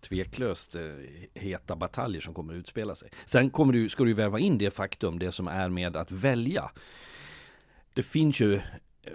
tveklöst 0.00 0.74
eh, 0.74 0.80
heta 1.34 1.76
bataljer 1.76 2.20
som 2.20 2.34
kommer 2.34 2.54
att 2.54 2.58
utspela 2.58 2.94
sig. 2.94 3.10
Sen 3.24 3.50
kommer 3.50 3.72
du, 3.72 3.88
ska 3.88 4.04
du 4.04 4.12
väva 4.12 4.38
in 4.38 4.58
det 4.58 4.70
faktum, 4.70 5.18
det 5.18 5.32
som 5.32 5.48
är 5.48 5.68
med 5.68 5.96
att 5.96 6.10
välja. 6.10 6.70
Det 7.94 8.02
finns 8.02 8.40
ju 8.40 8.54
eh, 8.54 8.60
Eh, 9.06 9.12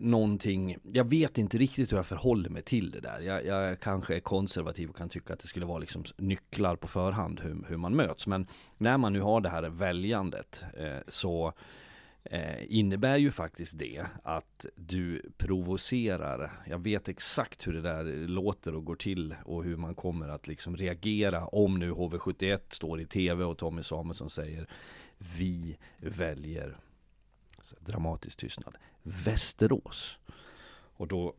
någonting, 0.00 0.76
jag 0.82 1.10
vet 1.10 1.38
inte 1.38 1.58
riktigt 1.58 1.92
hur 1.92 1.96
jag 1.96 2.06
förhåller 2.06 2.50
mig 2.50 2.62
till 2.62 2.90
det 2.90 3.00
där. 3.00 3.20
Jag, 3.20 3.46
jag, 3.46 3.80
kanske 3.80 4.16
är 4.16 4.20
konservativ 4.20 4.90
och 4.90 4.96
kan 4.96 5.08
tycka 5.08 5.32
att 5.32 5.40
det 5.40 5.48
skulle 5.48 5.66
vara 5.66 5.78
liksom 5.78 6.04
nycklar 6.16 6.76
på 6.76 6.86
förhand 6.86 7.40
hur, 7.40 7.64
hur 7.68 7.76
man 7.76 7.96
möts. 7.96 8.26
Men 8.26 8.46
när 8.78 8.98
man 8.98 9.12
nu 9.12 9.20
har 9.20 9.40
det 9.40 9.48
här 9.48 9.62
väljandet 9.62 10.64
eh, 10.76 10.98
så 11.08 11.52
eh, 12.24 12.78
innebär 12.78 13.16
ju 13.16 13.30
faktiskt 13.30 13.78
det 13.78 14.06
att 14.22 14.66
du 14.74 15.22
provocerar. 15.36 16.52
Jag 16.66 16.78
vet 16.78 17.08
exakt 17.08 17.66
hur 17.66 17.72
det 17.72 17.82
där 17.82 18.04
låter 18.26 18.74
och 18.74 18.84
går 18.84 18.96
till 18.96 19.34
och 19.44 19.64
hur 19.64 19.76
man 19.76 19.94
kommer 19.94 20.28
att 20.28 20.46
liksom 20.46 20.76
reagera 20.76 21.46
om 21.46 21.78
nu 21.78 21.92
HV71 21.92 22.60
står 22.68 23.00
i 23.00 23.06
tv 23.06 23.44
och 23.44 23.58
Tommy 23.58 23.82
Samuelsson 23.82 24.30
säger 24.30 24.66
vi 25.18 25.76
väljer 25.98 26.76
dramatisk 27.80 28.38
tystnad 28.38 28.76
Västerås. 29.02 30.18
Och 30.96 31.08
då 31.08 31.34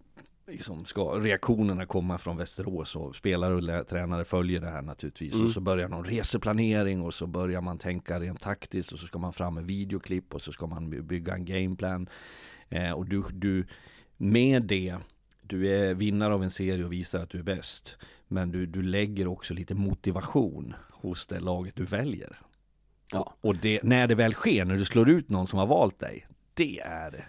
liksom 0.47 0.86
ska 0.86 1.01
reaktionerna 1.01 1.86
komma 1.86 2.17
från 2.17 2.38
Västerås 2.38 2.95
och 2.95 3.15
spelare 3.15 3.80
och 3.80 3.88
tränare 3.88 4.25
följer 4.25 4.61
det 4.61 4.69
här 4.69 4.82
naturligtvis. 4.82 5.34
Mm. 5.34 5.45
Och 5.45 5.51
så 5.51 5.61
börjar 5.61 5.89
någon 5.89 6.05
reseplanering 6.05 7.01
och 7.01 7.13
så 7.13 7.28
börjar 7.28 7.61
man 7.61 7.78
tänka 7.78 8.19
rent 8.19 8.41
taktiskt 8.41 8.91
och 8.91 8.99
så 8.99 9.07
ska 9.07 9.19
man 9.19 9.34
fram 9.34 9.53
med 9.53 9.65
videoklipp 9.67 10.36
och 10.36 10.41
så 10.41 10.51
ska 10.51 10.67
man 10.67 11.07
bygga 11.07 11.34
en 11.34 11.45
gameplan. 11.45 12.09
Eh, 12.69 12.91
och 12.91 13.05
du, 13.05 13.23
du, 13.32 13.65
med 14.17 14.63
det, 14.63 14.95
du 15.41 15.75
är 15.75 15.93
vinnare 15.93 16.34
av 16.34 16.43
en 16.43 16.51
serie 16.51 16.86
och 16.86 16.93
visar 16.93 17.19
att 17.19 17.30
du 17.30 17.39
är 17.39 17.43
bäst. 17.43 17.97
Men 18.28 18.51
du, 18.51 18.65
du 18.65 18.82
lägger 18.82 19.28
också 19.28 19.53
lite 19.53 19.75
motivation 19.75 20.73
hos 20.91 21.28
det 21.28 21.39
laget 21.39 21.75
du 21.75 21.86
väljer. 21.86 22.41
Ja. 23.12 23.36
Och 23.41 23.55
det, 23.55 23.84
när 23.84 24.08
det 24.08 24.16
väl 24.16 24.34
sker, 24.34 24.66
när 24.66 24.78
du 24.78 24.86
slår 24.86 25.10
ut 25.10 25.30
någon 25.30 25.47
som 25.47 25.60
har 25.60 25.68
valt 25.68 25.99
dig, 25.99 26.28
det 26.53 26.80
är 26.80 27.28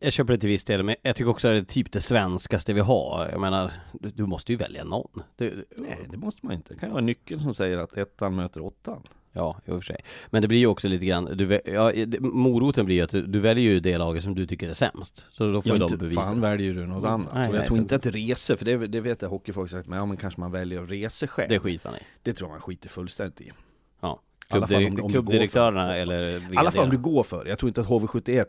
jag 0.00 0.12
köper 0.12 0.32
det 0.32 0.38
till 0.38 0.48
viss 0.48 0.64
del, 0.64 0.82
men 0.82 0.96
jag 1.02 1.16
tycker 1.16 1.30
också 1.30 1.48
att 1.48 1.54
det 1.54 1.58
är 1.58 1.62
typ 1.62 1.92
det 1.92 2.00
svenskaste 2.00 2.72
vi 2.72 2.80
har. 2.80 3.28
Jag 3.32 3.40
menar, 3.40 3.72
du, 3.92 4.08
du 4.08 4.26
måste 4.26 4.52
ju 4.52 4.58
välja 4.58 4.84
någon. 4.84 5.22
Du, 5.36 5.64
Nej, 5.76 5.98
det 6.10 6.16
måste 6.16 6.46
man 6.46 6.54
inte. 6.54 6.74
Det 6.74 6.80
kan 6.80 6.88
ju 6.88 6.92
vara 6.92 7.04
nyckeln 7.04 7.40
som 7.40 7.54
säger 7.54 7.78
att 7.78 7.96
ettan 7.96 8.34
möter 8.34 8.60
åttan. 8.60 9.02
Ja, 9.32 9.60
i 9.64 9.70
och 9.70 9.74
för 9.74 9.80
sig. 9.80 10.00
Men 10.30 10.42
det 10.42 10.48
blir 10.48 10.58
ju 10.58 10.66
också 10.66 10.88
lite 10.88 11.06
grann, 11.06 11.24
du, 11.24 11.60
ja, 11.64 11.92
moroten 12.20 12.86
blir 12.86 12.96
ju 12.96 13.02
att 13.02 13.10
du, 13.10 13.26
du, 13.26 13.40
väljer 13.40 13.72
ju 13.72 13.80
det 13.80 13.98
laget 13.98 14.24
som 14.24 14.34
du 14.34 14.46
tycker 14.46 14.70
är 14.70 14.74
sämst. 14.74 15.26
Så 15.28 15.52
då 15.52 15.62
får 15.62 15.72
ju 15.72 15.78
de 15.78 15.96
bevisa. 15.96 16.22
Fan 16.22 16.40
väljer 16.40 16.74
du 16.74 16.86
något 16.86 17.04
annat. 17.04 17.34
Nej, 17.34 17.48
och 17.48 17.54
jag 17.54 17.58
nej, 17.58 17.68
tror 17.68 17.78
inte 17.78 17.96
att 17.96 18.06
resor, 18.06 18.56
för 18.56 18.64
det, 18.64 18.86
det 18.86 19.00
vet 19.00 19.22
jag 19.22 19.28
hockeyfolk 19.28 19.70
sagt, 19.70 19.88
men 19.88 19.98
ja 19.98 20.06
men 20.06 20.16
kanske 20.16 20.40
man 20.40 20.52
väljer 20.52 20.82
resor 20.82 21.26
själv. 21.26 21.48
Det 21.48 21.58
skiter 21.58 21.90
man 21.90 21.98
i. 21.98 22.02
Det 22.22 22.32
tror 22.32 22.48
man 22.48 22.60
skiter 22.60 22.88
fullständigt 22.88 23.40
i. 23.40 23.52
Ja. 24.00 24.20
Klubbdirektörerna 24.48 25.96
eller 25.96 26.52
I 26.54 26.56
alla 26.56 26.70
fall 26.70 26.84
om 26.84 26.90
du 26.90 26.98
går 26.98 27.22
för 27.22 27.46
Jag 27.46 27.58
tror 27.58 27.68
inte 27.68 27.80
att 27.80 27.86
HV71 27.86 28.46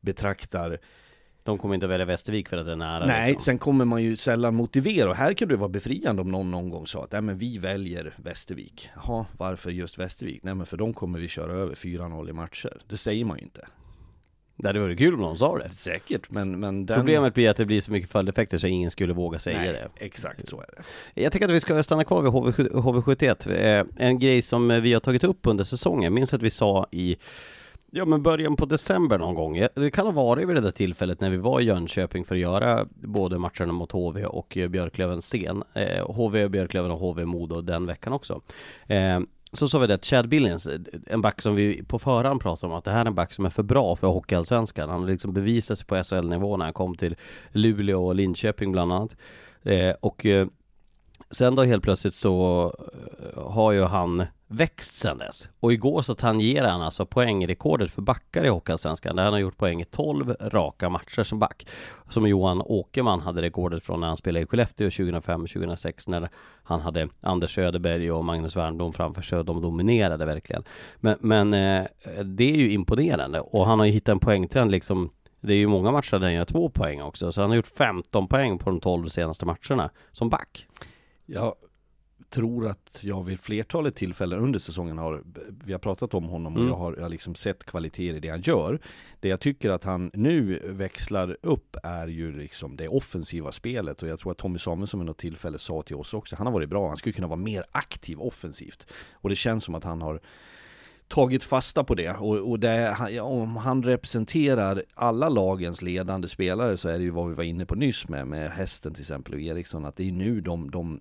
betraktar 0.00 0.78
de 1.44 1.58
kommer 1.58 1.74
inte 1.74 1.86
välja 1.86 2.06
Västervik 2.06 2.48
för 2.48 2.56
att 2.56 2.66
det 2.66 2.72
är 2.72 2.76
nära 2.76 3.06
Nej, 3.06 3.28
liksom. 3.28 3.44
sen 3.44 3.58
kommer 3.58 3.84
man 3.84 4.02
ju 4.02 4.16
sällan 4.16 4.54
motivera. 4.54 5.10
Och 5.10 5.16
här 5.16 5.32
kan 5.32 5.48
det 5.48 5.56
vara 5.56 5.68
befriande 5.68 6.22
om 6.22 6.30
någon 6.30 6.50
någon 6.50 6.70
gång 6.70 6.86
sa 6.86 7.04
att 7.04 7.12
Nej 7.12 7.20
men 7.20 7.38
vi 7.38 7.58
väljer 7.58 8.14
Västervik. 8.16 8.90
Jaha, 8.94 9.26
varför 9.38 9.70
just 9.70 9.98
Västervik? 9.98 10.42
Nej 10.42 10.54
men 10.54 10.66
för 10.66 10.76
de 10.76 10.94
kommer 10.94 11.18
vi 11.18 11.28
köra 11.28 11.52
över 11.52 11.74
4-0 11.74 12.30
i 12.30 12.32
matcher. 12.32 12.82
Det 12.88 12.96
säger 12.96 13.24
man 13.24 13.38
ju 13.38 13.42
inte 13.42 13.66
det 14.56 14.68
hade 14.68 14.80
varit 14.80 14.98
kul 14.98 15.14
om 15.14 15.20
någon 15.20 15.38
sa 15.38 15.58
det 15.58 15.68
Säkert, 15.68 16.30
men, 16.30 16.60
men 16.60 16.86
den... 16.86 16.96
Problemet 16.96 17.34
blir 17.34 17.50
att 17.50 17.56
det 17.56 17.66
blir 17.66 17.80
så 17.80 17.92
mycket 17.92 18.10
följdeffekter 18.10 18.58
så 18.58 18.66
ingen 18.66 18.90
skulle 18.90 19.12
våga 19.12 19.38
säga 19.38 19.58
Nej, 19.58 19.72
det 19.72 20.04
exakt 20.04 20.48
så 20.48 20.60
är 20.60 20.66
det 20.76 21.22
Jag 21.22 21.32
tänker 21.32 21.48
att 21.48 21.54
vi 21.54 21.60
ska 21.60 21.82
stanna 21.82 22.04
kvar 22.04 22.22
vid 22.22 22.32
HV, 22.32 22.50
HV71 22.50 23.78
eh, 23.78 23.86
En 23.96 24.18
grej 24.18 24.42
som 24.42 24.68
vi 24.68 24.92
har 24.92 25.00
tagit 25.00 25.24
upp 25.24 25.46
under 25.46 25.64
säsongen, 25.64 26.14
minns 26.14 26.34
att 26.34 26.42
vi 26.42 26.50
sa 26.50 26.86
i 26.90 27.16
Ja 27.96 28.04
men 28.04 28.22
början 28.22 28.56
på 28.56 28.66
december 28.66 29.18
någon 29.18 29.34
gång. 29.34 29.66
Det 29.74 29.90
kan 29.90 30.06
ha 30.06 30.12
varit 30.12 30.48
vid 30.48 30.56
det 30.56 30.60
där 30.60 30.70
tillfället 30.70 31.20
när 31.20 31.30
vi 31.30 31.36
var 31.36 31.60
i 31.60 31.64
Jönköping 31.64 32.24
för 32.24 32.34
att 32.34 32.40
göra 32.40 32.86
både 32.94 33.38
matcherna 33.38 33.72
mot 33.72 33.92
HV 33.92 34.24
och 34.24 34.58
Björklöven 34.68 35.22
sen. 35.22 35.62
Eh, 35.74 36.10
HV, 36.10 36.48
Björklöven 36.48 36.90
och 36.90 36.98
HV 36.98 37.24
Modo 37.24 37.60
den 37.60 37.86
veckan 37.86 38.12
också. 38.12 38.40
Så 39.54 39.68
sa 39.68 39.78
vi 39.78 39.86
det 39.86 39.94
att 39.94 40.04
Chad 40.04 40.28
Billings, 40.28 40.68
en 41.06 41.20
back 41.20 41.42
som 41.42 41.54
vi 41.54 41.82
på 41.82 41.98
förhand 41.98 42.40
pratade 42.40 42.72
om 42.72 42.78
att 42.78 42.84
det 42.84 42.90
här 42.90 43.00
är 43.00 43.06
en 43.06 43.14
back 43.14 43.32
som 43.32 43.46
är 43.46 43.50
för 43.50 43.62
bra 43.62 43.96
för 43.96 44.06
Hockeyallsvenskan. 44.06 44.88
Han 44.88 45.00
har 45.00 45.08
liksom 45.08 45.32
bevisat 45.32 45.78
sig 45.78 45.86
på 45.86 46.02
SHL-nivå 46.04 46.56
när 46.56 46.64
han 46.64 46.74
kom 46.74 46.94
till 46.94 47.16
Luleå 47.52 48.06
och 48.06 48.14
Linköping 48.14 48.72
bland 48.72 48.92
annat. 48.92 49.16
Eh, 49.62 49.94
och 50.00 50.26
eh, 50.26 50.46
sen 51.30 51.54
då 51.54 51.62
helt 51.62 51.82
plötsligt 51.82 52.14
så 52.14 52.64
eh, 53.36 53.52
har 53.52 53.72
ju 53.72 53.82
han 53.82 54.24
växt 54.56 54.94
sedan 54.94 55.18
dess. 55.18 55.48
Och 55.60 55.72
igår 55.72 56.02
så 56.02 56.14
tangerade 56.14 56.72
han 56.72 56.82
alltså 56.82 57.06
poängrekordet 57.06 57.90
för 57.90 58.02
backar 58.02 58.44
i 58.44 58.48
Hockeyallsvenskan. 58.48 59.16
Där 59.16 59.24
han 59.24 59.32
har 59.32 59.40
gjort 59.40 59.56
poäng 59.56 59.80
i 59.80 59.84
12 59.84 60.36
raka 60.40 60.88
matcher 60.88 61.22
som 61.22 61.38
back. 61.38 61.66
Som 62.08 62.28
Johan 62.28 62.62
Åkerman 62.64 63.20
hade 63.20 63.42
rekordet 63.42 63.82
från 63.82 64.00
när 64.00 64.06
han 64.06 64.16
spelade 64.16 64.42
i 64.42 64.46
Skellefteå 64.46 64.88
2005-2006 64.88 66.10
när 66.10 66.28
han 66.62 66.80
hade 66.80 67.08
Anders 67.20 67.54
Söderberg 67.54 68.12
och 68.12 68.24
Magnus 68.24 68.56
Wernbloom 68.56 68.92
framför 68.92 69.22
sig 69.22 69.44
de 69.44 69.62
dominerade 69.62 70.26
verkligen. 70.26 70.64
Men, 71.00 71.16
men 71.20 71.54
eh, 71.54 71.86
det 72.24 72.50
är 72.52 72.56
ju 72.56 72.70
imponerande 72.70 73.40
och 73.40 73.66
han 73.66 73.78
har 73.78 73.86
ju 73.86 73.92
hittat 73.92 74.12
en 74.12 74.18
poängtrend 74.18 74.70
liksom 74.70 75.10
det 75.46 75.52
är 75.52 75.58
ju 75.58 75.66
många 75.66 75.90
matcher 75.90 76.18
där 76.18 76.26
han 76.26 76.34
gör 76.34 76.44
två 76.44 76.68
poäng 76.68 77.02
också, 77.02 77.32
så 77.32 77.40
han 77.40 77.50
har 77.50 77.56
gjort 77.56 77.66
15 77.66 78.28
poäng 78.28 78.58
på 78.58 78.70
de 78.70 78.80
12 78.80 79.08
senaste 79.08 79.46
matcherna 79.46 79.90
som 80.12 80.28
back. 80.28 80.66
Ja, 81.26 81.54
tror 82.34 82.66
att 82.66 82.98
jag 83.00 83.24
vid 83.24 83.40
flertalet 83.40 83.96
tillfällen 83.96 84.38
under 84.38 84.58
säsongen 84.58 84.98
har, 84.98 85.22
vi 85.64 85.72
har 85.72 85.78
pratat 85.78 86.14
om 86.14 86.24
honom 86.24 86.52
och 86.52 86.58
mm. 86.58 86.70
jag 86.70 86.76
har, 86.76 86.94
jag 86.94 87.02
har 87.02 87.08
liksom 87.08 87.34
sett 87.34 87.64
kvaliteter 87.64 88.16
i 88.16 88.20
det 88.20 88.28
han 88.28 88.40
gör. 88.40 88.78
Det 89.20 89.28
jag 89.28 89.40
tycker 89.40 89.70
att 89.70 89.84
han 89.84 90.10
nu 90.14 90.62
växlar 90.64 91.36
upp 91.42 91.76
är 91.82 92.06
ju 92.06 92.38
liksom 92.38 92.76
det 92.76 92.88
offensiva 92.88 93.52
spelet 93.52 94.02
och 94.02 94.08
jag 94.08 94.18
tror 94.18 94.32
att 94.32 94.38
Tommy 94.38 94.58
Samuelsson 94.58 95.00
vid 95.00 95.06
något 95.06 95.18
tillfälle 95.18 95.58
sa 95.58 95.82
till 95.82 95.96
oss 95.96 96.14
också, 96.14 96.36
han 96.36 96.46
har 96.46 96.54
varit 96.54 96.68
bra, 96.68 96.88
han 96.88 96.96
skulle 96.96 97.12
kunna 97.12 97.26
vara 97.26 97.36
mer 97.36 97.64
aktiv 97.72 98.20
offensivt. 98.20 98.86
Och 99.12 99.28
det 99.28 99.36
känns 99.36 99.64
som 99.64 99.74
att 99.74 99.84
han 99.84 100.02
har 100.02 100.20
tagit 101.08 101.44
fasta 101.44 101.84
på 101.84 101.94
det 101.94 102.10
och, 102.10 102.50
och 102.50 102.60
det, 102.60 103.20
om 103.20 103.56
han 103.56 103.82
representerar 103.82 104.82
alla 104.94 105.28
lagens 105.28 105.82
ledande 105.82 106.28
spelare 106.28 106.76
så 106.76 106.88
är 106.88 106.98
det 106.98 107.04
ju 107.04 107.10
vad 107.10 107.28
vi 107.28 107.34
var 107.34 107.44
inne 107.44 107.66
på 107.66 107.74
nyss 107.74 108.08
med, 108.08 108.26
med 108.26 108.50
hästen 108.50 108.94
till 108.94 109.02
exempel 109.02 109.34
och 109.34 109.40
Eriksson 109.40 109.84
att 109.84 109.96
det 109.96 110.08
är 110.08 110.12
nu 110.12 110.40
de, 110.40 110.70
de 110.70 111.00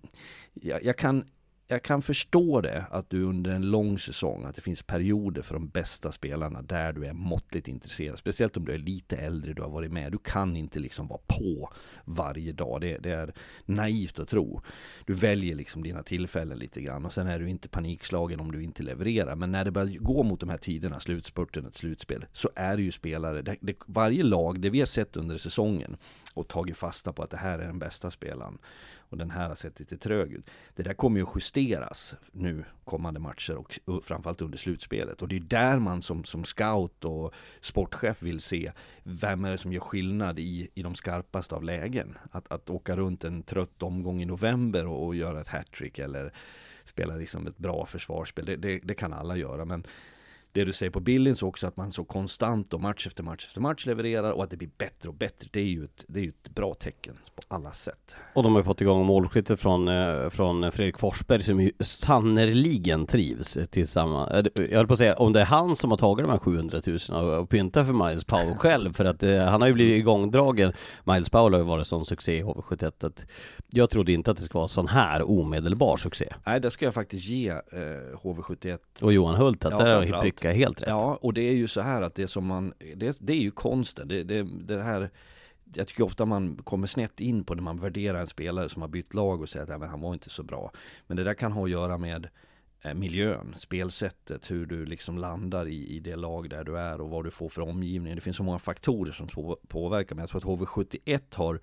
jag, 0.54 0.84
jag 0.84 0.98
kan 0.98 1.26
jag 1.68 1.84
kan 1.84 2.02
förstå 2.02 2.62
det, 2.62 2.86
att 2.92 3.10
du 3.10 3.24
under 3.24 3.52
en 3.52 3.72
lång 3.72 4.00
säsong, 4.00 4.46
att 4.46 4.56
det 4.56 4.62
finns 4.62 4.84
perioder 4.84 5.42
för 5.42 5.54
de 5.54 5.68
bästa 5.68 6.12
spelarna 6.12 6.62
där 6.62 6.94
du 6.94 7.06
är 7.06 7.14
måttligt 7.14 7.68
intresserad. 7.68 8.18
Speciellt 8.18 8.58
om 8.58 8.66
du 8.66 8.74
är 8.74 8.78
lite 8.78 9.18
äldre, 9.18 9.54
du 9.54 9.62
har 9.62 9.70
varit 9.70 9.92
med. 9.92 10.12
Du 10.12 10.18
kan 10.18 10.56
inte 10.56 10.80
liksom 10.80 11.08
vara 11.08 11.20
på 11.28 11.74
varje 12.06 12.52
dag. 12.52 12.82
Det, 12.82 12.98
det 12.98 13.12
är 13.12 13.34
naivt 13.66 14.20
att 14.20 14.28
tro. 14.28 14.62
Du 15.06 15.14
väljer 15.14 15.56
liksom 15.56 15.84
dina 15.84 16.04
tillfällen 16.04 16.60
lite 16.60 16.82
grann 16.82 17.06
och 17.06 17.14
sen 17.14 17.28
är 17.28 17.40
du 17.40 17.50
inte 17.50 17.70
panikslagen 17.70 18.40
om 18.40 18.52
du 18.52 18.64
inte 18.64 18.84
levererar. 18.84 19.36
Men 19.36 19.52
när 19.52 19.66
det 19.66 19.72
börjar 19.72 19.98
gå 19.98 20.24
mot 20.24 20.40
de 20.40 20.50
här 20.50 20.58
tiderna, 20.58 21.00
slutspurten, 21.00 21.66
ett 21.66 21.76
slutspel, 21.76 22.26
så 22.34 22.50
är 22.56 22.78
det 22.78 22.84
ju 22.84 22.92
spelare, 22.92 23.42
det, 23.42 23.58
det, 23.62 23.76
varje 23.86 24.24
lag, 24.24 24.60
det 24.60 24.70
vi 24.70 24.80
har 24.80 24.86
sett 24.86 25.18
under 25.18 25.38
säsongen 25.38 25.98
och 26.34 26.48
tagit 26.48 26.78
fasta 26.78 27.14
på 27.14 27.24
att 27.24 27.30
det 27.30 27.38
här 27.38 27.60
är 27.60 27.68
den 27.68 27.80
bästa 27.80 28.12
spelaren 28.12 28.58
och 29.14 29.20
den 29.20 29.32
här 29.32 29.48
har 29.48 29.56
sett 29.56 29.80
lite 29.80 29.98
trög 29.98 30.34
ut. 30.34 30.50
Det 30.76 30.84
där 30.84 30.94
kommer 30.94 31.18
ju 31.18 31.24
att 31.24 31.36
justeras 31.36 32.16
nu 32.32 32.64
kommande 32.84 33.20
matcher 33.20 33.56
och 33.56 33.80
framförallt 34.04 34.42
under 34.42 34.58
slutspelet. 34.58 35.22
Och 35.22 35.28
det 35.28 35.36
är 35.36 35.40
där 35.40 35.80
man 35.80 36.02
som, 36.02 36.24
som 36.24 36.44
scout 36.44 37.06
och 37.06 37.34
sportchef 37.62 38.24
vill 38.24 38.42
se 38.42 38.72
vem 39.04 39.46
är 39.46 39.52
det 39.52 39.58
som 39.58 39.74
gör 39.74 39.82
skillnad 39.82 40.40
i, 40.40 40.70
i 40.74 40.84
de 40.84 40.96
skarpaste 40.96 41.56
av 41.56 41.64
lägen. 41.64 42.18
Att, 42.32 42.52
att 42.52 42.70
åka 42.70 42.96
runt 42.96 43.24
en 43.24 43.44
trött 43.44 43.84
omgång 43.84 44.22
i 44.22 44.26
november 44.26 44.88
och, 44.88 45.06
och 45.06 45.16
göra 45.16 45.42
ett 45.42 45.48
hattrick 45.48 46.00
eller 46.00 46.34
spela 46.86 47.16
liksom 47.16 47.48
ett 47.48 47.58
bra 47.58 47.86
försvarsspel. 47.86 48.46
Det, 48.46 48.56
det, 48.56 48.80
det, 48.84 48.96
kan 48.96 49.14
alla 49.14 49.38
göra 49.38 49.66
men 49.66 49.84
det 50.54 50.64
du 50.64 50.74
säger 50.74 50.90
på 50.90 51.00
Billings 51.00 51.44
också, 51.44 51.68
att 51.68 51.78
man 51.78 51.92
så 51.92 52.04
konstant 52.04 52.74
och 52.74 52.82
match 52.82 53.08
efter 53.08 53.24
match 53.24 53.46
efter 53.46 53.62
match 53.62 53.86
levererar 53.86 54.32
och 54.32 54.44
att 54.44 54.50
det 54.50 54.58
blir 54.58 54.70
bättre 54.78 55.10
och 55.10 55.16
bättre. 55.16 55.50
Det 55.52 55.60
är 55.60 55.66
ju 55.66 55.84
ett, 55.84 56.06
det 56.08 56.20
är 56.20 56.28
ett 56.28 56.50
bra 56.56 56.74
tecken 56.74 57.14
på 57.36 57.56
alla 57.56 57.72
sätt. 57.72 58.16
Och 58.34 58.44
de 58.44 58.52
har 58.52 58.60
ju 58.60 58.64
fått 58.64 58.82
igång 58.82 59.06
målskyttet 59.06 59.60
från, 59.60 59.88
eh, 59.88 60.30
från 60.30 60.72
Fredrik 60.72 61.00
Forsberg 61.00 61.44
som 61.44 61.62
ju 61.62 61.72
sannerligen 61.80 63.06
trivs 63.06 63.58
tillsammans. 63.72 64.48
Jag 64.56 64.78
höll 64.78 64.88
på 64.88 64.94
att 64.94 65.00
säga, 65.00 65.16
om 65.16 65.34
det 65.34 65.42
är 65.42 65.46
han 65.46 65.76
som 65.76 65.92
har 65.92 65.98
tagit 65.98 66.26
de 66.26 66.32
här 66.32 66.40
700 66.40 66.82
000 67.10 67.40
och 67.40 67.50
pyntat 67.50 67.88
för 67.88 67.94
Miles 67.94 68.24
Powell 68.24 68.56
själv, 68.58 68.94
för 68.94 69.06
att 69.06 69.24
eh, 69.24 69.46
han 69.46 69.62
har 69.62 69.68
ju 69.68 69.74
blivit 69.74 70.00
igångdragen. 70.00 70.74
Miles 71.04 71.30
Powell 71.30 71.54
har 71.54 71.60
ju 71.60 71.66
varit 71.66 71.88
sån 71.88 72.06
succé 72.06 72.38
i 72.38 72.44
HV71 72.44 73.06
att 73.06 73.26
jag 73.70 73.90
trodde 73.90 74.12
inte 74.12 74.32
att 74.32 74.38
det 74.38 74.44
skulle 74.44 74.60
vara 74.60 74.68
sån 74.68 74.88
här 74.88 75.30
omedelbar 75.30 75.98
succé. 75.98 76.34
Nej, 76.46 76.60
det 76.60 76.72
ska 76.72 76.86
jag 76.86 76.94
faktiskt 76.94 77.26
ge 77.26 77.50
eh, 77.50 77.60
HV71. 78.24 78.78
Och 79.02 79.14
Johan 79.14 79.36
Hult, 79.36 79.66
att 79.66 79.72
ja, 79.72 79.86
där 79.86 79.96
har 79.96 80.04
Pekka 80.44 80.58
helt 80.58 80.82
rätt. 80.82 80.88
Ja, 80.88 81.20
och 81.22 81.34
det 81.34 81.42
är 81.42 81.54
ju 81.54 81.68
så 81.68 81.82
här 81.82 82.02
att 82.02 82.16
det 82.16 82.28
som 82.28 82.46
man, 82.46 82.74
det, 82.96 83.18
det 83.20 83.34
är 83.34 83.42
ju 83.42 83.52
konsten. 83.52 84.08
Det, 84.08 84.24
det, 84.24 84.44
det 84.44 84.84
här 84.84 85.10
jag 85.76 85.88
tycker 85.88 86.04
ofta 86.04 86.26
man 86.26 86.58
kommer 86.64 86.88
snett 86.88 87.20
in 87.20 87.44
på 87.44 87.56
när 87.56 87.64
man 87.64 87.78
värderar 87.78 88.20
en 88.20 88.28
spelare 88.28 88.70
som 88.70 88.82
har 88.82 88.90
bytt 88.90 89.14
lag 89.14 89.42
och 89.42 89.50
säger 89.50 89.64
att 89.64 89.82
ja, 89.82 89.88
han 89.88 90.02
var 90.02 90.14
inte 90.14 90.30
så 90.30 90.44
bra. 90.44 90.72
Men 91.08 91.18
det 91.18 91.24
där 91.24 91.34
kan 91.34 91.52
ha 91.52 91.64
att 91.64 91.70
göra 91.70 91.98
med 91.98 92.30
eh, 92.82 92.94
miljön, 92.94 93.54
spelsättet, 93.58 94.52
hur 94.52 94.66
du 94.66 94.86
liksom 94.86 95.18
landar 95.18 95.68
i, 95.68 95.88
i 95.88 96.00
det 96.00 96.16
lag 96.16 96.50
där 96.50 96.64
du 96.64 96.78
är 96.78 97.02
och 97.02 97.10
vad 97.10 97.24
du 97.24 97.32
får 97.32 97.50
för 97.50 97.62
omgivning. 97.62 98.16
Det 98.16 98.22
finns 98.22 98.38
så 98.38 98.44
många 98.44 98.60
faktorer 98.60 99.12
som 99.12 99.28
påverkar. 99.68 100.16
Men 100.16 100.24
jag 100.24 100.30
tror 100.30 100.54
att 100.54 100.60
HV71 100.60 101.22
har 101.36 101.60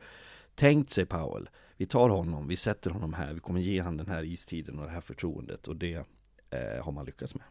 tänkt 0.55 0.91
sig 0.91 1.07
Powell. 1.07 1.49
Vi 1.77 1.87
tar 1.87 2.09
honom, 2.09 2.49
vi 2.49 2.57
sätter 2.57 2.91
honom 2.91 3.13
här, 3.13 3.33
vi 3.33 3.41
kommer 3.41 3.61
ge 3.61 3.81
honom 3.81 3.97
den 3.97 4.09
här 4.09 4.25
istiden 4.25 4.79
och 4.79 4.85
det 4.85 4.91
här 4.91 5.01
förtroendet 5.01 5.69
och 5.69 5.77
det 5.77 6.07
eh, 6.51 6.85
har 6.85 6.93
man 6.93 7.07
lyckats 7.07 7.35
med. 7.35 7.45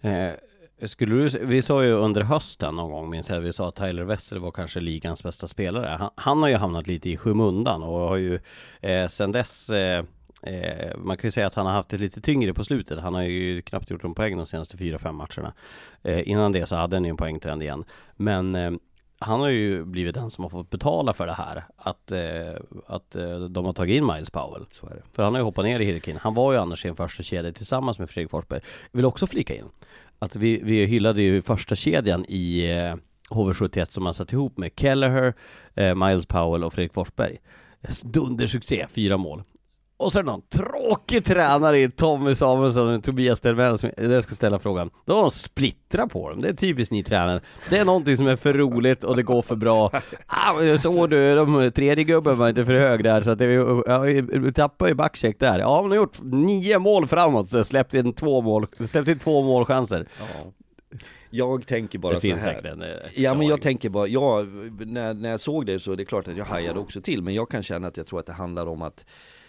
Eh, 0.00 0.34
skulle 0.82 1.14
du, 1.14 1.38
vi 1.46 1.62
sa 1.62 1.84
ju 1.84 1.92
under 1.92 2.22
hösten 2.22 2.76
någon 2.76 2.90
gång, 2.90 3.10
minns 3.10 3.30
jag, 3.30 3.40
vi 3.40 3.52
sa 3.52 3.68
att 3.68 3.74
Tyler 3.74 4.04
Wessel 4.04 4.38
var 4.38 4.50
kanske 4.50 4.80
ligans 4.80 5.22
bästa 5.22 5.48
spelare. 5.48 5.96
Han, 6.00 6.10
han 6.14 6.42
har 6.42 6.48
ju 6.48 6.56
hamnat 6.56 6.86
lite 6.86 7.10
i 7.10 7.16
skymundan 7.16 7.82
och 7.82 7.98
har 7.98 8.16
ju 8.16 8.38
eh, 8.80 9.08
sen 9.08 9.32
dess 9.32 9.70
eh, 9.70 10.04
eh, 10.42 10.96
man 10.98 11.16
kan 11.16 11.28
ju 11.28 11.32
säga 11.32 11.46
att 11.46 11.54
han 11.54 11.66
har 11.66 11.72
haft 11.72 11.88
det 11.88 11.98
lite 11.98 12.20
tyngre 12.20 12.54
på 12.54 12.64
slutet. 12.64 13.00
Han 13.00 13.14
har 13.14 13.22
ju 13.22 13.62
knappt 13.62 13.90
gjort 13.90 14.04
en 14.04 14.14
poäng 14.14 14.36
de 14.36 14.46
senaste 14.46 14.76
fyra 14.76 14.98
fem 14.98 15.14
matcherna. 15.14 15.52
Eh, 16.02 16.28
innan 16.28 16.52
det 16.52 16.66
så 16.66 16.76
hade 16.76 16.96
han 16.96 17.04
ju 17.04 17.10
en 17.10 17.16
poängtrend 17.16 17.62
igen. 17.62 17.84
Men 18.16 18.54
eh, 18.54 18.72
han 19.18 19.40
har 19.40 19.48
ju 19.48 19.84
blivit 19.84 20.14
den 20.14 20.30
som 20.30 20.44
har 20.44 20.48
fått 20.48 20.70
betala 20.70 21.12
för 21.12 21.26
det 21.26 21.32
här. 21.32 21.64
Att, 21.76 22.12
eh, 22.12 22.60
att 22.86 23.16
eh, 23.16 23.38
de 23.40 23.64
har 23.64 23.72
tagit 23.72 23.96
in 23.96 24.06
Miles 24.06 24.30
Powell. 24.30 24.64
Så 24.70 24.86
är 24.86 24.90
det. 24.90 25.02
För 25.12 25.22
han 25.22 25.34
har 25.34 25.40
ju 25.40 25.44
hoppat 25.44 25.64
ner 25.64 25.80
i 25.80 25.84
hierarkin. 25.84 26.18
Han 26.22 26.34
var 26.34 26.52
ju 26.52 26.58
annars 26.58 26.84
i 26.84 26.88
en 26.88 26.96
första 26.96 27.22
kedja 27.22 27.52
tillsammans 27.52 27.98
med 27.98 28.10
Fredrik 28.10 28.30
Forsberg. 28.30 28.60
Jag 28.92 28.98
vill 28.98 29.04
också 29.04 29.26
flika 29.26 29.54
in 29.54 29.64
att 30.18 30.36
vi, 30.36 30.60
vi 30.62 30.86
hyllade 30.86 31.22
ju 31.22 31.42
första 31.42 31.76
kedjan 31.76 32.24
i 32.28 32.70
eh, 32.70 32.96
HV71 33.30 33.86
som 33.90 34.04
man 34.04 34.14
satt 34.14 34.32
ihop 34.32 34.58
med 34.58 34.70
Kelleher, 34.76 35.34
eh, 35.74 35.94
Miles 35.94 36.26
Powell 36.26 36.64
och 36.64 36.72
Fredrik 36.72 36.92
Forsberg. 36.92 37.38
Dundersuccé, 38.02 38.86
fyra 38.90 39.16
mål. 39.16 39.42
Och 39.98 40.12
så 40.12 40.18
är 40.18 40.22
det 40.22 40.30
någon 40.30 40.42
tråkig 40.42 41.24
tränare 41.24 41.78
i 41.78 41.90
Tommy 41.90 42.34
Samuelsson 42.34 42.94
och 42.94 43.04
Tobias 43.04 43.40
Delvell 43.40 43.78
som 43.78 43.90
jag 43.96 44.22
ska 44.22 44.34
ställa 44.34 44.58
frågan. 44.58 44.90
Då 45.04 45.14
har 45.14 45.22
de 45.22 45.30
splittrat 45.30 46.10
på 46.10 46.30
dem. 46.30 46.40
Det 46.40 46.48
är 46.48 46.52
typiskt 46.54 46.92
ni 46.92 47.02
tränare. 47.02 47.40
Det 47.70 47.78
är 47.78 47.84
någonting 47.84 48.16
som 48.16 48.26
är 48.26 48.36
för 48.36 48.54
roligt 48.54 49.04
och 49.04 49.16
det 49.16 49.22
går 49.22 49.42
för 49.42 49.56
bra. 49.56 49.90
Ah, 50.26 50.78
så 50.78 51.06
du, 51.06 51.34
de 51.34 51.72
tredje 51.74 52.04
gubben 52.04 52.38
var 52.38 52.48
inte 52.48 52.64
för 52.64 52.74
hög 52.74 53.04
där 53.04 53.22
så 53.22 53.30
att 53.30 53.38
det, 53.38 53.52
ja, 53.86 53.98
vi 54.40 54.52
tappade 54.52 54.90
ju 54.90 54.94
backcheck 54.94 55.38
där. 55.38 55.58
Ja, 55.58 55.76
de 55.82 55.88
har 55.90 55.96
gjort 55.96 56.18
nio 56.22 56.78
mål 56.78 57.06
framåt 57.06 57.50
så 57.50 57.64
släppt 57.64 57.94
in 57.94 58.12
två 58.12 58.40
mål, 58.40 58.66
släppt 58.86 59.08
in 59.08 59.18
två 59.18 59.42
målchanser. 59.42 60.06
Ja. 60.18 60.52
Jag 61.30 61.66
tänker 61.66 61.98
bara 61.98 62.14
Det 62.14 62.20
så 62.20 62.48
här. 62.48 62.66
en 62.66 62.82
eh, 62.82 62.88
Ja 63.14 63.34
men 63.34 63.46
jag 63.46 63.62
tänker 63.62 63.88
bara, 63.88 64.06
ja, 64.06 64.42
när, 64.78 65.14
när 65.14 65.30
jag 65.30 65.40
såg 65.40 65.66
det 65.66 65.78
så 65.78 65.92
är 65.92 65.96
det 65.96 66.04
klart 66.04 66.28
att 66.28 66.36
jag 66.36 66.44
hajade 66.44 66.78
också 66.80 67.00
till 67.00 67.22
Men 67.22 67.34
jag 67.34 67.50
kan 67.50 67.62
känna 67.62 67.88
att 67.88 67.96
jag 67.96 68.06
tror 68.06 68.20
att 68.20 68.26
det 68.26 68.32
handlar 68.32 68.66
om 68.66 68.82
att 68.82 69.04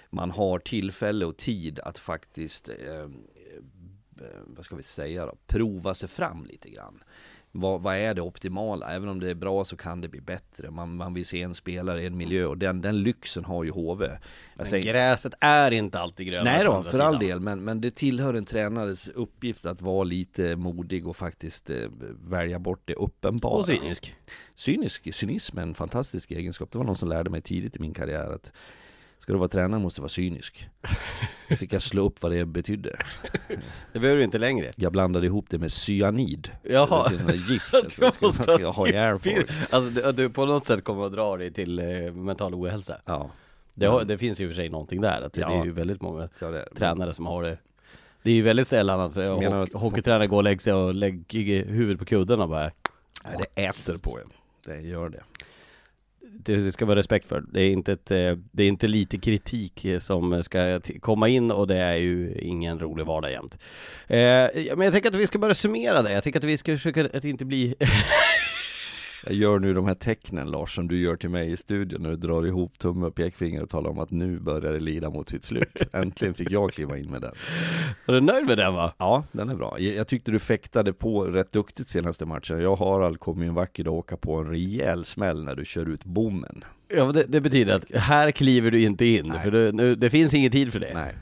man 0.09 0.31
har 0.31 0.59
tillfälle 0.59 1.25
och 1.25 1.37
tid 1.37 1.79
att 1.79 1.97
faktiskt, 1.99 2.69
eh, 2.69 2.75
eh, 2.95 3.07
vad 4.45 4.65
ska 4.65 4.75
vi 4.75 4.83
säga 4.83 5.25
då, 5.25 5.35
prova 5.47 5.93
sig 5.93 6.09
fram 6.09 6.45
lite 6.45 6.69
grann. 6.69 7.03
Vad, 7.51 7.81
vad 7.81 7.95
är 7.95 8.13
det 8.13 8.21
optimala? 8.21 8.89
Även 8.93 9.09
om 9.09 9.19
det 9.19 9.29
är 9.29 9.35
bra 9.35 9.65
så 9.65 9.77
kan 9.77 10.01
det 10.01 10.07
bli 10.07 10.21
bättre. 10.21 10.71
Man, 10.71 10.95
man 10.95 11.13
vill 11.13 11.25
se 11.25 11.41
en 11.41 11.55
spelare 11.55 12.03
i 12.03 12.05
en 12.05 12.17
miljö 12.17 12.45
och 12.45 12.57
den, 12.57 12.81
den 12.81 13.01
lyxen 13.01 13.45
har 13.45 13.63
ju 13.63 13.71
HV. 13.71 14.09
Men 14.55 14.65
säger- 14.65 14.93
gräset 14.93 15.33
är 15.39 15.71
inte 15.71 15.99
alltid 15.99 16.27
grönare 16.27 16.55
Nej 16.55 16.65
då, 16.65 16.83
för 16.83 16.99
all 16.99 17.13
sidan. 17.13 17.27
del, 17.29 17.39
men, 17.39 17.63
men 17.63 17.81
det 17.81 17.95
tillhör 17.95 18.33
en 18.33 18.45
tränares 18.45 19.07
uppgift 19.09 19.65
att 19.65 19.81
vara 19.81 20.03
lite 20.03 20.55
modig 20.55 21.07
och 21.07 21.15
faktiskt 21.15 21.69
eh, 21.69 21.87
välja 22.23 22.59
bort 22.59 22.81
det 22.85 22.93
uppenbara. 22.95 23.53
Och 23.59 23.65
cynisk. 23.65 24.15
Cynisk, 24.55 25.13
cynism 25.15 25.57
är 25.57 25.61
en 25.61 25.75
fantastisk 25.75 26.31
egenskap. 26.31 26.71
Det 26.71 26.77
var 26.77 26.85
någon 26.85 26.95
som 26.97 27.09
lärde 27.09 27.29
mig 27.29 27.41
tidigt 27.41 27.75
i 27.75 27.79
min 27.79 27.93
karriär 27.93 28.31
att 28.31 28.51
ska 29.27 29.33
du 29.33 29.39
vara 29.39 29.49
tränare 29.49 29.81
måste 29.81 29.99
du 29.99 30.01
vara 30.01 30.09
cynisk. 30.09 30.69
Då 31.49 31.55
fick 31.55 31.73
jag 31.73 31.81
slå 31.81 32.05
upp 32.05 32.21
vad 32.21 32.31
det 32.31 32.45
betydde. 32.45 32.95
Det 33.93 33.99
behöver 33.99 34.17
du 34.17 34.23
inte 34.23 34.37
längre. 34.37 34.71
Jag 34.75 34.91
blandade 34.91 35.25
ihop 35.25 35.45
det 35.49 35.57
med 35.57 35.71
cyanid. 35.71 36.51
Jaha. 36.63 37.09
Det 37.09 37.15
är 37.33 37.35
ett 37.35 37.49
gift 37.49 37.67
som 37.91 38.11
man 38.21 38.33
ska, 38.33 38.67
ha 38.69 38.87
i 38.87 38.97
airport. 38.97 39.51
Alltså 39.69 39.89
du, 39.89 40.11
du 40.11 40.29
på 40.29 40.45
något 40.45 40.65
sätt 40.65 40.83
kommer 40.83 41.05
att 41.05 41.11
dra 41.11 41.37
dig 41.37 41.53
till 41.53 41.79
eh, 41.79 42.13
mental 42.13 42.53
ohälsa. 42.55 42.97
Ja, 43.05 43.29
Det, 43.73 43.85
har, 43.85 44.03
det 44.03 44.17
finns 44.17 44.39
ju 44.41 44.47
för 44.47 44.55
sig 44.55 44.69
någonting 44.69 45.01
där, 45.01 45.21
att 45.21 45.33
det, 45.33 45.41
Ja. 45.41 45.49
det 45.49 45.55
är 45.55 45.65
ju 45.65 45.71
väldigt 45.71 46.01
många 46.01 46.29
ja 46.39 46.47
det 46.47 46.65
tränare 46.75 47.13
som 47.13 47.25
har 47.25 47.43
det 47.43 47.57
Det 48.23 48.31
är 48.31 48.35
ju 48.35 48.41
väldigt 48.41 48.67
sällan 48.67 48.99
att 48.99 49.17
eh, 49.17 49.33
hockey, 49.33 49.45
att- 49.45 49.73
hockeytränare 49.81 50.27
går 50.27 50.37
och 50.37 50.43
lägger 50.43 50.59
sig 50.59 50.73
och 50.73 50.93
lägger 50.95 51.65
huvudet 51.65 51.99
på 51.99 52.05
kudden 52.05 52.41
och 52.41 52.49
bara 52.49 52.71
Nej, 53.23 53.45
det 53.55 53.65
äter 53.65 53.97
på 54.03 54.19
en. 54.19 54.29
Det 54.65 54.81
gör 54.81 55.09
det. 55.09 55.23
Det 56.39 56.71
ska 56.71 56.85
vara 56.85 56.99
respekt 56.99 57.27
för. 57.27 57.43
Det 57.53 57.61
är 57.61 57.69
inte, 57.69 57.93
ett, 57.93 58.11
eh, 58.11 58.37
det 58.51 58.63
är 58.63 58.67
inte 58.67 58.87
lite 58.87 59.17
kritik 59.17 59.85
eh, 59.85 59.99
som 59.99 60.43
ska 60.43 60.79
komma 60.99 61.27
in 61.27 61.51
och 61.51 61.67
det 61.67 61.77
är 61.77 61.95
ju 61.95 62.39
ingen 62.41 62.79
rolig 62.79 63.05
vardag 63.05 63.31
jämt. 63.31 63.57
Eh, 64.07 64.75
men 64.75 64.81
jag 64.81 64.93
tänker 64.93 65.09
att 65.09 65.15
vi 65.15 65.27
ska 65.27 65.39
börja 65.39 65.55
summera 65.55 66.01
det. 66.01 66.11
Jag 66.11 66.23
tänker 66.23 66.39
att 66.39 66.43
vi 66.43 66.57
ska 66.57 66.71
försöka 66.71 67.05
att 67.05 67.25
inte 67.25 67.45
bli 67.45 67.75
Jag 69.27 69.35
gör 69.35 69.59
nu 69.59 69.73
de 69.73 69.85
här 69.85 69.93
tecknen 69.93 70.51
Lars 70.51 70.75
som 70.75 70.87
du 70.87 70.99
gör 70.99 71.15
till 71.15 71.29
mig 71.29 71.51
i 71.51 71.57
studion 71.57 72.01
när 72.01 72.09
du 72.09 72.15
drar 72.15 72.45
ihop 72.45 72.79
tumme 72.79 73.05
och 73.05 73.15
pekfinger 73.15 73.63
och 73.63 73.69
talar 73.69 73.89
om 73.89 73.99
att 73.99 74.11
nu 74.11 74.39
börjar 74.39 74.73
det 74.73 74.79
lida 74.79 75.09
mot 75.09 75.29
sitt 75.29 75.43
slut. 75.43 75.81
Äntligen 75.93 76.33
fick 76.33 76.51
jag 76.51 76.71
kliva 76.73 76.97
in 76.97 77.11
med 77.11 77.21
den. 77.21 77.31
Är 78.05 78.13
du 78.13 78.21
nöjd 78.21 78.45
med 78.45 78.57
den 78.57 78.73
va? 78.73 78.93
Ja, 78.97 79.23
den 79.31 79.49
är 79.49 79.55
bra. 79.55 79.79
Jag, 79.79 80.07
tyckte 80.07 80.31
du 80.31 80.39
fäktade 80.39 80.93
på 80.93 81.23
rätt 81.23 81.51
duktigt 81.51 81.89
senaste 81.89 82.25
matchen. 82.25 82.61
Jag 82.61 82.71
och 82.71 82.79
Harald 82.79 83.19
kommer 83.19 83.43
ju 83.43 83.47
en 83.47 83.55
vacker 83.55 83.83
dag 83.83 83.93
åka 83.93 84.17
på 84.17 84.35
en 84.35 84.49
rejäl 84.49 85.05
smäll 85.05 85.43
när 85.43 85.55
du 85.55 85.65
kör 85.65 85.89
ut 85.89 86.03
bommen. 86.03 86.63
Ja, 86.87 87.11
det, 87.11 87.23
det 87.27 87.41
betyder 87.41 87.75
att 87.75 87.95
här 87.95 88.31
kliver 88.31 88.71
du 88.71 88.81
inte 88.81 89.05
in, 89.05 89.27
Nej. 89.27 89.43
för 89.43 89.51
det, 89.51 89.71
nu, 89.71 89.95
det 89.95 90.09
finns 90.09 90.33
ingen 90.33 90.51
tid 90.51 90.73
för 90.73 90.79
det. 90.79 90.91
Nej, 90.93 91.15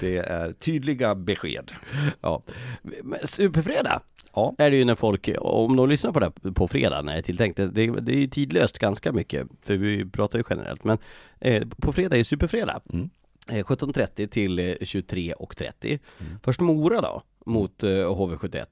det 0.00 0.16
är 0.16 0.52
tydliga 0.52 1.14
besked. 1.14 1.72
Ja. 2.20 2.42
Men 2.82 3.18
superfredag 3.24 4.00
Ja, 4.38 4.54
är 4.58 4.70
det 4.70 4.76
ju 4.76 4.84
när 4.84 4.94
folk, 4.94 5.28
om 5.38 5.76
de 5.76 5.88
lyssnar 5.88 6.12
på 6.12 6.20
det 6.20 6.32
här 6.44 6.52
på 6.52 6.68
fredag 6.68 7.02
när 7.02 7.12
det 7.12 7.18
är 7.18 7.22
tilltänkt, 7.22 7.56
det, 7.56 7.70
det, 7.70 8.12
är 8.12 8.16
ju 8.16 8.26
tidlöst 8.26 8.78
ganska 8.78 9.12
mycket, 9.12 9.46
för 9.62 9.76
vi 9.76 10.10
pratar 10.10 10.38
ju 10.38 10.44
generellt, 10.50 10.84
men 10.84 10.98
eh, 11.40 11.68
på 11.68 11.92
fredag 11.92 12.16
är 12.16 12.24
superfredag. 12.24 12.80
Mm. 12.92 13.10
Eh, 13.48 13.64
17.30 13.64 14.26
till 14.26 14.58
eh, 14.58 14.62
23.30. 14.62 15.98
Mm. 16.18 16.38
Först 16.42 16.60
Mora 16.60 17.00
då, 17.00 17.22
mot 17.46 17.82
eh, 17.82 17.88
HV71. 17.88 18.64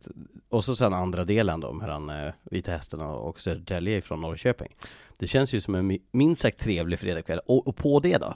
Och 0.48 0.64
så 0.64 0.76
sen 0.76 0.94
andra 0.94 1.24
delen 1.24 1.60
då 1.60 1.72
mellan 1.72 2.10
eh, 2.10 2.32
Vita 2.42 2.72
Hästen 2.72 3.00
och 3.00 3.40
Södertälje 3.40 4.00
från 4.00 4.20
Norrköping. 4.20 4.76
Det 5.18 5.26
känns 5.26 5.54
ju 5.54 5.60
som 5.60 5.74
en 5.74 5.90
mi- 5.90 6.02
minst 6.10 6.42
sagt 6.42 6.58
trevlig 6.58 6.98
fredagkväll. 6.98 7.40
Och, 7.46 7.68
och 7.68 7.76
på 7.76 8.00
det 8.00 8.18
då, 8.18 8.34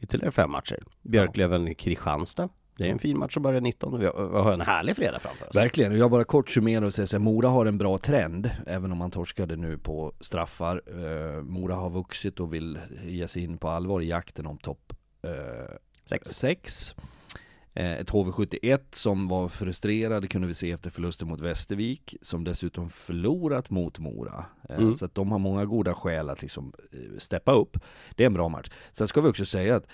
ytterligare 0.00 0.30
fem 0.32 0.50
matcher. 0.50 0.78
Björklöven-Kristianstad. 1.02 2.48
Det 2.76 2.86
är 2.86 2.90
en 2.92 2.98
fin 2.98 3.18
match 3.18 3.36
att 3.36 3.42
börja 3.42 3.60
19. 3.60 4.00
Vi 4.00 4.06
har, 4.06 4.28
vi 4.32 4.38
har 4.38 4.52
en 4.52 4.60
härlig 4.60 4.96
fredag 4.96 5.18
framför 5.18 5.48
oss. 5.48 5.56
verkligen. 5.56 5.92
Och 5.92 5.98
jag 5.98 6.10
bara 6.10 6.24
kort 6.24 6.50
summerar 6.50 6.82
och 6.84 6.94
säger 6.94 7.06
så 7.06 7.16
här, 7.16 7.24
Mora 7.24 7.48
har 7.48 7.66
en 7.66 7.78
bra 7.78 7.98
trend, 7.98 8.50
även 8.66 8.92
om 8.92 8.98
man 8.98 9.10
torskade 9.10 9.56
nu 9.56 9.78
på 9.78 10.12
straffar. 10.20 10.82
Eh, 10.86 11.42
Mora 11.42 11.74
har 11.74 11.90
vuxit 11.90 12.40
och 12.40 12.54
vill 12.54 12.78
ge 13.04 13.28
sig 13.28 13.42
in 13.44 13.58
på 13.58 13.68
allvar 13.68 14.00
i 14.00 14.08
jakten 14.08 14.46
om 14.46 14.58
topp 14.58 14.92
eh, 15.22 15.30
Sex. 16.04 16.28
6. 16.28 16.94
Ett 17.74 18.10
HV71 18.10 18.80
som 18.92 19.28
var 19.28 19.48
frustrerade 19.48 20.28
kunde 20.28 20.48
vi 20.48 20.54
se 20.54 20.70
efter 20.70 20.90
förlusten 20.90 21.28
mot 21.28 21.40
Västervik, 21.40 22.16
som 22.22 22.44
dessutom 22.44 22.90
förlorat 22.90 23.70
mot 23.70 23.98
Mora. 23.98 24.44
Eh, 24.68 24.78
Mm. 24.78 24.94
Så 24.94 25.04
att 25.04 25.14
de 25.14 25.32
har 25.32 25.38
många 25.38 25.64
goda 25.64 25.94
skäl 25.94 26.30
att 26.30 26.42
liksom 26.42 26.72
eh, 26.92 27.18
steppa 27.18 27.52
upp. 27.52 27.76
Det 28.16 28.22
är 28.22 28.26
en 28.26 28.34
bra 28.34 28.48
match. 28.48 28.70
Sen 28.92 29.08
ska 29.08 29.20
vi 29.20 29.28
också 29.28 29.44
säga 29.44 29.76
att 29.76 29.84
eh, 29.84 29.90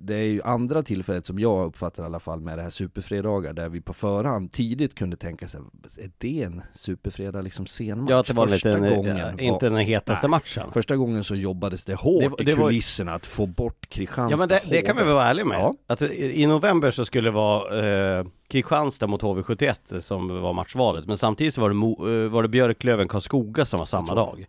det 0.00 0.14
är 0.14 0.22
ju 0.24 0.42
andra 0.42 0.82
tillfället 0.82 1.26
som 1.26 1.38
jag 1.38 1.66
uppfattar 1.66 2.02
i 2.02 2.06
alla 2.06 2.20
fall 2.20 2.40
med 2.40 2.58
det 2.58 2.62
här 2.62 2.70
superfredagar 2.70 3.52
där 3.52 3.68
vi 3.68 3.80
på 3.80 3.92
förhand 3.92 4.52
tidigt 4.52 4.94
kunde 4.94 5.16
tänka 5.16 5.48
sig, 5.48 5.60
är 5.98 6.10
det 6.18 6.42
en 6.42 6.62
superfredag 6.74 7.44
liksom 7.44 7.66
senmatch? 7.66 8.10
Ja, 8.10 8.22
det 8.26 8.32
var 8.32 8.46
lite, 8.46 8.54
Första 8.54 8.70
en, 8.86 8.94
gången 8.96 9.16
ja, 9.16 9.24
var- 9.32 9.40
inte 9.40 9.68
den 9.68 9.78
hetaste 9.78 10.26
Nej. 10.26 10.30
matchen. 10.30 10.72
Första 10.72 10.96
gången 10.96 11.24
så 11.24 11.34
jobbades 11.34 11.84
det 11.84 11.94
hårt 11.94 12.20
Det 12.22 12.28
var- 12.28 12.40
i 12.40 12.44
det 12.44 12.54
var- 12.54 12.68
kulisserna 12.68 13.14
att 13.14 13.26
få 13.26 13.46
bort 13.46 13.86
Kristianstad 13.88 14.30
Ja 14.30 14.36
men 14.36 14.48
det, 14.48 14.60
det 14.70 14.82
kan 14.82 14.96
vi 14.96 15.02
HV. 15.02 15.12
vara 15.12 15.24
ärliga 15.24 15.44
med. 15.46 15.58
Ja. 15.60 15.74
Alltså, 15.86 16.08
i, 16.08 16.42
I 16.42 16.46
november 16.46 16.90
så 16.90 17.04
skulle 17.04 17.28
det 17.28 17.34
vara 17.34 18.18
eh, 18.18 18.26
Kristianstad 18.48 19.06
mot 19.06 19.22
HV71 19.22 20.00
som 20.00 20.40
var 20.42 20.52
matchvalet. 20.52 21.06
Men 21.06 21.16
samtidigt 21.18 21.54
så 21.54 21.60
var 21.60 21.68
det, 21.68 21.74
Mo, 21.74 22.08
eh, 22.24 22.28
var 22.30 22.42
det 22.42 22.48
Björklöven 22.48 23.08
Karlskoga 23.08 23.64
som 23.64 23.78
var 23.78 23.86
samma 23.86 24.14
dag. 24.14 24.46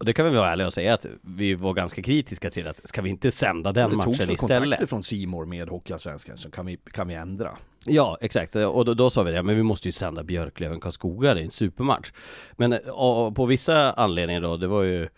Och 0.00 0.06
det 0.06 0.12
kan 0.12 0.30
vi 0.30 0.36
vara 0.36 0.52
ärliga 0.52 0.66
och 0.66 0.72
säga 0.72 0.94
att 0.94 1.06
vi 1.22 1.54
var 1.54 1.74
ganska 1.74 2.02
kritiska 2.02 2.50
till 2.50 2.66
att 2.68 2.88
ska 2.88 3.02
vi 3.02 3.10
inte 3.10 3.30
sända 3.30 3.72
den 3.72 3.90
Det 3.90 3.96
togs 3.96 4.06
matchen 4.06 4.26
väl 4.26 4.36
kontakter 4.36 4.66
istället? 4.66 4.90
från 4.90 5.02
Simor 5.02 5.44
med 5.44 5.68
Hockeyallsvenskan 5.68 6.36
så 6.38 6.50
kan 6.50 6.66
vi, 6.66 6.76
kan 6.76 7.08
vi 7.08 7.14
ändra. 7.14 7.56
Ja, 7.86 8.18
exakt. 8.20 8.56
Och 8.56 8.84
då, 8.84 8.94
då 8.94 9.10
sa 9.10 9.22
vi 9.22 9.32
det, 9.32 9.42
men 9.42 9.56
vi 9.56 9.62
måste 9.62 9.88
ju 9.88 9.92
sända 9.92 10.22
Björklöven 10.22 10.80
Karlskoga, 10.80 11.34
det 11.34 11.40
är 11.40 11.44
en 11.44 11.50
supermatch. 11.50 12.12
Men 12.52 12.72
eh, 12.72 12.78
och, 12.78 13.36
på 13.36 13.46
vissa 13.46 13.92
anledningar 13.92 14.40
då, 14.40 14.56
det 14.56 14.66
var 14.66 14.82
ju 14.82 15.08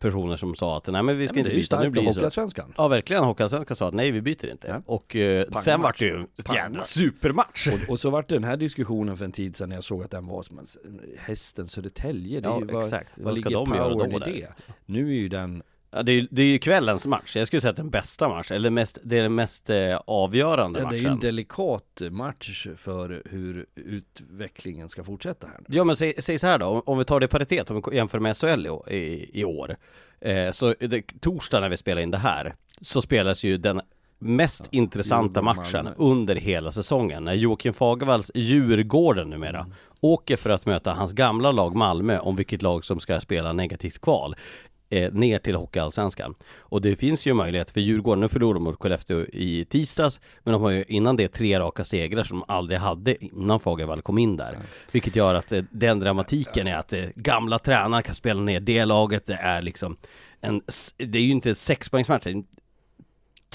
personer 0.00 0.36
som 0.36 0.54
sa 0.54 0.76
att 0.76 0.86
nej 0.86 1.02
men 1.02 1.18
vi 1.18 1.28
ska 1.28 1.34
det 1.34 1.40
inte 1.40 1.50
byta, 1.54 1.80
nu 1.80 1.90
blir 1.90 2.02
det 2.02 2.06
så. 2.06 2.12
Hockeyallsvenskan. 2.14 2.74
Ja 2.76 2.88
verkligen, 2.88 3.24
Hockeyallsvenskan 3.24 3.76
sa 3.76 3.88
att 3.88 3.94
nej 3.94 4.10
vi 4.10 4.20
byter 4.22 4.50
inte. 4.50 4.68
Ja. 4.68 4.82
Och 4.86 5.16
eh, 5.16 5.46
sen 5.50 5.80
vart 5.82 5.98
det 5.98 6.04
ju 6.04 6.26
ett 6.38 6.52
jävla 6.54 6.84
supermatch! 6.84 7.68
Och, 7.68 7.90
och 7.90 8.00
så 8.00 8.10
vart 8.10 8.28
det 8.28 8.34
den 8.34 8.44
här 8.44 8.56
diskussionen 8.56 9.16
för 9.16 9.24
en 9.24 9.32
tid 9.32 9.56
sedan 9.56 9.68
när 9.68 9.76
jag 9.76 9.84
såg 9.84 10.02
att 10.04 10.10
den 10.10 10.26
var 10.26 10.42
som 10.42 10.58
en 10.58 10.66
hästen 11.18 11.68
Södertälje. 11.68 12.40
Det 12.40 12.48
Ja, 12.48 12.60
ju, 12.60 12.66
vad, 12.66 12.84
exakt. 12.84 13.18
vad 13.18 13.24
Vad 13.24 13.38
ska 13.38 13.48
ligger 13.48 13.64
de 13.66 13.74
göra 13.76 13.94
då 13.94 14.28
i 14.28 14.40
det? 14.40 14.48
Nu 14.86 15.08
är 15.08 15.14
ju 15.14 15.28
den, 15.28 15.62
Ja, 15.96 16.02
det, 16.02 16.12
är, 16.12 16.28
det 16.30 16.42
är 16.42 16.46
ju 16.46 16.58
kvällens 16.58 17.06
match, 17.06 17.36
jag 17.36 17.46
skulle 17.46 17.60
säga 17.60 17.70
att 17.70 17.76
den 17.76 17.90
bästa 17.90 18.28
match, 18.28 18.50
eller 18.50 18.70
mest, 18.70 18.98
det 19.02 19.18
är 19.18 19.22
den 19.22 19.34
mest 19.34 19.70
eh, 19.70 19.96
avgörande 20.06 20.80
ja, 20.80 20.88
det 20.88 20.96
är 20.96 20.98
ju 20.98 21.06
en 21.06 21.12
matchen. 21.12 21.20
delikat 21.20 22.02
match 22.10 22.66
för 22.76 23.22
hur 23.30 23.66
utvecklingen 23.74 24.88
ska 24.88 25.04
fortsätta 25.04 25.46
här 25.46 25.56
nu. 25.58 25.76
Ja 25.76 25.84
men 25.84 25.96
säg, 25.96 26.14
säg 26.18 26.38
så 26.38 26.46
här 26.46 26.58
då, 26.58 26.66
om, 26.66 26.82
om 26.86 26.98
vi 26.98 27.04
tar 27.04 27.20
det 27.20 27.24
i 27.24 27.28
paritet, 27.28 27.70
om 27.70 27.82
vi 27.90 27.96
jämför 27.96 28.18
med 28.18 28.36
SHL 28.36 28.66
i, 28.66 28.94
i, 28.96 29.30
i 29.40 29.44
år. 29.44 29.76
Eh, 30.20 30.50
så 30.50 30.74
det, 30.80 31.20
torsdag 31.20 31.60
när 31.60 31.68
vi 31.68 31.76
spelar 31.76 32.02
in 32.02 32.10
det 32.10 32.18
här, 32.18 32.54
så 32.80 33.02
spelas 33.02 33.44
ju 33.44 33.58
den 33.58 33.80
mest 34.18 34.68
intressanta 34.70 35.40
Djurgården, 35.40 35.44
matchen 35.44 35.88
under 35.96 36.34
hela 36.34 36.72
säsongen. 36.72 37.24
När 37.24 37.34
Joakim 37.34 37.74
Fagervalls 37.74 38.30
Djurgården 38.34 39.30
numera 39.30 39.60
Mm. 39.60 39.72
åker 40.00 40.36
för 40.36 40.50
att 40.50 40.66
möta 40.66 40.92
hans 40.92 41.12
gamla 41.12 41.52
lag 41.52 41.74
Malmö 41.76 42.18
om 42.18 42.36
vilket 42.36 42.62
lag 42.62 42.84
som 42.84 43.00
ska 43.00 43.20
spela 43.20 43.52
negativt 43.52 44.00
kval 44.00 44.36
eh, 44.90 45.12
ner 45.12 45.38
till 45.38 45.54
Hockeyallsvenskan. 45.54 46.34
Och 46.58 46.82
det 46.82 46.96
finns 46.96 47.26
ju 47.26 47.34
möjlighet 47.34 47.70
för 47.70 47.80
Djurgården, 47.80 48.20
nu 48.20 48.28
förlorade 48.28 48.56
de 48.56 48.64
mot 48.64 48.80
Skellefteå 48.80 49.20
i 49.32 49.64
tisdags, 49.64 50.20
men 50.44 50.52
de 50.52 50.62
har 50.62 50.70
ju 50.70 50.84
innan 50.88 51.16
det 51.16 51.28
tre 51.28 51.60
raka 51.60 51.84
segrar 51.84 52.24
som 52.24 52.38
de 52.38 52.52
aldrig 52.52 52.78
hade 52.78 53.24
innan 53.24 53.60
Fagervall 53.60 54.02
kom 54.02 54.18
in 54.18 54.36
där. 54.36 54.58
Vilket 54.92 55.16
gör 55.16 55.34
att 55.34 55.52
eh, 55.52 55.62
den 55.70 56.00
dramatiken 56.00 56.66
är 56.66 56.76
att 56.76 56.92
eh, 56.92 57.04
gamla 57.14 57.58
tränare 57.58 58.02
kan 58.02 58.14
spela 58.14 58.40
ner 58.40 58.60
det 58.60 58.84
laget, 58.84 59.26
det 59.26 59.34
är 59.34 59.62
liksom 59.62 59.96
en, 60.40 60.62
det 60.96 61.18
är 61.18 61.22
ju 61.22 61.30
inte 61.30 61.54
sexpoängsmatch, 61.54 62.26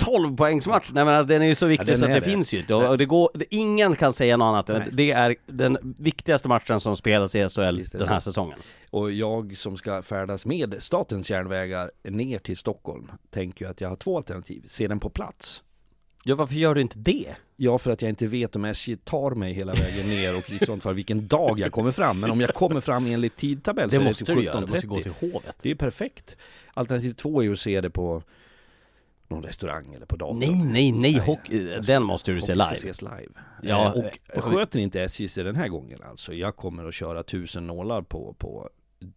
12 0.06 0.36
poängsmatch, 0.36 0.92
nej 0.94 1.06
men 1.06 1.16
alltså, 1.16 1.28
den 1.28 1.42
är 1.42 1.46
ju 1.46 1.56
så 1.56 1.66
viktig 1.66 1.88
den 1.88 1.98
så 1.98 2.06
att 2.06 2.12
det, 2.12 2.20
det. 2.20 2.30
finns 2.30 2.54
ju 2.54 2.58
inte 2.58 2.76
och, 2.76 2.90
och 2.90 2.98
det 2.98 3.06
går, 3.06 3.30
det, 3.34 3.56
ingen 3.56 3.96
kan 3.96 4.14
säga 4.14 4.38
något 4.38 4.46
annat 4.46 4.70
än 4.70 4.82
att 4.82 4.88
det 4.92 5.12
är 5.12 5.36
den 5.46 5.96
viktigaste 5.98 6.50
matchen 6.50 6.80
som 6.80 6.96
spelas 6.98 7.36
i 7.36 7.50
SHL 7.50 7.62
den 7.62 7.86
det 7.92 8.08
här 8.08 8.20
säsongen. 8.20 8.58
Och 8.90 9.12
jag 9.12 9.58
som 9.58 9.78
ska 9.78 10.02
färdas 10.02 10.46
med 10.46 10.76
statens 10.80 11.30
järnvägar 11.30 11.92
ner 12.04 12.40
till 12.40 12.58
Stockholm 12.58 13.12
tänker 13.30 13.66
ju 13.66 13.72
att 13.72 13.82
jag 13.82 13.90
har 13.90 13.96
två 13.96 14.18
alternativ. 14.18 14.64
Se 14.68 14.88
den 14.88 15.00
på 15.00 15.10
plats. 15.10 15.64
Ja 16.24 16.36
varför 16.36 16.56
gör 16.56 16.76
du 16.76 16.82
inte 16.82 17.00
det? 17.00 17.36
Ja, 17.56 17.78
för 17.78 17.92
att 17.92 18.02
jag 18.02 18.10
inte 18.10 18.28
vet 18.28 18.56
om 18.56 18.66
SJ 18.66 18.98
tar 18.98 19.32
mig 19.32 19.54
hela 19.54 19.74
vägen 19.74 20.10
ner 20.10 20.38
och 20.38 20.52
i 20.52 20.66
sånt 20.66 20.84
fall 20.84 20.94
vilken 20.94 21.28
dag 21.28 21.60
jag 21.60 21.72
kommer 21.72 21.92
fram. 21.92 22.20
Men 22.20 22.32
om 22.32 22.42
jag 22.42 22.54
kommer 22.54 22.80
fram 22.80 23.06
enligt 23.06 23.36
tidtabell 23.36 23.90
Det 23.90 23.96
så 23.96 24.02
är 24.02 24.06
måste 24.06 24.24
det 24.24 24.34
du 24.34 24.40
typ 24.40 24.46
göra, 24.46 24.62
du 24.62 24.72
måste 24.72 24.88
gå 24.88 24.96
17.30. 24.96 25.04
till 25.04 25.14
Hovet. 25.20 25.56
Det 25.62 25.72
är 25.72 25.76
perfekt. 25.76 26.38
Alternativ 26.74 27.12
två 27.12 27.40
är 27.40 27.44
ju 27.44 27.54
att 27.54 27.60
se 27.60 27.82
det 27.82 27.90
på 27.90 28.24
någon 29.32 29.44
restaurang 29.44 29.94
eller 29.94 30.06
på 30.06 30.16
datorn. 30.16 30.40
Nej, 30.40 30.64
nej, 30.66 30.92
nej, 30.92 31.20
hockey, 31.20 31.72
jag 31.72 31.86
den 31.86 32.04
måste 32.04 32.32
du 32.32 32.42
se 32.42 32.56
live. 32.56 32.74
ses 32.74 33.02
live. 33.02 33.28
Ja, 33.62 33.94
Eh, 33.96 34.06
eh, 34.06 34.38
och 34.38 34.44
sköter 34.44 34.80
inte 34.80 35.02
SJ 35.02 35.28
sig 35.28 35.44
den 35.44 35.56
här 35.56 35.68
gången 35.68 36.00
alltså. 36.10 36.34
Jag 36.34 36.56
kommer 36.56 36.86
att 36.86 36.94
köra 36.94 37.24
tusen 37.24 37.68
nålar 37.68 38.02
på, 38.02 38.36
på 38.38 38.70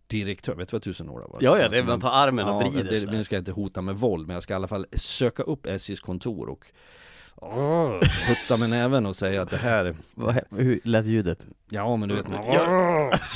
direktör. 0.07 0.55
Vet 0.55 0.69
du 0.69 0.75
vad 0.77 0.83
tusen 0.83 1.07
nålar 1.07 1.29
var? 1.29 1.39
Ja, 1.43 1.59
ja, 1.59 1.69
det 1.69 1.79
är 1.79 1.83
man 1.85 2.01
tar 2.01 2.11
armen 2.11 2.49
och 2.49 2.63
Ja, 2.63 2.69
vrider 2.71 3.07
det, 3.07 3.13
nu 3.13 3.25
ska 3.25 3.35
jag 3.37 3.41
inte 3.41 3.53
hota 3.53 3.83
med 3.83 3.97
våld, 3.97 4.27
men 4.27 4.35
jag 4.35 4.43
ska 4.43 4.55
i 4.55 4.57
alla 4.57 4.69
fall 4.69 4.87
söka 4.93 5.43
upp 5.43 5.67
SJs 5.67 6.01
kontor 6.01 6.49
och 6.49 6.65
åh, 7.37 8.01
hutta 8.29 8.57
med 8.57 8.71
näven 8.71 9.07
och 9.07 9.17
säga 9.17 9.43
att 9.43 9.51
det 9.51 9.57
här, 9.57 9.95
Vad 10.15 10.41
Hur 10.51 10.81
lät 10.85 11.07
ljudet? 11.07 11.47
ja 11.71 11.97
men 11.97 12.09
du 12.09 12.15
vet, 12.15 12.27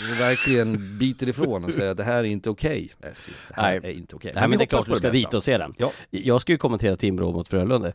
du 0.08 0.14
verkligen 0.18 0.98
biter 0.98 1.28
ifrån 1.28 1.64
och 1.64 1.74
säger 1.74 1.90
att 1.90 1.96
det 1.96 2.04
här 2.04 2.18
är 2.18 2.24
inte 2.24 2.50
okej 2.50 2.92
SJ. 3.14 3.32
Det 3.48 3.54
här 3.54 3.80
Nej. 3.80 3.90
är 3.92 3.96
inte 3.96 4.16
okej. 4.16 4.32
Nej 4.34 4.48
men 4.48 4.58
det 4.58 4.64
är 4.64 4.66
klart 4.66 4.86
du 4.88 4.94
ska 4.96 5.10
dit 5.10 5.34
och 5.34 5.44
se 5.44 5.58
den. 5.58 5.74
Ja. 5.78 5.92
Jag 6.10 6.40
ska 6.40 6.52
ju 6.52 6.58
kommentera 6.58 6.96
Timrå 6.96 7.32
mot 7.32 7.48
Frölunda. 7.48 7.92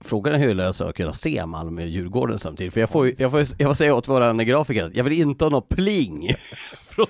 Frågan 0.00 0.34
är 0.34 0.38
hur 0.38 0.46
jag 0.48 0.56
löser 0.56 0.84
att 0.88 0.96
kunna 0.96 1.12
se 1.12 1.46
Malmö 1.46 1.82
och 1.82 1.88
Djurgården 1.88 2.38
samtidigt. 2.38 2.72
För 2.72 2.80
jag 2.80 2.90
får 2.90 3.12
jag 3.18 3.30
får, 3.30 3.40
jag 3.40 3.70
får 3.70 3.74
säga 3.74 3.94
åt 3.94 4.08
våran 4.08 4.38
grafiker 4.38 4.84
att 4.84 4.94
jag 4.96 5.04
vill 5.04 5.12
inte 5.20 5.44
ha 5.44 5.50
något 5.50 5.68
pling. 5.68 6.34
Från 6.88 7.06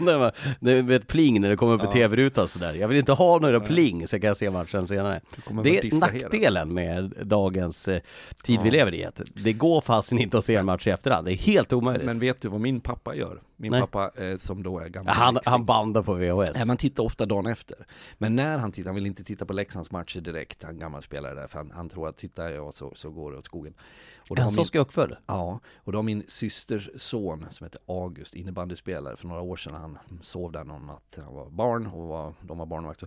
den 0.60 0.88
är 0.90 0.92
ett 0.92 1.06
pling 1.06 1.40
när 1.40 1.48
det 1.48 1.56
kommer 1.56 1.74
upp 1.74 1.80
i 1.82 1.84
Ja. 1.84 1.92
tv-rutan 1.92 2.48
sådär. 2.48 2.74
Jag 2.74 2.88
vill 2.88 2.98
inte 2.98 3.12
ha 3.12 3.38
några 3.38 3.60
pling 3.60 4.06
så 4.08 4.20
kan 4.20 4.28
jag 4.28 4.36
se 4.36 4.50
matchen 4.50 4.88
senare. 4.88 5.20
Det 5.64 5.78
är 5.78 6.00
nackdelen 6.00 6.74
med 6.74 7.14
dagens 7.22 7.88
eh, 7.88 8.00
tid 8.44 8.60
vi 8.64 8.70
lever 8.70 8.94
i. 8.94 9.04
Att 9.04 9.20
det 9.34 9.52
går 9.52 9.80
fast 9.80 10.12
inte 10.12 10.38
att 10.38 10.44
se 10.44 10.54
en 10.54 10.66
match 10.66 10.86
i 10.86 10.90
efterhand. 10.90 11.26
Det 11.26 11.32
är 11.32 11.36
helt 11.36 11.72
omöjligt. 11.72 12.06
Men 12.06 12.18
vet 12.18 12.40
du 12.40 12.48
vad 12.48 12.60
min 12.60 12.80
pappa 12.80 13.14
gör? 13.14 13.40
Min 13.56 13.70
Nej. 13.70 13.80
pappa 13.80 14.10
eh, 14.24 14.36
som 14.36 14.62
då 14.62 14.78
är 14.78 14.88
gammal 14.88 15.14
han, 15.14 15.38
han 15.44 15.64
bandar 15.64 16.02
på 16.02 16.14
VHS. 16.14 16.50
Nej, 16.54 16.66
man 16.66 16.76
tittar 16.76 17.02
ofta 17.02 17.26
dagen 17.26 17.46
efter. 17.46 17.86
Men 18.18 18.36
när 18.36 18.58
han 18.58 18.72
tittar, 18.72 18.88
han 18.88 18.94
vill 18.94 19.06
inte 19.06 19.24
titta 19.24 19.46
på 19.46 19.52
Leksands 19.52 19.90
matcher 19.90 20.20
direkt, 20.20 20.62
han 20.62 20.78
gammal 20.78 21.02
spelare 21.02 21.34
där, 21.34 21.46
för 21.46 21.58
han, 21.58 21.70
han 21.70 21.88
tror 21.88 22.08
att 22.08 22.16
tittar 22.16 22.50
jag 22.50 22.74
så, 22.74 22.92
så 22.94 23.10
går 23.10 23.32
det 23.32 23.38
åt 23.38 23.44
skogen. 23.44 23.74
Och 24.18 24.30
Är 24.30 24.36
då 24.36 24.42
han 24.42 24.54
har 24.56 24.64
så 24.64 24.78
uppför? 24.78 25.20
ja, 25.26 25.60
och 25.76 25.92
då 25.92 25.98
har 25.98 26.02
min 26.02 26.24
systers 26.28 26.88
son 26.96 27.46
som 27.50 27.64
heter 27.64 27.80
August, 27.86 28.34
innebandyspelare, 28.34 29.16
för 29.16 29.26
några 29.28 29.40
år 29.42 29.56
sedan, 29.56 29.74
han 29.74 29.98
sov 30.22 30.52
där 30.52 30.64
någon 30.64 30.86
natt, 30.86 31.18
han 31.24 31.34
var 31.34 31.50
barn 31.50 31.86
och 31.86 32.08
var, 32.08 32.34
de 32.42 32.58
var 32.58 32.66
barnvakt. 32.66 33.00
Så 33.00 33.06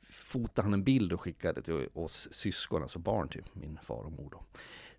fotade 0.00 0.66
han 0.66 0.72
en 0.72 0.84
bild 0.84 1.12
och 1.12 1.20
skickade 1.20 1.62
till 1.62 1.88
oss 1.94 2.28
syskon, 2.32 2.82
alltså 2.82 2.98
barn 2.98 3.28
till 3.28 3.44
min 3.52 3.78
far 3.82 4.04
och 4.04 4.12
mor 4.12 4.28
då. 4.30 4.42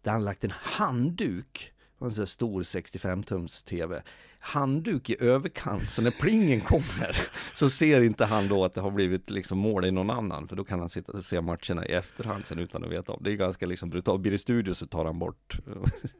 Där 0.01 0.11
han 0.11 0.23
lagt 0.23 0.43
en 0.43 0.51
handduk 0.51 1.73
en 2.05 2.11
sån 2.11 2.21
här 2.21 2.25
stor 2.25 2.61
65-tums 2.63 3.65
TV. 3.65 4.03
Handduk 4.47 5.09
i 5.09 5.15
överkant, 5.19 5.89
så 5.89 6.01
när 6.01 6.11
plingen 6.11 6.61
kommer 6.61 7.17
så 7.53 7.69
ser 7.69 8.01
inte 8.01 8.25
han 8.25 8.47
då 8.47 8.63
att 8.63 8.73
det 8.73 8.81
har 8.81 8.91
blivit 8.91 9.29
liksom 9.29 9.57
mål 9.57 9.85
i 9.85 9.91
någon 9.91 10.09
annan. 10.09 10.47
För 10.47 10.55
då 10.55 10.63
kan 10.63 10.79
han 10.79 10.89
sitta 10.89 11.11
och 11.11 11.25
se 11.25 11.41
matcherna 11.41 11.85
i 11.85 11.91
efterhand 11.91 12.45
sen 12.45 12.59
utan 12.59 12.83
att 12.83 12.91
veta 12.91 13.11
om. 13.11 13.21
Det 13.23 13.31
är 13.31 13.35
ganska 13.35 13.65
liksom 13.65 13.89
brutalt. 13.89 14.21
Blir 14.21 14.31
det 14.31 14.37
studio 14.37 14.73
så 14.73 14.85
tar 14.87 15.05
han 15.05 15.19
bort. 15.19 15.57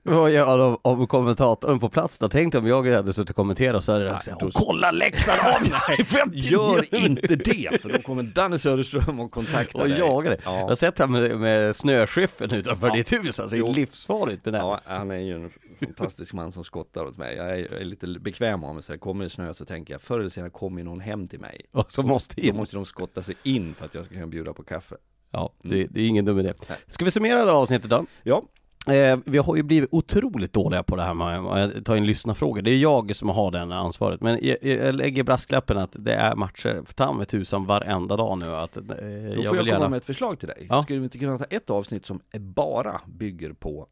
Gör 0.06 0.58
de 0.58 0.78
om 0.82 1.08
kommentatorn 1.08 1.80
på 1.80 1.90
plats 1.90 2.20
då? 2.20 2.30
Tänk 2.30 2.56
om 2.56 2.68
jag 2.68 2.86
hade 2.88 3.14
suttit 3.14 3.30
och 3.30 3.36
kommenterat 3.36 3.84
så 3.84 3.92
hade 3.92 4.04
det 4.04 4.10
Nej, 4.10 4.18
också, 4.18 4.32
då- 4.40 4.46
"Åh, 4.46 4.52
kolla 4.66 4.92
Leksand 4.92 5.40
har 5.40 6.32
Gör 6.34 6.96
inte 6.96 7.36
det! 7.36 7.82
För 7.82 7.90
då 7.90 7.98
kommer 8.02 8.24
Danny 8.24 8.58
Söderström 8.58 9.20
och 9.20 9.32
kontaktar 9.32 9.80
och 9.82 9.90
dig. 9.90 10.00
jagar 10.00 10.30
dig. 10.30 10.40
Jag 10.44 10.52
har 10.52 10.70
Ja. 10.70 10.76
sett 10.76 11.00
han 11.00 11.12
med, 11.12 11.40
med 11.40 11.76
snöskyffen 11.76 12.54
utanför 12.56 12.88
Ja. 12.88 12.94
ditt 12.96 13.12
hus, 13.14 13.40
alltså 13.40 13.56
det 13.56 13.62
är 13.70 13.74
livsfarligt. 13.74 14.42
Ja, 14.46 14.80
han 14.86 15.12
är 15.12 15.20
ju 15.20 15.36
en 15.36 15.50
fantastisk 15.80 16.34
man 16.34 16.52
som 16.52 16.64
skottar 16.64 17.06
åt 17.06 17.18
mig. 17.18 17.36
Jag 17.36 17.46
är, 17.52 17.68
jag 17.72 17.82
är 17.82 17.86
lite 17.86 18.08
bekväm 18.20 18.64
av 18.64 18.74
mig, 18.74 18.84
så 18.84 18.94
här, 18.94 18.98
kommer 18.98 19.24
det 19.24 19.30
snö 19.30 19.54
så 19.54 19.66
tänker 19.66 19.94
jag 19.94 20.02
förr 20.02 20.20
eller 20.20 20.30
senare 20.30 20.50
kommer 20.50 20.84
någon 20.84 21.00
hem 21.00 21.28
till 21.28 21.40
mig. 21.40 21.62
Och 21.72 21.92
så 21.92 22.04
måste 22.04 22.42
Då 22.42 22.54
måste 22.54 22.76
de 22.76 22.86
skotta 22.86 23.24
sig 23.24 23.36
in 23.44 23.74
för 23.74 23.86
att 23.86 23.96
jag 23.96 24.06
ska 24.06 24.14
kunna 24.14 24.28
bjuda 24.28 24.54
på 24.54 24.64
kaffe. 24.64 24.96
Ja, 25.32 25.54
det, 25.62 25.86
det 25.86 26.02
är 26.02 26.08
ingen 26.08 26.26
dum 26.26 26.40
idé. 26.40 26.54
Ska 26.88 27.06
vi 27.06 27.12
summera 27.12 27.46
det 27.46 27.52
avsnittet 27.52 27.90
då? 27.90 28.06
Ja, 28.24 28.44
Eh, 28.88 29.20
vi 29.26 29.38
har 29.38 29.56
ju 29.56 29.64
blivit 29.64 29.90
otroligt 29.92 30.54
dåliga 30.54 30.84
på 30.84 30.96
det 30.96 31.02
här 31.02 31.14
med 31.14 31.38
att 31.38 31.86
ta 31.86 31.98
in 31.98 32.06
lyssnarfrågor. 32.06 32.62
Det 32.62 32.72
är 32.72 32.78
jag 32.78 33.16
som 33.16 33.30
har 33.30 33.52
den 33.52 33.72
ansvaret. 33.72 34.22
Men 34.22 34.40
jag, 34.42 34.58
jag 34.62 34.96
lägger 34.96 35.24
brasklappen 35.24 35.78
att 35.78 35.96
det 36.00 36.14
är 36.14 36.36
matcher 36.36 36.84
för 36.86 36.94
ta 36.94 37.14
med 37.14 37.28
tusan 37.28 37.66
varenda 37.66 38.18
dag 38.18 38.40
nu. 38.40 38.56
Att, 38.56 38.78
eh, 38.78 38.84
då 38.84 38.96
jag 38.96 39.36
får 39.36 39.44
jag 39.44 39.52
vill 39.52 39.52
komma 39.52 39.68
gärna... 39.68 39.90
med 39.90 39.98
ett 39.98 40.06
förslag 40.06 40.40
till 40.40 40.48
dig. 40.48 40.68
Ja. 40.70 40.84
Skulle 40.84 41.00
vi 41.00 41.04
inte 41.04 41.18
kunna 41.18 41.38
ta 41.38 41.46
ett 41.46 41.70
avsnitt 41.70 42.06
som 42.06 42.20
bara 42.40 43.02
bygger 43.06 43.54
på, 43.54 43.88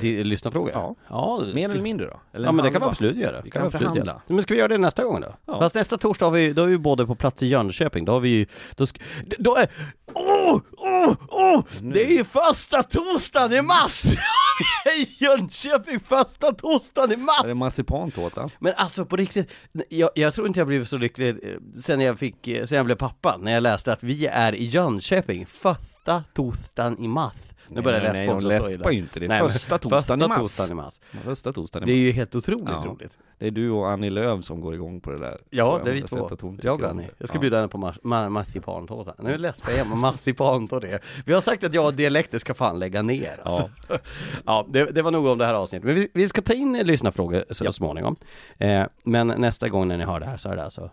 Till 0.00 0.26
lyssnarfrågor? 0.26 0.70
Ja. 0.74 0.94
ja 1.08 1.42
mer 1.54 1.68
eller 1.68 1.82
mindre 1.82 2.06
då? 2.06 2.20
Eller 2.32 2.46
Ja 2.48 2.52
men 2.52 2.64
det 2.64 2.70
kan 2.70 2.80
vi 2.82 2.88
absolut 2.88 3.16
göra. 3.16 3.40
Vi 3.40 3.50
kan 3.50 3.62
kan 3.62 3.70
förhandla. 3.70 4.04
göra. 4.04 4.20
Men 4.26 4.42
ska 4.42 4.54
vi 4.54 4.58
göra 4.60 4.68
det 4.68 4.78
nästa 4.78 5.04
gång 5.04 5.20
då? 5.20 5.34
Ja. 5.46 5.60
Fast 5.60 5.74
nästa 5.74 5.98
torsdag 5.98 6.26
har 6.26 6.32
vi, 6.32 6.52
då 6.52 6.62
är 6.62 6.66
vi 6.66 6.78
både 6.78 7.06
på 7.06 7.14
plats 7.14 7.42
i 7.42 7.46
Jönköping, 7.46 8.04
då 8.04 8.12
har 8.12 8.20
vi 8.20 8.28
ju, 8.28 8.46
då, 8.76 8.84
sk- 8.84 9.00
då 9.38 9.56
är, 9.56 9.68
åh, 10.14 10.60
åh, 10.76 11.12
åh, 11.28 11.62
det 11.80 12.04
är 12.06 12.10
ju 12.12 12.24
första 12.24 12.82
torsdagen 12.82 13.52
i 13.52 13.62
mars! 13.62 14.02
Jönköping 15.20 16.00
första 16.00 16.52
torsdagen 16.52 17.12
i 17.12 17.16
mars! 17.16 17.44
Är 17.44 17.48
det 17.48 17.54
marsipantårta? 17.54 18.48
Men 18.58 18.72
alltså 18.76 19.04
på 19.04 19.16
riktigt, 19.16 19.50
jag, 19.88 20.10
jag 20.14 20.34
tror 20.34 20.46
inte 20.46 20.60
jag 20.60 20.66
blivit 20.66 20.88
så 20.88 20.98
lycklig 20.98 21.28
eh, 21.28 21.80
sen 21.80 22.00
jag 22.00 22.18
fick, 22.18 22.48
eh, 22.48 22.64
sen 22.66 22.76
jag 22.76 22.84
blev 22.86 22.96
pappa, 22.96 23.36
när 23.40 23.52
jag 23.52 23.62
läste 23.62 23.92
att 23.92 24.02
vi 24.02 24.26
är 24.26 24.54
i 24.54 24.64
Jönköping 24.64 25.46
första 25.46 25.97
torsdagen 26.34 27.04
i 27.04 27.08
mars. 27.08 27.32
Nu 27.70 27.74
Nej, 27.74 27.82
börjar 27.84 28.00
nej, 28.00 28.12
nej, 28.12 28.26
Läsp 28.26 28.36
också 28.36 28.48
de 28.48 28.54
läspar 28.68 28.90
ju 28.90 28.98
inte 28.98 29.20
det. 29.20 29.28
Nej, 29.28 29.40
Första 29.40 29.78
torsdagen 29.78 30.22
i 30.22 30.28
mars. 30.28 30.38
torsdagen 30.38 30.70
i 30.72 30.74
mars. 30.74 31.00
Första 31.24 31.52
torsdagen 31.52 31.86
Det 31.86 31.92
är 31.92 31.96
i 31.96 31.98
ju 32.06 32.12
helt 32.12 32.34
otroligt 32.34 32.68
Ja. 32.68 32.84
roligt. 32.86 33.18
Det 33.38 33.46
är 33.46 33.50
du 33.50 33.70
och 33.70 33.90
Annie 33.90 34.10
Lööf 34.10 34.44
som 34.44 34.60
går 34.60 34.74
igång 34.74 35.00
på 35.00 35.10
det 35.10 35.18
där. 35.18 35.38
Ja, 35.50 35.80
det 35.84 35.90
är 35.90 35.94
vi 35.94 36.00
jag. 36.00 36.08
två. 36.08 36.28
Jag 36.40 36.58
Jag 36.62 36.82
och 36.82 36.90
Annie. 36.90 37.08
Jag 37.18 37.28
ska 37.28 37.36
Ja. 37.36 37.40
bjuda 37.40 37.56
henne 37.56 37.68
på 37.68 37.78
mars- 37.78 38.00
ma- 38.02 38.28
marsipantårta. 38.28 39.14
Nu 39.18 39.38
läspar 39.38 39.70
jag 39.70 39.86
igen, 39.86 39.98
marsipantårta. 39.98 40.86
Vi 41.24 41.32
har 41.32 41.40
sagt 41.40 41.64
att 41.64 41.74
jag 41.74 41.86
och 41.86 41.94
dialekter 41.94 42.38
ska 42.38 42.54
fan 42.54 42.78
lägga 42.78 43.02
ner. 43.02 43.40
Alltså. 43.42 43.70
Ja, 43.88 43.98
ja 44.46 44.66
det, 44.68 44.84
det 44.84 45.02
var 45.02 45.10
nog 45.10 45.26
om 45.26 45.38
det 45.38 45.46
här 45.46 45.54
avsnittet. 45.54 45.84
Men 45.86 45.94
vi, 45.94 46.08
vi 46.14 46.28
ska 46.28 46.42
ta 46.42 46.52
in 46.52 46.72
lyssnarfrågor 46.72 47.44
så 47.50 47.64
Ja. 47.64 47.72
småningom. 47.72 48.16
Eh, 48.58 48.82
men 49.02 49.26
nästa 49.28 49.68
gång 49.68 49.88
när 49.88 49.98
ni 49.98 50.04
hör 50.04 50.20
det 50.20 50.26
här 50.26 50.36
så 50.36 50.48
är 50.48 50.56
det 50.56 50.64
alltså 50.64 50.90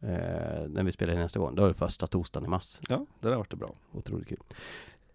eh, 0.00 0.68
när 0.68 0.82
vi 0.82 0.92
spelar 0.92 1.12
in 1.12 1.20
nästa 1.20 1.38
gång, 1.40 1.54
då 1.54 1.64
är 1.64 1.68
det 1.68 1.74
första 1.74 2.06
torsdagen 2.06 2.46
i 2.46 2.48
mars. 2.48 2.78
Ja, 2.88 3.06
det 3.20 3.28
där 3.28 3.36
vart 3.36 3.50
det 3.50 3.56
bra. 3.56 3.74
Otroligt 3.92 4.28
kul. 4.28 4.38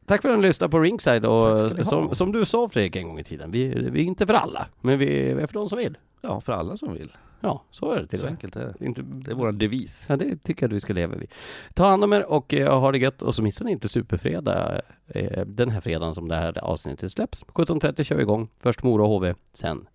Tack 0.05 0.21
för 0.21 0.29
att 0.29 0.39
ni 0.39 0.47
lyssnade 0.47 0.71
på 0.71 0.79
Ringside 0.79 1.25
och 1.25 1.71
som, 1.87 2.15
som 2.15 2.31
du 2.31 2.45
sa 2.45 2.69
Fredrik 2.69 2.95
en 2.95 3.07
gång 3.07 3.19
i 3.19 3.23
tiden, 3.23 3.51
vi, 3.51 3.67
vi 3.89 4.01
är 4.01 4.05
inte 4.05 4.27
för 4.27 4.33
alla, 4.33 4.67
men 4.81 4.99
vi 4.99 5.31
är 5.31 5.47
för 5.47 5.53
de 5.53 5.69
som 5.69 5.77
vill. 5.77 5.97
Ja, 6.21 6.41
för 6.41 6.53
alla 6.53 6.77
som 6.77 6.93
vill. 6.93 7.11
Ja, 7.39 7.63
så 7.71 7.91
är 7.91 8.01
det 8.01 8.07
till 8.07 8.19
Så 8.19 8.25
med. 8.25 8.31
enkelt 8.31 8.55
är 8.55 8.75
det. 8.79 8.85
Inte, 8.85 9.01
Det 9.01 9.31
är 9.31 9.35
vår 9.35 9.51
devis. 9.51 10.05
Ja, 10.09 10.17
det 10.17 10.43
tycker 10.43 10.63
jag 10.63 10.69
att 10.69 10.75
vi 10.75 10.79
ska 10.79 10.93
leva 10.93 11.15
vid. 11.15 11.31
Ta 11.73 11.85
hand 11.85 12.03
om 12.03 12.13
er 12.13 12.25
och 12.25 12.53
eh, 12.53 12.79
ha 12.79 12.91
det 12.91 12.97
gött 12.97 13.21
och 13.21 13.35
så 13.35 13.43
missar 13.43 13.65
ni 13.65 13.71
inte 13.71 13.89
Superfredag 13.89 14.81
eh, 15.07 15.45
den 15.45 15.69
här 15.69 15.81
fredagen 15.81 16.15
som 16.15 16.27
det 16.27 16.35
här 16.35 16.57
avsnittet 16.57 17.11
släpps. 17.11 17.43
17.30 17.45 18.03
kör 18.03 18.15
vi 18.15 18.21
igång. 18.21 18.49
Först 18.59 18.83
Mora 18.83 19.03
och 19.03 19.09
HV, 19.09 19.33
sen 19.53 19.87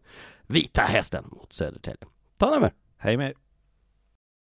Vita 0.47 0.83
Hästen 0.83 1.25
mot 1.31 1.53
Södertälje. 1.53 2.05
Ta 2.39 2.47
hand 2.47 2.57
om 2.57 2.65
er! 2.65 2.73
Hej 2.99 3.17
med 3.17 3.27
er. 3.29 3.35